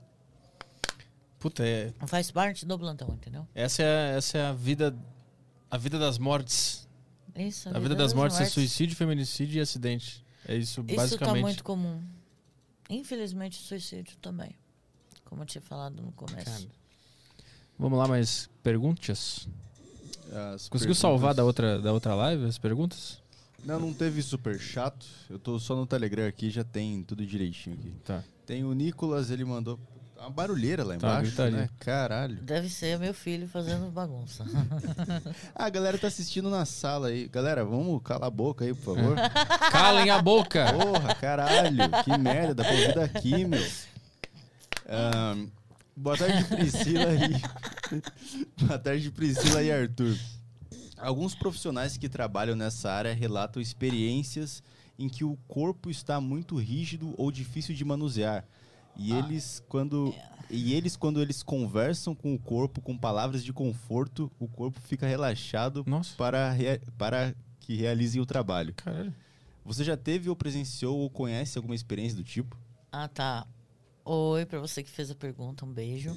[1.38, 3.46] Puta, é, Faz parte do plantão, entendeu?
[3.54, 4.94] essa, é, essa é a vida
[5.70, 6.88] a vida das mortes.
[7.34, 10.23] Isso, A vida das mortes é suicídio, feminicídio e acidente.
[10.46, 11.34] É isso, Isso basicamente.
[11.36, 12.02] tá muito comum.
[12.88, 14.54] Infelizmente, suicídio também.
[15.24, 16.44] Como eu tinha falado no começo.
[16.44, 16.64] Cara.
[17.78, 19.48] Vamos lá, mais perguntas?
[20.28, 23.22] As Conseguiu perguntas- salvar da outra, da outra live as perguntas?
[23.64, 25.06] Não, não teve super chato.
[25.30, 27.90] Eu tô só no Telegram aqui, já tem tudo direitinho aqui.
[28.04, 28.22] Tá.
[28.46, 29.78] Tem o Nicolas, ele mandou
[30.24, 31.56] uma barulheira lá Tá, embaixo, gritaria.
[31.58, 31.68] né?
[31.78, 32.36] Caralho.
[32.42, 34.44] Deve ser meu filho fazendo bagunça.
[35.54, 37.28] Ah, a galera tá assistindo na sala aí.
[37.28, 39.16] Galera, vamos calar a boca aí, por favor.
[39.70, 40.66] Calem a boca!
[40.72, 41.76] Porra, caralho.
[42.04, 43.64] Que merda, dá pra ouvir daqui, meu.
[44.88, 45.46] Ahn,
[45.96, 47.94] boa tarde, Priscila e...
[48.66, 50.16] boa tarde, Priscila e Arthur.
[50.98, 54.62] Alguns profissionais que trabalham nessa área relatam experiências
[54.98, 58.44] em que o corpo está muito rígido ou difícil de manusear.
[58.96, 60.14] E eles, quando,
[60.50, 65.06] e eles, quando eles conversam com o corpo com palavras de conforto, o corpo fica
[65.06, 68.72] relaxado Nossa, para, rea- para que realizem o trabalho.
[68.74, 69.14] caralho.
[69.64, 72.56] Você já teve ou presenciou ou conhece alguma experiência do tipo?
[72.92, 73.46] ah, tá.
[74.04, 76.14] Oi, pra você que fez a pergunta, um beijo.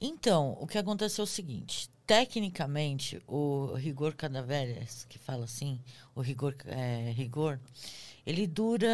[0.00, 5.80] Então, o que aconteceu é o seguinte: tecnicamente, o rigor cadaveres, que fala assim,
[6.14, 7.58] o rigor, é, rigor,
[8.26, 8.86] ele dura,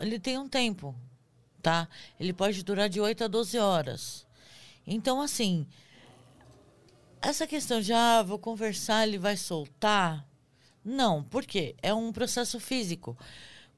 [0.00, 0.94] ele tem um tempo,
[1.64, 1.88] tá?
[2.20, 4.26] Ele pode durar de 8 a 12 horas.
[4.86, 5.66] Então, assim,
[7.22, 10.28] essa questão de, ah, vou conversar, ele vai soltar,
[10.84, 11.74] não, por quê?
[11.82, 13.16] É um processo físico.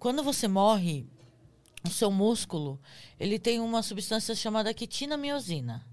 [0.01, 1.07] Quando você morre,
[1.85, 2.81] o seu músculo,
[3.21, 5.87] ele tem uma substância chamada quitinamiosina.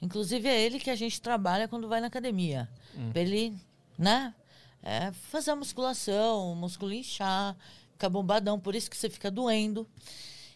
[0.00, 2.70] Inclusive é ele que a gente trabalha quando vai na academia.
[2.96, 3.10] Hum.
[3.10, 3.58] Pra ele,
[3.98, 4.32] né?
[4.80, 7.56] É, fazer a musculação, o músculo inchar,
[7.90, 9.86] ficar bombadão, por isso que você fica doendo.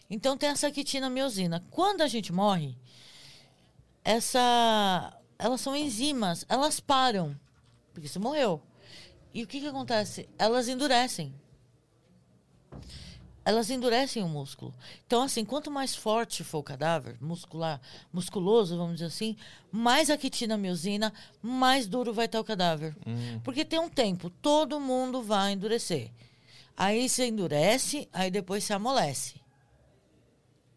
[0.09, 1.63] Então tem essa quitinamiosina.
[1.71, 2.77] Quando a gente morre,
[4.03, 7.37] essa elas são enzimas, elas param,
[7.93, 8.61] porque você morreu.
[9.33, 10.29] E o que, que acontece?
[10.37, 11.33] Elas endurecem
[13.45, 14.73] elas endurecem o músculo.
[15.05, 17.79] Então, assim, quanto mais forte for o cadáver, muscular,
[18.11, 19.37] musculoso, vamos dizer assim,
[19.71, 21.13] mais a quitinamiosina,
[21.43, 22.97] mais duro vai estar o cadáver.
[23.05, 23.39] Hum.
[23.43, 26.09] Porque tem um tempo, todo mundo vai endurecer.
[26.75, 29.35] Aí você endurece, aí depois se amolece.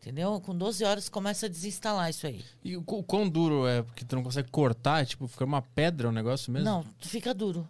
[0.08, 0.40] Entendeu?
[0.40, 2.42] Com 12 horas começa a desinstalar isso aí.
[2.64, 3.82] E o quão duro é?
[3.82, 6.64] Porque tu não consegue cortar, tipo, fica uma pedra o negócio mesmo?
[6.64, 7.68] Não, fica duro.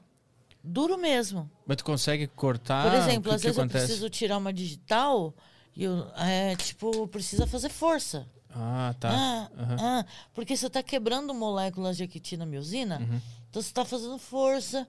[0.63, 1.51] Duro mesmo.
[1.67, 2.89] Mas tu consegue cortar?
[2.89, 3.85] Por exemplo, que às que vezes acontece?
[3.85, 5.35] eu preciso tirar uma digital
[5.75, 8.25] e eu, é, tipo, precisa fazer força.
[8.51, 9.11] Ah, tá.
[9.11, 9.77] Ah, uhum.
[9.81, 13.21] ah, porque você está quebrando moléculas de actina-miosina, uhum.
[13.51, 14.87] então você está fazendo força.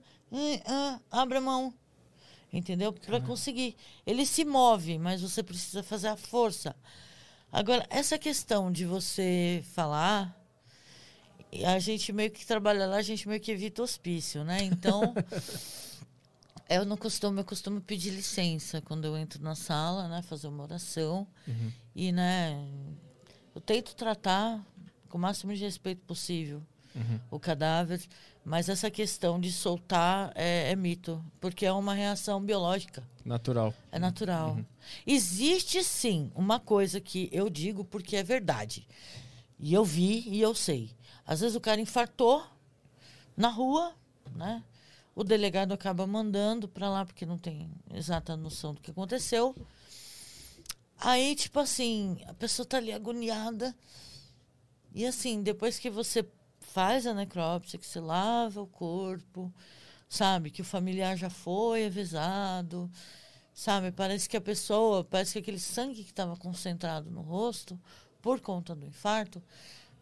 [0.66, 1.74] Ah, abre a mão.
[2.52, 2.92] Entendeu?
[2.92, 3.74] Para conseguir.
[4.06, 6.76] Ele se move, mas você precisa fazer a força.
[7.52, 10.36] Agora, essa questão de você falar
[11.66, 14.62] a gente meio que trabalha lá, a gente meio que evita hospício, né?
[14.62, 15.12] Então,
[16.70, 20.22] eu não costumo, eu costumo pedir licença quando eu entro na sala, né?
[20.22, 21.26] Fazer uma oração.
[21.48, 21.72] Uhum.
[21.94, 22.64] E, né?
[23.52, 24.64] Eu tento tratar
[25.08, 26.62] com o máximo de respeito possível
[26.94, 27.20] uhum.
[27.30, 28.00] o cadáver,
[28.44, 33.02] mas essa questão de soltar é, é, mito, porque é uma reação biológica.
[33.24, 33.74] Natural.
[33.92, 34.52] É natural.
[34.52, 34.64] Uhum.
[35.06, 38.86] Existe sim uma coisa que eu digo porque é verdade.
[39.58, 40.90] E eu vi e eu sei.
[41.26, 42.44] Às vezes o cara infartou
[43.36, 43.94] na rua,
[44.34, 44.62] né?
[45.14, 49.54] O delegado acaba mandando para lá porque não tem exata noção do que aconteceu.
[50.98, 53.74] Aí, tipo assim, a pessoa tá ali agoniada.
[54.94, 56.26] E assim, depois que você
[56.72, 59.52] faz a necrópsia, que você lava o corpo,
[60.08, 62.90] sabe, que o familiar já foi avisado,
[63.52, 67.80] sabe, parece que a pessoa, parece que aquele sangue que estava concentrado no rosto
[68.20, 69.42] por conta do infarto,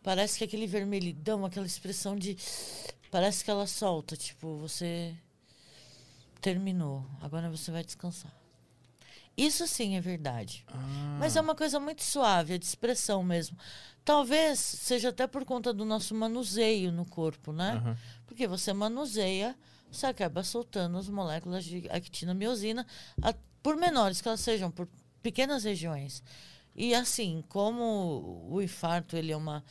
[0.03, 2.37] Parece que aquele vermelhidão, aquela expressão de.
[3.11, 5.15] Parece que ela solta, tipo, você
[6.41, 8.33] terminou, agora você vai descansar.
[9.39, 10.65] Isso sim é verdade.
[10.67, 11.17] Ah.
[11.21, 13.57] Mas é uma coisa muito suave, é de expressão mesmo.
[14.05, 17.81] Talvez seja até por conta do nosso manuseio no corpo, né?
[17.85, 17.97] Uhum.
[18.27, 19.57] Porque você manuseia,
[19.93, 22.85] você acaba soltando as moléculas de actina-miosina,
[23.63, 24.89] por menores que elas sejam, por
[25.23, 26.21] pequenas regiões.
[26.75, 29.65] E assim, como o infarto ele é uma.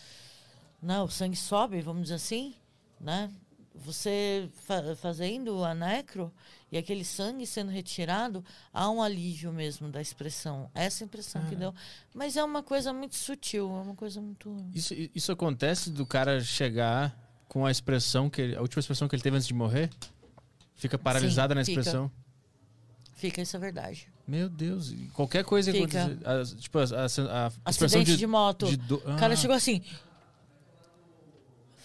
[0.82, 2.56] Né, o sangue sobe, vamos dizer assim,
[3.02, 3.30] né?
[3.86, 6.32] Você fa fazendo a necro
[6.72, 8.44] e aquele sangue sendo retirado,
[8.74, 10.70] há um alívio mesmo da expressão.
[10.74, 11.50] Essa impressão ah.
[11.50, 11.74] que deu.
[12.14, 14.66] Mas é uma coisa muito sutil, é uma coisa muito.
[14.74, 17.18] Isso, isso acontece do cara chegar
[17.48, 19.90] com a expressão que ele, a última expressão que ele teve antes de morrer?
[20.76, 22.10] Fica paralisada Sim, na expressão?
[22.10, 22.28] Fica.
[23.18, 24.08] Fica, isso é verdade.
[24.28, 25.88] Meu Deus, qualquer coisa que
[26.60, 28.68] tipo, a, a, a expressão de, de moto.
[28.68, 29.02] De do...
[29.08, 29.16] ah.
[29.16, 29.82] O cara chegou assim.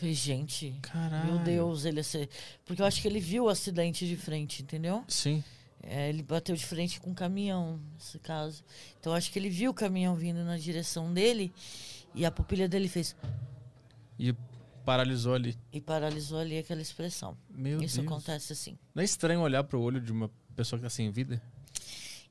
[0.02, 1.26] Falei, gente, Caralho.
[1.26, 2.28] meu Deus, ele ia ser.
[2.64, 5.04] Porque eu acho que ele viu o acidente de frente, entendeu?
[5.06, 5.44] Sim.
[5.80, 8.64] É, ele bateu de frente com um caminhão, nesse caso.
[8.98, 11.52] Então eu acho que ele viu o caminhão vindo na direção dele
[12.16, 13.14] e a pupilha dele fez.
[14.18, 14.34] E
[14.84, 15.56] paralisou ali.
[15.72, 17.38] E paralisou ali aquela expressão.
[17.48, 18.08] Meu Isso Deus.
[18.08, 18.76] acontece assim.
[18.92, 21.40] Não é estranho olhar para o olho de uma pessoa que está sem vida?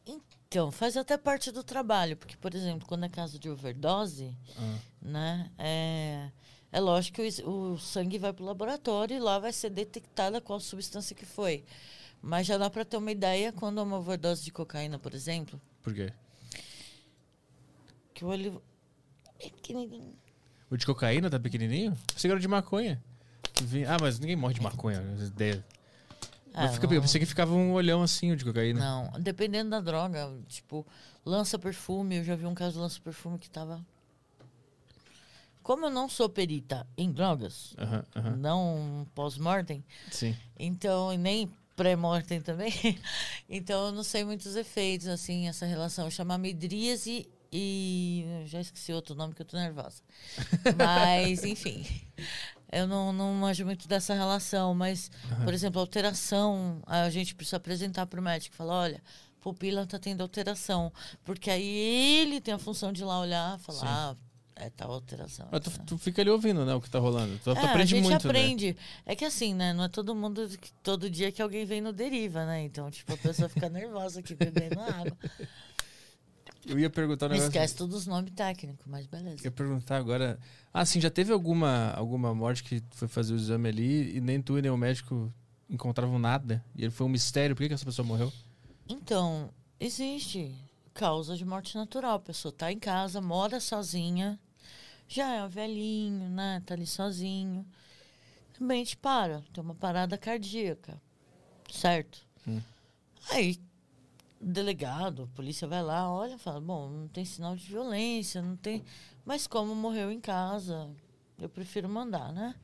[0.06, 4.78] Então, faz até parte do trabalho, porque, por exemplo, quando é caso de overdose, ah.
[5.02, 6.30] né, é,
[6.72, 10.40] é lógico que o, o sangue vai para o laboratório e lá vai ser detectada
[10.40, 11.64] qual substância que foi.
[12.22, 15.60] Mas já dá para ter uma ideia quando é uma overdose de cocaína, por exemplo.
[15.82, 16.14] Por quê?
[18.14, 18.62] Que o olho
[19.40, 20.16] é pequenininho.
[20.70, 21.98] O de cocaína tá pequenininho?
[22.16, 23.04] Você era de maconha.
[23.88, 25.04] Ah, mas ninguém morre de maconha.
[25.20, 25.66] Ideia.
[26.54, 28.80] Ah, eu, pensei que ficava um olhão assim de cocaína.
[28.80, 30.32] Não, dependendo da droga.
[30.48, 30.86] Tipo,
[31.26, 32.18] lança-perfume.
[32.18, 33.84] Eu já vi um caso de lança-perfume que tava.
[35.72, 37.74] Como eu não sou perita em drogas,
[38.38, 39.82] não pós-mortem,
[40.60, 42.74] então, nem pré-mortem também,
[43.50, 46.12] então eu não sei muitos efeitos, assim, essa relação.
[46.12, 48.26] Chama midríase e.
[48.48, 50.04] Já esqueci outro nome que eu tô nervosa.
[50.76, 51.86] Mas, enfim.
[52.70, 55.10] Eu não, não manjo muito dessa relação, mas,
[55.46, 58.58] por exemplo, alteração, a gente precisa apresentar para o médico.
[58.58, 59.04] Falar, olha,
[59.40, 60.92] pupila está tendo alteração.
[61.24, 63.86] Porque aí ele tem a função de ir lá olhar e falar, Sim.
[63.88, 64.16] ah,
[64.62, 65.48] é tal alteração.
[65.52, 66.74] Mas tu, tu fica ali ouvindo, né?
[66.76, 67.38] O que tá rolando.
[67.40, 68.30] Tu, tu É, aprende a gente muito, né?
[68.40, 68.78] aprende.
[69.06, 69.74] É que assim, né?
[69.74, 72.64] Não é todo mundo, que- todo dia que alguém vem no deriva, né?
[72.64, 75.18] Então, tipo, a pessoa fica nervosa aqui bebendo água.
[76.66, 77.48] Eu ia perguntar um negócio.
[77.50, 79.38] Esquece todos os nomes técnicos, mas beleza.
[79.42, 80.40] Eu ia perguntar agora.
[80.72, 84.22] Ah, sim, já teve alguma, alguma morte que tu foi fazer o exame ali e
[84.22, 85.34] nem tu e nem o médico
[85.68, 86.64] encontravam nada?
[86.76, 87.56] E ele foi um mistério.
[87.56, 88.32] Por que, que essa pessoa morreu?
[88.88, 90.54] Então, existe
[90.94, 92.16] causa de morte natural.
[92.18, 94.40] A pessoa tá em casa, mora sozinha,
[95.14, 96.62] já é um velhinho, né?
[96.66, 97.66] Tá ali sozinho.
[98.54, 101.02] Também te para, tem uma parada cardíaca,
[101.70, 102.26] certo?
[102.48, 102.62] Hum.
[103.30, 103.60] Aí,
[104.40, 108.56] o delegado, a polícia vai lá, olha, fala, bom, não tem sinal de violência, não
[108.56, 108.84] tem...
[109.26, 110.90] Mas como morreu em casa,
[111.38, 112.56] eu prefiro mandar, né?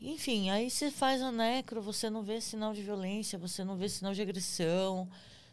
[0.00, 3.88] Enfim, aí você faz a necro, você não vê sinal de violência, você não vê
[3.88, 5.08] sinal de agressão,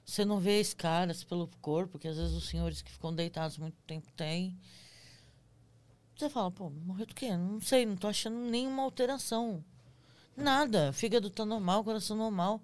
[0.05, 3.77] você não vê escaras pelo corpo, que às vezes os senhores que ficam deitados muito
[3.87, 4.57] tempo têm.
[6.15, 7.35] Você fala, pô, morreu do quê?
[7.35, 9.63] Não sei, não tô achando nenhuma alteração.
[10.37, 10.93] Nada.
[10.93, 12.61] Fígado tá normal, coração normal.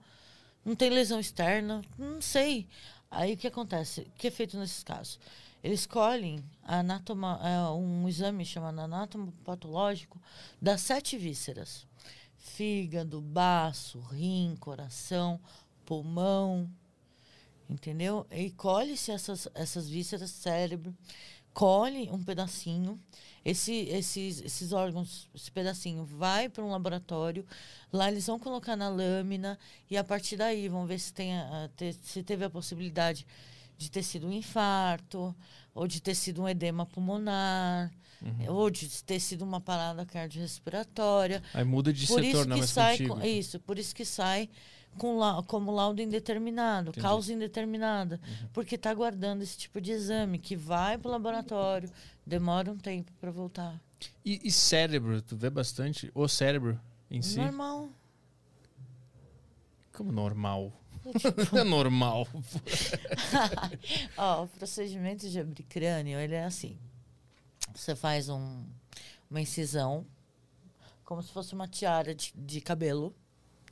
[0.63, 1.81] Não tem lesão externa.
[1.97, 2.67] Não sei.
[3.09, 4.01] Aí o que acontece?
[4.01, 5.19] O que é feito nesses casos?
[5.63, 10.21] Eles colhem anatoma, é, um exame chamado anátomo patológico
[10.61, 11.85] das sete vísceras:
[12.37, 15.39] fígado, baço, rim, coração,
[15.85, 16.69] pulmão.
[17.69, 18.25] Entendeu?
[18.31, 20.95] E colhe-se essas, essas vísceras, cérebro,
[21.53, 22.99] colhe um pedacinho.
[23.43, 27.45] Esse, esses, esses órgãos, esse pedacinho vai para um laboratório.
[27.91, 29.57] Lá eles vão colocar na lâmina
[29.89, 31.69] e a partir daí vão ver se, tem a-
[32.01, 33.25] se teve a possibilidade
[33.77, 35.33] de ter sido um infarto,
[35.73, 37.89] ou de ter sido um edema pulmonar,
[38.49, 41.41] ou de ter sido uma parada cardiorrespiratória.
[41.53, 43.15] Aí muda de Por setor, não que mais sai contigo.
[43.15, 44.49] com, isso, por isso que sai
[44.97, 47.01] com lau- como laudo indeterminado, Entendi.
[47.05, 48.19] causa indeterminada,
[48.53, 51.89] porque está guardando esse tipo de exame que vai para o laboratório,
[52.25, 53.79] demora um tempo para voltar.
[54.25, 55.21] E, e cérebro?
[55.21, 56.79] Tu vê bastante o cérebro
[57.09, 57.37] em si?
[57.37, 57.89] Normal.
[59.93, 60.71] Como normal?
[61.17, 62.27] Tipo, é normal.
[64.17, 66.77] Ó, o procedimento de abrir crânio, ele é assim.
[67.73, 68.65] Você faz um,
[69.29, 70.05] uma incisão,
[71.05, 73.13] como se fosse uma tiara de, de cabelo,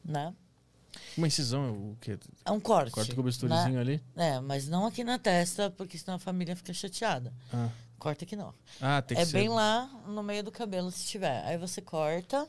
[0.03, 0.34] né?
[1.18, 2.18] Uma incisão é o quê?
[2.45, 2.91] É um corte.
[2.91, 3.30] Corta com o né?
[3.30, 4.02] bisturizinho ali?
[4.15, 7.34] É, mas não aqui na testa, porque senão a família fica chateada.
[7.53, 7.69] Ah,
[8.00, 8.53] Corta aqui não.
[8.80, 9.34] Ah, tem que é ser.
[9.34, 11.43] bem lá no meio do cabelo, se tiver.
[11.45, 12.48] Aí você corta,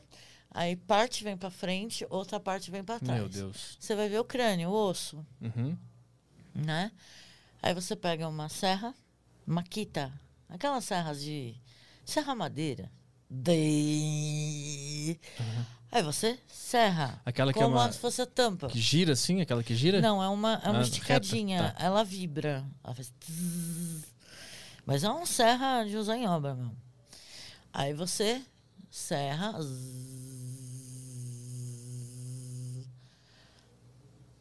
[0.51, 3.19] aí parte vem pra frente, outra parte vem pra trás.
[3.19, 3.75] Meu Deus.
[3.79, 5.75] Você vai ver o crânio, o osso, Uhum.
[6.53, 6.91] né?
[7.63, 8.93] Aí você pega uma serra,
[9.45, 10.13] maquita,
[10.47, 11.55] aquelas serras de
[12.05, 12.91] serra madeira.
[13.29, 15.19] Daí...
[15.91, 17.19] Aí você serra.
[17.25, 18.67] Aquela que é como uma- se fosse a tampa.
[18.67, 19.41] Que gira assim?
[19.41, 19.99] Aquela que gira?
[20.01, 21.61] Não, é uma, é uma Ah, esticadinha.
[21.63, 21.83] reta, tá.
[21.85, 22.63] Ela vibra.
[22.83, 23.11] Ela faz.
[24.85, 26.75] Mas é uma serra de usar em obra mesmo.
[27.73, 28.41] Aí você
[28.89, 29.53] serra.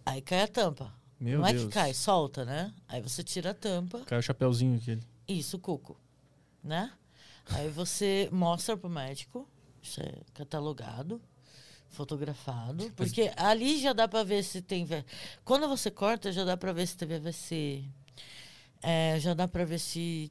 [0.05, 0.93] Aí cai a tampa.
[1.21, 1.65] Meu Não é Deus.
[1.65, 2.73] que cai, solta, né?
[2.87, 4.01] Aí você tira a tampa.
[4.07, 5.03] Caiu o chapeuzinho aquele.
[5.27, 5.99] Isso, o cuco.
[6.63, 6.91] Né?
[7.51, 9.49] Aí você mostra pro médico.
[9.83, 11.21] Isso é catalogado,
[11.91, 12.91] fotografado.
[12.97, 14.87] Porque ali já dá pra ver se tem.
[15.45, 17.85] Quando você corta, já dá pra ver se teve AVC.
[18.83, 20.31] É, já dá pra ver se,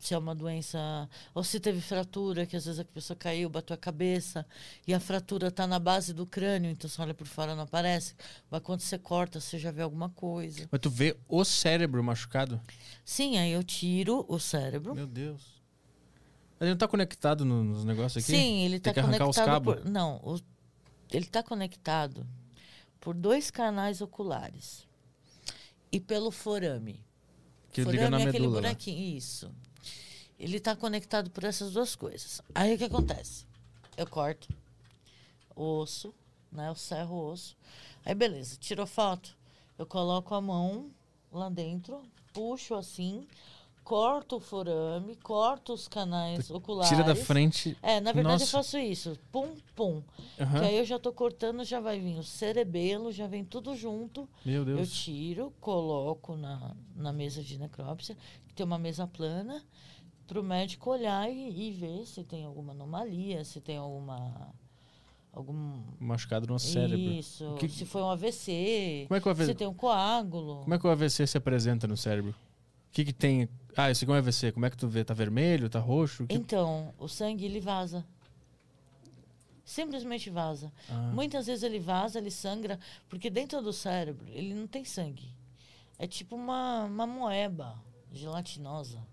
[0.00, 1.08] se é uma doença.
[1.34, 4.44] Ou se teve fratura, que às vezes a pessoa caiu, bateu a cabeça.
[4.86, 8.14] E a fratura tá na base do crânio, então você olha por fora não aparece.
[8.50, 10.68] Mas quando você corta, você já vê alguma coisa.
[10.70, 12.60] Mas tu vê o cérebro machucado?
[13.04, 14.94] Sim, aí eu tiro o cérebro.
[14.94, 15.54] Meu Deus.
[16.60, 18.32] Ele não tá conectado no- nos negócios aqui?
[18.36, 19.82] Sim, ele Tem está que arrancar os conectado cabos?
[19.82, 19.90] por.
[19.90, 20.40] Não, o-
[21.16, 22.26] ele está conectado
[23.00, 24.86] por dois canais oculares
[25.92, 27.00] e pelo forame.
[27.72, 28.52] Que forame liga na é aquele lá.
[28.54, 29.16] buraquinho.
[29.16, 29.54] Isso.
[30.38, 32.42] Ele está conectado por essas duas coisas.
[32.54, 33.46] Aí o que acontece?
[33.96, 34.48] Eu corto
[35.54, 36.12] o osso,
[36.50, 36.68] né?
[36.68, 37.56] Eu serro o osso.
[38.04, 39.36] Aí beleza, tirou foto.
[39.78, 40.90] Eu coloco a mão
[41.30, 42.02] lá dentro,
[42.32, 43.28] puxo assim,
[43.84, 46.88] corto o forame, corto os canais oculares.
[46.90, 47.76] Tira da frente.
[47.82, 48.44] É, na verdade Nossa.
[48.56, 49.18] eu faço isso.
[49.30, 50.02] Pum, pum.
[50.40, 50.60] Aham.
[50.60, 54.26] Que aí eu já tô cortando, já vai vir o cerebelo, já vem tudo junto.
[54.44, 54.90] Meu Eu Deus.
[54.90, 58.16] tiro, coloco na, na mesa de necrópsia,
[58.48, 59.62] que tem uma mesa plana,
[60.26, 64.54] para o médico olhar e, e ver se tem alguma anomalia, se tem alguma.
[65.30, 65.82] algum.
[66.00, 66.96] Machucado no cérebro.
[66.98, 67.54] Isso.
[67.58, 69.04] Que- Se foi um AVC.
[69.08, 70.60] Como é que o AVC Se tem um coágulo.
[70.62, 72.34] Como é que o AVC se apresenta no cérebro?
[72.94, 73.48] O que que tem?
[73.76, 74.52] Ah, isso aqui é um.
[74.52, 75.02] Como é que tu vê?
[75.04, 75.68] Tá vermelho?
[75.68, 76.28] Tá roxo?
[76.28, 78.04] Que- Então, o sangue ele vaza.
[79.64, 80.72] Simplesmente vaza.
[80.88, 81.10] Ah.
[81.12, 85.28] Muitas vezes ele vaza, ele sangra, porque dentro do cérebro ele não tem sangue.
[85.98, 87.74] É tipo uma, uma moeba
[88.12, 89.04] gelatinosa.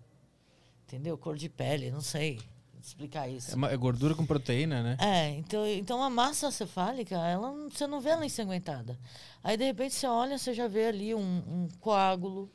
[0.85, 1.17] Entendeu?
[1.17, 2.39] Cor de pele, não sei
[2.79, 3.51] explicar isso.
[3.51, 4.97] É, uma- é gordura com proteína, né?
[4.99, 8.99] É, então, então a massa cefálica, ela, você não vê ela ensanguentada.
[9.43, 12.47] Aí, de repente, você olha, você já vê ali um, um coágulo.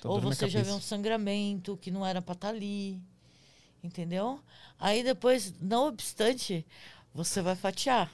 [0.00, 3.02] Tá ou você já vê um sangramento que não era pra estar ali.
[3.82, 4.40] Entendeu?
[4.78, 6.66] Aí depois, não obstante,
[7.12, 8.12] você vai fatiar.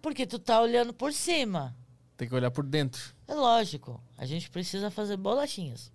[0.00, 1.76] Porque tu tá olhando por cima.
[2.16, 3.14] Tem que olhar por dentro.
[3.26, 4.00] É lógico.
[4.16, 5.90] A gente precisa fazer bolachinhas.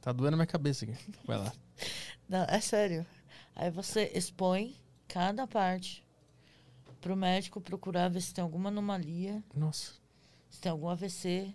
[0.00, 0.96] Tá doendo minha cabeça aqui.
[1.24, 1.52] Vai lá.
[2.28, 3.06] Não, é sério.
[3.54, 4.76] Aí você expõe
[5.08, 6.04] cada parte
[7.00, 9.92] pro médico procurar ver se tem alguma anomalia, Nossa.
[10.50, 11.54] se tem algum AVC.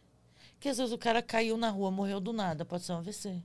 [0.62, 3.42] Que às vezes o cara caiu na rua, morreu do nada, pode ser um AVC.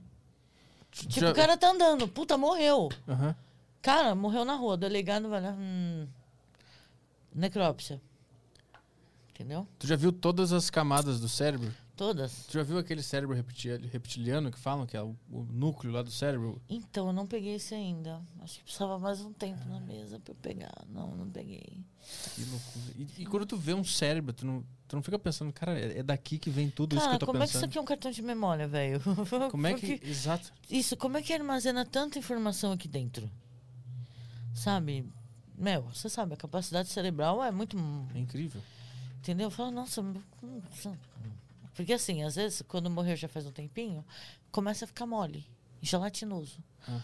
[0.91, 2.87] Tipo, Já- o cara tá andando, puta, morreu.
[3.07, 3.35] Aham.
[3.81, 6.07] Cara, morreu na rua, o delegado vai lá, hum,
[7.33, 7.99] necrópsia.
[9.31, 9.67] Entendeu?
[9.77, 11.73] Tu já viu todas as camadas do cérebro?
[11.97, 12.45] Todas.
[12.45, 16.03] Tu já viu aquele cérebro reptili- reptiliano que falam, que é o, o núcleo lá
[16.03, 16.61] do cérebro?
[16.69, 18.21] Então, eu não peguei esse ainda.
[18.39, 20.85] Acho que precisava mais um tempo na mesa pra eu pegar.
[20.89, 21.83] Não, não peguei.
[22.35, 22.85] Que loucura.
[22.97, 25.97] E, e quando tu vê um cérebro, tu não, tu não fica pensando, cara, é
[25.97, 27.69] é daqui que vem tudo isso que Cara, eu tô como é que isso pensando.
[27.71, 29.01] aqui é um cartão de memória, velho?
[29.49, 29.97] Como é que.
[29.97, 30.53] Porque- Exato.
[30.69, 33.27] Isso, como é que armazena tanta informação aqui dentro?
[34.53, 35.03] Sabe?
[35.57, 37.75] Meu, você sabe, a capacidade cerebral é muito.
[38.13, 38.61] É incrível.
[39.19, 39.47] Entendeu?
[39.47, 40.03] Eu falo, nossa.
[41.77, 44.03] Porque assim, às vezes, quando morreu já faz um tempinho,
[44.51, 45.45] começa a ficar mole,
[45.81, 46.57] gelatinoso.
[46.87, 47.01] Ah.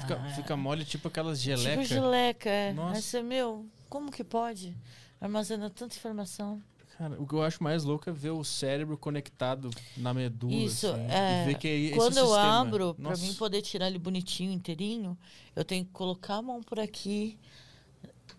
[0.00, 1.86] Fica, Ah, fica mole tipo aquelas gelecas.
[1.88, 2.72] Tipo geleca, é.
[2.72, 2.96] Nossa.
[2.96, 4.74] Aí você, meu, como que pode?
[5.20, 6.62] Armazena tanta informação.
[6.98, 10.54] Cara, o que eu acho mais louco é ver o cérebro conectado na medula.
[10.54, 11.44] Isso, assim, é.
[11.44, 12.60] Ver que é esse Quando eu sistema.
[12.60, 15.18] abro, pra Nossa, mim poder tirar ele bonitinho, inteirinho,
[15.56, 17.36] eu tenho que colocar a mão por aqui,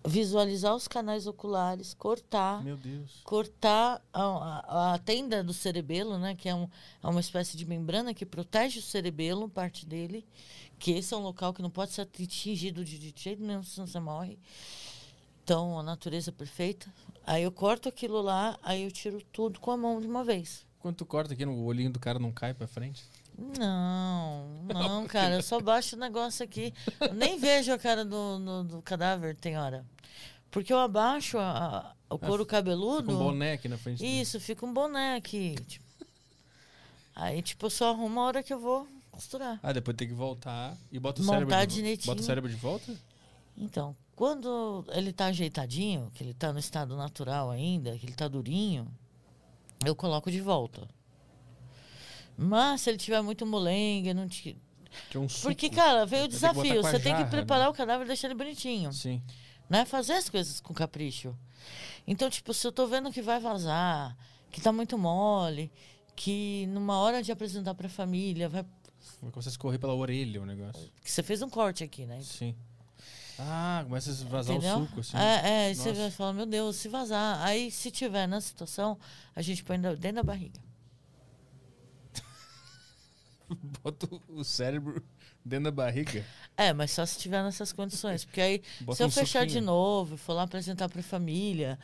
[0.05, 2.63] visualizar os canais oculares, cortar,
[3.23, 6.67] cortar a, a- a tenda do cerebelo, né, que é, um,
[7.03, 10.25] é uma espécie de membrana que protege o cerebelo, parte dele,
[10.77, 13.87] que esse é um local que não pode ser atingido de, de jeito nenhum, senão
[13.87, 14.37] você morre.
[15.43, 16.91] Então, a natureza é perfeita.
[17.25, 20.65] Aí eu corto aquilo lá, aí eu tiro tudo com a mão de uma vez.
[20.79, 23.03] Quando tu corta aqui, o olhinho do cara não cai pra frente?
[23.37, 26.73] Não, não, cara, eu só baixo o negócio aqui.
[26.99, 29.85] Eu nem vejo a cara do, no- do cadáver, tem hora.
[30.51, 33.11] Porque eu abaixo a- a- o couro cabeludo.
[33.11, 33.99] Fica um boné aqui na frente.
[33.99, 34.21] dele.
[34.21, 35.55] Isso, fica um boné aqui.
[35.67, 35.85] tipo.
[37.15, 39.59] Aí, tipo, eu só arrumo a hora que eu vou costurar.
[39.63, 42.07] Ah, depois tem que voltar e bota o Montar cérebro de, direitinho.
[42.13, 42.93] Bota o cérebro de volta?
[43.57, 48.27] Então, quando ele tá ajeitadinho, que ele tá no estado natural ainda, que ele tá
[48.27, 48.85] durinho,
[49.85, 50.85] eu coloco de volta.
[52.37, 54.57] Mas se ele tiver muito molenga, não te...
[55.13, 55.47] É um suco.
[55.47, 56.81] Porque, cara, veio o desafio.
[56.81, 57.69] Você tem que jarra, preparar né?
[57.69, 58.93] o cadáver e deixar ele bonitinho.
[58.93, 59.21] Sim.
[59.69, 59.85] Né?
[59.85, 61.35] Fazer as coisas com capricho.
[62.07, 64.15] Então, tipo, se eu tô vendo que vai vazar,
[64.51, 65.71] que tá muito mole,
[66.15, 68.63] que numa hora de apresentar pra família, vai...
[69.21, 70.91] Vai começar a escorrer pela orelha o negócio.
[71.03, 72.19] que você fez um corte aqui, né?
[72.21, 72.55] Sim.
[73.37, 74.77] Ah, começa a vazar Entendeu?
[74.77, 75.17] o suco, assim.
[75.17, 77.41] É, é, você vai falar, meu Deus, se vazar.
[77.43, 78.97] Aí, se tiver na situação,
[79.35, 80.59] a gente põe dentro da barriga.
[83.83, 85.03] Bota o- cérebro
[85.43, 86.25] dentro da barriga.
[86.57, 88.25] É, mas só se tiver nessas condições.
[88.25, 89.65] Porque aí, Bota se eu um fechar de suquinho.
[89.65, 91.77] novo e for lá apresentar pra família,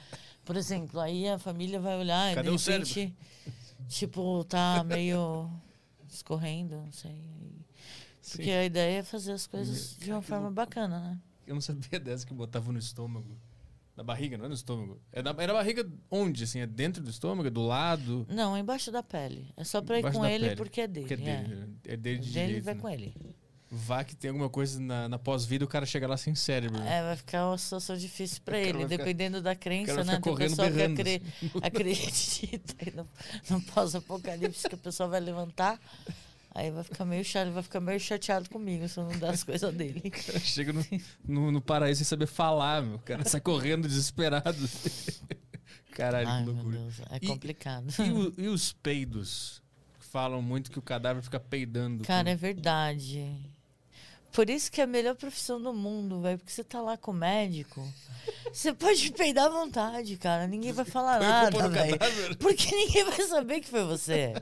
[0.44, 3.16] por exemplo, aí a família vai olhar Cadê e de repente,
[3.88, 5.50] tipo, tá meio
[6.10, 7.16] escorrendo, não sei.
[8.32, 8.52] Porque Sim.
[8.52, 11.20] a ideia é fazer as coisas de uma forma bacana, né?
[11.46, 13.36] Eu não sabia dessa que botava no estômago.
[13.96, 15.02] Na barriga, não é no estômago.
[15.12, 16.60] É na, é na barriga onde, assim?
[16.60, 17.48] É dentro do estômago?
[17.48, 18.26] É do lado?
[18.30, 19.48] Não, é embaixo da pele.
[19.58, 20.56] É só pra ir Embaixo com da ele pele.
[20.56, 21.08] porque é dele.
[21.08, 21.38] Porque é é.
[21.44, 21.56] dele.
[21.56, 21.68] né?
[21.88, 22.80] É dele de dele direito, vai né?
[22.82, 23.14] com ele.
[23.74, 26.82] Vá que tem alguma coisa na, na pós-vida, o cara chega lá sem cérebro.
[26.82, 30.20] É, vai ficar uma situação difícil pra O cara ele, ficar- dependendo da crença, né?
[30.20, 31.22] Tem pessoa que acre-
[31.62, 33.08] acredita no,
[33.50, 35.80] no pós-apocalipse que a pessoa vai levantar,
[36.54, 39.44] aí vai ficar meio chato, vai ficar meio chateado comigo se eu não der as
[39.44, 40.02] coisas dele.
[40.06, 40.86] O cara chega no,
[41.28, 42.96] no, no paraíso sem saber falar, meu.
[42.96, 44.58] O cara sai correndo desesperado.
[45.94, 46.78] Caralho, Ai, que meu loucura.
[46.78, 47.88] Deus, é E- complicado.
[48.00, 49.62] E, o- e os peidos?
[50.00, 52.04] Falam muito que o cadáver fica peidando.
[52.04, 53.36] Cara, é quando- verdade.
[54.32, 56.38] Por isso que é a melhor profissão do mundo, velho.
[56.38, 57.86] Porque você tá lá com o médico.
[58.54, 60.48] Você pode peidar à vontade, cara.
[60.48, 62.38] Ninguém vai falar a culpa nada, velho.
[62.38, 64.34] Porque ninguém vai saber que foi você.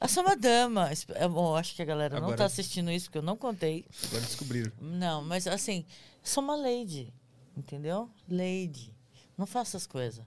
[0.00, 0.92] Eu sou uma dama.
[0.92, 3.36] Esp- é bom, acho que a galera não Agora- tá assistindo isso, porque eu não
[3.36, 3.84] contei.
[4.06, 4.72] Agora descobriram.
[4.80, 5.84] Não, mas assim,
[6.22, 7.12] sou uma lady.
[7.56, 8.08] Entendeu?
[8.28, 8.94] Lady.
[9.36, 10.24] Não faço as coisas.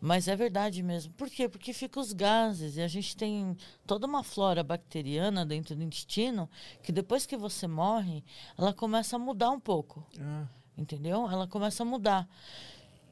[0.00, 1.12] Mas é verdade mesmo.
[1.14, 1.48] Por quê?
[1.48, 6.48] Porque fica os gases e a gente tem toda uma flora bacteriana dentro do intestino
[6.82, 8.24] que depois que você morre,
[8.56, 10.06] ela começa a mudar um pouco.
[10.20, 10.46] Ah,
[10.76, 11.28] Entendeu?
[11.28, 12.28] Ela começa a mudar.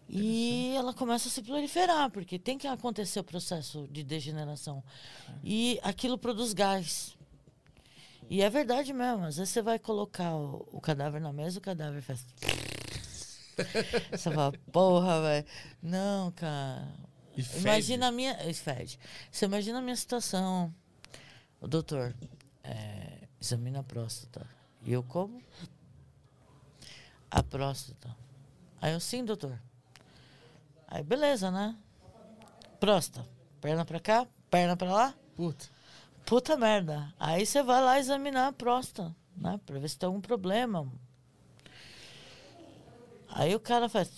[0.08, 4.84] E ela começa a se proliferar, porque tem que acontecer o processo de degeneração.
[5.42, 7.16] E aquilo produz gás.
[8.31, 9.24] E é verdade mesmo.
[9.24, 12.24] Às vezes você vai colocar o, o cadáver na mesa, o cadáver faz.
[14.10, 15.47] Você fala, porra, velho.
[15.83, 16.86] Não, cara.
[17.57, 18.35] Imagina a minha.
[18.55, 18.99] Fede.
[19.31, 20.75] Você imagina a minha situação.
[21.60, 22.15] O doutor,
[22.62, 24.47] é, examina a próstata.
[24.83, 25.43] E eu como?
[27.31, 28.15] A próstata.
[28.81, 29.59] Aí eu, sim, doutor.
[30.86, 31.76] Aí, beleza, né?
[32.78, 33.26] Próstata.
[33.60, 35.15] Perna pra cá, perna pra lá.
[35.35, 35.67] Puta.
[36.25, 37.12] Puta merda.
[37.18, 39.60] Aí você vai lá examinar a próstata, né?
[39.65, 40.91] Pra ver se tem algum problema.
[43.39, 44.10] Aí o cara faz.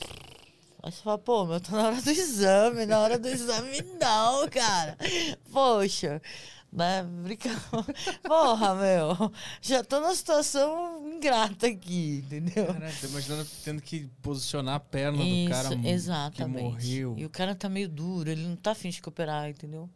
[0.83, 4.49] Aí você fala, pô, meu, tô na hora do exame, na hora do exame não,
[4.49, 4.97] cara.
[5.53, 6.23] Poxa,
[6.73, 7.03] né?
[7.03, 7.59] Brincando.
[8.23, 9.33] Porra, meu.
[9.61, 12.67] Já tô numa situação ingrata aqui, entendeu?
[12.67, 16.63] Caraca, tô imaginando tendo que posicionar a perna do Isso, cara mo- que exatamente.
[16.63, 17.15] morreu.
[17.19, 19.91] E o cara tá meio duro, ele não tá afim de cooperar, entendeu?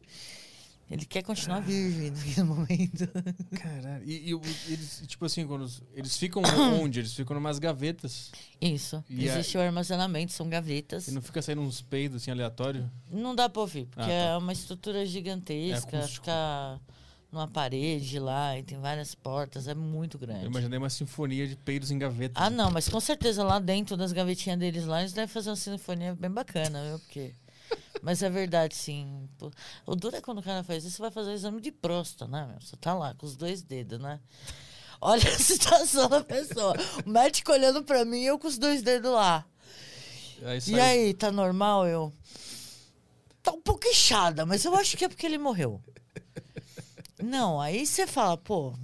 [0.93, 3.09] Ele quer continuar virgem naquele momento.
[3.59, 4.05] Caralho.
[4.05, 4.41] E, e
[4.73, 6.43] eles, tipo assim, quando eles ficam
[6.83, 7.01] onde?
[7.01, 8.31] Eles ficam numas gavetas.
[8.61, 9.03] Isso.
[9.09, 11.09] E a- Existe o armazenamento, são gavetas.
[11.09, 12.91] E não fica saindo uns peidos assim aleatório?
[13.11, 14.13] Não dá pra ouvir, porque Ah, tá.
[14.13, 16.25] é uma estrutura gigantesca, acústico.
[16.27, 16.81] fica
[17.33, 20.45] numa parede lá e tem várias portas, é muito grande.
[20.45, 22.37] Eu imaginei uma sinfonia de peidos em gavetas.
[22.37, 25.57] Ah, não, mas com certeza lá dentro das gavetinhas deles lá, eles devem fazer uma
[25.57, 26.99] sinfonia bem bacana, viu?
[26.99, 27.33] Porque...
[28.03, 29.29] Mas é verdade, sim.
[29.87, 32.31] O duro é quando o cara faz isso, você vai fazer o exame de próstata,
[32.31, 32.47] né?
[32.47, 32.61] meu?
[32.61, 34.19] Você tá lá com os dois dedos, né?
[35.01, 36.75] Olha a situação da pessoa.
[37.07, 39.45] O médico olhando pra mim e eu com os dois dedos lá.
[40.45, 41.87] Aí E aí, tá normal?
[41.87, 42.13] Eu.
[43.43, 45.81] Tá um pouco inchada, mas eu acho que é porque ele morreu.
[47.23, 48.75] Não, aí você fala, pô,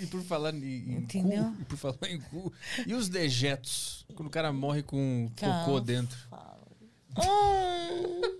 [0.00, 1.44] E por falar em, Entendeu?
[1.44, 2.52] cu, e por falar em cu,
[2.86, 4.04] e os dejetos?
[4.14, 6.16] Quando o cara morre com cocô dentro.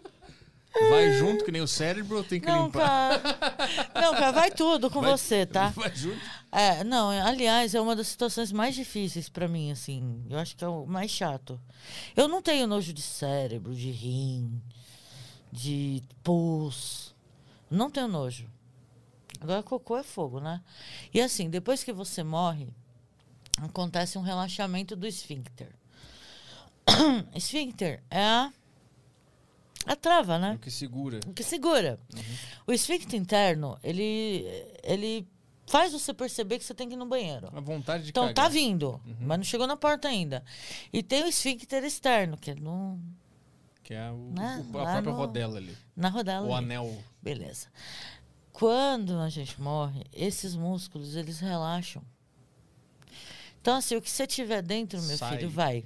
[0.89, 3.21] Vai junto que nem o cérebro ou tem que não, limpar?
[3.21, 3.91] cara.
[3.95, 5.69] Não, cara, vai tudo com Vai- você, tá?
[5.77, 6.19] Vai junto?
[6.51, 10.25] É, não, aliás, é uma das situações mais difíceis pra mim, assim.
[10.31, 11.61] Eu acho que é o mais chato.
[12.17, 14.63] Eu não tenho nojo de cérebro, de rim,
[15.53, 17.15] de pus.
[17.71, 18.47] Não tenho nojo.
[19.43, 20.61] Agora, cocô é fogo, né?
[21.13, 22.69] E assim, depois que você morre,
[23.61, 25.69] acontece um relaxamento do esfíncter.
[27.35, 28.53] esfíncter é a,
[29.87, 30.55] a trava, né?
[30.55, 31.19] O que segura.
[31.27, 31.99] O que segura.
[32.67, 34.47] O esfíncter interno, ele,
[34.83, 35.27] ele
[35.67, 37.49] faz você perceber que você tem que ir no banheiro.
[37.53, 38.45] A vontade de Então cagar.
[38.45, 40.45] tá vindo, mas não chegou na porta ainda.
[40.93, 42.97] E tem o esfíncter externo, que é no,
[43.83, 44.65] Que é o, Né?
[44.73, 45.77] o- a Lá própria no- rodela ali.
[45.97, 46.47] na rodela.
[46.47, 46.65] O ali.
[46.67, 47.03] anel.
[47.21, 47.67] Beleza.
[48.53, 52.03] Quando a gente morre, esses músculos, eles relaxam.
[53.61, 55.37] Então, assim, o que você tiver dentro, meu Sai.
[55.37, 55.85] filho, vai.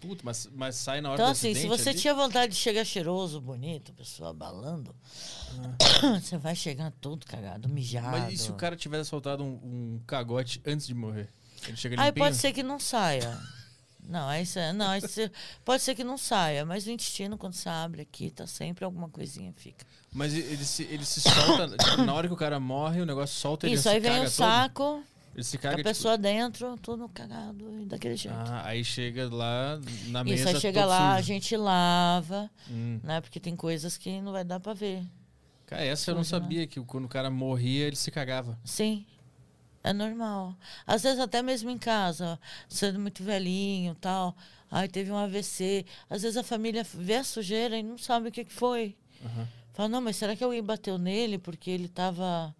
[0.00, 1.98] Puta, mas, mas sai na hora Então, assim, se você ali?
[1.98, 4.94] tinha vontade de chegar cheiroso, bonito, pessoa abalando,
[6.20, 8.08] você vai chegar todo cagado, mijado.
[8.08, 8.10] Ah.
[8.20, 11.28] Mas e se o cara tivesse soltado um, um cagote antes de morrer?
[11.66, 12.26] Ele chega Aí limpinho?
[12.26, 13.38] pode ser que não saia.
[14.02, 15.30] Não, aí cê- não, cê-
[15.64, 19.08] pode ser que não saia, mas o intestino, quando você abre aqui, tá sempre alguma
[19.08, 19.86] coisinha fica.
[20.12, 21.68] Mas ele se, ele se solta...
[21.78, 24.24] tipo, na hora que o cara morre, o negócio solta ele Isso, aí vem o
[24.24, 24.28] todo?
[24.30, 25.02] saco,
[25.34, 28.36] Ele se caga, a tipo, pessoa dentro, tudo cagado e daquele jeito.
[28.36, 31.26] Ah, aí chega lá na mesa Isso, aí chega lá, a sujo.
[31.28, 33.00] gente lava, Hum.
[33.02, 33.20] né?
[33.20, 35.02] Porque tem coisas que não vai dar pra ver.
[35.64, 38.58] Cara, essa eu não sabia, que quando o cara morria, ele se cagava.
[38.64, 39.06] Sim,
[39.82, 40.56] é normal.
[40.86, 42.38] Às vezes até mesmo em casa,
[42.68, 44.36] sendo muito velhinho tal.
[44.70, 45.84] Aí teve um AVC.
[46.08, 48.96] Às vezes a família vê a sujeira e não sabe o que, que foi.
[49.24, 49.48] Aham.
[49.74, 52.54] Fala, não, mas será que alguém bateu nele porque ele tava.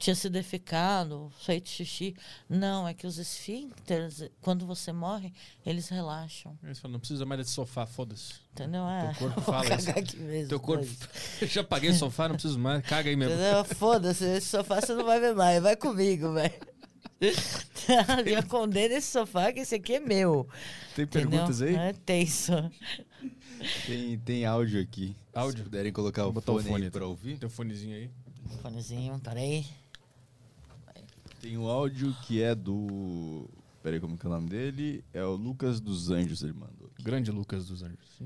[0.00, 2.16] Tinha se defecado, feito xixi?
[2.48, 5.30] Não, é que os esfíncteres, quando você morre,
[5.64, 6.58] eles relaxam.
[6.88, 8.34] Não precisa mais desse sofá, foda-se.
[8.52, 8.88] Entendeu?
[8.88, 9.12] É.
[9.12, 9.86] Teu corpo Vou fala isso.
[9.86, 10.86] cagar aqui mesmo, Teu corpo...
[11.46, 12.82] já paguei o sofá, não preciso mais.
[12.84, 13.34] Caga aí mesmo.
[13.34, 13.62] Entendeu?
[13.76, 16.54] Foda-se, esse sofá você não vai ver mais, vai comigo, velho.
[18.26, 20.48] Já condena esse sofá que esse aqui é meu.
[20.96, 21.30] Tem entendeu?
[21.30, 21.74] perguntas aí?
[21.74, 22.52] É tenso.
[23.86, 25.14] Tem, tem áudio aqui.
[25.34, 25.58] Áudio?
[25.58, 26.98] Se puderem colocar Vou o botar o fone, fone aí aqui.
[26.98, 27.38] pra ouvir.
[27.38, 28.10] Teu fonezinho aí.
[28.62, 29.66] Fonezinho, peraí.
[31.40, 33.48] Tem um áudio que é do...
[33.82, 35.02] Peraí, como que é o nome dele?
[35.12, 36.90] É o Lucas dos Anjos, ele mandou.
[37.02, 38.20] Grande Lucas dos Anjos.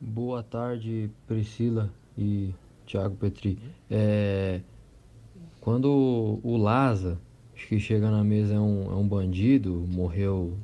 [0.00, 2.54] Boa tarde, Priscila e
[2.86, 3.58] Thiago Petri.
[3.90, 4.60] É,
[5.60, 7.18] quando o Laza,
[7.52, 10.56] acho que chega na mesa, é um, é um bandido, morreu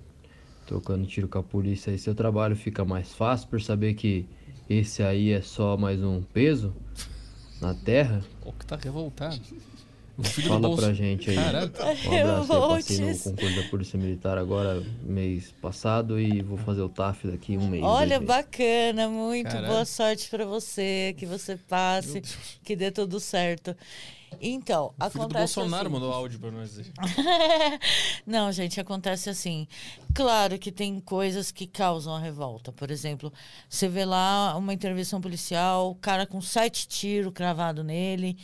[0.67, 4.25] trocando tiro com a polícia, aí seu trabalho fica mais fácil por saber que
[4.71, 6.73] esse aí é só mais um peso
[7.61, 8.23] na terra?
[8.47, 9.41] O que tá revoltado.
[10.17, 10.83] O filho Fala do bolso.
[10.83, 11.37] pra gente aí.
[11.37, 11.73] Caralho.
[11.73, 16.83] Um abraço aí, passei no concurso da Polícia Militar agora, mês passado, e vou fazer
[16.83, 17.83] o TAF daqui um mês.
[17.83, 19.67] Olha, bacana, muito Caralho.
[19.67, 22.23] boa sorte pra você, que você passe,
[22.63, 23.77] que dê tudo certo.
[24.41, 25.93] Então, O filho do acontece Bolsonaro assim.
[25.93, 26.87] mandou áudio pra nós aí.
[28.27, 29.67] Não, gente, acontece assim.
[30.13, 32.73] Claro que tem coisas que causam a revolta.
[32.73, 33.33] Por exemplo,
[33.69, 38.37] você vê lá uma intervenção policial, o cara com sete tiros cravado nele.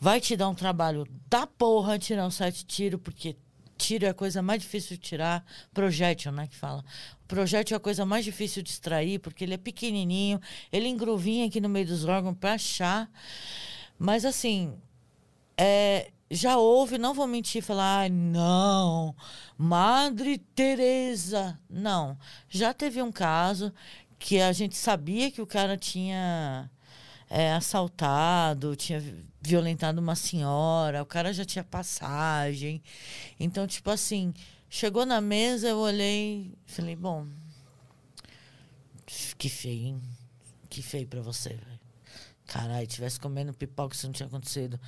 [0.00, 3.36] Vai te dar um trabalho da porra tirar um sete tiros, porque
[3.76, 5.44] tiro é a coisa mais difícil de tirar.
[5.72, 6.84] Projétil, né, que fala.
[7.26, 10.40] Projétil é a coisa mais difícil de extrair, porque ele é pequenininho,
[10.72, 13.10] ele engruvinha aqui no meio dos órgãos para achar.
[13.98, 14.74] Mas assim,
[15.56, 19.14] é, já houve, não vou mentir, falar, "Ai, não,
[19.56, 21.58] Madre Teresa.
[21.68, 22.16] Não,
[22.48, 23.72] já teve um caso
[24.18, 26.70] que a gente sabia que o cara tinha
[27.28, 29.02] é, assaltado, tinha
[29.40, 32.82] violentado uma senhora, o cara já tinha passagem.
[33.38, 34.32] Então, tipo assim,
[34.68, 37.26] chegou na mesa, eu olhei, falei, bom,
[39.38, 40.02] que feio, hein?
[40.68, 41.78] Que feio pra você, velho.
[42.46, 44.80] Caralho, tivesse comendo pipoca, isso não tinha acontecido.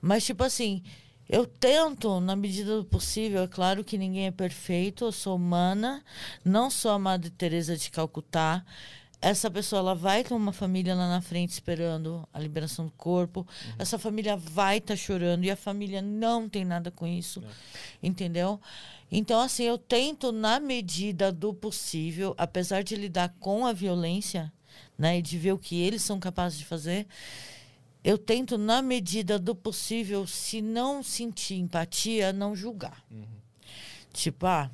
[0.00, 0.82] Mas, tipo assim,
[1.28, 6.04] eu tento, na medida do possível, é claro que ninguém é perfeito, eu sou humana,
[6.44, 8.64] não sou a Madre Teresa de Calcutá.
[9.20, 13.46] Essa pessoa ela vai ter uma família lá na frente esperando a liberação do corpo.
[13.78, 17.42] Essa família vai estar chorando e a família não tem nada com isso.
[18.02, 18.60] Entendeu?
[19.10, 24.52] Então, assim, eu tento, na medida do possível, apesar de lidar com a violência,
[24.98, 27.06] né, e de ver o que eles são capazes de fazer,
[28.04, 33.04] eu tento, na medida do possível, se não sentir empatia, não julgar.
[34.12, 34.70] Tipo, ah,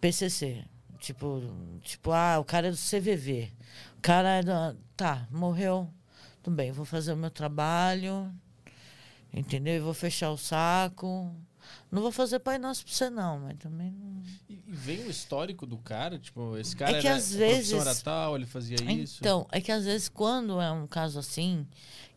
[0.00, 0.64] PCC.
[1.04, 1.42] Tipo,
[1.82, 3.52] tipo, ah, o cara é do CVV.
[3.98, 4.74] O cara é da.
[4.96, 5.92] Tá, morreu.
[6.42, 8.32] Tudo bem, vou fazer o meu trabalho.
[9.30, 9.74] Entendeu?
[9.76, 11.30] E vou fechar o saco.
[11.92, 14.22] Não vou fazer Pai Nosso pra você, não, mas também não.
[14.48, 18.02] E, e vem o histórico do cara, tipo, esse cara É que era, às vezes-
[18.02, 19.18] tal, ele fazia isso.
[19.20, 21.66] Então, é que às vezes quando é um caso assim,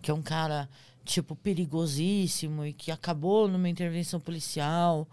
[0.01, 0.69] que é um cara,
[1.03, 5.05] tipo, perigosíssimo e que acabou numa intervenção policial,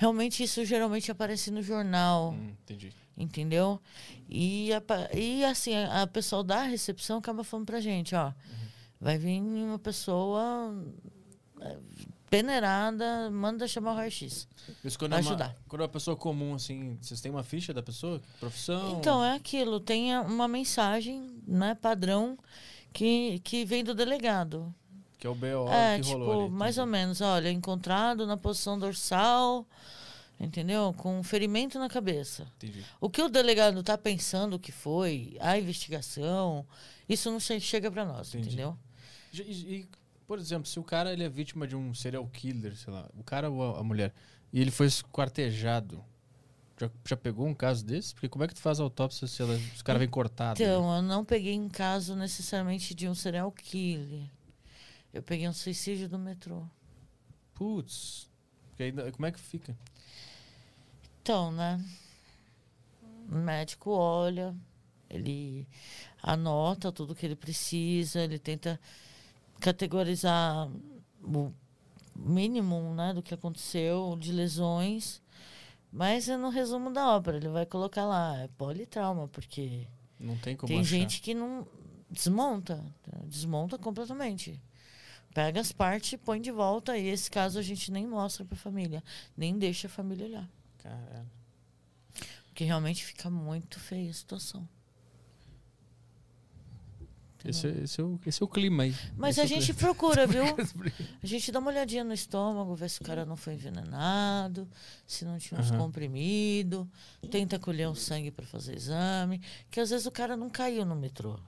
[0.00, 2.90] realmente isso geralmente aparece no jornal, Hum, entendi.
[3.18, 3.78] entendeu?
[4.28, 4.70] E,
[5.14, 8.32] e assim, a, a pessoa da recepção acaba falando pra gente, ó,
[8.98, 10.74] vai vir uma pessoa
[11.60, 11.76] é,
[12.30, 14.48] peneirada, manda chamar o raio-x.
[14.82, 15.56] Isso quando, Vai é uma, ajudar.
[15.68, 18.22] quando é uma pessoa comum, assim, vocês têm uma ficha da pessoa?
[18.38, 18.98] Profissão?
[18.98, 22.38] Então, é aquilo, tem uma mensagem, né, padrão,
[22.92, 24.74] que, que vem do delegado.
[25.20, 26.50] Que é o BO é, que tipo, rolou ali.
[26.50, 29.66] mais ou menos, olha, encontrado na posição dorsal,
[30.40, 30.94] entendeu?
[30.96, 32.46] Com um ferimento na cabeça.
[32.56, 32.82] Entendi.
[33.00, 36.66] O que o delegado tá pensando que foi, a investigação,
[37.08, 38.48] isso não che- chega para nós, Entendi.
[38.48, 38.78] entendeu?
[39.32, 39.88] E, e,
[40.26, 43.22] por exemplo, se o cara ele é vítima de um serial killer, sei lá, o
[43.22, 44.14] cara ou a, mulher,
[44.52, 46.02] e ele foi esquartejado,
[46.80, 48.14] já, já pegou um caso desse?
[48.14, 50.58] Porque como é que tu faz a autópsia se, ela, se o cara vem cortado?
[50.58, 50.64] né?
[50.66, 54.22] Então, eu não peguei um caso necessariamente de um serial killer.
[55.12, 56.64] Eu peguei um suicídio do metrô.
[57.54, 58.28] Putz.
[59.12, 59.76] Como é que fica?
[61.20, 61.84] Então, né?
[63.28, 64.54] O médico olha,
[65.08, 65.66] ele
[66.22, 68.80] anota tudo que ele precisa, ele tenta
[69.60, 70.68] categorizar
[71.22, 71.52] o
[72.16, 75.20] mínimo né, do que aconteceu, de lesões.
[75.92, 79.86] Mas é no resumo da obra, ele vai colocar lá, é politrauma, porque
[80.18, 80.88] Não tem como tem achar.
[80.88, 81.66] gente que não
[82.08, 82.84] desmonta,
[83.26, 84.60] desmonta completamente.
[85.32, 89.02] Pega as partes, põe de volta, e esse caso a gente nem mostra pra família,
[89.36, 90.48] nem deixa a família olhar.
[90.78, 91.30] Caralho.
[92.46, 94.68] Porque realmente fica muito feia a situação.
[97.42, 98.94] Esse, é- esse, é o, esse é o clima aí.
[99.16, 99.78] Mas Esse a é gente clima.
[99.94, 100.42] procura, viu?
[101.22, 104.68] A gente dá uma olhadinha no estômago, vê se o cara não foi envenenado,
[105.06, 105.78] se não tinha uns Aham.
[105.78, 106.86] comprimidos,
[107.30, 110.94] tenta colher o sangue para fazer exame, que às vezes o cara não caiu no
[110.94, 111.38] metrô.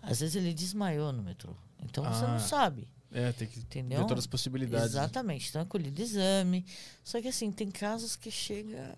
[0.00, 1.54] Às vezes ele desmaiou no metrô.
[1.84, 2.88] Então você Ah, não sabe.
[3.12, 4.00] É, tem que Entendeu?
[4.00, 4.88] ver todas as possibilidades.
[4.90, 5.48] Exatamente.
[5.48, 6.64] Então é colhido exame.
[7.02, 8.96] Só que assim, tem casos que chega.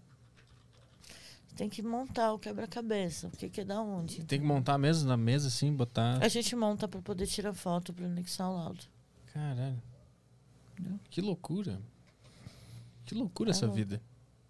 [1.56, 3.28] Tem que montar o quebra-cabeça.
[3.28, 4.24] O que, que é da onde?
[4.24, 6.22] Tem que montar mesmo na mesa, assim, botar.
[6.22, 8.82] A gente monta para poder tirar foto para anexar o laudo.
[9.32, 9.80] Caralho.
[11.10, 11.78] Que loucura.
[13.04, 13.76] Que loucura É essa louco.
[13.76, 14.00] vida.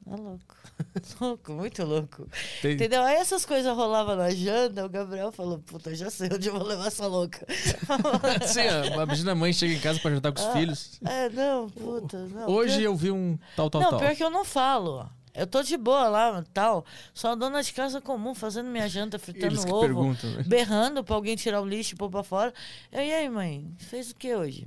[0.07, 0.57] É louco.
[1.21, 2.27] louco, muito louco.
[2.63, 3.03] Tem- Entendeu?
[3.03, 6.67] Aí essas coisas rolavam na janta, o Gabriel falou, puta, já sei onde eu vou
[6.67, 7.47] levar essa louca.
[8.47, 10.99] Sim, a- imagina a mãe chega em casa pra jantar com os Ah, filhos.
[11.05, 12.49] É, não, puta, não.
[12.49, 13.99] Hoje pior, eu vi um tal, tal, Não, tal.
[14.01, 15.09] pior que eu não falo.
[15.33, 16.85] Eu tô de boa lá, tal.
[17.15, 20.43] Só dona de casa comum, fazendo minha janta, fritando Eles ovo, perguntam, né?
[20.45, 22.53] berrando pra alguém tirar o lixo e pôr pra fora.
[22.91, 24.67] Eu, e aí, mãe, fez o que hoje?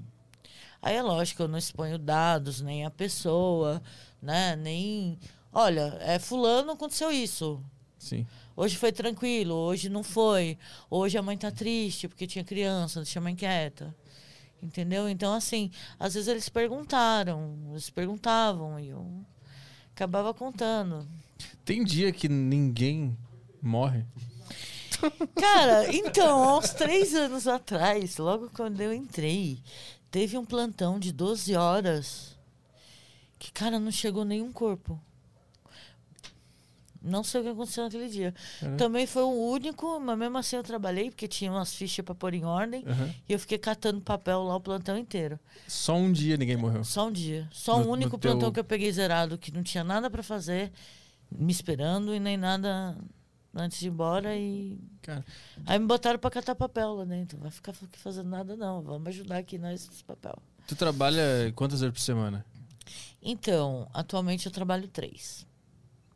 [0.81, 3.81] Aí é lógico, eu não exponho dados, nem a pessoa,
[4.23, 4.55] né?
[4.55, 5.19] Nem.
[5.51, 7.61] Olha, é fulano aconteceu isso.
[7.99, 8.25] Sim.
[8.55, 10.57] Hoje foi tranquilo, hoje não foi.
[10.89, 13.93] Hoje a mãe tá triste porque tinha criança, deixa a mãe quieta.
[14.61, 15.09] Entendeu?
[15.09, 15.69] Então, assim,
[15.99, 19.25] às vezes eles perguntaram, eles perguntavam e eu
[19.93, 21.05] acabava contando.
[21.65, 23.17] Tem dia que ninguém
[23.61, 24.05] morre.
[25.35, 29.59] Cara, então, há uns três anos atrás, logo quando eu entrei,
[30.09, 32.32] teve um plantão de 12 horas
[33.43, 34.97] que, cara, não chegou nenhum corpo.
[37.01, 38.33] Não sei o que aconteceu naquele dia.
[38.61, 38.77] Uhum.
[38.77, 42.33] Também foi o único, mas mesmo assim eu trabalhei, porque tinha umas fichas para pôr
[42.33, 43.13] em ordem, Uhum.
[43.27, 45.37] e eu fiquei catando papel lá o plantão inteiro.
[45.67, 46.85] Só um dia ninguém morreu.
[46.85, 47.49] Só um dia.
[47.51, 50.23] Só o único no teu- plantão que eu peguei zerado, que não tinha nada para
[50.23, 50.71] fazer,
[51.29, 52.97] me esperando e nem nada
[53.53, 55.25] antes de ir embora e Cara,
[55.65, 57.37] Aí me botaram pra catar papel lá dentro.
[57.37, 58.81] Vai ficar fazendo nada, não.
[58.81, 60.37] Vamos ajudar aqui nós esse papel.
[60.65, 62.45] tu trabalha quantas vezes por semana?
[63.23, 65.45] Então, atualmente eu trabalho três.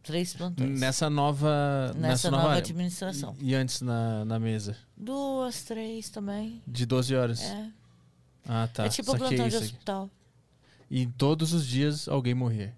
[0.03, 0.79] Três plantões.
[0.79, 1.93] Nessa nova.
[1.95, 2.63] Nessa nova, nova área.
[2.63, 3.35] administração.
[3.41, 4.75] E antes na, na mesa?
[4.95, 6.61] Duas, três também.
[6.67, 7.41] De 12 horas.
[7.41, 7.69] É,
[8.47, 8.85] Ah, tá.
[8.85, 10.09] é tipo Saquei plantão de hospital.
[10.89, 12.73] E todos os dias alguém morrer.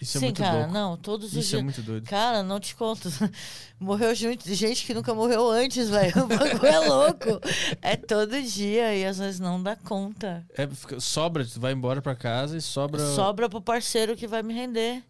[0.00, 0.72] Isso é Sim, muito cara, louco.
[0.72, 2.04] não, todos os Isso é muito doido.
[2.08, 3.08] Cara, não te conto.
[3.80, 6.12] Morreu gente, gente que nunca morreu antes, velho.
[6.24, 7.40] O bagulho é louco.
[7.82, 10.44] É todo dia e às vezes não dá conta.
[10.56, 13.04] É, fica- sobra, tu vai embora pra casa e sobra.
[13.14, 15.02] Sobra pro parceiro que vai me render.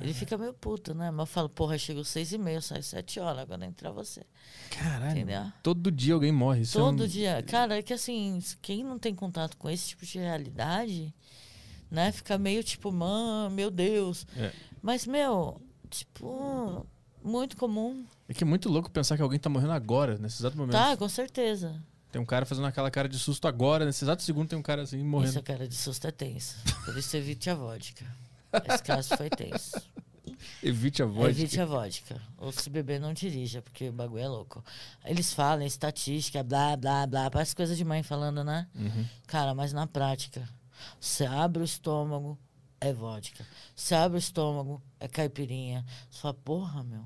[0.00, 1.10] Ele fica meio puto, né?
[1.10, 4.22] Mas eu falo, porra, chegou seis e meia, sai sete horas, agora entra você.
[4.70, 5.10] Caralho.
[5.12, 5.52] Entendeu?
[5.62, 6.62] Todo dia alguém morre.
[6.62, 7.42] Isso é um- Todo dia.
[7.46, 11.12] Cara, é que assim, quem não tem contato com esse tipo de realidade,
[11.92, 12.10] né?
[12.10, 14.26] Fica meio tipo, mano, meu Deus.
[14.36, 14.50] É.
[14.80, 16.86] Mas, meu, tipo,
[17.22, 18.04] muito comum.
[18.26, 20.72] É que é muito louco pensar que alguém tá morrendo agora, nesse exato momento.
[20.72, 21.80] Tá, com certeza.
[22.10, 24.82] Tem um cara fazendo aquela cara de susto agora, nesse exato segundo tem um cara
[24.82, 25.30] assim morrendo.
[25.30, 26.56] Essa cara de susto é tensa.
[26.84, 28.04] Por isso evite a vodka.
[28.68, 29.80] Esse caso foi tenso.
[30.62, 31.36] Evite a voz.
[31.36, 32.20] Evite a vodka.
[32.38, 34.64] Ou se beber, não dirija, porque o bagulho é louco.
[35.04, 37.30] Eles falam estatística, blá, blá, blá.
[37.30, 38.66] Parece coisa de mãe falando, né?
[38.74, 39.06] Uhum.
[39.26, 40.48] Cara, mas na prática,
[41.00, 42.38] você abre o estômago,
[42.80, 43.46] é vodka.
[43.74, 45.84] Você abre o estômago, é caipirinha.
[46.10, 47.04] Você fala, porra, meu.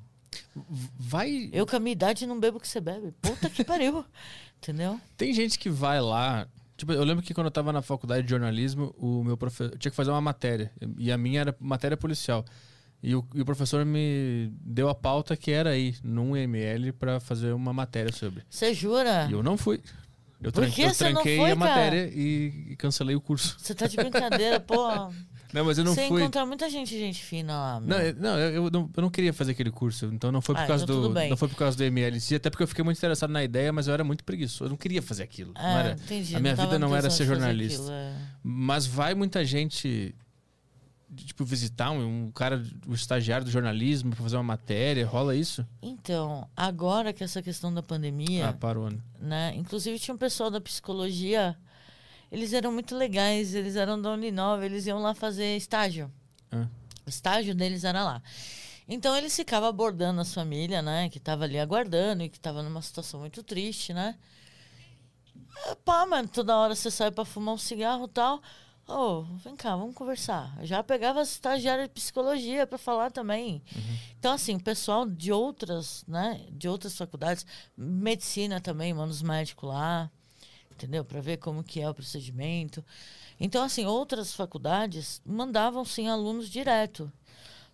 [0.98, 1.50] Vai.
[1.52, 3.12] Eu com a minha idade não bebo o que você bebe.
[3.20, 4.05] Puta que pariu.
[4.58, 5.00] Entendeu?
[5.16, 6.48] Tem gente que vai lá.
[6.76, 9.72] Tipo, eu lembro que quando eu tava na faculdade de jornalismo, o meu professor.
[9.72, 10.72] Eu tinha que fazer uma matéria.
[10.98, 12.44] E a minha era matéria policial.
[13.02, 17.20] E o, e o professor me deu a pauta que era aí, num ml, pra
[17.20, 18.42] fazer uma matéria sobre.
[18.48, 19.26] Você jura?
[19.28, 19.80] E eu não fui.
[20.47, 23.20] Eu, Por tran- que eu você não tranquei foi, a matéria e, e cancelei o
[23.20, 23.57] curso.
[23.58, 24.76] Você tá de brincadeira, pô.
[25.52, 26.20] Não, mas eu não Você fui.
[26.20, 27.81] encontra muita gente, gente fina lá.
[27.81, 27.89] meu.
[27.89, 30.62] Não, eu, não, eu, não, eu não queria fazer aquele curso, então não foi por
[30.62, 32.68] Ah, causa então do não foi por causa do ML em si, até porque eu
[32.68, 35.52] fiquei muito interessado na ideia, mas eu era muito preguiçoso, eu não queria fazer aquilo.
[35.55, 36.34] não Ah, era, entendi.
[36.36, 37.81] a minha vida não era ser jornalista.
[37.81, 38.12] aquilo, é.
[38.42, 40.15] Mas vai muita gente
[41.25, 45.67] tipo visitar um, um cara, o estagiário do jornalismo pra fazer uma matéria, rola isso?
[45.81, 48.91] Então, agora que essa questão da pandemia, Ah, parou.
[48.91, 48.99] Né?
[49.20, 49.55] né?
[49.57, 51.57] Inclusive tinha um pessoal da psicologia,
[52.31, 56.11] eles eram muito legais, eles eram da Uninova, eles iam lá fazer estágio.
[56.53, 56.67] Ah.
[57.07, 58.23] O estágio deles era lá.
[58.89, 61.09] Então eles ficavam abordando as famílias, né?
[61.09, 64.17] Que tava ali aguardando e que tava numa situação muito triste, né?
[65.67, 68.41] Ah, Pá, mano, toda hora você sai pra fumar um cigarro e tal.
[68.89, 70.56] Ô, vem cá, vamos conversar.
[70.60, 73.60] Eu já pegava as estagiárias de psicologia pra falar também.
[74.18, 76.47] Então, assim, o pessoal de outras, né?
[76.52, 77.44] De outras faculdades,
[77.76, 80.08] medicina também, manda os médicos lá,
[80.70, 81.05] entendeu?
[81.05, 82.84] Pra ver como que é o procedimento.
[83.40, 87.12] Então, assim, outras faculdades mandavam, sim, alunos direto.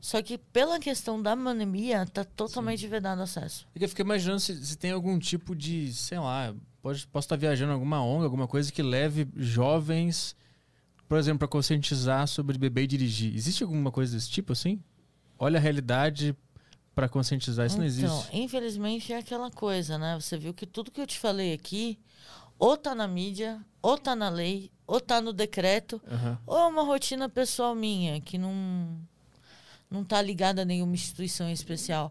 [0.00, 3.68] Só que pela questão da pandemia, tá totalmente vedado acesso.
[3.74, 7.36] É eu fiquei imaginando se, se tem algum tipo de, sei lá, pode, posso estar
[7.36, 10.34] viajando em alguma ONG, alguma coisa que leve jovens,
[11.12, 13.34] por exemplo, para conscientizar sobre beber e dirigir.
[13.36, 14.82] Existe alguma coisa desse tipo assim?
[15.38, 16.34] Olha a realidade
[16.94, 18.34] para conscientizar, isso não Então, existe.
[18.34, 20.18] infelizmente é aquela coisa, né?
[20.18, 21.98] Você viu que tudo que eu te falei aqui,
[22.58, 26.38] ou tá na mídia, ou tá na lei, ou tá no decreto, Aham.
[26.46, 28.98] ou é uma rotina pessoal minha, que não,
[29.90, 32.10] não tá ligada a nenhuma instituição especial.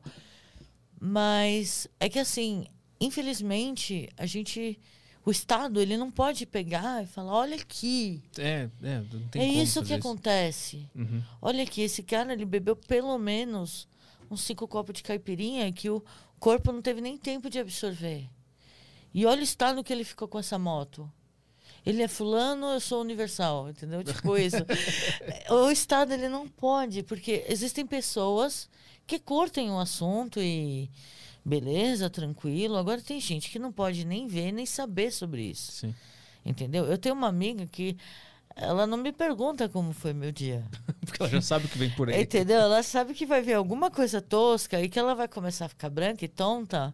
[1.00, 2.68] Mas é que assim,
[3.00, 4.80] infelizmente, a gente.
[5.24, 8.22] O Estado, ele não pode pegar e falar, olha aqui.
[8.38, 10.90] É, é, não tem é isso que fazer acontece.
[10.96, 11.22] Uhum.
[11.42, 13.88] Olha aqui, esse cara ele bebeu pelo menos
[14.30, 16.04] uns cinco copos de caipirinha que o
[16.40, 18.28] corpo não teve nem tempo de absorver.
[19.14, 21.12] E olha o estado que ele ficou com essa moto.
[21.86, 24.04] Ele é fulano, eu sou universal, entendeu?
[24.04, 24.58] Tipo isso.
[25.50, 28.70] o Estado, ele não pode, porque existem pessoas
[29.08, 30.90] que curtem o assunto e
[31.44, 32.78] beleza, tranquilo.
[32.78, 35.72] Agora tem gente que não pode nem ver, nem saber sobre isso.
[35.72, 35.96] Sim.
[36.46, 36.86] Entendeu?
[36.86, 37.98] Eu tenho uma amiga que
[38.56, 40.64] ela não me pergunta como foi meu dia.
[41.06, 42.22] Porque ela já sabe o que vem por aí.
[42.22, 42.60] Entendeu?
[42.60, 45.90] Ela sabe que vai ver alguma coisa tosca e que ela vai começar a ficar
[45.90, 46.94] branca e tonta.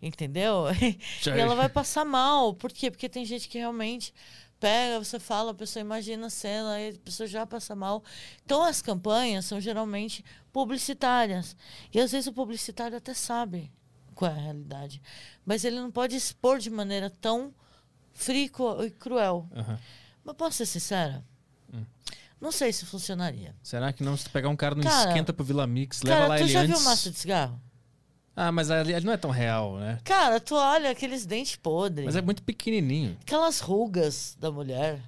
[0.00, 0.64] Entendeu?
[1.22, 2.54] Já- e ela vai passar mal.
[2.54, 2.90] Por quê?
[2.90, 4.12] Porque tem gente que realmente
[4.58, 8.02] pega, você fala, a pessoa imagina a cena e a pessoa já passa mal.
[8.44, 11.56] Então as campanhas são geralmente publicitárias.
[11.92, 13.70] E às vezes o publicitário até sabe
[14.24, 15.02] é a realidade.
[15.44, 17.52] Mas ele não pode expor de maneira tão
[18.14, 19.46] fria e cru- cruel.
[19.54, 19.78] Aham.
[20.24, 21.22] Mas posso ser sincera?
[21.74, 21.84] Hum.
[22.40, 23.54] Não sei se funcionaria.
[23.62, 24.16] Será que não?
[24.16, 26.42] Se tu pegar um cara no Cara, esquenta pro Vila Mix, leva Cara, lá tu
[26.44, 26.76] ele já antes.
[26.76, 27.60] viu maço de cigarro?
[28.38, 29.98] Ah, mas ali ele não é tão real, né?
[30.04, 32.04] Cara, tu olha aqueles dentes podres.
[32.04, 33.16] Mas é muito pequenininho.
[33.22, 35.00] Aquelas rugas da mulher.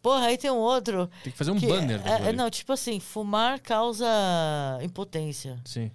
[0.00, 1.10] Porra, aí tem um outro.
[1.24, 2.00] Tem que fazer um que banner.
[2.06, 4.06] é- é, não, tipo assim, fumar causa
[4.82, 5.58] impotência.
[5.64, 5.90] Sim.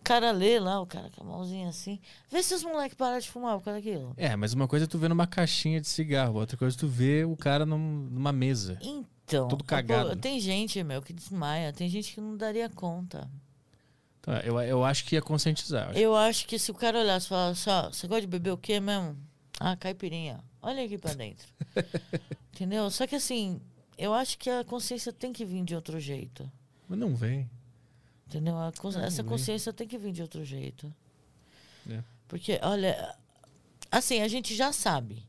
[0.00, 2.00] O cara lê lá, o cara com a mãozinha assim.
[2.30, 4.14] Vê se os moleques param de fumar por causa daquilo.
[4.16, 6.88] É, mas uma coisa é tu ver numa caixinha de cigarro, outra coisa é tu
[6.88, 8.78] ver o cara num- numa mesa.
[8.80, 9.48] Então.
[9.48, 10.16] Tudo pô, cagado.
[10.16, 11.72] tem gente, meu, que desmaia.
[11.72, 13.28] Tem gente que não daria conta.
[14.20, 15.94] Então, eu, eu acho que ia conscientizar.
[15.96, 18.56] Eu acho que se o cara olhasse e falasse, ó, você gosta de beber o
[18.58, 19.16] quê mesmo?
[19.60, 20.40] Ah, caipirinha.
[20.62, 21.46] Olha aqui pra dentro.
[22.54, 22.90] Entendeu?
[22.90, 23.60] Só que assim,
[23.96, 26.50] eu acho que a consciência tem que vir de outro jeito.
[26.88, 27.48] Mas não vem.
[28.28, 28.56] Entendeu?
[28.58, 29.30] A cons- Não, essa vem.
[29.30, 30.94] consciência tem que vir de outro jeito.
[31.88, 32.02] É.
[32.28, 33.16] Porque, olha,
[33.90, 35.26] assim, a gente já sabe.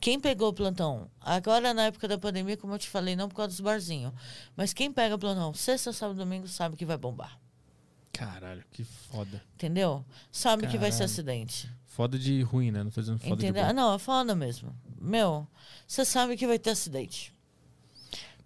[0.00, 3.34] Quem pegou o plantão, agora na época da pandemia, como eu te falei, não por
[3.34, 4.12] causa dos barzinhos,
[4.56, 7.36] mas quem pega o plantão sexta, sábado, domingo, sabe que vai bombar.
[8.12, 9.42] Caralho, que foda.
[9.54, 10.04] Entendeu?
[10.30, 11.04] Sabe que vai ser Caralho.
[11.12, 11.70] acidente.
[11.86, 12.84] Foda de ruim, né?
[12.84, 13.54] Não tô dizendo foda Entendeu?
[13.54, 13.72] de Ah, bom.
[13.74, 14.72] não, é foda mesmo.
[15.00, 15.46] Meu,
[15.86, 17.34] você sabe que vai ter acidente.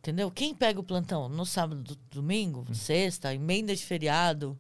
[0.03, 0.31] Entendeu?
[0.33, 2.75] Quem pega o plantão no sábado, do- domingo, Hum.
[2.75, 4.59] sexta, emenda de feriado,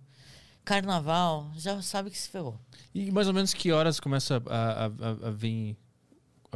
[0.64, 2.56] carnaval, já sabe que se ferrou.
[2.94, 4.86] E mais ou menos que horas começa a, a,
[5.28, 5.76] a- vir.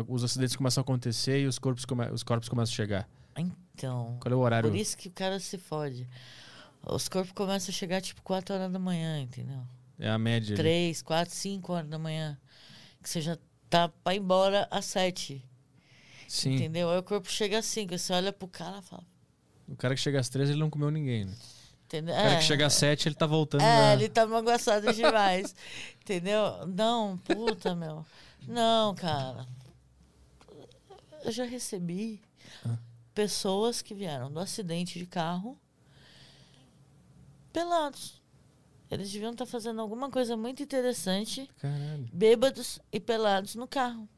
[0.09, 3.09] Os acidentes começam a acontecer e os corpos, come, os corpos começam a chegar.
[3.37, 4.71] Então, Qual é o horário?
[4.71, 6.07] por isso que o cara se fode.
[6.83, 9.61] Os corpos começam a chegar tipo 4 horas da manhã, entendeu?
[9.99, 10.55] É a média.
[10.55, 10.57] ali.
[10.63, 12.39] 3, 4, 5 horas da manhã.
[13.03, 13.37] Que você já
[13.69, 15.45] tá pra ir embora às 7.
[16.29, 16.55] Sim.
[16.57, 16.91] Entendeu?
[16.91, 19.05] Aí o corpo chega assim, que você olha pro cara e fala.
[19.69, 21.35] O cara que chega às três, ele não comeu ninguém, né?
[21.87, 22.15] Entendeu?
[22.15, 22.37] O cara É.
[22.39, 23.61] que chega às sete, ele tá voltando.
[23.63, 25.55] É, a- ele tá magoaçado demais.
[26.01, 26.67] entendeu?
[26.67, 28.05] Não, puta, meu.
[28.47, 29.47] Não, cara.
[31.25, 32.21] Eu já recebi
[33.15, 35.59] pessoas que vieram do acidente de carro
[37.53, 38.21] pelados.
[38.91, 42.09] Eles deviam estar fazendo alguma coisa muito interessante, Caralho.
[42.13, 44.09] bêbados e pelados no carro.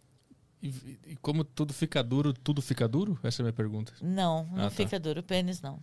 [0.62, 3.18] E, e como tudo fica duro, tudo fica duro?
[3.22, 3.92] Essa é a minha pergunta.
[4.02, 4.70] Não, não Ah, tá.
[4.70, 5.78] fica duro o pênis, não.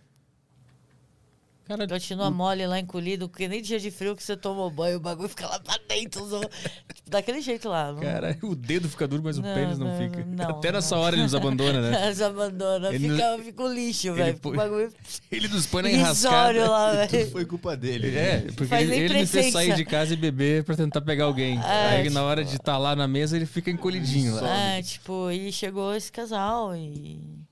[1.68, 5.00] Cara, Continua mole lá, encolhido, porque nem dia de frio que você tomou banho, o
[5.00, 6.24] bagulho fica lá pra dentro.
[6.24, 6.40] zo-
[6.94, 7.92] tipo, daquele jeito lá.
[7.92, 10.24] não- cara, o dedo fica duro, mas o Não, pênis não, não, fica.
[10.24, 12.06] não, Até nessa hora ele nos abandona, né?
[12.06, 14.38] Eles abandonam, Ele fica, fica um lixo, velho.
[14.54, 14.92] Bagulho
[15.32, 16.70] Ele nos põe na enrascada.
[16.70, 17.30] lá, Tudo velho.
[17.32, 18.16] foi culpa dele.
[18.16, 18.40] É, né?
[18.48, 21.24] porque Faz ele, nem ele me fez sair de casa e beber pra tentar pegar
[21.24, 21.58] alguém.
[21.58, 24.48] É, Aí na tipo- hora de estar lá na mesa, ele fica encolhidinho lá.
[24.76, 27.44] É, tipo, e chegou esse casal e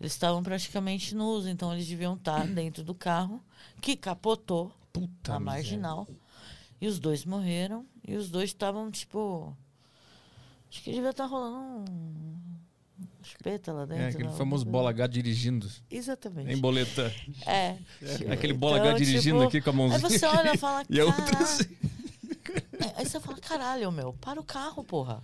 [0.00, 3.42] eles estavam praticamente nus, então eles deviam estar dentro do carro,
[3.80, 5.40] que capotou Puta na miséria.
[5.40, 6.08] marginal.
[6.80, 7.86] E os dois morreram.
[8.06, 9.56] E os dois estavam, tipo.
[10.70, 12.36] Acho que devia estar rolando um.
[13.22, 14.04] Chupeta lá dentro.
[14.04, 14.36] É, aquele né?
[14.36, 14.90] famoso Alguma bola.
[14.90, 15.68] H dirigindo.
[15.90, 16.52] Exatamente.
[16.52, 17.12] Em boleta.
[17.46, 17.76] É.
[18.32, 20.10] Aquele bola Então, H dirigindo tipo, aqui com a Aí mãozinha.
[20.10, 21.64] você olha e fala, E a outra assim.
[22.78, 25.22] É, Aí você fala, caralho, meu, para o carro, porra.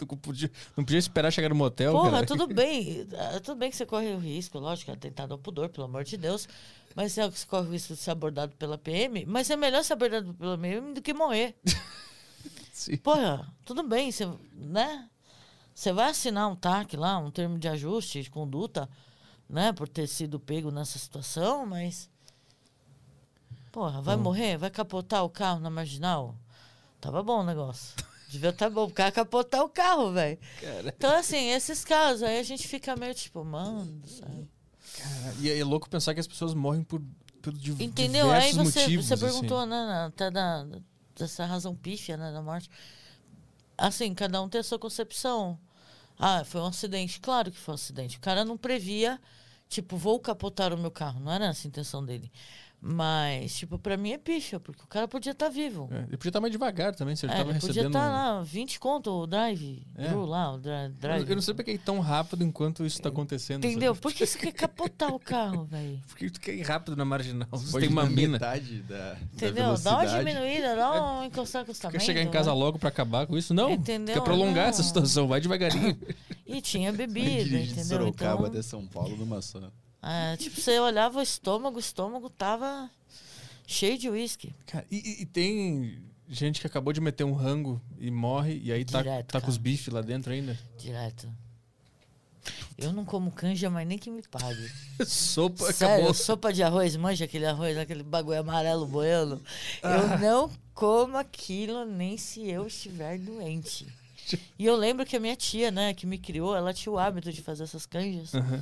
[0.00, 2.26] Não podia, não podia esperar chegar no motel, Porra, cara.
[2.26, 3.06] tudo bem.
[3.16, 6.04] ah, Tudo bem que você corre o risco, lógico, é atentado ao pudor, pelo amor
[6.04, 6.48] de Deus.
[6.94, 9.24] Mas é que você corre o risco de ser abordado pela PM.
[9.26, 11.54] Mas é melhor ser abordado pela PM do que morrer.
[12.72, 12.96] Sim.
[12.98, 15.08] Porra, tudo bem, você, né?
[15.74, 18.88] Você vai assinar um TAC lá, um termo de ajuste de conduta,
[19.48, 19.72] né?
[19.72, 22.08] Por ter sido pego nessa situação, mas.
[23.70, 24.56] Porra, vai morrer?
[24.56, 26.34] Vai capotar o carro na marginal?
[27.00, 27.94] Tava bom o negócio.
[28.36, 30.38] Devia estar bom, o cara capotar o carro, velho.
[30.86, 34.46] Então, assim, esses casos aí a gente fica meio tipo, mano céu.
[34.98, 37.02] Cara, E é louco pensar que as pessoas morrem por,
[37.42, 38.30] por div- Entendeu?
[38.30, 39.06] Aí você, motivos.
[39.06, 39.24] você assim.
[39.26, 40.66] perguntou, né, até da,
[41.14, 42.70] dessa razão pífia, né, da morte.
[43.76, 45.58] Assim, cada um tem a sua concepção.
[46.18, 47.20] Ah, foi um acidente.
[47.20, 48.16] Claro que foi um acidente.
[48.16, 49.20] O cara não previa,
[49.68, 51.20] tipo, vou capotar o meu carro.
[51.20, 52.32] Não era essa a intenção dele.
[52.80, 55.88] Mas, tipo, pra mim é picha, porque o cara podia estar vivo.
[55.90, 57.96] É, ele podia estar mais devagar também, se ele É, tava ele podia recebendo.
[57.98, 60.08] estar lá, 20 conto o drive, É.
[60.08, 61.28] Drew lá, o Eu- drive.
[61.28, 63.64] Eu não sei porque é tão rápido enquanto isso tá acontecendo.
[63.64, 63.92] Entendeu?
[63.94, 64.02] sabe?
[64.02, 66.00] Por que você quer capotar o carro, velho?
[66.06, 67.48] Por que tu quer ir rápido na marginal?
[67.50, 68.32] Você Pode tem uma mina.
[68.34, 69.54] metade da, Entendeu?
[69.54, 70.18] da Dá uma velocidade.
[70.24, 72.04] diminuída, dá um encostar Quer acostamento.
[72.04, 72.56] chegar em casa né?
[72.56, 73.52] logo pra acabar com isso?
[73.54, 73.72] Não.
[73.72, 74.14] Entendeu?
[74.14, 74.86] Quer prolongar essa Não.
[74.88, 75.26] situação.
[75.26, 75.96] Vai devagarinho.
[76.48, 77.84] E tinha bebida, entendeu?
[77.84, 79.60] Sorocaba Então, até São Paulo numa só.
[80.08, 82.88] É, tipo, você olhava o estômago, o estômago tava
[83.66, 84.54] cheio de uísque.
[84.90, 89.02] E, e- tem gente que acabou de meter um rango e morre, e aí tá,
[89.02, 90.58] Direto, tá com os bifes lá dentro ainda.
[90.78, 91.28] Direto.
[92.78, 94.70] Eu não como canja, mas nem que me pague.
[95.04, 96.14] Sopa, Sério, acabou.
[96.14, 99.42] sopa de arroz, manja aquele arroz, aquele bagulho amarelo boiando.
[99.82, 99.96] Ah.
[99.96, 103.86] Eu não como aquilo nem se eu estiver doente.
[104.58, 107.32] E eu lembro que a minha tia, né, que me criou, ela tinha o hábito
[107.32, 108.34] de fazer essas canjas.
[108.34, 108.60] Aham.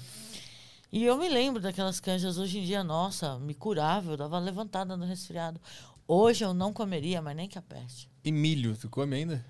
[0.95, 4.97] E eu me lembro daquelas canjas hoje em dia, nossa, me curava, eu dava levantada
[4.97, 5.61] no resfriado.
[6.07, 8.09] Hoje eu não comeria, mas nem que a peste.
[8.25, 9.45] E milho, tu come ainda?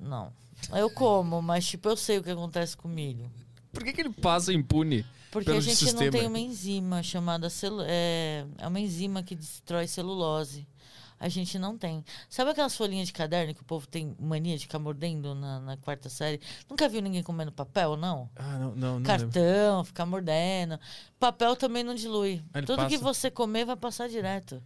[0.00, 0.32] Não.
[0.72, 3.30] Eu como, mas tipo, eu sei o que acontece com milho.
[3.74, 5.04] Por que, que ele passa impune?
[5.30, 6.04] Porque a gente sistema.
[6.04, 10.66] não tem uma enzima chamada celu é, é uma enzima que destrói celulose.
[11.18, 12.04] A gente não tem.
[12.28, 15.76] Sabe aquelas folhinhas de caderno que o povo tem mania de ficar mordendo na, na
[15.78, 16.40] quarta série?
[16.68, 18.28] Nunca viu ninguém comendo papel, não?
[18.36, 19.06] Ah, não, não, não lembro.
[19.06, 20.78] Cartão, ficar mordendo.
[21.18, 22.44] Papel também não dilui.
[22.54, 23.04] Ele Tudo que passa?
[23.14, 24.62] você comer vai passar direto.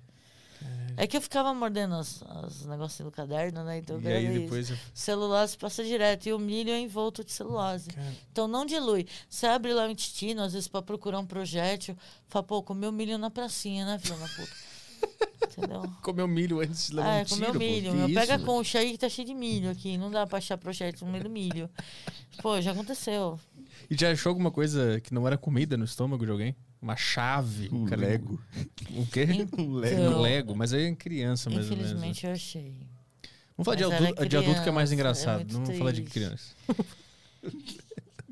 [0.97, 3.79] É que eu ficava mordendo os, os negocinhos do caderno, né?
[3.79, 4.69] Então, E aí depois...
[4.71, 6.27] eu- Celulose passa direto.
[6.29, 7.89] E o milho é envolto de celulose.
[7.91, 9.07] Cara, Então não dilui.
[9.29, 11.97] Você abre lá o intestino, às vezes pra procurar um projétil,
[12.29, 14.53] fala, pô, comeu milho na pracinha, né, filha da puta?
[15.57, 15.83] Entendeu?
[16.03, 17.59] comeu milho antes de levar É, um tiro, comeu pô.
[17.59, 17.95] milho.
[17.95, 18.45] Meu, pega isso?
[18.45, 19.97] concha aí que tá cheio de milho aqui.
[19.99, 21.69] Não dá pra achar projétil no meio do milho.
[22.43, 23.39] Pô, já aconteceu.
[23.91, 26.55] E já achou alguma coisa que não era comida no estômago de alguém?
[26.81, 27.69] Uma chave?
[27.73, 28.41] Um cara, Lego.
[28.97, 29.27] O quê?
[29.59, 30.01] Um Lego.
[30.01, 31.75] Então, Um Lego, mas aí é criança mesmo.
[31.75, 32.75] Infelizmente eu achei.
[33.57, 35.39] Vamos falar de adulto, de adulto que é mais é engraçado.
[35.41, 36.55] muito não vamos falar de criança.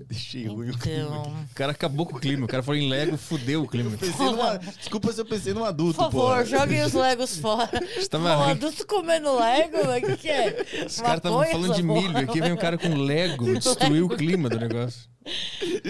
[0.08, 1.18] Deixei ruim o clima.
[1.20, 2.46] Então, O cara acabou com o clima.
[2.46, 3.90] O cara falou em Lego, fudeu o clima.
[3.98, 6.44] Pensei numa- Desculpa se eu pensei num por adulto, favor, pô.
[6.46, 7.68] joguem os Legos fora.
[7.70, 8.28] Você rindo.
[8.28, 10.84] adulto comendo Lego, o que, que é?
[10.86, 12.02] Os caras estavam Maconha, falando de essa milho.
[12.12, 12.20] porra?
[12.20, 15.08] Aqui vem um cara com Lego, destruiu o clima do negócio.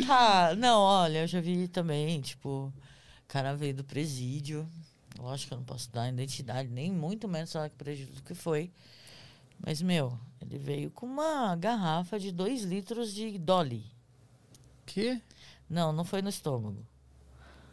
[0.08, 4.68] Ah, não, olha, eu já vi também, tipo, o cara veio do presídio.
[5.16, 8.34] Lógico que eu não posso dar identidade, nem muito menos falar que presídio do que
[8.34, 8.70] foi.
[9.64, 13.84] Mas, meu, ele veio com uma garrafa de 2 litros de Dolly.
[14.89, 15.20] Que?
[15.68, 16.84] Não, não foi no estômago.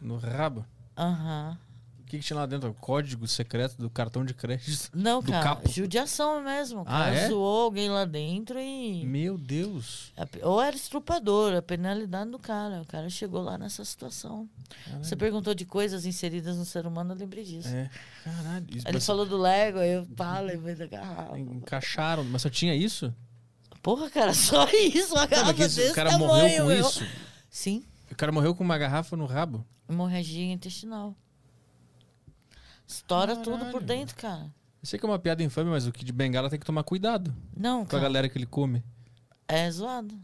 [0.00, 0.64] No rabo?
[0.96, 1.58] Aham.
[2.00, 2.70] O que, que tinha lá dentro?
[2.70, 4.90] O código secreto do cartão de crédito.
[4.94, 5.68] Não, Do cara, capo.
[5.68, 6.80] judiação mesmo.
[6.82, 7.28] O Ah, cara é?
[7.28, 9.04] zoou alguém lá dentro e.
[9.04, 10.12] Meu Deus.
[10.44, 12.80] Ou era estrupador, a penalidade do cara.
[12.82, 14.48] O cara chegou lá nessa situação.
[15.02, 17.66] Você perguntou de coisas inseridas no ser humano, eu lembrei disso.
[17.74, 17.90] É.
[18.22, 18.66] Caralho.
[18.70, 21.36] Isso, Ele mas falou do Lego, aí eu pá, lembrei da garrafa.
[21.36, 23.12] Encaixaram, mas só tinha isso?
[23.86, 26.80] Porra, cara, só isso, uma garrafa esse- desse o cara tamanho, morreu com meu.
[26.80, 27.06] isso.
[27.48, 29.64] Sim, O cara morreu com uma garrafa no rabo.
[29.88, 31.14] hemorragia intestinal.
[32.86, 33.86] Estoura tudo por Caralho.
[33.86, 34.42] dentro, cara.
[34.82, 37.32] Eu sei que é uma piada infame, mas o Kid Bengala tem que tomar cuidado
[37.56, 38.82] Não, com a cara, galera que ele come.
[39.48, 40.14] é zoado.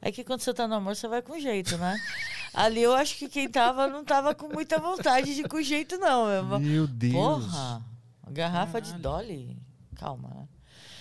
[0.00, 1.96] É que quando você tá no amor, você vai com jeito, né?
[2.54, 5.96] Ali eu acho que quem tava não tava com muita vontade de ir com jeito,
[5.98, 6.58] não, meu.
[6.60, 7.12] Meu Deus.
[7.12, 7.82] Porra,
[8.30, 9.02] garrafa de Caralho.
[9.02, 9.56] Dolly.
[9.94, 10.48] Calma, né?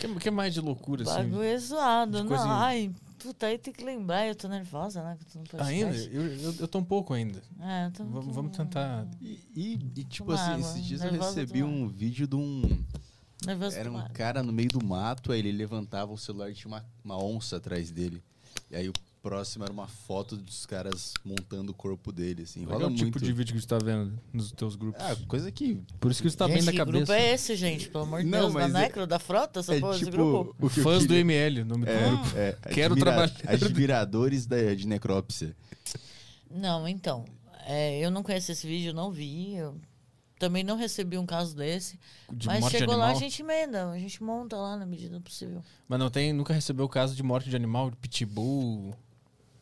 [0.07, 1.13] O que, que mais de loucura, assim?
[1.29, 2.23] Bagulho é zoado.
[2.23, 4.27] Não, ai, puta, aí tem que lembrar.
[4.27, 5.17] Eu tô nervosa, né?
[5.59, 5.95] Ainda?
[5.95, 7.41] Eu, eu, eu tô um pouco ainda.
[7.59, 8.03] É, eu tô...
[8.05, 9.07] Vamos, vamos tentar.
[9.21, 10.69] E, e- e, tipo Tomar assim, água.
[10.69, 12.61] esses dias eu recebi um vídeo de um.
[13.45, 16.71] Nervoso Era um cara no meio do mato, aí ele levantava o celular e tinha
[16.71, 18.21] uma, uma onça atrás dele.
[18.69, 22.65] E aí o próximo era uma foto dos caras montando o corpo dele, assim.
[22.65, 23.19] Qual é o tipo muito.
[23.19, 25.01] de vídeo que você tá vendo nos teus grupos?
[25.01, 25.75] Ah, coisa que.
[25.99, 26.97] Por isso que você tá gente, bem da que cabeça.
[26.97, 27.89] grupo é esse, gente?
[27.89, 30.11] Pelo amor de Não, Deus, da mas é- Necro, da Frota, essa É desse tipo.
[30.11, 30.55] grupo?
[30.59, 32.37] O que Fãs do queria- ML, o nome do É, grupo.
[32.37, 33.53] é, Quero admira- trabalhar.
[33.53, 35.55] Admiradores da, de necrópsia.
[36.49, 37.25] Não, então.
[37.65, 39.55] é, eu não conheço esse vídeo, não vi.
[39.55, 39.75] Eu
[40.39, 41.99] também não recebi um caso desse.
[42.33, 43.89] De mas morte de chegou lá, a gente emenda.
[43.91, 45.63] A gente monta lá na medida do possível.
[45.87, 48.95] Mas não tem, nunca recebeu o caso de morte de animal, de pitbull.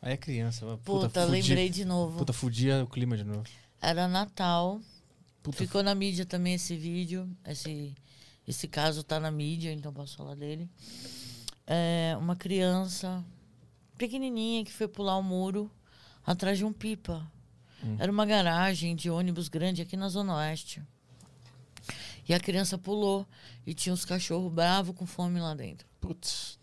[0.02, 0.66] Aí é criança.
[0.84, 2.18] Puta, Puta, fudi- lembrei de novo.
[2.19, 3.44] Puta, fudia o clima de novo.
[3.82, 4.80] Era Natal.
[5.44, 7.30] Puta, Ficou na mídia também esse vídeo.
[7.45, 7.94] Esse,
[8.48, 10.69] esse caso tá na mídia, então posso falar dele.
[11.68, 13.24] É, uma criança
[13.98, 15.69] pequenininha que foi pular o muro
[16.26, 17.30] atrás de um pipa.
[17.84, 17.95] Hum.
[18.00, 20.82] Era uma garagem de ônibus grande aqui na Zona Oeste.
[22.28, 23.26] E a criança pulou
[23.66, 25.88] e tinha uns cachorros bravos com fome lá dentro.
[26.00, 26.58] Putz,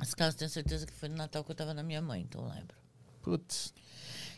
[0.00, 2.42] Esse caso tenho certeza que foi no Natal que eu tava na minha mãe, então
[2.42, 2.76] eu lembro.
[3.22, 3.74] putz.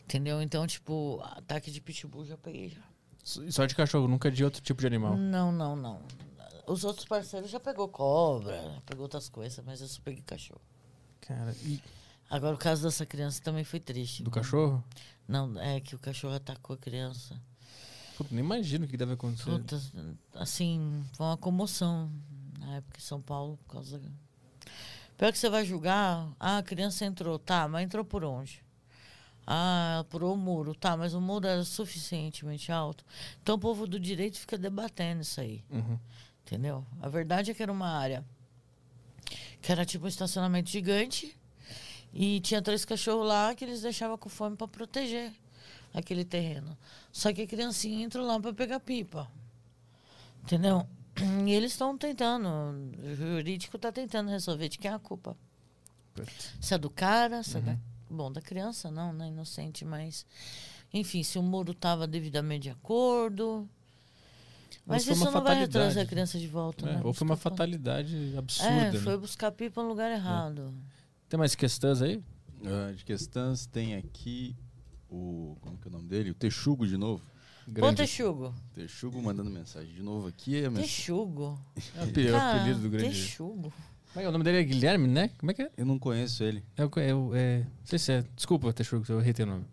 [0.03, 0.41] Entendeu?
[0.41, 2.81] Então, tipo, ataque de pitbull já peguei já.
[3.23, 5.15] Só de cachorro, nunca de outro tipo de animal.
[5.15, 6.01] Não, não, não.
[6.67, 10.61] Os outros parceiros já pegou cobra, já pegou outras coisas, mas eu só peguei cachorro.
[11.21, 11.81] Cara, e
[12.31, 14.23] Agora, o caso dessa criança também foi triste.
[14.23, 14.35] do né?
[14.35, 14.81] cachorro?
[15.27, 17.37] Não, é que o cachorro atacou a criança.
[18.15, 19.51] Puta, nem imagino o que deve acontecer.
[19.51, 19.81] Puta,
[20.35, 22.09] assim, foi uma comoção
[22.57, 24.01] na época em São Paulo, por causa.
[25.21, 28.65] Pior que você vai julgar, ah, a criança entrou, tá, mas entrou por onde?
[29.45, 33.05] Ah, ela pulou o muro, tá, mas o muro era suficientemente alto.
[33.39, 35.99] Então o povo do direito fica debatendo isso aí, Uhum.
[36.43, 36.83] entendeu?
[36.99, 38.25] A verdade é que era uma área
[39.61, 41.37] que era tipo um estacionamento gigante
[42.11, 45.31] e tinha três cachorros lá que eles deixavam com fome para proteger
[45.93, 46.75] aquele terreno.
[47.11, 49.31] Só que a criancinha entrou lá para pegar pipa.
[50.43, 50.87] Entendeu?
[51.45, 55.35] E eles estão tentando, o jurídico está tentando resolver de quem é a culpa.
[56.59, 57.77] Se é do cara, se é da,
[58.09, 59.27] bom, da criança, não, né?
[59.27, 60.25] Inocente, mas.
[60.93, 63.67] Enfim, se o muro estava devidamente de acordo.
[64.85, 67.01] Mas Mas, isso não vai trazer a criança de volta, É, né?
[67.03, 68.99] ou foi uma fatalidade absurda, É, né?
[68.99, 70.73] foi buscar pipa no lugar errado.
[71.29, 72.21] Tem mais questões aí?
[72.65, 74.55] Ah, de questões tem aqui
[75.09, 75.55] o.
[75.61, 76.31] Como que é o nome dele?
[76.31, 77.23] O Texugo de novo.
[77.67, 77.97] Grande.
[77.97, 78.53] Texugo.
[78.73, 80.61] Texugo mandando mensagem de novo aqui.
[80.61, 80.81] Mensagem...
[80.81, 81.59] Texugo.
[81.95, 83.09] É o apelido, é Cara, apelido do grande.
[83.09, 83.73] Texugo.
[84.13, 84.27] Como é é?
[84.27, 85.29] O nome dele é Guilherme, né?
[85.37, 85.71] Como é que é?
[85.77, 86.63] Eu não conheço ele.
[86.75, 86.91] É, o-
[87.35, 88.25] é, é, não sei se é.
[88.35, 89.65] Desculpa, Texugo, eu errei teu nome.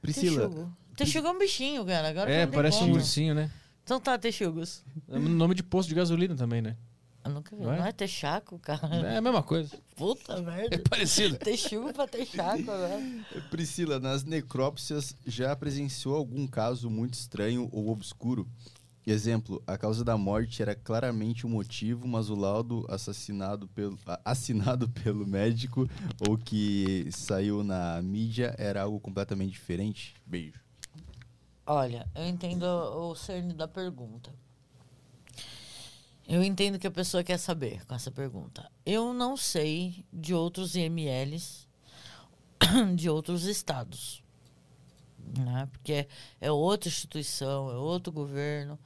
[0.00, 0.76] Priscila, Texugo.
[0.96, 2.08] Texugo é um bichinho, cara.
[2.08, 3.50] Agora É, eu parece um ursinho, né?
[3.84, 4.82] Então tá, Texugos.
[5.08, 6.76] É nome de posto de gasolina também, né?
[7.24, 7.62] Eu nunca vi.
[7.62, 7.78] Não é?
[7.78, 8.86] Não é Texaco, cara?
[8.96, 9.76] É a mesma coisa.
[9.96, 10.76] Puta merda.
[10.76, 11.36] É parecido.
[11.36, 13.00] Texugo pra Texaco agora.
[13.50, 18.46] Priscila, nas necrópsias já presenciou algum caso muito estranho ou obscuro?
[19.06, 24.88] Exemplo, a causa da morte era claramente o motivo, mas o laudo assassinado pelo, assinado
[25.04, 25.88] pelo médico
[26.26, 30.14] ou que saiu na mídia era algo completamente diferente?
[30.24, 30.58] Beijo.
[31.66, 34.32] Olha, eu entendo o cerne da pergunta.
[36.26, 38.70] Eu entendo que a pessoa quer saber com essa pergunta.
[38.84, 41.68] Eu não sei de outros IMLs
[42.96, 44.22] de outros estados.
[45.18, 45.68] Né?
[45.70, 46.08] Porque
[46.40, 48.78] é, outra instituição, é outro governo.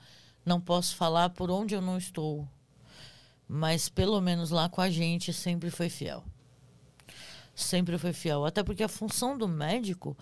[0.44, 2.48] Não posso falar por onde eu não estou.
[3.46, 6.24] Mas pelo menos lá com a gente sempre foi fiel.
[7.54, 8.44] Sempre foi fiel.
[8.44, 10.16] Até porque a função do médico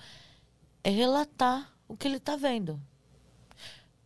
[0.83, 2.81] é relatar o que ele está vendo.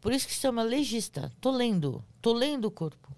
[0.00, 1.30] Por isso que se chama legista.
[1.40, 3.14] Tô lendo, tô lendo o corpo.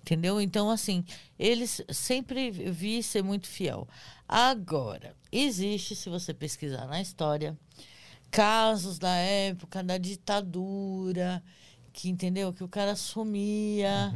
[0.00, 0.40] Entendeu?
[0.40, 1.04] Então, assim,
[1.36, 3.88] eles sempre vi ser muito fiel.
[4.28, 7.58] Agora, existe, se você pesquisar na história,
[8.30, 11.42] casos da época da ditadura,
[11.92, 12.52] que entendeu?
[12.52, 14.14] Que o cara sumia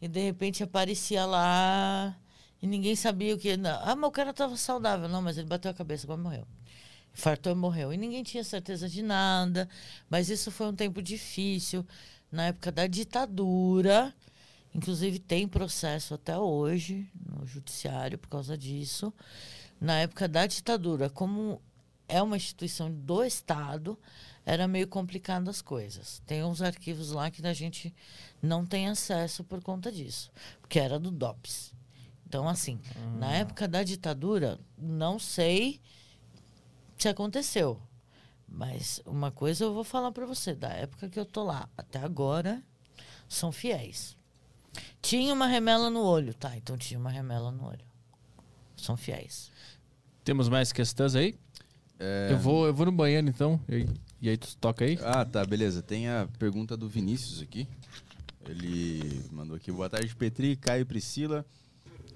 [0.00, 2.14] e de repente aparecia lá
[2.62, 3.50] e ninguém sabia o que.
[3.82, 5.08] Ah, mas o cara estava saudável.
[5.08, 6.46] Não, mas ele bateu a cabeça, agora morreu.
[7.12, 7.92] Infartou e morreu.
[7.92, 9.68] E ninguém tinha certeza de nada.
[10.08, 11.86] Mas isso foi um tempo difícil.
[12.30, 14.14] Na época da ditadura.
[14.72, 19.12] Inclusive, tem processo até hoje no judiciário por causa disso.
[19.80, 21.60] Na época da ditadura, como
[22.06, 23.98] é uma instituição do Estado,
[24.44, 26.22] era meio complicado as coisas.
[26.26, 27.94] Tem uns arquivos lá que a gente
[28.42, 31.72] não tem acesso por conta disso, porque era do DOPS.
[32.26, 32.80] Então, assim,
[33.18, 35.80] na época da ditadura, não sei
[36.96, 37.80] se aconteceu.
[38.50, 42.00] Mas uma coisa eu vou falar para você, da época que eu tô lá até
[42.00, 42.62] agora,
[43.28, 44.16] são fiéis.
[45.00, 46.56] Tinha uma remela no olho, tá?
[46.56, 47.84] Então tinha uma remela no olho.
[48.76, 49.50] São fiéis.
[50.24, 51.36] Temos mais questões aí?
[51.98, 53.60] É, Eu, vou, eu vou no banheiro então.
[53.68, 53.86] E,
[54.20, 54.98] e aí tu toca aí?
[55.02, 55.82] Ah, tá, beleza.
[55.82, 57.68] Tem a pergunta do Vinícius aqui.
[58.48, 59.70] Ele mandou aqui.
[59.70, 61.44] Boa tarde, Petri, Caio e Priscila.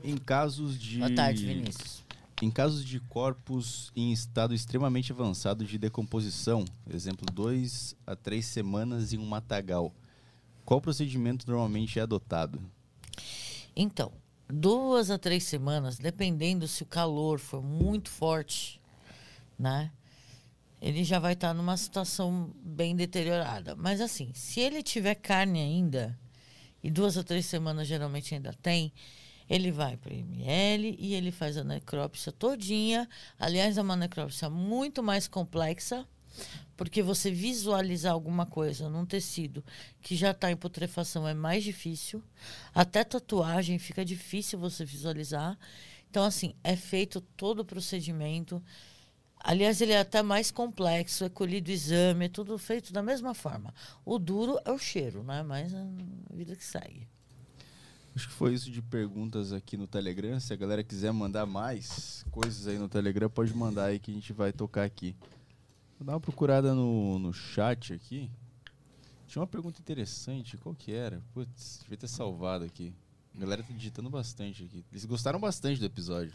[0.03, 0.99] Em casos de.
[0.99, 2.04] Boa tarde, Vinícius.
[2.45, 9.15] Em casos de corpos em estado extremamente avançado de decomposição, exemplo, dois a três semanas
[9.15, 9.95] em um matagal,
[10.63, 12.61] qual procedimento normalmente é adotado?
[13.75, 14.13] Então,
[14.47, 18.79] duas a três semanas, dependendo se o calor for muito forte,
[19.59, 19.91] né?
[20.83, 23.75] Ele já vai estar numa situação bem deteriorada.
[23.75, 26.15] Mas assim, se ele tiver carne ainda,
[26.83, 28.93] e duas a três semanas geralmente ainda tem,
[29.49, 33.09] ele vai para ML e ele faz a necrópsia todinha.
[33.39, 36.07] Aliás, é uma necrópsia muito mais complexa,
[36.77, 39.65] porque você visualizar alguma coisa num tecido
[40.01, 42.23] que já está em putrefação é mais difícil.
[42.75, 45.59] Até tatuagem fica difícil você visualizar.
[46.11, 48.63] Então, assim, é feito todo o procedimento.
[49.39, 53.35] Aliás, ele é até mais complexo, é colhido o exame, é tudo feito da mesma
[53.35, 53.75] forma.
[54.05, 55.43] O duro é o cheiro, né?
[55.43, 57.07] Mas é a vida que segue.
[58.15, 60.39] Acho que foi isso de perguntas aqui no Telegram.
[60.39, 64.15] Se a galera quiser mandar mais coisas aí no Telegram, pode mandar aí que a
[64.15, 65.17] gente vai tocar aqui.
[65.99, 68.31] Vou dar uma procurada no, no chat aqui.
[69.27, 71.21] Tinha uma pergunta interessante, qual que era?
[71.33, 72.95] Putz, devia ter salvado aqui.
[73.35, 74.85] A galera tá digitando bastante aqui.
[74.93, 76.33] Eles gostaram bastante do episódio.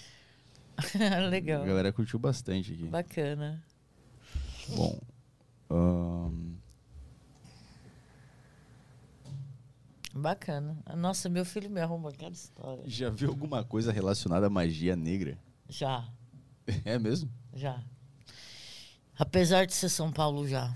[1.29, 1.63] Legal.
[1.63, 2.83] A galera curtiu bastante aqui.
[2.87, 3.63] Bacana.
[4.75, 4.99] Bom.
[5.69, 6.57] ahn,
[10.21, 10.77] Bacana.
[10.97, 12.83] Nossa, meu filho me arruma cada história.
[12.85, 15.37] já viu alguma coisa relacionada à magia negra?
[15.67, 16.07] Já,
[16.85, 17.29] É mesmo?
[17.53, 17.81] já.
[19.17, 20.73] Apesar de ser São Paulo, já.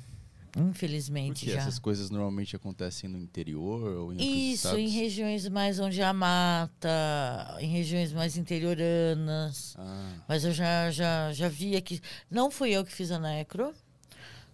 [0.55, 1.61] Infelizmente, Porque já.
[1.61, 7.57] essas coisas normalmente acontecem no interior ou em Isso, em regiões mais onde há mata,
[7.59, 9.75] em regiões mais interioranas.
[9.79, 11.99] Ah, Mas eu já, já, já vi aqui.
[12.29, 13.73] Não fui eu que fiz a necro,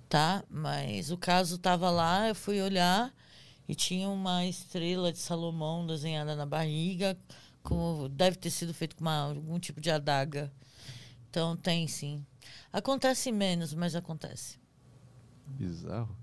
[0.08, 0.42] tá?
[0.50, 3.14] Mas o caso tava lá, eu fui olhar
[3.69, 7.15] e tinha uma estrela de Salomão desenhada na barriga,
[7.61, 10.51] com, deve ter sido feito com uma- algum tipo de adaga.
[11.30, 12.25] Então tem sim.
[12.73, 14.57] Acontece menos, mas acontece.
[15.45, 16.15] bizarro.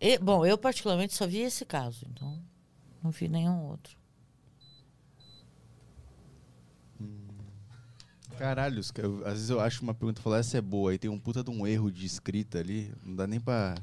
[0.00, 2.42] E, bom, eu particularmente só vi esse caso, então
[3.02, 3.96] não vi nenhum outro.
[8.38, 10.98] Caralho, os ca- eu- às vezes eu acho uma pergunta falo, essa é boa, e
[10.98, 13.74] tem um puta de um erro de escrita ali, não dá nem pra.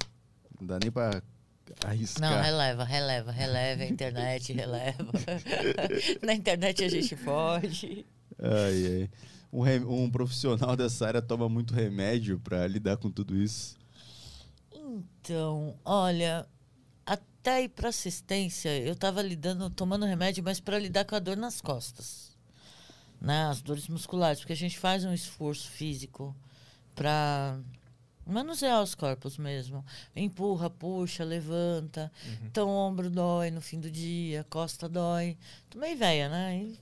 [0.60, 1.22] Não dá nem pra
[1.86, 2.30] arriscar.
[2.30, 5.12] Não, releva, releva, releva, a internet releva.
[6.22, 8.06] Na internet a gente pode.
[8.38, 9.10] Ai, ai.
[9.52, 13.78] Um, um profissional dessa área toma muito remédio pra lidar com tudo isso.
[14.74, 16.48] Então, olha,
[17.06, 21.38] até ir para assistência, eu estava lidando, tomando remédio, mas para lidar com a dor
[21.38, 22.38] nas costas,
[23.20, 23.46] né?
[23.46, 26.36] As dores musculares, porque a gente faz um esforço físico
[26.94, 27.60] para
[28.30, 29.86] manusear os corpos mesmo.
[30.16, 32.12] Empurra, puxa, levanta.
[32.44, 35.38] Então, o ombro dói no fim do dia, a costa dói.
[35.70, 36.58] Tô meio velha, né?
[36.58, 36.80] E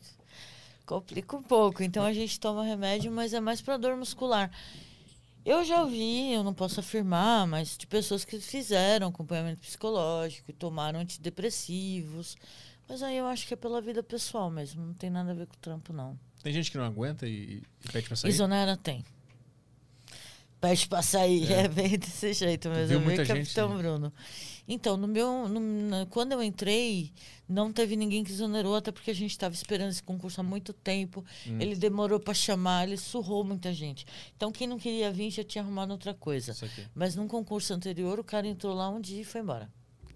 [0.86, 1.84] complica um pouco.
[1.84, 4.52] Então, a gente toma remédio, mas é mais para dor muscular.
[5.46, 10.54] Eu já ouvi, eu não posso afirmar, mas de pessoas que fizeram acompanhamento psicológico e
[10.54, 12.36] tomaram antidepressivos.
[12.88, 15.48] Mas aí eu acho que é pela vida pessoal mesmo, não tem nada a ver
[15.48, 16.20] com o trampo, não.
[16.44, 18.30] Tem gente que não aguenta e, e pede pra sair.
[18.30, 19.06] Isonera tem.
[20.60, 21.62] Pede pra sair, É.
[21.66, 22.88] é, bem desse jeito mesmo.
[22.88, 24.12] Viu muita gente- Capitão Bruno.
[24.68, 27.14] Então, no meu, no- na- quando eu entrei,
[27.48, 30.74] não teve ninguém que exonerou, até porque a gente estava esperando esse concurso há muito
[30.74, 31.24] tempo.
[31.48, 31.58] Hum.
[31.62, 34.06] Ele demorou para chamar, ele surrou muita gente.
[34.36, 36.54] Então, quem não queria vir já tinha arrumado outra coisa.
[36.94, 39.70] Mas num concurso anterior, o cara entrou lá um dia e foi embora.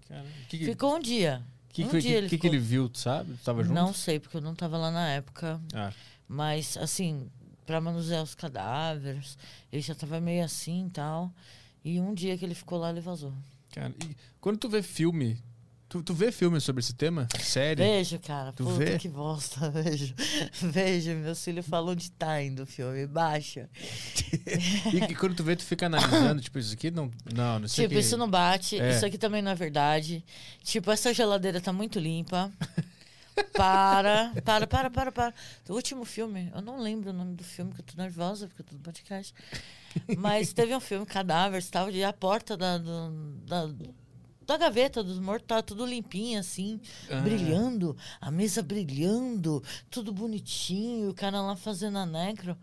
[0.06, 0.28] Caramba.
[0.48, 1.42] Que, que, Ficou um dia.
[1.70, 3.34] que, um que, dia que, ele que, que ele viu, sabe?
[3.42, 3.74] Tava junto?
[3.74, 5.58] Não sei, porque eu não estava lá na época.
[5.72, 5.90] Ah,
[6.28, 7.30] Mas, assim,
[7.66, 9.36] para manusear os cadáveres,
[9.72, 11.32] ele já estava meio assim e tal.
[11.84, 13.32] E um dia que ele ficou lá, ele vazou.
[13.74, 13.92] cara.
[14.04, 15.42] E quando tu vê filme,
[15.88, 17.26] tu, tu vê filme sobre esse tema?
[17.40, 17.82] Série?
[17.82, 18.52] Vejo, cara.
[18.52, 18.98] Tu Puta vê?
[18.98, 19.68] que bosta.
[19.70, 20.14] Vejo.
[20.60, 21.10] Vejo.
[21.16, 23.06] Meus filhos falam de time do filme.
[23.06, 23.68] Baixa.
[24.92, 27.10] E, e quando tu vê, tu fica analisando, tipo, isso aqui não.
[27.34, 28.78] Não, não sei Tipo, isso não bate.
[28.78, 28.90] É.
[28.96, 30.24] Isso aqui também não é verdade.
[30.62, 32.50] Tipo, essa geladeira tá muito limpa.
[33.52, 35.34] Para, para, para, para, para.
[35.68, 38.62] O último filme, eu não lembro o nome do filme, que eu tô nervosa, porque
[38.62, 39.34] eu tô no podcast.
[40.18, 43.10] Mas teve um filme, Cadáveres, tal, e a porta da, do-
[43.46, 43.68] da,
[44.46, 46.80] da gaveta dos mortos tava tudo limpinho, assim,
[47.10, 47.20] Ah.
[47.20, 52.56] brilhando, a mesa brilhando, tudo bonitinho, o cara lá fazendo a necro.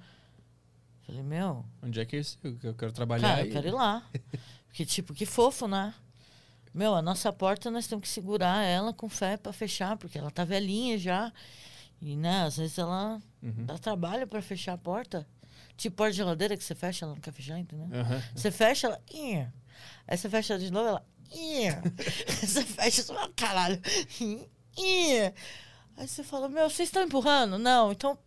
[1.05, 2.37] Falei, meu, Onde é que é isso?
[2.43, 3.27] Eu eu quero trabalhar.
[3.27, 4.03] Cara, eu e- quero ir lá.
[4.67, 5.93] Porque, tipo, que fofo, né?
[6.73, 10.29] Meu, a nossa porta nós temos que segurar ela com fé pra fechar, porque ela
[10.31, 11.31] tá velhinha já.
[12.01, 13.65] E, né, às vezes ela Uhum.
[13.65, 15.27] dá trabalho pra fechar a porta.
[15.75, 17.87] Tipo porta de geladeira que você fecha, ela não quer fechar, entendeu?
[17.99, 18.21] Aham.
[18.35, 19.01] Você fecha, ela.
[19.13, 19.47] "Ih".
[20.07, 21.05] Aí você fecha de novo, ela.
[21.31, 21.69] "Ih".
[22.45, 23.81] você fecha, você fala, caralho.
[24.77, 25.33] "Ih".
[25.97, 27.57] Aí você fala, meu, vocês estão empurrando?
[27.57, 28.17] Não, então.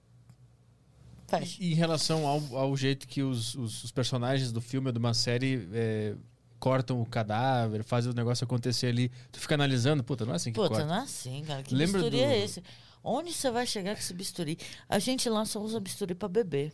[1.28, 1.62] Fecha.
[1.62, 4.98] E em relação ao, ao jeito que os, os, os personagens do filme ou de
[4.98, 6.14] uma série é,
[6.62, 10.52] cortam o cadáver, fazem o negócio acontecer ali, tu fica analisando, puta, não é assim
[10.52, 10.84] que Puta, corta.
[10.86, 11.60] não é assim, cara.
[11.60, 12.62] Que Lembra bisturi do- é esse?
[13.02, 14.56] Onde você vai chegar com esse bisturi?
[14.88, 16.72] A gente lá só usa bisturi pra beber.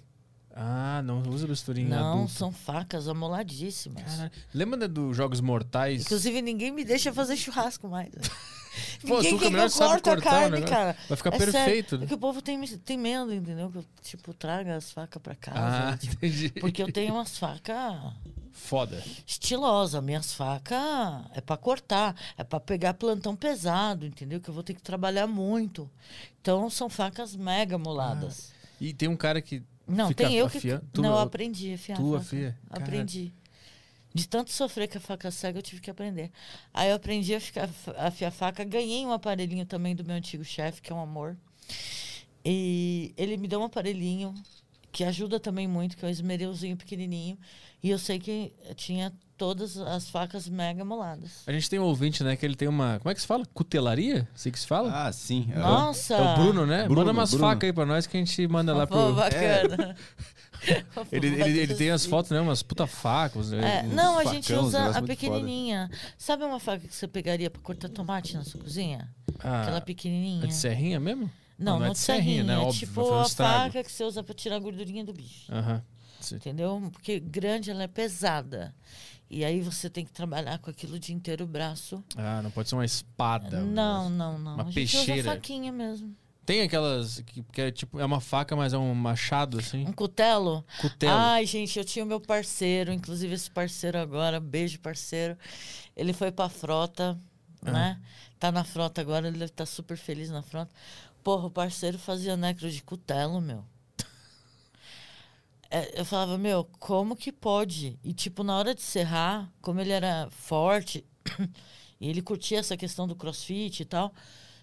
[0.54, 2.32] Ah, não usa bisturi em não, adulto.
[2.32, 4.02] são facas amoladíssimas.
[4.02, 4.30] Caralho.
[4.52, 6.02] Lembra né, dos Jogos Mortais?
[6.02, 8.10] Inclusive, ninguém me deixa fazer churrasco mais.
[9.06, 10.68] Pô, ninguém tu que quer é melhor eu corte a carne, negócio.
[10.74, 10.96] cara.
[11.08, 11.90] Vai ficar É perfeito.
[11.90, 12.04] Sério, né?
[12.04, 13.70] é que o povo tem, tem medo, entendeu?
[13.70, 15.58] Que eu, tipo, traga as facas pra casa.
[15.94, 16.48] Ah, tipo, entendi.
[16.60, 17.96] porque eu tenho umas facas
[18.52, 19.02] Foda.
[19.26, 20.02] estilosas.
[20.02, 20.78] Minhas facas
[21.34, 24.40] é pra cortar, é pra pegar plantão pesado, entendeu?
[24.40, 25.88] Que eu vou ter que trabalhar muito.
[26.40, 28.52] Então, são facas mega moladas.
[28.80, 30.60] E tem um cara que Não, tem eu que.
[30.92, 31.96] tu não, eu aprendi a afiar.
[31.98, 32.56] tu afia?
[32.70, 33.32] Aprendi.
[34.18, 36.32] De tanto sofrer com a faca cega, eu tive que aprender.
[36.74, 38.64] Aí eu aprendi a, ficar, a afiar faca.
[38.64, 41.36] Ganhei um aparelhinho também do meu antigo chefe, que é um amor.
[42.44, 44.34] E ele me deu um aparelhinho
[44.90, 47.38] que ajuda também muito, que é o esmereuzinho pequenininho.
[47.80, 51.42] E eu sei que tinha todas as facas mega moladas.
[51.46, 52.98] A gente tem um ouvinte, né, que ele tem uma.
[52.98, 53.46] Como é que se fala?
[53.54, 54.28] Cutelaria?
[54.34, 55.06] Assim que se fala?
[55.06, 55.48] Ah, sim.
[55.54, 55.58] É.
[55.60, 56.16] Nossa!
[56.16, 56.84] É o Bruno, né?
[56.86, 57.46] Bruno, manda umas Bruno.
[57.46, 59.14] facas aí pra nós que a gente manda lá Pô, pro.
[59.14, 59.96] bacana.
[61.12, 62.40] Ele, ele, ele tem as fotos, né?
[62.40, 63.52] Umas puta facas.
[63.52, 63.82] É, né?
[63.92, 65.90] não, a facão, gente uns usa a pequenininha.
[66.16, 69.08] Sabe uma faca que você pegaria pra cortar tomate na sua cozinha?
[69.40, 70.44] Ah, Aquela pequenininha.
[70.44, 71.30] É de serrinha mesmo?
[71.58, 72.44] Não, não é não de de serrinha, serrinha.
[72.44, 72.54] né?
[72.54, 75.52] É Óbvio, tipo a faca que você usa pra tirar a gordurinha do bicho.
[75.52, 75.82] Aham.
[76.20, 76.36] Sim.
[76.36, 76.88] Entendeu?
[76.92, 78.74] Porque grande ela é pesada.
[79.30, 82.02] E aí você tem que trabalhar com aquilo o dia inteiro o braço.
[82.16, 83.60] Ah, não pode ser uma espada.
[83.60, 84.54] Não, não, não.
[84.54, 85.20] Uma a gente peixeira.
[85.20, 86.16] usa faquinha mesmo.
[86.48, 89.84] Tem aquelas que, que é tipo, é uma faca, mas é um machado, assim.
[89.86, 90.64] Um cutelo.
[90.80, 91.12] Cutelo.
[91.12, 95.36] Ai, gente, eu tinha o meu parceiro, inclusive esse parceiro agora, beijo parceiro.
[95.94, 97.18] Ele foi pra frota,
[97.62, 97.70] Ah.
[97.70, 98.00] né?
[98.40, 100.74] Tá na frota agora, ele deve estar super feliz na frota.
[101.22, 103.62] Porra, o parceiro fazia necro de cutelo, meu.
[105.70, 107.98] É, eu falava, meu, como que pode?
[108.02, 111.04] E, tipo, na hora de serrar, como ele era forte,
[112.00, 114.14] e ele curtia essa questão do crossfit e tal,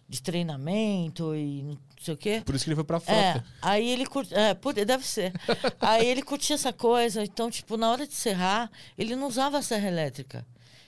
[0.07, 2.41] de treinamento e não sei o quê.
[2.45, 3.45] Por isso que ele foi pra É, frota.
[3.61, 4.37] aí ele curtia.
[4.37, 5.33] É, deve ser.
[5.81, 7.23] aí ele curtia essa coisa.
[7.23, 10.45] Então, tipo, na hora de serrar, ele não usava a serra elétrica.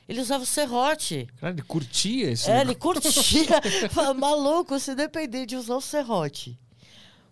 [0.08, 1.28] Ele usava o serrote.
[1.40, 2.50] Cara, ele curtia isso.
[2.50, 3.62] É, ele curtia.
[4.16, 6.58] Maluco, se depender de usar o serrote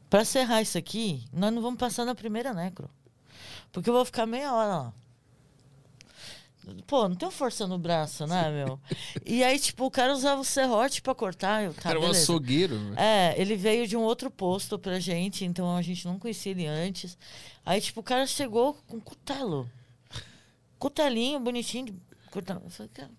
[0.10, 2.90] pra serrar isso aqui, nós não vamos passar na primeira necro.
[3.72, 4.94] Porque eu vou ficar meia hora lá.
[6.88, 8.80] Pô, não tenho força no braço, né, meu?
[9.26, 11.64] E aí, tipo, o cara usava o serrote pra cortar.
[11.64, 12.22] Eu, tá, Era um beleza.
[12.22, 12.80] açougueiro.
[12.96, 16.66] É, ele veio de um outro posto pra gente, então a gente não conhecia ele
[16.66, 17.18] antes.
[17.66, 19.70] Aí, tipo, o cara chegou com cutelo.
[20.78, 22.00] Cutelinho, bonitinho.
[22.36, 23.12] Eu falei, cara,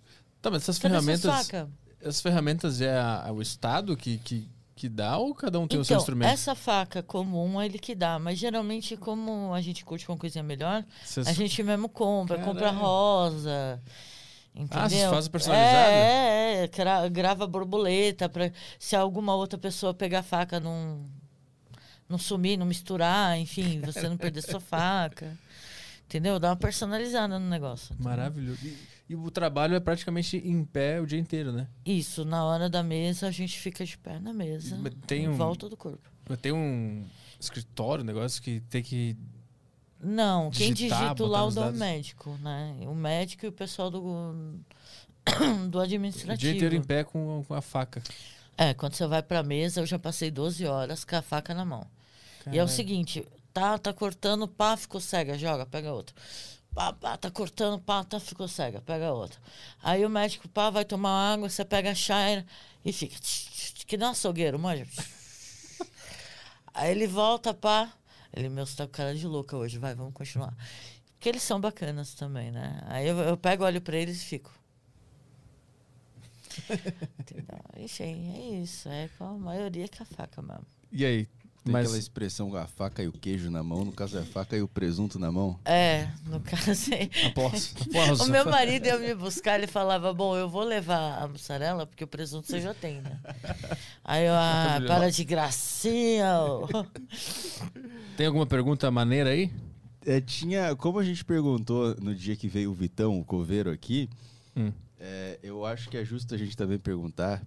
[0.43, 1.51] Tá, mas essas ferramentas.
[2.01, 5.81] Essas ferramentas é, a- é o Estado que, que, que dá ou cada um tem
[5.81, 6.29] o seu Então, instrumento?
[6.31, 10.45] essa faca comum é ele que dá, mas geralmente, como a gente curte uma coisinha
[10.45, 13.83] melhor, Vocês- a gente mesmo compra, compra rosa.
[14.55, 14.79] Entendeu?
[14.85, 15.91] Ah, vocês fazem personalizado?
[15.91, 21.05] É, é, é, gra- grava borboleta para se alguma outra pessoa pegar a faca não
[22.09, 25.37] não sumir, não misturar, enfim, você não perder sua faca.
[26.07, 26.39] Entendeu?
[26.39, 27.97] Dá uma personalizada no negócio.
[27.99, 28.61] Maravilhoso.
[29.09, 31.69] E, o trabalho é praticamente em pé o dia inteiro, né?
[31.85, 35.37] Isso, na hora da mesa a gente fica de pé na mesa, tem em um-
[35.37, 36.11] volta do corpo.
[36.43, 37.05] Tem um
[37.39, 39.17] escritório, um negócio que tem que.
[40.01, 42.77] Não, quem Digitar, digita o laudo é o médico, né?
[42.83, 44.01] O médico e o pessoal do,
[45.71, 46.39] do O administrativo.
[46.39, 48.03] dia inteiro em pé com, com a faca.
[48.59, 51.65] É, quando você vai pra mesa, eu já passei 12 horas com a faca na
[51.65, 51.87] mão.
[52.51, 56.15] E é o seguinte, tá, tá cortando, pá, ficou cega, joga, pega outra.
[56.77, 59.41] Pá, pá, tá cortando, pá, tá, ficou cega, pega outra.
[59.83, 62.45] Aí o médico, pá, vai tomar água, você pega a chaira
[62.85, 64.87] e fica, tch, tch, tch, que nem um açougueiro, manja.
[66.75, 67.91] Aí ele volta, pá.
[68.31, 70.55] Ele, meu, você tá com cara de louca hoje, vai, vamos continuar.
[71.15, 72.83] Porque eles são bacanas também, né?
[72.89, 74.53] Aí eu, eu pego, olho pra eles e fico.
[77.19, 77.59] Entendeu?
[77.79, 78.87] Enfim, é isso.
[78.91, 80.67] É com a maioria com a faca mesmo.
[80.93, 81.27] E aí?
[81.67, 83.85] Tem Mas aquela expressão, a faca e o queijo na mão.
[83.85, 85.59] No caso, é a faca e o presunto na mão.
[85.65, 87.11] É, no caso aí.
[87.27, 87.83] aposto.
[87.91, 88.25] aposto.
[88.25, 92.05] O meu marido ia me buscar, ele falava, bom, eu vou levar a mussarela, porque
[92.05, 93.19] o presunto você já tem, né?
[94.05, 96.39] Aí eu, ah, para de gracinha.
[96.41, 96.69] ô.
[98.17, 99.51] Tem alguma pergunta maneira aí?
[100.07, 104.09] É, tinha, como a gente perguntou no dia que veio o Vitão, o coveiro aqui,
[104.57, 104.73] Hum.
[105.01, 107.43] é, eu acho que é justo a gente também perguntar,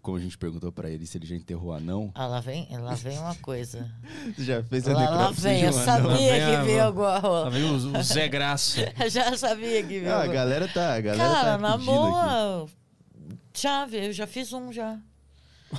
[0.00, 2.10] como a gente perguntou pra ele se ele já enterrou o anão.
[2.14, 3.90] Ah, lá vem, lá vem uma coisa.
[4.34, 5.84] Você já fez a Lá, lá vem, de eu anão?
[5.84, 7.50] sabia Lá que veio alguma Lá rola.
[7.50, 8.92] vem o, o Zé Graça.
[8.98, 11.84] Eu já sabia que veio Ah, a galera tá, a galera Cara, tá na aqui.
[11.84, 12.66] boa,
[13.54, 14.98] já, vi, eu já fiz um já.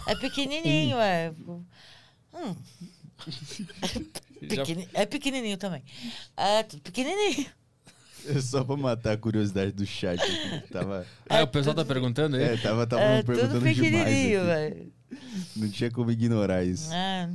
[0.08, 1.34] É pequenininho, é.
[2.34, 2.56] Hum,
[4.42, 5.84] Já- pequeni- É pequenininho também.
[6.36, 7.46] É tudo pequenininho.
[8.28, 10.72] É só pra matar a curiosidade do chat aqui.
[10.72, 12.44] Tava, Ah, o pessoal tá perguntando aí?
[12.44, 14.94] é, tava, tava É tudo perguntando pequenininho, velho.
[15.56, 16.92] Não tinha como ignorar isso.
[16.94, 17.30] É,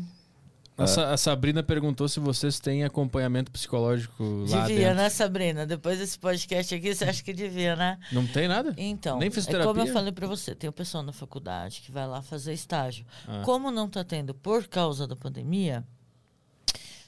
[0.77, 4.95] A, a Sabrina perguntou se vocês têm acompanhamento psicológico lá devia, dentro.
[5.03, 5.67] né, Sabrina?
[5.67, 7.99] Depois desse podcast aqui, você acha que devia, né?
[8.13, 8.73] Não tem nada?
[8.77, 9.83] Então, Nem é como fisioterapia?
[9.83, 13.05] eu falei pra você, tem o pessoal na faculdade que vai lá fazer estágio.
[13.27, 13.43] Ah.
[13.45, 15.85] Como não tá tendo por causa da pandemia,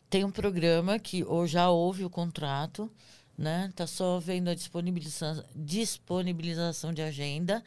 [0.08, 2.90] tem um programa que ou já houve o contrato,
[3.40, 3.72] né?
[3.74, 7.64] Tá só vendo a disponibiliza disponibilização de agenda.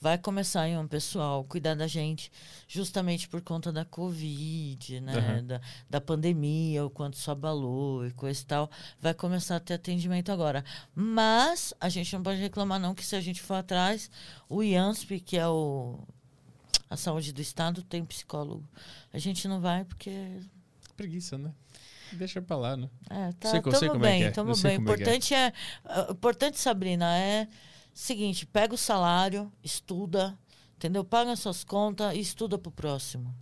[0.00, 2.32] Vai começar aí um pessoal cuidar da gente,
[2.66, 5.16] justamente por conta da Covid, né?
[5.16, 5.44] Aham.
[5.44, 8.70] Da, da pandemia, o quanto isso abalou e coisa e tal.
[9.00, 10.64] Vai começar a ter atendimento agora.
[10.92, 14.10] Mas a gente não pode reclamar, não, que se a gente for atrás,
[14.48, 16.00] o IANSP, que é o,
[16.90, 18.68] a saúde do Estado, tem psicólogo.
[19.12, 20.40] A gente não vai porque
[20.96, 21.52] Preguiça, né?
[22.12, 22.88] Deixa pra lá, né?
[23.08, 24.70] É, tá, Sei sei tamo como é bem, é, tamo sei bem.
[24.70, 24.82] é é.
[24.82, 25.52] importante é,
[25.84, 27.48] ah, importante, Sabrina, é
[27.94, 30.38] seguinte, pega o salário, estuda,
[30.76, 31.04] entendeu?
[31.04, 33.34] Paga suas contas e estuda pro próximo.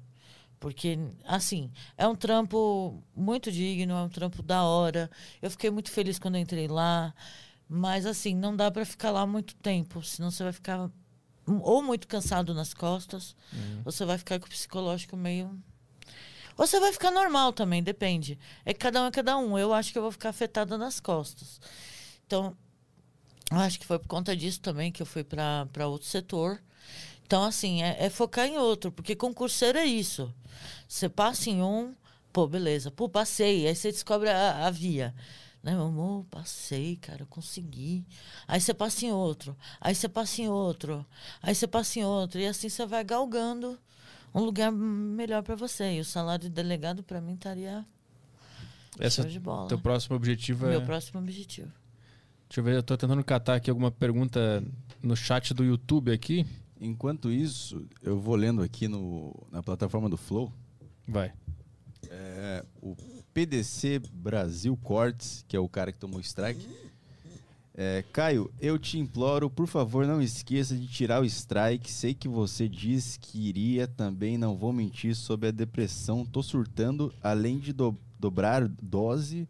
[0.59, 5.11] Porque, assim, é um trampo muito digno, é um trampo da hora.
[5.41, 7.15] Eu fiquei muito feliz quando eu entrei lá.
[7.67, 10.91] Mas, assim, não dá para ficar lá muito tempo, senão você vai ficar
[11.47, 13.35] ou muito cansado nas costas,
[13.85, 15.59] ou você vai ficar com o psicológico meio
[16.67, 18.39] você vai ficar normal também, depende.
[18.65, 19.59] É que cada um é cada um.
[19.59, 21.61] Eu acho que eu vou ficar afetada nas costas.
[22.27, 22.57] Então,
[23.51, 26.63] eu acho que foi por conta disso também que eu fui para outro setor.
[27.27, 30.35] Então, assim, é, é focar em outro, porque concurseiro é isso.
[30.89, 31.95] Você passa em um,
[32.33, 33.67] pô, beleza, pô, passei.
[33.67, 35.15] Aí você descobre a, a via.
[35.63, 38.05] Né, meu amor, passei, cara, consegui.
[38.49, 41.07] Aí você passa em outro, aí você passa em outro,
[41.43, 42.41] aí você passa em outro.
[42.41, 43.79] E assim você vai galgando
[44.35, 45.97] um lugar melhor para você.
[45.97, 47.85] E o salário de delegado, para mim, estaria
[48.99, 49.69] Essa, show de bola.
[49.69, 50.71] teu próximo objetivo é.
[50.71, 51.71] Meu próximo objetivo.
[52.49, 54.63] Deixa eu ver, eu tô tentando catar aqui alguma pergunta
[55.03, 56.45] no chat do YouTube aqui.
[56.81, 60.53] Enquanto isso, eu vou lendo aqui no, na plataforma do Flow.
[61.07, 61.33] Vai.
[62.09, 62.97] É, o
[63.33, 66.67] PDC Brasil Cortes, que é o cara que tomou strike.
[67.83, 71.91] É, Caio, eu te imploro, por favor, não esqueça de tirar o strike.
[71.91, 76.23] Sei que você disse que iria, também não vou mentir sobre a depressão.
[76.27, 79.49] Tô surtando, além de do- dobrar dose.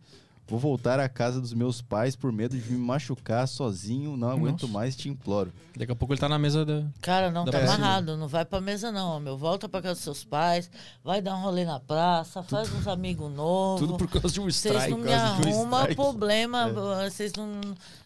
[0.50, 4.16] Vou voltar à casa dos meus pais por medo de me machucar sozinho.
[4.16, 4.74] Não aguento Nossa.
[4.74, 5.52] mais, te imploro.
[5.76, 6.82] Daqui a pouco ele tá na mesa da.
[7.00, 9.38] Cara, não Dá tá amarrado, não vai pra mesa não, meu.
[9.38, 10.68] Volta pra casa dos seus pais,
[11.04, 13.80] vai dar um rolê na praça, faz uns amigos novos.
[13.86, 14.90] Tudo por causa de um Vocês strike.
[14.90, 16.68] não me um arrumam problema,
[17.04, 17.60] vocês não,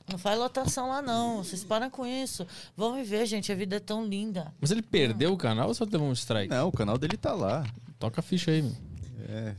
[0.06, 2.46] não faz lotação lá não, vocês param com isso.
[2.76, 4.52] Vão me ver, gente, a vida é tão linda.
[4.60, 6.50] Mas ele perdeu o canal ou só levou um strike?
[6.50, 7.64] Não, o canal dele tá lá.
[7.98, 8.76] Toca a ficha aí, meu.
[9.30, 9.54] É.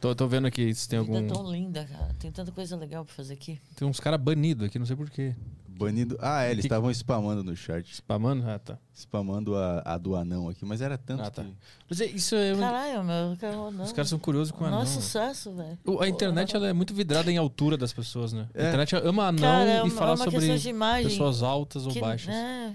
[0.00, 1.26] Tô, tô vendo aqui se tem A vida algum.
[1.26, 2.14] é tão linda, cara.
[2.18, 3.58] Tem tanta coisa legal pra fazer aqui.
[3.74, 5.34] Tem uns caras banidos aqui, não sei porquê.
[5.68, 6.16] Banido.
[6.20, 7.92] Ah, é, eles Que- estavam spamando no chat.
[7.94, 8.48] Spamando?
[8.48, 8.78] Ah, tá.
[8.94, 11.44] Spamando a, a do anão aqui, mas era tanto Ah, tá.
[11.44, 11.54] que.
[11.88, 12.54] Mas é- isso é.
[12.56, 13.36] Caralho, meu.
[13.38, 13.84] Cara, não.
[13.84, 14.78] Os caras são curiosos com anão.
[14.78, 15.78] Nossa, sucesso, velho.
[16.00, 18.48] A internet ela é muito vidrada em altura das pessoas, né?
[18.54, 18.68] A É.
[18.68, 21.10] internet ama anão Cara, é e fala é sobre imagem.
[21.10, 22.34] pessoas altas ou que- baixas.
[22.34, 22.72] é.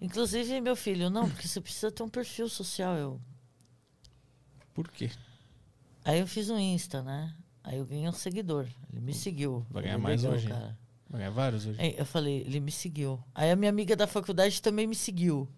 [0.00, 2.94] Inclusive, meu filho, não, porque você precisa ter um perfil social.
[2.96, 3.20] Eu.
[4.74, 5.10] Por quê?
[6.04, 7.34] Aí eu fiz um Insta, né?
[7.62, 8.66] Aí eu ganhei um seguidor.
[8.90, 9.64] Ele me seguiu.
[9.70, 10.76] Vai ganhar mais hoje, cara.
[11.08, 11.80] Vai ganhar vários hoje.
[11.80, 13.22] Aí eu falei, ele me seguiu.
[13.34, 15.48] Aí a minha amiga da faculdade também me seguiu.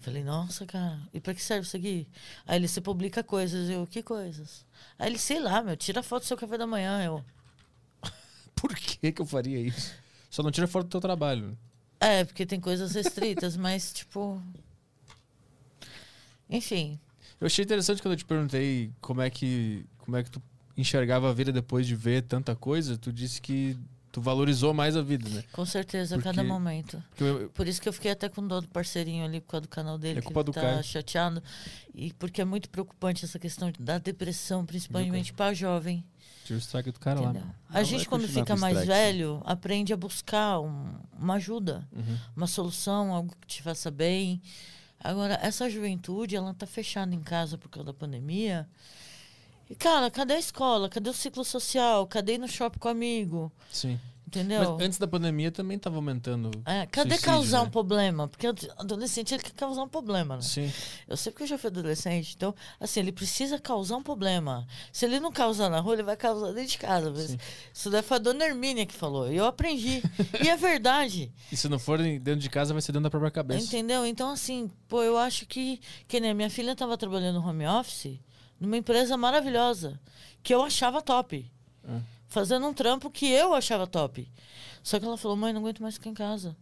[0.00, 2.06] Falei, nossa, cara, e pra que serve isso aqui?
[2.46, 3.68] Aí ele, você publica coisas.
[3.68, 4.64] Eu, que coisas?
[4.98, 7.02] Aí ele, sei lá, meu, tira foto do seu café da manhã.
[7.02, 7.24] Eu,
[8.54, 9.94] Por que que eu faria isso?
[10.30, 11.56] Só não tira fora do teu trabalho.
[12.00, 14.40] é, porque tem coisas restritas, mas tipo.
[16.48, 16.98] Enfim,
[17.40, 20.42] Eu achei interessante quando eu te perguntei como é que como é que tu
[20.76, 22.96] enxergava a vida depois de ver tanta coisa.
[22.98, 23.76] Tu disse que
[24.12, 25.42] tu valorizou mais a vida, né?
[25.52, 27.02] com certeza, a cada Porque- momento.
[27.10, 29.62] Porque eu- Por isso que eu fiquei até com dó do parceirinho ali por causa
[29.62, 30.84] do canal dele, É que culpa ele do tá Caio.
[30.84, 31.42] chateado.
[31.94, 36.04] E porque é muito preocupante essa questão da depressão, principalmente para jovem.
[36.44, 37.30] Tira o strike do cara lá.
[37.30, 37.48] Entendeu?
[37.70, 42.18] A Não, gente, quando fica mais strike, velho, aprende a buscar um- uma ajuda, Uhum.
[42.36, 44.40] uma solução, algo que te faça bem.
[45.04, 48.66] Agora, essa juventude, ela tá fechada em casa por causa da pandemia.
[49.68, 50.88] E, cara, cadê a escola?
[50.88, 52.06] Cadê o ciclo social?
[52.06, 53.52] Cadê ir no shopping com amigo?
[53.70, 54.00] Sim.
[54.26, 54.72] Entendeu?
[54.72, 56.50] Mas antes da pandemia também tava aumentando.
[56.64, 57.66] É, cadê suicídio, causar né?
[57.66, 58.26] um problema?
[58.26, 60.42] Porque o adolescente ele quer causar um problema, né?
[60.42, 60.72] Sim.
[61.06, 64.66] Eu sei porque eu já fui adolescente, então, assim, ele precisa causar um problema.
[64.92, 67.14] Se ele não causar na rua, ele vai causar dentro de casa.
[67.14, 67.38] Sim.
[67.72, 69.30] Isso daí foi a dona Hermínia que falou.
[69.30, 70.02] E eu aprendi.
[70.42, 71.30] e é verdade.
[71.52, 73.64] E se não for dentro de casa, vai ser dentro da própria cabeça.
[73.64, 74.04] Entendeu?
[74.04, 75.80] Então, assim, pô, eu acho que.
[76.08, 78.18] Que nem minha filha estava trabalhando no home office
[78.58, 80.00] numa empresa maravilhosa,
[80.42, 81.50] que eu achava top.
[81.86, 82.00] Ah.
[82.34, 84.28] Fazendo um trampo que eu achava top.
[84.82, 86.56] Só que ela falou, mãe, não aguento mais ficar em casa.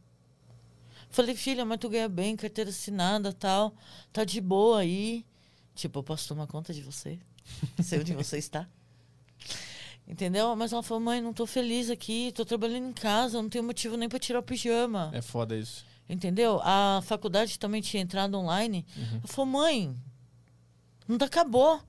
[1.08, 3.74] Falei, filha, mas tu ganha bem, carteira assinada tal,
[4.12, 5.24] tá de boa aí.
[5.74, 7.18] Tipo, eu posso tomar conta de você?
[7.82, 8.68] Sei onde você está.
[10.06, 10.54] Entendeu?
[10.54, 13.96] Mas ela falou, mãe, não tô feliz aqui, tô trabalhando em casa, não tenho motivo
[13.96, 15.10] nem pra tirar o pijama.
[15.14, 15.86] É foda isso.
[16.06, 16.60] Entendeu?
[16.62, 18.84] A faculdade também tinha entrado online.
[18.94, 19.20] Uhum.
[19.22, 19.96] Eu falei, mãe,
[21.08, 21.80] não tá acabou.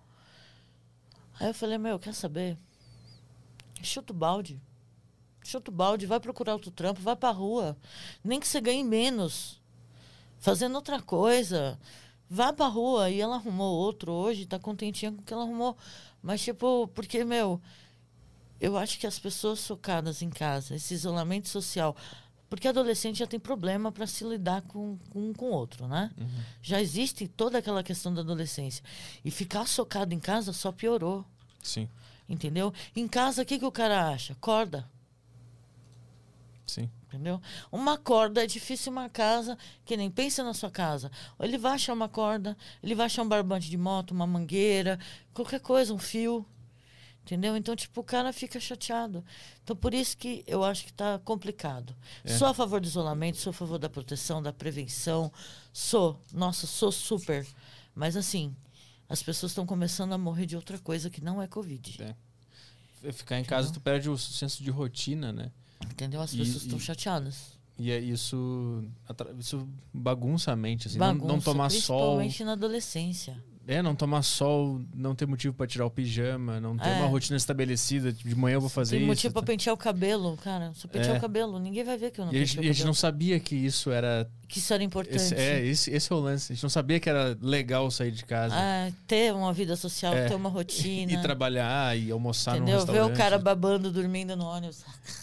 [1.37, 2.57] Aí eu falei, meu, quer saber?
[3.83, 4.61] Chuta o balde.
[5.43, 7.77] Chuta o balde, vai procurar outro trampo, vai pra rua.
[8.23, 9.61] Nem que você ganhe menos.
[10.39, 11.79] Fazendo outra coisa.
[12.29, 13.09] Vá pra rua.
[13.09, 15.77] E ela arrumou outro hoje, tá contentinha com o que ela arrumou.
[16.21, 17.61] Mas, tipo, porque, meu,
[18.59, 21.95] eu acho que as pessoas focadas em casa, esse isolamento social,
[22.49, 26.11] Porque adolescente já tem problema para se lidar com um com o outro, né?
[26.61, 28.83] Já existe toda aquela questão da adolescência.
[29.25, 31.25] E ficar socado em casa só piorou,
[31.63, 31.89] Sim,
[32.27, 32.73] entendeu?
[32.95, 34.35] Em casa, o que, que o cara acha?
[34.39, 34.89] Corda.
[36.67, 36.89] sim.
[37.07, 37.39] Entendeu?
[37.71, 41.11] Uma corda é difícil uma casa que nem pensa na sua casa.
[41.39, 44.99] Ele vai achar uma corda, ele vai achar um barbante de moto, uma mangueira,
[45.31, 46.43] qualquer coisa, um fio.
[47.23, 47.55] Entendeu?
[47.55, 49.23] Então, tipo, o cara fica chateado.
[49.63, 51.95] Então, por isso que eu acho que está complicado.
[52.23, 52.35] É.
[52.35, 55.31] Sou a favor do isolamento, sou a favor da proteção, da prevenção.
[55.71, 56.19] Sou.
[56.33, 57.45] Nossa, sou super.
[57.93, 58.55] Mas, assim,
[59.13, 62.01] as pessoas estão começando a morrer de outra coisa que não é Covid.
[62.01, 63.11] É.
[63.11, 65.51] Ficar em casa, tu perde o senso de rotina, né?
[65.85, 66.19] Entendeu?
[66.21, 67.53] As E- pessoas estão chateadas.
[67.77, 68.83] E é isso,
[69.39, 70.97] isso bagunça a mente, assim.
[70.97, 72.17] Não- não, Bagunça, tomar sol.
[72.17, 73.43] principalmente na adolescência.
[73.65, 76.95] É, não tomar sol, não ter motivo pra tirar o pijama, não ter É.
[76.97, 78.11] uma rotina estabelecida.
[78.11, 79.07] De manhã eu vou fazer Tem isso.
[79.07, 79.45] motivo pra tá?
[79.45, 80.73] pentear o cabelo, cara.
[80.73, 81.17] Se eu pentear É.
[81.17, 82.73] o cabelo, ninguém vai ver que eu não E a gente, penteei e o a
[82.73, 84.29] gente não sabia que isso era.
[84.49, 85.15] Que isso era importante.
[85.15, 86.51] Esse, é, esse, esse é o lance.
[86.51, 90.13] A gente não sabia que era legal sair de casa Ah, ter uma vida social,
[90.13, 90.27] É.
[90.27, 91.13] ter uma rotina.
[91.13, 92.79] e trabalhar e almoçar entendeu?
[92.79, 93.15] no Ver restaurante.
[93.15, 94.83] o cara babando, dormindo no ônibus.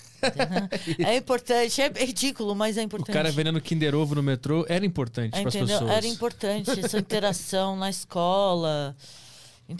[0.98, 3.12] É importante, é ridículo, mas é O importante.
[3.14, 5.90] cara vendendo Kinder Ovo no metrô era importante para as pessoas.
[5.90, 8.96] Era importante essa interação na escola.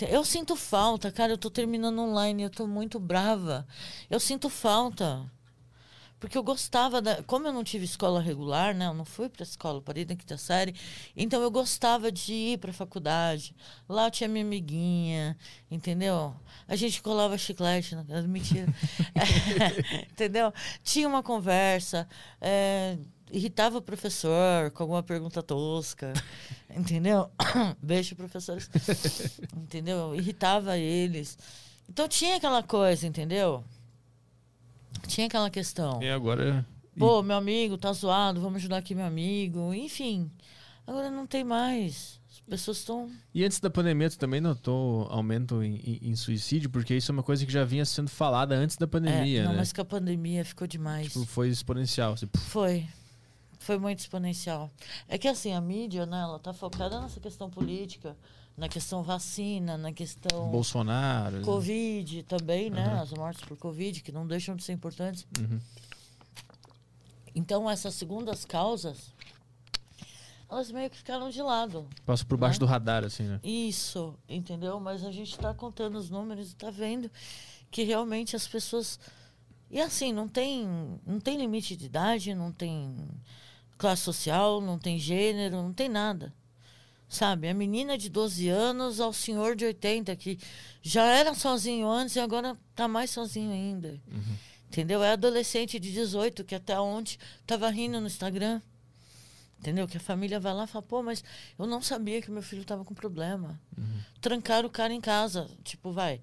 [0.08, 1.32] Eu sinto falta, cara.
[1.32, 3.66] Eu tô terminando online, eu tô muito brava.
[4.08, 5.22] Eu sinto falta.
[6.20, 7.22] Porque eu gostava da.
[7.22, 8.86] Como eu não tive escola regular, né?
[8.86, 10.74] Eu não fui pra escola, parei na quinta série.
[11.16, 13.56] Então eu gostava de ir pra faculdade.
[13.88, 15.36] Lá eu tinha minha amiguinha,
[15.70, 16.36] entendeu?
[16.68, 18.04] A gente colava chiclete, na...
[18.22, 18.66] mentira.
[20.12, 20.52] entendeu?
[20.84, 22.06] Tinha uma conversa.
[22.38, 22.98] é,
[23.32, 26.12] Irritava o professor com alguma pergunta tosca.
[26.68, 27.30] Entendeu?
[27.80, 28.68] Beijo, professores.
[29.56, 30.14] entendeu?
[30.14, 31.38] Irritava eles.
[31.88, 33.64] Então tinha aquela coisa, entendeu?
[35.06, 36.02] Tinha aquela questão.
[36.02, 36.64] E agora.
[36.98, 39.72] Pô, meu amigo tá zoado, vamos ajudar aqui meu amigo.
[39.72, 40.30] Enfim,
[40.86, 42.20] agora não tem mais.
[42.30, 43.10] As pessoas estão.
[43.34, 46.68] E antes da pandemia, tu também notou aumento em, em- em suicídio?
[46.68, 49.52] Porque isso é uma coisa que já vinha sendo falada antes da pandemia, É, não,
[49.52, 49.58] né?
[49.58, 51.06] mas com a pandemia ficou demais.
[51.12, 52.12] Tipo, foi exponencial.
[52.14, 52.86] assim, Foi.
[53.60, 54.70] Foi muito exponencial.
[55.08, 58.16] É que assim, a mídia, né, ela tá focada nessa questão política,
[58.60, 61.40] na questão vacina, na questão Bolsonaro.
[61.40, 62.84] Covid também, né?
[62.84, 63.00] Aham.
[63.00, 65.26] As mortes por Covid, que não deixam de ser importantes.
[65.40, 65.58] Uhum.
[67.34, 69.14] Então, essas segundas causas,
[70.50, 71.88] elas meio que ficaram de lado.
[72.04, 72.66] Passa por baixo Né?
[72.66, 73.40] do radar, assim, né?
[73.42, 74.78] Isso, entendeu?
[74.78, 77.10] Mas a gente está contando os números e está vendo
[77.70, 79.00] que realmente as pessoas.
[79.70, 80.68] E assim, não tem,
[81.06, 82.94] não tem limite de idade, não tem
[83.78, 86.30] classe social, não tem gênero, não tem nada.
[87.10, 87.48] Sabe?
[87.48, 90.38] A menina de 12 anos ao senhor de 80, que
[90.80, 94.00] já era sozinho antes e agora tá mais sozinho ainda.
[94.68, 95.02] Entendeu?
[95.02, 98.62] É adolescente de 18 que até ontem tava rindo no Instagram.
[99.58, 99.88] Entendeu?
[99.88, 101.24] Que a família vai lá e fala, pô, mas
[101.58, 103.60] eu não sabia que meu filho estava com problema.
[104.20, 105.50] Trancaram o cara em casa.
[105.64, 106.20] Tipo, vai.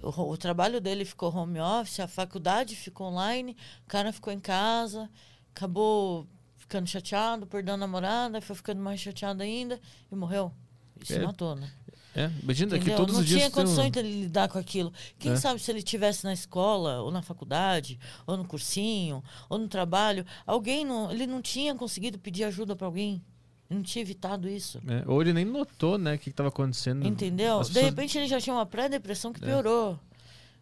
[0.00, 4.38] O, o trabalho dele ficou home office, a faculdade ficou online, o cara ficou em
[4.38, 5.10] casa,
[5.50, 6.28] acabou
[6.68, 9.80] ficando chateado, perdeu a namorada, foi ficando mais chateado ainda
[10.12, 10.52] e morreu.
[11.00, 11.20] E se É.
[11.20, 11.70] matou, né?
[12.14, 13.38] É, imagina que todos não os dias.
[13.40, 14.92] tinha tu tem condições de lidar com aquilo.
[15.18, 15.36] Quem É.
[15.36, 20.26] sabe se ele estivesse na escola, ou na faculdade, ou no cursinho, ou no trabalho,
[20.46, 23.22] alguém não, ele não tinha conseguido pedir ajuda para alguém.
[23.70, 24.78] Ele não tinha evitado isso.
[24.86, 27.06] É, ou ele nem notou, né, o que estava acontecendo.
[27.06, 27.60] Entendeu?
[27.60, 29.46] As De pessoas- repente ele já tinha uma pré-depressão que É.
[29.46, 29.98] piorou.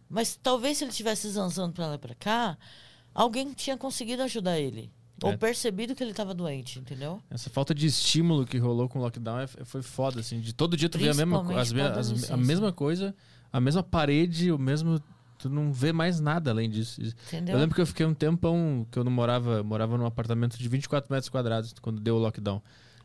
[0.09, 2.57] Mas talvez se ele estivesse zanzando para lá e para cá,
[3.15, 4.93] alguém tinha conseguido ajudar ele.
[5.23, 5.27] É.
[5.27, 7.23] Ou percebido que ele estava doente, entendeu?
[7.31, 10.41] Essa falta de estímulo que rolou com o lockdown é- foi foda, assim.
[10.41, 13.15] De todo dia tu vê a mesma, as, as- a mesma coisa,
[13.53, 15.01] a mesma parede, o mesmo.
[15.39, 17.01] Tu não vê mais nada além disso.
[17.29, 17.55] Entendeu?
[17.55, 20.67] Eu lembro que eu fiquei um tempão que eu não morava, morava num apartamento de
[20.69, 22.57] 24 metros quadrados quando deu o lockdown.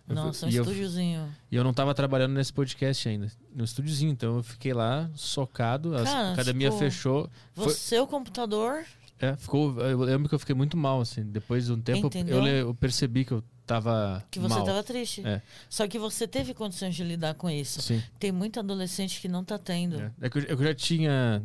[0.09, 1.29] Eu fui- Nossa, um estúdiozinho.
[1.51, 4.11] e eu não tava trabalhando nesse podcast ainda, no estúdiozinho.
[4.11, 7.29] Então eu fiquei lá, socado, a Cara, academia tipo, fechou.
[7.53, 8.83] Foi- Você, o computador,
[9.21, 11.23] é, ficou, eu lembro que eu fiquei muito mal, assim.
[11.23, 14.59] Depois de um tempo, eu, eu percebi que eu tava que você mal.
[14.59, 15.25] estava triste.
[15.25, 15.41] É.
[15.69, 17.81] Só que você teve condições de lidar com isso.
[17.81, 18.01] Sim.
[18.19, 19.99] Tem muito adolescente que não tá tendo.
[20.01, 21.41] É, É que eu, eu já tinha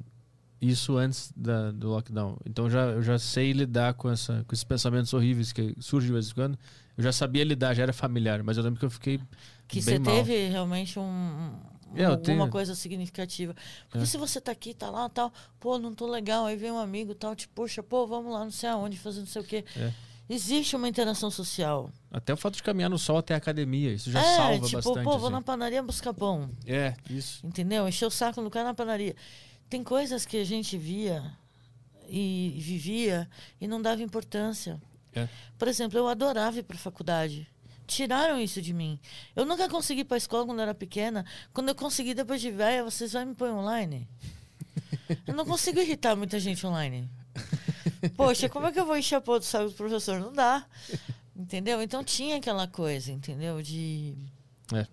[0.60, 2.38] isso antes da- do lockdown.
[2.46, 6.12] Então já, eu já sei lidar com, essa, com esses pensamentos horríveis que surgem de
[6.14, 6.58] vez em quando.
[6.96, 8.42] Eu já sabia lidar, já era familiar.
[8.42, 9.20] Mas eu lembro que eu fiquei
[9.68, 13.54] Que você teve realmente um, É, eu alguma tenho- coisa significativa.
[13.88, 14.06] Porque É.
[14.06, 17.14] se você tá aqui, tá lá, tal, pô, não tô legal, aí vem um amigo,
[17.14, 19.64] tal, te puxa, pô, vamos lá, não sei aonde, fazer não sei o quê.
[19.76, 19.92] É.
[20.28, 21.88] Existe uma interação social.
[22.10, 24.72] Até o fato de caminhar no sol até a academia, isso já é, salva tipo,
[24.82, 25.04] bastante.
[25.04, 25.30] pô, vou assim.
[25.36, 26.50] na padaria buscar pão.
[26.66, 27.46] É, isso.
[27.46, 27.86] Entendeu?
[27.88, 29.14] Encher o saco do cara na padaria.
[29.70, 31.22] Tem coisas que a gente via
[32.08, 33.28] e vivia
[33.60, 34.80] e não dava importância.
[35.14, 35.28] É.
[35.58, 37.46] Por exemplo, eu adorava ir pra faculdade.
[37.86, 38.98] Tiraram isso de mim.
[39.34, 41.24] Eu nunca consegui ir pra escola quando eu era pequena.
[41.52, 44.08] Quando eu consegui depois de velha, vocês vão me pôr online.
[45.26, 47.08] Eu não consigo irritar muita gente online.
[48.16, 50.20] Poxa, como é que eu vou encher a porra do saco do professor?
[50.20, 50.66] Não dá.
[51.34, 51.82] Entendeu?
[51.82, 53.60] Então tinha aquela coisa, entendeu?
[53.62, 54.16] De.
[54.72, 54.86] É.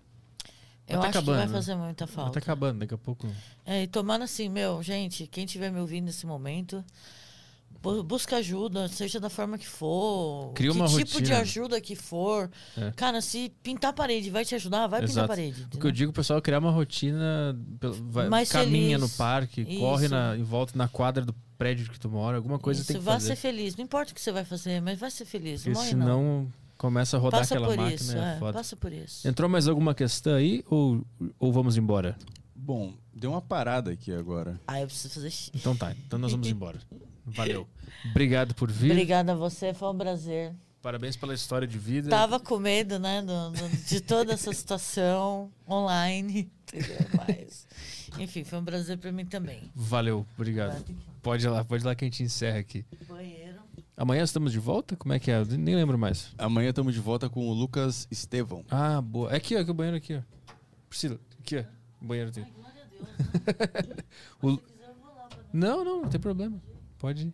[0.86, 1.52] Eu tá acho acabando, que vai né?
[1.52, 2.32] fazer muita Mas falta.
[2.32, 3.26] tá acabando, daqui a pouco.
[3.64, 6.84] É, e tomando assim, meu, gente, quem estiver me ouvindo nesse momento,
[8.04, 10.52] busca ajuda, seja da forma que for.
[10.54, 11.38] Cria que uma tipo de rotina.
[11.40, 12.50] ajuda que for.
[12.76, 12.90] É.
[12.92, 15.28] Cara, se pintar a parede vai te ajudar, vai pintar a Exato.
[15.28, 15.66] parede.
[15.74, 17.56] O que eu digo, pessoal, é criar uma rotina.
[18.10, 19.00] vai- Mais caminha feliz.
[19.12, 19.80] no parque, Isso.
[19.80, 22.96] corre na, em volta na quadra do prédio que tu mora, alguma coisa Isso, tem
[22.98, 23.28] que vai fazer.
[23.28, 23.76] ser feliz.
[23.76, 25.64] Não importa o que você vai fazer, mas vai ser feliz.
[25.64, 26.04] Não Porque morre, não.
[26.06, 27.94] senão começa a rodar Passa aquela por máquina.
[27.94, 28.52] isso, é é, foda.
[28.52, 29.26] passa por isso.
[29.28, 31.04] Entrou mais alguma questão aí ou,
[31.38, 32.16] ou vamos embora?
[32.56, 34.58] Bom, deu uma parada aqui agora.
[34.66, 35.50] Ah, eu preciso fazer xixi.
[35.54, 36.80] Então tá, então nós vamos embora.
[37.26, 37.66] Valeu.
[38.10, 38.90] Obrigado por vir.
[38.90, 40.52] Obrigada a você, foi um prazer.
[40.82, 42.10] Parabéns pela história de vida.
[42.10, 46.98] Tava com medo, né, do- do- de toda essa situação online, entendeu?
[47.26, 47.66] Mas,
[48.18, 49.70] enfim, foi um prazer pra mim também.
[49.74, 50.84] Valeu, obrigado.
[51.22, 52.84] Pode ir lá, pode ir lá que a gente encerra aqui.
[53.08, 53.54] Banheiro.
[53.96, 54.94] Amanhã estamos de volta?
[54.96, 55.38] Como é que é?
[55.38, 56.34] Eu nem lembro mais.
[56.36, 58.62] Amanhã estamos de volta com o Lucas Estevão.
[58.68, 59.32] Ah, boa.
[59.32, 60.20] É aqui, ó, aqui o banheiro aqui, ó.
[60.90, 61.64] Priscila, aqui, ó.
[62.02, 62.44] O banheiro tem.
[62.44, 63.08] Glória a Deus.
[63.86, 64.04] né?
[64.42, 66.60] O- Se quiser, eu vou lá pra Não, não, não tem problema.
[67.04, 67.30] Pode.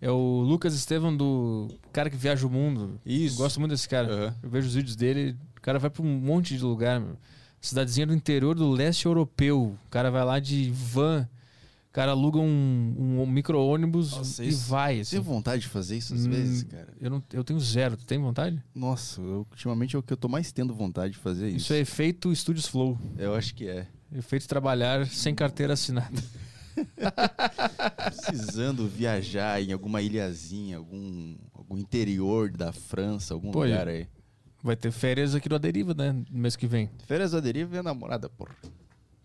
[0.00, 2.98] É o Lucas Estevam do cara que viaja o mundo.
[3.04, 3.36] Isso.
[3.36, 4.08] Gosto muito desse cara.
[4.10, 4.36] Aham.
[4.42, 5.36] Eu vejo os vídeos dele.
[5.54, 6.98] O cara vai pra um monte de lugar.
[6.98, 7.18] meu.
[7.60, 9.76] Cidadezinha do interior do leste europeu.
[9.84, 11.28] O cara vai lá de van.
[11.90, 14.94] O cara aluga um, um micro-ônibus e isso- vai.
[14.96, 15.16] Você Assim.
[15.16, 16.88] tem vontade de fazer isso às Hum, vezes, cara?
[16.98, 17.94] Eu, não, eu tenho zero.
[17.98, 18.62] Tu tem vontade?
[18.74, 21.58] Nossa, eu- ultimamente é o que eu tô mais tendo vontade de fazer isso.
[21.58, 22.98] Isso é efeito Studios Flow.
[23.18, 23.86] Eu acho que é.
[24.10, 26.22] Efeito trabalhar sem carteira assinada.
[28.04, 34.06] Precisando viajar em alguma ilhazinha, algum, algum interior da França, algum Pô, lugar aí.
[34.62, 36.12] Vai ter férias aqui no Aderiva, né?
[36.12, 36.88] No mês que vem.
[37.06, 38.54] Férias da deriva e a namorada, porra.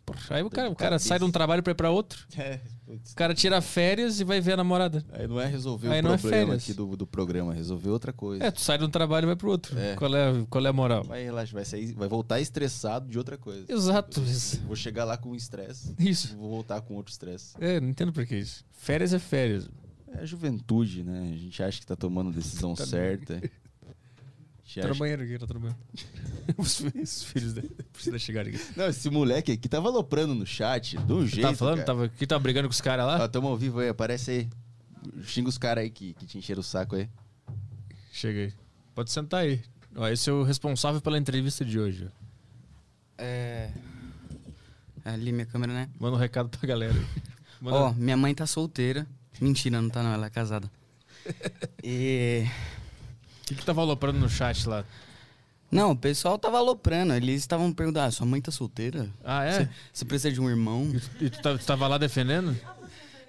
[0.08, 2.26] Porra, aí o cara, o cara sai de um trabalho pra ir pra outro.
[2.38, 3.12] É, putz.
[3.12, 5.04] O cara tira férias e vai ver a namorada.
[5.12, 6.64] Aí não é resolver Aí o não é problema férias.
[6.64, 8.42] aqui do, do programa, é resolver outra coisa.
[8.46, 9.78] É, tu sai de um trabalho e vai pro outro.
[9.78, 9.96] É.
[9.96, 11.04] Qual, é, qual é a moral?
[11.04, 13.66] Vai relaxar, vai, sair, vai voltar estressado de outra coisa.
[13.68, 14.22] Exato.
[14.22, 14.62] Isso.
[14.66, 16.38] Vou chegar lá com estresse, Isso.
[16.38, 17.56] vou voltar com outro estresse.
[17.60, 18.64] É, não entendo por que isso.
[18.72, 19.68] Férias é férias.
[20.14, 21.32] É a juventude, né?
[21.34, 23.42] A gente acha que tá tomando a decisão Tá certa.
[24.76, 25.76] Tá acha- banheiro aqui, tá banheiro.
[26.58, 28.60] os, os filhos dele precisam chegar aqui.
[28.76, 31.48] Não, esse moleque aqui tava aloprando no chat, de um Tu jeito.
[31.50, 31.76] tá falando?
[31.78, 31.86] cara.
[31.86, 33.24] Tava, que tava brigando com os caras lá?
[33.24, 34.50] Ó, tamo ao vivo aí, aparece aí.
[35.24, 37.10] Xinga os caras aí que, que te encheram o saco aí.
[38.12, 38.54] Chega aí.
[38.94, 39.62] Pode sentar aí.
[39.96, 42.06] Ó, esse é o responsável pela entrevista de hoje.
[42.08, 42.28] ó.
[43.18, 43.72] É.
[45.06, 45.90] Ali minha câmera, né?
[46.00, 46.94] Manda um recado pra galera
[47.64, 49.08] Ó, minha mãe tá solteira.
[49.40, 50.70] Mentira, não tá não, ela é casada.
[51.84, 52.46] E.
[53.48, 54.84] O que, que tava aloprando no chat lá?
[55.72, 57.14] Não, o pessoal tava aloprando.
[57.14, 59.10] Eles estavam perguntando: ah, sua mãe tá solteira?
[59.24, 59.70] Ah, é?
[59.94, 60.92] Você, precisa de um irmão?
[60.94, 62.60] E tu, e tu tava, tu tava lá defendendo?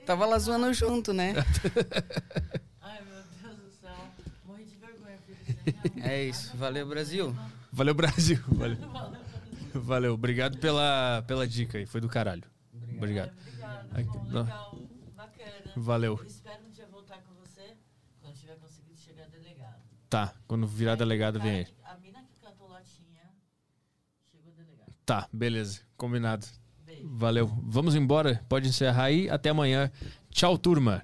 [0.05, 1.35] Tava lá zoando junto, né?
[2.83, 3.97] Ai, meu Deus do céu.
[4.45, 6.05] Morri de vergonha, filho.
[6.05, 6.57] É isso.
[6.57, 7.37] Valeu, Brasil.
[7.73, 8.41] Valeu, Brasil.
[8.49, 8.79] Valeu.
[9.73, 10.15] Valeu.
[10.15, 11.87] Obrigado pela, pela dica aí.
[11.87, 12.43] Foi do caralho.
[12.97, 13.31] Obrigado.
[13.93, 14.43] Aqui, não.
[14.43, 14.79] Legal,
[15.15, 15.73] bacana.
[15.77, 16.21] Valeu.
[16.27, 17.77] Espero um dia voltar com você
[18.21, 19.81] quando tiver conseguido chegar delegado.
[20.09, 21.67] Tá, quando virar delegado, vem aí.
[21.85, 23.23] A mina que cantou latinha
[24.31, 24.95] chegou delegado.
[25.05, 25.81] Tá, beleza.
[25.97, 26.47] Combinado.
[26.87, 27.09] Beijo.
[27.11, 27.47] Valeu.
[27.65, 28.43] Vamos embora.
[28.49, 29.29] Pode encerrar aí.
[29.29, 29.91] Até amanhã.
[30.31, 31.03] Tchau, turma.